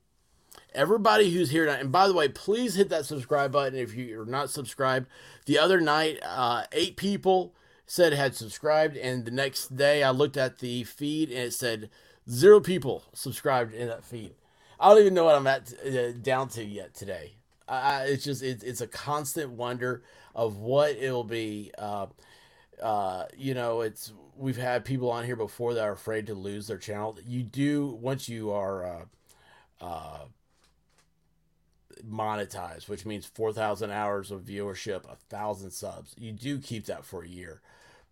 everybody 0.73 1.31
who's 1.31 1.49
here 1.49 1.65
tonight, 1.65 1.80
and 1.80 1.91
by 1.91 2.06
the 2.06 2.14
way, 2.14 2.27
please 2.27 2.76
hit 2.76 2.89
that 2.89 3.06
subscribe 3.06 3.53
button 3.53 3.80
if 3.80 3.94
you're 3.94 4.26
not 4.26 4.49
subscribed. 4.49 5.07
The 5.45 5.57
other 5.57 5.80
night, 5.80 6.19
uh, 6.22 6.64
eight 6.73 6.98
people 6.98 7.56
said 7.85 8.11
had 8.11 8.35
subscribed, 8.35 8.98
and 8.98 9.23
the 9.23 9.31
next 9.31 9.77
day 9.77 10.03
I 10.03 10.10
looked 10.10 10.35
at 10.35 10.60
the 10.60 10.84
feed 10.84 11.30
and 11.30 11.39
it 11.39 11.53
said 11.53 11.89
zero 12.30 12.60
people 12.60 13.06
subscribed 13.14 13.73
in 13.73 13.88
that 13.88 14.03
feed. 14.03 14.35
I 14.80 14.89
don't 14.89 14.99
even 14.99 15.14
know 15.14 15.23
what 15.23 15.35
I'm 15.35 15.48
at 15.48 15.73
uh, 15.85 16.11
down 16.22 16.49
to 16.49 16.64
yet 16.64 16.94
today. 16.94 17.35
It's 17.69 18.26
just 18.26 18.44
it's, 18.44 18.64
it's 18.64 18.81
a 18.81 18.88
constant 18.88 19.52
wonder 19.52 20.03
of 20.35 20.57
what 20.57 20.91
it'll 20.91 21.23
be. 21.23 21.72
Uh, 21.77 22.07
uh, 22.81 23.26
you 23.38 23.53
know, 23.53 23.80
it's 23.80 24.11
we've 24.38 24.57
had 24.57 24.85
people 24.85 25.09
on 25.11 25.26
here 25.26 25.35
before 25.35 25.73
that 25.73 25.84
are 25.84 25.93
afraid 25.93 26.27
to 26.27 26.34
lose 26.34 26.68
their 26.68 26.77
channel. 26.77 27.18
You 27.26 27.43
do 27.43 27.88
once 27.88 28.30
you 28.30 28.51
are 28.51 28.85
uh, 28.85 29.05
uh, 29.81 30.26
monetized, 32.09 32.88
which 32.88 33.05
means 33.05 33.26
4,000 33.26 33.91
hours 33.91 34.31
of 34.31 34.41
viewership, 34.41 35.03
a 35.11 35.15
thousand 35.30 35.72
subs. 35.72 36.14
You 36.18 36.31
do 36.31 36.59
keep 36.59 36.85
that 36.85 37.05
for 37.05 37.23
a 37.23 37.27
year, 37.27 37.61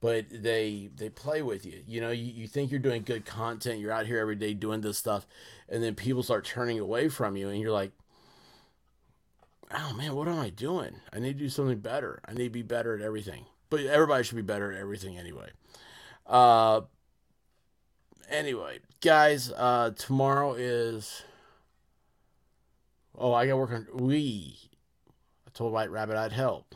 but 0.02 0.26
they 0.32 0.90
they 0.96 1.10
play 1.10 1.42
with 1.42 1.66
you. 1.66 1.82
You 1.88 2.02
know, 2.02 2.12
you, 2.12 2.26
you 2.26 2.48
think 2.48 2.72
you're 2.72 2.80
doing 2.80 3.04
good 3.04 3.26
content, 3.26 3.80
you're 3.80 3.92
out 3.92 4.08
here 4.08 4.20
every 4.20 4.36
day 4.36 4.54
doing 4.54 4.82
this 4.82 4.98
stuff, 4.98 5.28
and 5.70 5.84
then 5.84 5.96
people 5.96 6.24
start 6.24 6.46
turning 6.46 6.80
away 6.80 7.10
from 7.10 7.38
you, 7.38 7.50
and 7.50 7.60
you're 7.60 7.72
like, 7.72 7.92
oh 9.74 9.94
man, 9.94 10.16
what 10.16 10.28
am 10.28 10.40
I 10.40 10.50
doing? 10.50 10.96
I 11.14 11.20
need 11.20 11.38
to 11.38 11.46
do 11.46 11.50
something 11.50 11.80
better. 11.80 12.20
I 12.28 12.34
need 12.34 12.46
to 12.46 12.50
be 12.50 12.62
better 12.62 12.96
at 12.96 13.02
everything. 13.02 13.46
But 13.70 13.82
everybody 13.82 14.24
should 14.24 14.36
be 14.36 14.42
better 14.42 14.72
at 14.72 14.80
everything 14.80 15.18
anyway. 15.18 15.50
Uh, 16.26 16.82
anyway, 18.30 18.80
guys, 19.02 19.52
uh, 19.52 19.92
tomorrow 19.96 20.54
is 20.54 21.24
Oh, 23.18 23.34
I 23.34 23.46
got 23.46 23.52
to 23.52 23.58
work 23.58 23.72
on. 23.72 23.88
We. 23.94 24.58
I 25.48 25.52
told 25.54 25.74
White 25.74 25.92
Rabbit 25.92 26.18
I'd 26.18 26.32
help. 26.32 26.76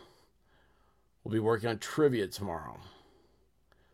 We'll 1.23 1.33
be 1.33 1.39
working 1.39 1.69
on 1.69 1.79
trivia 1.79 2.27
tomorrow. 2.27 2.79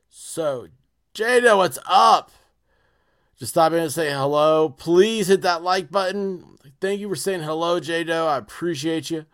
So, 0.09 0.67
Jada, 1.13 1.57
what's 1.57 1.79
up? 1.87 2.31
Just 3.37 3.51
stop 3.51 3.73
in 3.73 3.79
and 3.79 3.91
say 3.91 4.11
hello. 4.11 4.69
Please 4.69 5.27
hit 5.27 5.41
that 5.41 5.63
like 5.63 5.91
button. 5.91 6.57
Thank 6.79 6.99
you 6.99 7.09
for 7.09 7.15
saying 7.15 7.41
hello, 7.41 7.79
Jado. 7.79 8.27
I 8.27 8.37
appreciate 8.37 9.09
you. 9.09 9.25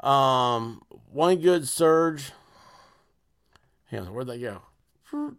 Um, 0.00 0.82
one 1.12 1.36
good 1.36 1.68
surge. 1.68 2.32
Hang 3.86 4.00
on, 4.00 4.14
where'd 4.14 4.26
that 4.26 4.40
go? 4.40 5.38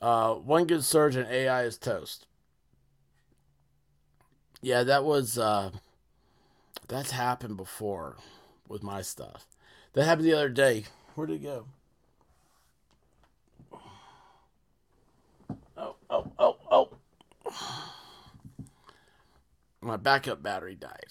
Uh, 0.00 0.34
one 0.34 0.66
good 0.66 0.84
surge 0.84 1.16
and 1.16 1.28
AI 1.28 1.64
is 1.64 1.76
toast. 1.76 2.26
Yeah, 4.62 4.82
that 4.82 5.04
was 5.04 5.38
uh 5.38 5.70
that's 6.88 7.12
happened 7.12 7.56
before 7.56 8.16
with 8.68 8.82
my 8.82 9.02
stuff. 9.02 9.46
That 9.92 10.04
happened 10.04 10.26
the 10.26 10.34
other 10.34 10.48
day. 10.48 10.84
Where'd 11.14 11.30
it 11.30 11.42
go? 11.42 11.66
Oh, 15.76 15.96
oh, 16.08 16.32
oh, 16.38 16.56
oh. 16.70 16.88
My 19.80 19.96
backup 19.96 20.42
battery 20.42 20.74
died. 20.74 21.06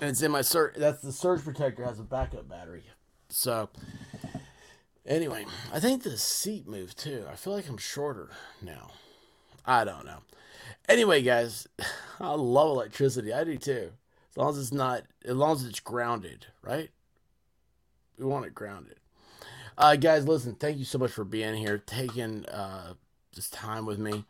And 0.00 0.10
it's 0.10 0.22
in 0.22 0.30
my 0.30 0.42
surge. 0.42 0.74
That's 0.76 1.00
the 1.00 1.12
surge 1.12 1.42
protector 1.44 1.84
has 1.84 1.98
a 1.98 2.02
backup 2.04 2.48
battery. 2.48 2.84
So, 3.28 3.70
anyway, 5.06 5.46
I 5.72 5.80
think 5.80 6.02
the 6.02 6.16
seat 6.16 6.66
moved 6.66 6.98
too. 6.98 7.24
I 7.30 7.36
feel 7.36 7.52
like 7.52 7.68
I'm 7.68 7.78
shorter 7.78 8.30
now. 8.60 8.90
I 9.64 9.84
don't 9.84 10.04
know. 10.04 10.18
Anyway, 10.88 11.22
guys, 11.22 11.66
I 12.20 12.34
love 12.34 12.70
electricity. 12.70 13.32
I 13.32 13.44
do 13.44 13.56
too. 13.56 13.92
As 14.30 14.36
long 14.36 14.50
as 14.50 14.58
it's 14.58 14.72
not, 14.72 15.02
as 15.24 15.34
long 15.34 15.52
as 15.56 15.64
it's 15.64 15.80
grounded, 15.80 16.46
right? 16.62 16.90
We 18.18 18.24
want 18.24 18.46
it 18.46 18.54
grounded. 18.54 18.96
Uh, 19.76 19.96
guys, 19.96 20.26
listen, 20.26 20.54
thank 20.54 20.78
you 20.78 20.84
so 20.84 20.98
much 20.98 21.10
for 21.12 21.24
being 21.24 21.54
here, 21.54 21.78
taking 21.78 22.46
uh, 22.46 22.94
this 23.34 23.48
time 23.50 23.86
with 23.86 23.98
me. 23.98 24.24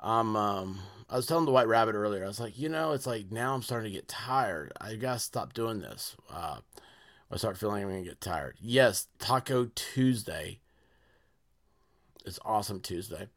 Um, 0.00 0.36
um, 0.36 0.80
I 1.08 1.16
was 1.16 1.26
telling 1.26 1.44
the 1.44 1.52
White 1.52 1.68
Rabbit 1.68 1.94
earlier, 1.94 2.24
I 2.24 2.28
was 2.28 2.40
like, 2.40 2.58
you 2.58 2.68
know, 2.68 2.92
it's 2.92 3.06
like 3.06 3.32
now 3.32 3.54
I'm 3.54 3.62
starting 3.62 3.90
to 3.90 3.96
get 3.96 4.08
tired. 4.08 4.72
I 4.80 4.94
gotta 4.94 5.18
stop 5.18 5.54
doing 5.54 5.80
this. 5.80 6.16
Uh, 6.32 6.58
I 7.30 7.36
start 7.36 7.58
feeling 7.58 7.82
I'm 7.82 7.90
gonna 7.90 8.02
get 8.02 8.20
tired. 8.20 8.56
Yes, 8.60 9.06
Taco 9.18 9.70
Tuesday. 9.74 10.60
It's 12.24 12.38
awesome 12.44 12.80
Tuesday. 12.80 13.28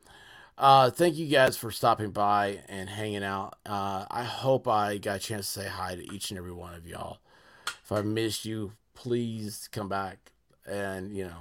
Uh, 0.57 0.89
thank 0.89 1.15
you 1.15 1.27
guys 1.27 1.57
for 1.57 1.71
stopping 1.71 2.11
by 2.11 2.59
and 2.69 2.89
hanging 2.89 3.23
out. 3.23 3.57
Uh, 3.65 4.05
I 4.09 4.23
hope 4.23 4.67
I 4.67 4.97
got 4.97 5.17
a 5.17 5.19
chance 5.19 5.51
to 5.53 5.61
say 5.61 5.67
hi 5.67 5.95
to 5.95 6.13
each 6.13 6.29
and 6.29 6.37
every 6.37 6.51
one 6.51 6.73
of 6.73 6.87
y'all. 6.87 7.19
If 7.67 7.91
I 7.91 8.01
missed 8.01 8.45
you, 8.45 8.73
please 8.93 9.67
come 9.71 9.89
back 9.89 10.31
and 10.65 11.15
you 11.15 11.25
know, 11.25 11.37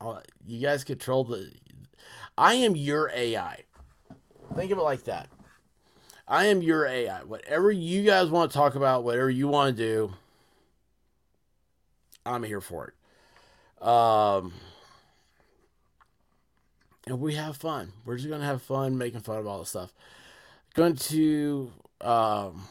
I'll, 0.00 0.22
you 0.46 0.60
guys 0.60 0.84
control 0.84 1.24
the. 1.24 1.50
I 2.36 2.54
am 2.54 2.76
your 2.76 3.10
AI. 3.14 3.64
Think 4.54 4.70
of 4.70 4.78
it 4.78 4.82
like 4.82 5.04
that. 5.04 5.28
I 6.26 6.46
am 6.46 6.62
your 6.62 6.86
AI. 6.86 7.24
Whatever 7.24 7.70
you 7.70 8.04
guys 8.04 8.30
want 8.30 8.50
to 8.50 8.56
talk 8.56 8.74
about, 8.74 9.04
whatever 9.04 9.30
you 9.30 9.48
want 9.48 9.76
to 9.76 9.82
do, 9.82 10.14
I'm 12.28 12.42
here 12.42 12.60
for 12.60 12.88
it. 12.88 13.86
Um 13.86 14.52
and 17.06 17.20
we 17.20 17.34
have 17.34 17.56
fun. 17.56 17.92
We're 18.04 18.16
just 18.16 18.28
gonna 18.28 18.44
have 18.44 18.62
fun 18.62 18.98
making 18.98 19.20
fun 19.20 19.38
of 19.38 19.46
all 19.46 19.60
this 19.60 19.70
stuff. 19.70 19.92
Going 20.74 20.96
to 20.96 21.72
um, 22.00 22.68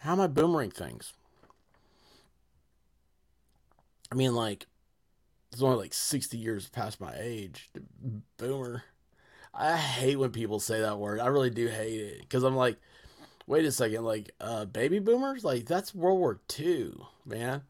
how 0.00 0.12
am 0.12 0.20
I 0.20 0.26
boomerang 0.26 0.70
things? 0.70 1.12
I 4.10 4.14
mean, 4.14 4.34
like 4.34 4.66
it's 5.52 5.62
only 5.62 5.76
like 5.76 5.94
sixty 5.94 6.38
years 6.38 6.68
past 6.68 7.00
my 7.00 7.14
age. 7.18 7.70
Boomer. 8.36 8.84
I 9.54 9.76
hate 9.76 10.16
when 10.16 10.30
people 10.30 10.60
say 10.60 10.80
that 10.80 10.98
word. 10.98 11.20
I 11.20 11.26
really 11.26 11.50
do 11.50 11.68
hate 11.68 12.00
it 12.00 12.20
because 12.20 12.42
I'm 12.42 12.56
like, 12.56 12.78
wait 13.46 13.66
a 13.66 13.72
second, 13.72 14.02
like 14.04 14.30
uh, 14.40 14.64
baby 14.64 14.98
boomers, 14.98 15.44
like 15.44 15.66
that's 15.66 15.94
World 15.94 16.18
War 16.18 16.40
II, 16.58 16.94
man. 17.26 17.62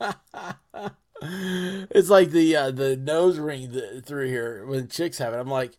It's 0.00 2.10
like 2.10 2.30
the 2.30 2.56
uh, 2.56 2.70
the 2.70 2.96
nose 2.96 3.38
ring 3.38 3.70
through 4.04 4.26
here 4.26 4.66
when 4.66 4.88
chicks 4.88 5.18
have 5.18 5.32
it. 5.32 5.38
I'm 5.38 5.48
like, 5.48 5.78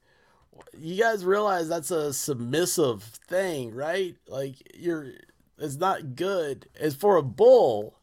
you 0.78 1.02
guys 1.02 1.26
realize 1.26 1.70
that's 1.70 1.92
a 1.92 2.14
submissive 2.14 3.04
thing, 3.04 3.74
right? 3.74 4.16
Like 4.28 4.56
you're, 4.76 5.12
it's 5.58 5.78
not 5.78 6.16
good. 6.16 6.68
It's 6.76 6.96
for 6.96 7.18
a 7.18 7.24
bull. 7.24 8.00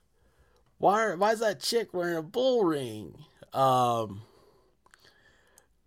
Why? 0.78 1.14
Why 1.14 1.32
is 1.32 1.40
that 1.40 1.60
chick 1.60 1.92
wearing 1.92 2.16
a 2.16 2.22
bull 2.22 2.64
ring? 2.64 3.24
Um. 3.52 4.22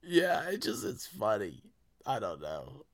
Yeah, 0.03 0.49
it 0.49 0.61
just 0.61 0.85
it's 0.85 1.05
funny. 1.05 1.61
I 2.05 2.19
don't 2.19 2.41
know. 2.41 2.85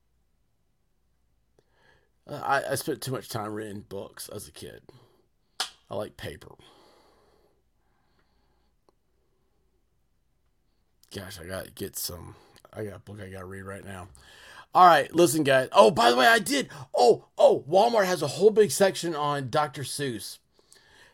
I, 2.27 2.64
I 2.72 2.75
spent 2.75 3.01
too 3.01 3.11
much 3.11 3.30
time 3.30 3.53
reading 3.53 3.85
books 3.88 4.30
as 4.30 4.48
a 4.48 4.51
kid. 4.51 4.82
I 5.90 5.95
like 5.95 6.17
paper. 6.17 6.56
Gosh, 11.14 11.40
I 11.40 11.45
got 11.45 11.66
to 11.66 11.72
get 11.72 11.98
some. 11.98 12.35
I 12.74 12.83
got 12.83 12.95
a 12.95 13.00
book 13.00 13.19
I 13.22 13.30
got 13.30 13.40
to 13.40 13.45
read 13.45 13.64
right 13.64 13.85
now. 13.85 14.08
All 14.74 14.88
right, 14.88 15.14
listen, 15.14 15.43
guys. 15.43 15.69
Oh, 15.72 15.92
by 15.92 16.09
the 16.09 16.17
way, 16.17 16.25
I 16.25 16.40
did. 16.40 16.69
Oh, 16.98 17.25
oh, 17.38 17.64
Walmart 17.69 18.06
has 18.06 18.24
a 18.24 18.27
whole 18.27 18.50
big 18.50 18.72
section 18.72 19.14
on 19.14 19.51
Dr. 19.51 19.83
Seuss. 19.83 20.40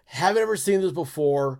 Haven't 0.05 0.41
ever 0.41 0.55
seen 0.55 0.79
this 0.79 0.93
before. 0.93 1.59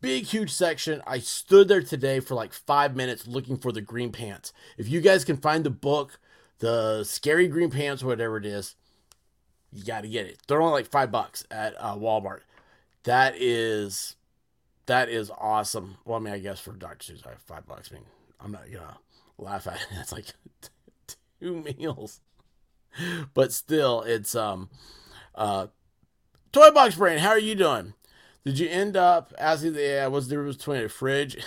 Big, 0.00 0.24
huge 0.24 0.52
section. 0.52 1.02
I 1.06 1.18
stood 1.18 1.66
there 1.66 1.82
today 1.82 2.20
for 2.20 2.34
like 2.34 2.52
five 2.52 2.94
minutes 2.94 3.26
looking 3.26 3.58
for 3.58 3.72
the 3.72 3.80
green 3.80 4.12
pants. 4.12 4.52
If 4.78 4.88
you 4.88 5.00
guys 5.00 5.24
can 5.24 5.36
find 5.36 5.64
the 5.64 5.70
book, 5.70 6.20
the 6.60 7.02
scary 7.02 7.48
green 7.48 7.70
pants, 7.70 8.04
whatever 8.04 8.36
it 8.36 8.46
is, 8.46 8.76
you 9.72 9.84
got 9.84 10.02
to 10.02 10.08
get 10.08 10.26
it. 10.26 10.38
They're 10.46 10.62
only 10.62 10.74
like 10.74 10.90
five 10.90 11.10
bucks 11.10 11.44
at 11.50 11.74
uh, 11.78 11.96
Walmart. 11.96 12.40
That 13.02 13.34
is, 13.36 14.14
that 14.90 15.08
is 15.08 15.30
awesome. 15.38 15.98
Well, 16.04 16.18
I 16.18 16.20
mean, 16.20 16.34
I 16.34 16.40
guess 16.40 16.58
for 16.58 16.72
Dr. 16.72 17.12
Seuss, 17.12 17.24
I 17.24 17.30
have 17.30 17.42
five 17.42 17.64
bucks. 17.64 17.90
I 17.92 17.94
mean, 17.94 18.04
I'm 18.40 18.50
not 18.50 18.64
gonna 18.72 18.98
laugh 19.38 19.68
at 19.68 19.74
it. 19.74 19.86
It's 20.00 20.10
like 20.12 20.26
two 21.40 21.62
meals, 21.78 22.20
but 23.32 23.52
still, 23.52 24.02
it's 24.02 24.34
um, 24.34 24.68
uh, 25.36 25.68
Toy 26.52 26.72
Box 26.72 26.96
Brain. 26.96 27.18
How 27.18 27.28
are 27.28 27.38
you 27.38 27.54
doing? 27.54 27.94
Did 28.44 28.58
you 28.58 28.68
end 28.68 28.96
up 28.96 29.32
asking 29.38 29.74
the 29.74 30.06
uh, 30.06 30.10
what's 30.10 30.26
the 30.26 30.34
difference 30.34 30.56
between 30.56 30.82
a 30.82 30.88
fridge? 30.88 31.38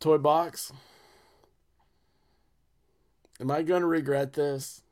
Toy 0.00 0.18
box. 0.18 0.72
Am 3.40 3.50
I 3.50 3.62
going 3.62 3.80
to 3.82 3.86
regret 3.86 4.32
this? 4.32 4.82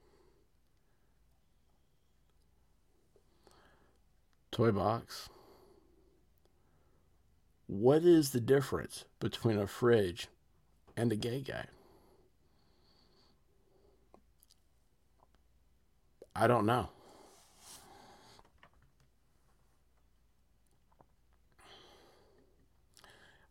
Toy 4.50 4.72
box. 4.72 5.28
What 7.66 8.04
is 8.04 8.30
the 8.30 8.40
difference 8.40 9.04
between 9.20 9.58
a 9.58 9.66
fridge 9.66 10.28
and 10.96 11.12
a 11.12 11.16
gay 11.16 11.40
guy? 11.40 11.66
I 16.34 16.46
don't 16.46 16.66
know. 16.66 16.90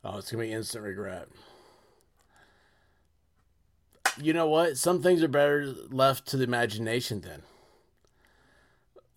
Oh, 0.05 0.19
it's 0.19 0.29
to 0.29 0.37
be 0.37 0.51
instant 0.51 0.85
regret 0.85 1.27
you 4.17 4.33
know 4.33 4.47
what? 4.47 4.77
Some 4.77 5.01
things 5.01 5.23
are 5.23 5.27
better 5.27 5.73
left 5.89 6.27
to 6.27 6.37
the 6.37 6.43
imagination 6.43 7.21
then. 7.21 7.41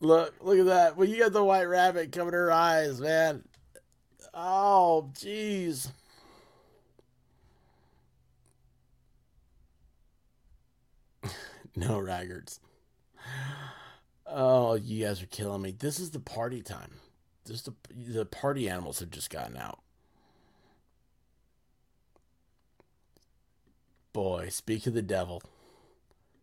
Look, 0.00 0.34
look 0.40 0.58
at 0.58 0.66
that. 0.66 0.96
Well, 0.96 1.08
you 1.08 1.18
got 1.18 1.32
the 1.32 1.42
white 1.44 1.64
rabbit 1.64 2.12
to 2.12 2.24
her 2.24 2.52
eyes, 2.52 3.00
man. 3.00 3.42
Oh, 4.32 5.10
jeez. 5.14 5.90
no 11.76 11.98
raggards. 11.98 12.60
Oh, 14.26 14.74
you 14.74 15.04
guys 15.04 15.22
are 15.22 15.26
killing 15.26 15.62
me. 15.62 15.72
This 15.72 15.98
is 15.98 16.10
the 16.10 16.20
party 16.20 16.62
time. 16.62 16.92
This 17.44 17.62
the 17.62 17.72
the 17.96 18.26
party 18.26 18.68
animals 18.68 19.00
have 19.00 19.10
just 19.10 19.30
gotten 19.30 19.56
out. 19.56 19.80
Boy, 24.18 24.48
speak 24.50 24.84
of 24.88 24.94
the 24.94 25.00
devil. 25.00 25.40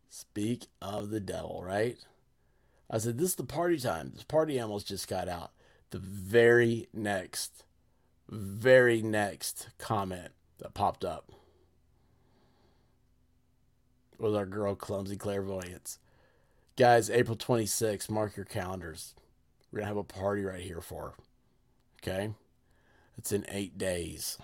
Speak 0.09 0.67
of 0.81 1.09
the 1.09 1.19
devil, 1.19 1.61
right? 1.61 1.97
I 2.89 2.99
said, 2.99 3.17
This 3.17 3.31
is 3.31 3.35
the 3.35 3.43
party 3.43 3.77
time. 3.77 4.13
This 4.13 4.23
party 4.23 4.57
animals 4.57 4.85
just 4.85 5.09
got 5.09 5.27
out. 5.27 5.51
The 5.89 5.99
very 5.99 6.87
next, 6.93 7.65
very 8.29 9.01
next 9.01 9.67
comment 9.77 10.31
that 10.59 10.73
popped 10.73 11.03
up 11.03 11.33
was 14.17 14.33
our 14.33 14.45
girl 14.45 14.73
Clumsy 14.75 15.17
Clairvoyance. 15.17 15.99
Guys, 16.77 17.09
April 17.09 17.35
26th, 17.35 18.09
mark 18.09 18.37
your 18.37 18.45
calendars. 18.45 19.15
We're 19.69 19.79
going 19.79 19.89
to 19.89 19.95
have 19.95 19.97
a 19.97 20.03
party 20.05 20.43
right 20.43 20.61
here 20.61 20.79
for 20.79 21.01
her. 21.01 21.13
Okay? 22.01 22.31
It's 23.17 23.33
in 23.33 23.45
eight 23.49 23.77
days. 23.77 24.37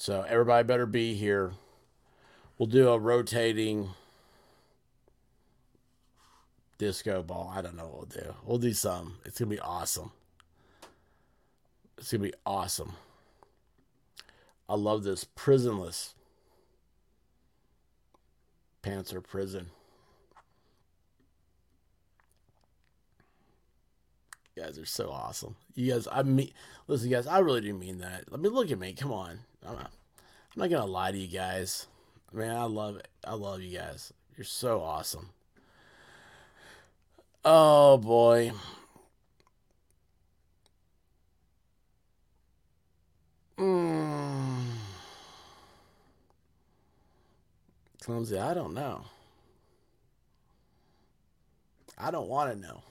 So 0.00 0.24
everybody 0.26 0.66
better 0.66 0.86
be 0.86 1.12
here. 1.12 1.52
We'll 2.56 2.70
do 2.70 2.88
a 2.88 2.98
rotating 2.98 3.90
disco 6.78 7.22
ball. 7.22 7.52
I 7.54 7.60
don't 7.60 7.76
know 7.76 7.84
what 7.84 7.96
we'll 7.98 8.24
do. 8.24 8.34
We'll 8.46 8.56
do 8.56 8.72
some. 8.72 9.18
It's 9.26 9.38
gonna 9.38 9.50
be 9.50 9.60
awesome. 9.60 10.12
It's 11.98 12.10
gonna 12.10 12.22
be 12.22 12.32
awesome. 12.46 12.94
I 14.70 14.74
love 14.74 15.02
this 15.02 15.24
prisonless 15.24 16.14
Panther 18.80 19.20
prison. 19.20 19.66
You 24.56 24.62
guys 24.62 24.78
are 24.78 24.86
so 24.86 25.10
awesome. 25.10 25.56
You 25.74 25.92
guys, 25.92 26.08
I 26.10 26.22
mean, 26.22 26.52
listen, 26.86 27.10
guys, 27.10 27.26
I 27.26 27.40
really 27.40 27.60
do 27.60 27.74
mean 27.74 27.98
that. 27.98 28.32
Let 28.32 28.40
me 28.40 28.48
look 28.48 28.70
at 28.70 28.78
me. 28.78 28.94
Come 28.94 29.12
on. 29.12 29.40
I'm 29.66 29.74
not, 29.74 29.90
I'm 30.54 30.62
not 30.62 30.70
gonna 30.70 30.86
lie 30.86 31.12
to 31.12 31.18
you 31.18 31.28
guys. 31.28 31.86
Man, 32.32 32.56
I 32.56 32.64
love 32.64 32.96
it. 32.96 33.08
I 33.24 33.34
love 33.34 33.60
you 33.60 33.76
guys. 33.76 34.12
You're 34.36 34.44
so 34.44 34.80
awesome. 34.80 35.30
Oh 37.44 37.98
boy. 37.98 38.52
Mm. 43.58 44.64
Clumsy, 48.02 48.38
I 48.38 48.54
don't 48.54 48.72
know. 48.72 49.04
I 51.98 52.10
don't 52.10 52.28
want 52.28 52.52
to 52.52 52.58
know. 52.58 52.82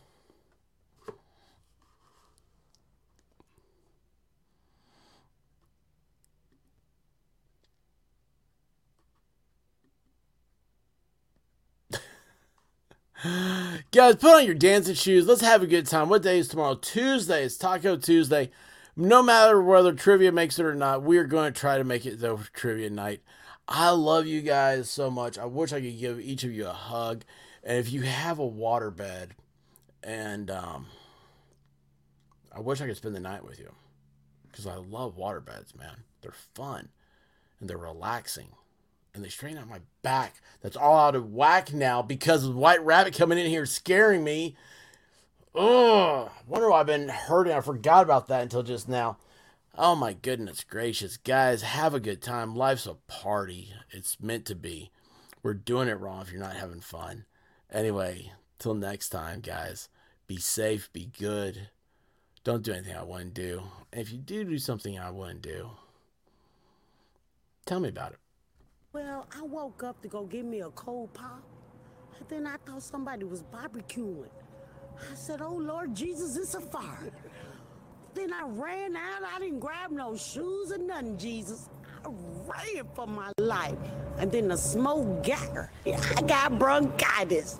Guys, 13.91 14.15
put 14.15 14.35
on 14.35 14.45
your 14.45 14.55
dancing 14.55 14.95
shoes. 14.95 15.27
Let's 15.27 15.41
have 15.41 15.61
a 15.61 15.67
good 15.67 15.85
time. 15.85 16.07
What 16.09 16.21
day 16.21 16.39
is 16.39 16.47
tomorrow? 16.47 16.75
Tuesday. 16.75 17.43
It's 17.43 17.57
Taco 17.57 17.97
Tuesday. 17.97 18.49
No 18.95 19.21
matter 19.21 19.61
whether 19.61 19.93
trivia 19.93 20.31
makes 20.31 20.57
it 20.57 20.65
or 20.65 20.75
not, 20.75 21.03
we 21.03 21.17
are 21.17 21.25
going 21.25 21.51
to 21.51 21.59
try 21.59 21.77
to 21.77 21.83
make 21.83 22.05
it 22.05 22.19
though 22.19 22.39
trivia 22.53 22.89
night. 22.89 23.21
I 23.67 23.89
love 23.89 24.25
you 24.25 24.41
guys 24.41 24.89
so 24.89 25.11
much. 25.11 25.37
I 25.37 25.45
wish 25.45 25.73
I 25.73 25.81
could 25.81 25.99
give 25.99 26.19
each 26.19 26.43
of 26.43 26.51
you 26.51 26.67
a 26.67 26.73
hug. 26.73 27.23
And 27.63 27.77
if 27.77 27.91
you 27.91 28.03
have 28.03 28.39
a 28.39 28.45
water 28.45 28.89
bed, 28.89 29.35
and 30.01 30.49
um, 30.49 30.87
I 32.55 32.61
wish 32.61 32.79
I 32.79 32.87
could 32.87 32.97
spend 32.97 33.15
the 33.15 33.19
night 33.19 33.43
with 33.43 33.59
you 33.59 33.73
because 34.49 34.65
I 34.65 34.75
love 34.75 35.17
water 35.17 35.41
beds, 35.41 35.75
man. 35.75 36.03
They're 36.21 36.33
fun 36.55 36.89
and 37.59 37.69
they're 37.69 37.77
relaxing 37.77 38.49
and 39.13 39.23
they 39.23 39.29
straighten 39.29 39.57
out 39.57 39.67
my 39.67 39.81
back. 40.01 40.35
That's 40.61 40.77
all 40.77 40.97
out 40.97 41.15
of 41.15 41.31
whack 41.31 41.73
now 41.73 42.01
because 42.01 42.45
of 42.45 42.55
White 42.55 42.83
Rabbit 42.83 43.17
coming 43.17 43.37
in 43.37 43.47
here 43.47 43.65
scaring 43.65 44.23
me. 44.23 44.55
Oh, 45.55 46.31
wonder 46.47 46.69
why 46.69 46.79
I've 46.79 46.85
been 46.85 47.09
hurting. 47.09 47.53
I 47.53 47.61
forgot 47.61 48.03
about 48.03 48.27
that 48.27 48.43
until 48.43 48.63
just 48.63 48.87
now. 48.87 49.17
Oh 49.77 49.95
my 49.95 50.13
goodness 50.13 50.63
gracious, 50.63 51.17
guys, 51.17 51.61
have 51.61 51.93
a 51.93 51.99
good 51.99 52.21
time. 52.21 52.55
Life's 52.55 52.85
a 52.85 52.95
party. 53.07 53.73
It's 53.91 54.19
meant 54.19 54.45
to 54.45 54.55
be. 54.55 54.91
We're 55.41 55.53
doing 55.53 55.87
it 55.87 55.99
wrong 55.99 56.21
if 56.21 56.31
you're 56.31 56.41
not 56.41 56.55
having 56.55 56.81
fun. 56.81 57.25
Anyway, 57.71 58.33
till 58.57 58.73
next 58.73 59.09
time, 59.09 59.39
guys. 59.39 59.89
Be 60.27 60.37
safe, 60.37 60.91
be 60.91 61.09
good. 61.17 61.69
Don't 62.43 62.61
do 62.61 62.73
anything 62.73 62.95
I 62.95 63.03
wouldn't 63.03 63.33
do. 63.33 63.63
And 63.91 64.01
if 64.01 64.11
you 64.11 64.17
do 64.17 64.43
do 64.43 64.59
something 64.59 64.99
I 64.99 65.11
wouldn't 65.11 65.41
do, 65.41 65.71
tell 67.65 67.79
me 67.79 67.89
about 67.89 68.11
it. 68.11 68.19
Well, 68.91 69.27
I 69.37 69.43
woke 69.43 69.83
up 69.83 70.01
to 70.01 70.07
go 70.07 70.23
get 70.23 70.43
me 70.45 70.61
a 70.61 70.69
cold 70.71 71.13
pop. 71.13 71.43
And 72.17 72.27
then 72.27 72.47
I 72.47 72.55
thought 72.65 72.81
somebody 72.81 73.23
was 73.23 73.43
barbecuing. 73.43 74.29
I 74.99 75.13
said, 75.13 75.41
oh 75.43 75.53
Lord 75.53 75.93
Jesus, 75.93 76.35
it's 76.35 76.55
a 76.55 76.59
fire. 76.59 77.11
then 78.15 78.33
I 78.33 78.47
ran 78.47 78.97
out. 78.97 79.21
I 79.23 79.37
didn't 79.37 79.59
grab 79.59 79.91
no 79.91 80.17
shoes 80.17 80.71
or 80.71 80.79
nothing, 80.79 81.19
Jesus. 81.19 81.69
I 82.03 82.09
ran 82.47 82.85
for 82.95 83.05
my 83.05 83.31
life. 83.37 83.77
And 84.17 84.31
then 84.31 84.47
the 84.47 84.57
smoke 84.57 85.23
got 85.23 85.47
her. 85.53 85.71
I 85.85 86.21
got 86.23 86.57
bronchitis. 86.57 87.59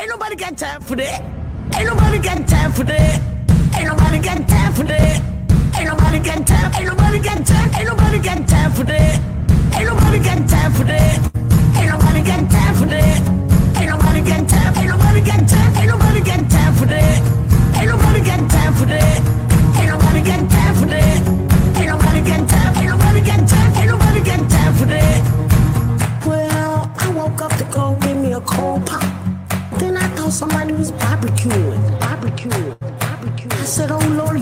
Ain't 0.00 0.08
nobody 0.08 0.34
got 0.34 0.58
time 0.58 0.80
for 0.80 0.96
that. 0.96 1.22
Ain't 1.76 1.86
nobody 1.86 2.18
got 2.18 2.48
time 2.48 2.72
for 2.72 2.82
that. 2.82 3.22
Ain't 3.76 3.86
nobody 3.86 4.18
got 4.18 4.48
time 4.48 4.72
for 4.74 4.82
that. 4.82 5.22
Ain't 5.78 5.88
nobody 5.88 6.18
got 6.18 6.44
time. 6.48 6.74
Ain't 6.74 6.86
nobody 6.86 7.18
got 7.20 7.46
time. 7.46 7.74
Ain't 7.76 7.88
nobody 7.88 8.18
got 8.18 8.48
time 8.48 8.72
for 8.72 8.82
that. 8.82 9.41
Ain't 9.74 9.86
nobody 9.88 10.18
got 10.18 10.48
time 10.48 10.72
for 10.72 10.84
that. 10.84 11.18
Ain't 11.76 11.90
nobody 11.90 12.22
got 12.22 12.50
time 12.50 12.74
for 12.74 12.86
that. 12.86 13.20
Ain't 13.78 13.90
nobody 13.90 14.20
got 14.20 14.48
time. 14.48 14.76
Ain't 14.78 14.88
nobody 14.88 15.20
got 15.20 15.48
time. 15.48 15.76
Ain't 15.76 15.88
nobody 15.88 16.20
got 16.20 16.50
time 16.50 16.74
for 16.74 16.86
that. 16.86 17.20
Ain't 17.78 17.88
nobody 17.88 18.20
got 18.20 18.40
time 18.50 18.72
for 18.74 18.86
that. 18.86 19.20
Ain't 19.78 19.88
nobody 19.88 20.20
got 20.22 20.42
time. 20.50 20.74
Ain't 21.78 21.88
nobody 21.90 22.20
got 22.20 22.48
time. 22.48 23.72
Ain't 23.78 23.90
nobody 23.90 24.20
got 24.20 24.50
time. 24.50 24.74
For 24.74 24.86
that. 24.86 25.20
Well, 26.26 26.90
I 26.98 27.08
woke 27.10 27.42
up 27.42 27.52
to 27.56 27.64
go 27.64 27.96
get 28.00 28.16
me 28.16 28.32
a 28.32 28.40
cold 28.40 28.86
pop. 28.86 29.02
Then 29.78 29.96
I 29.96 30.06
thought 30.16 30.32
somebody 30.32 30.72
was 30.72 30.92
barbecuing, 30.92 31.82
barbecuing, 32.00 32.76
barbecuing. 32.98 33.52
I 33.52 33.64
said, 33.64 33.90
Oh 33.90 33.98
Lord 34.20 34.36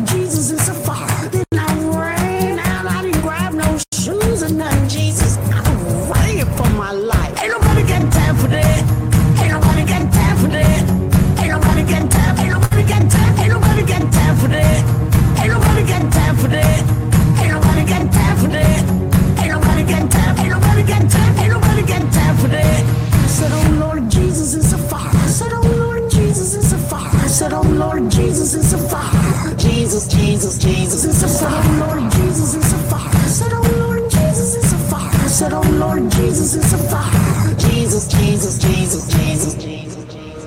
Jesus, 36.50 36.72
a 36.72 36.78
fire. 36.78 37.54
Jesus, 37.58 38.08
Jesus, 38.08 38.58
Jesus, 38.58 39.06
Jesus, 39.06 39.54
Jesus, 39.54 40.04
Jesus. 40.12 40.44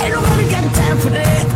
Ain't 0.00 0.14
nobody 0.14 0.50
got 0.50 0.74
time 0.74 0.98
for 1.00 1.10
that. 1.10 1.51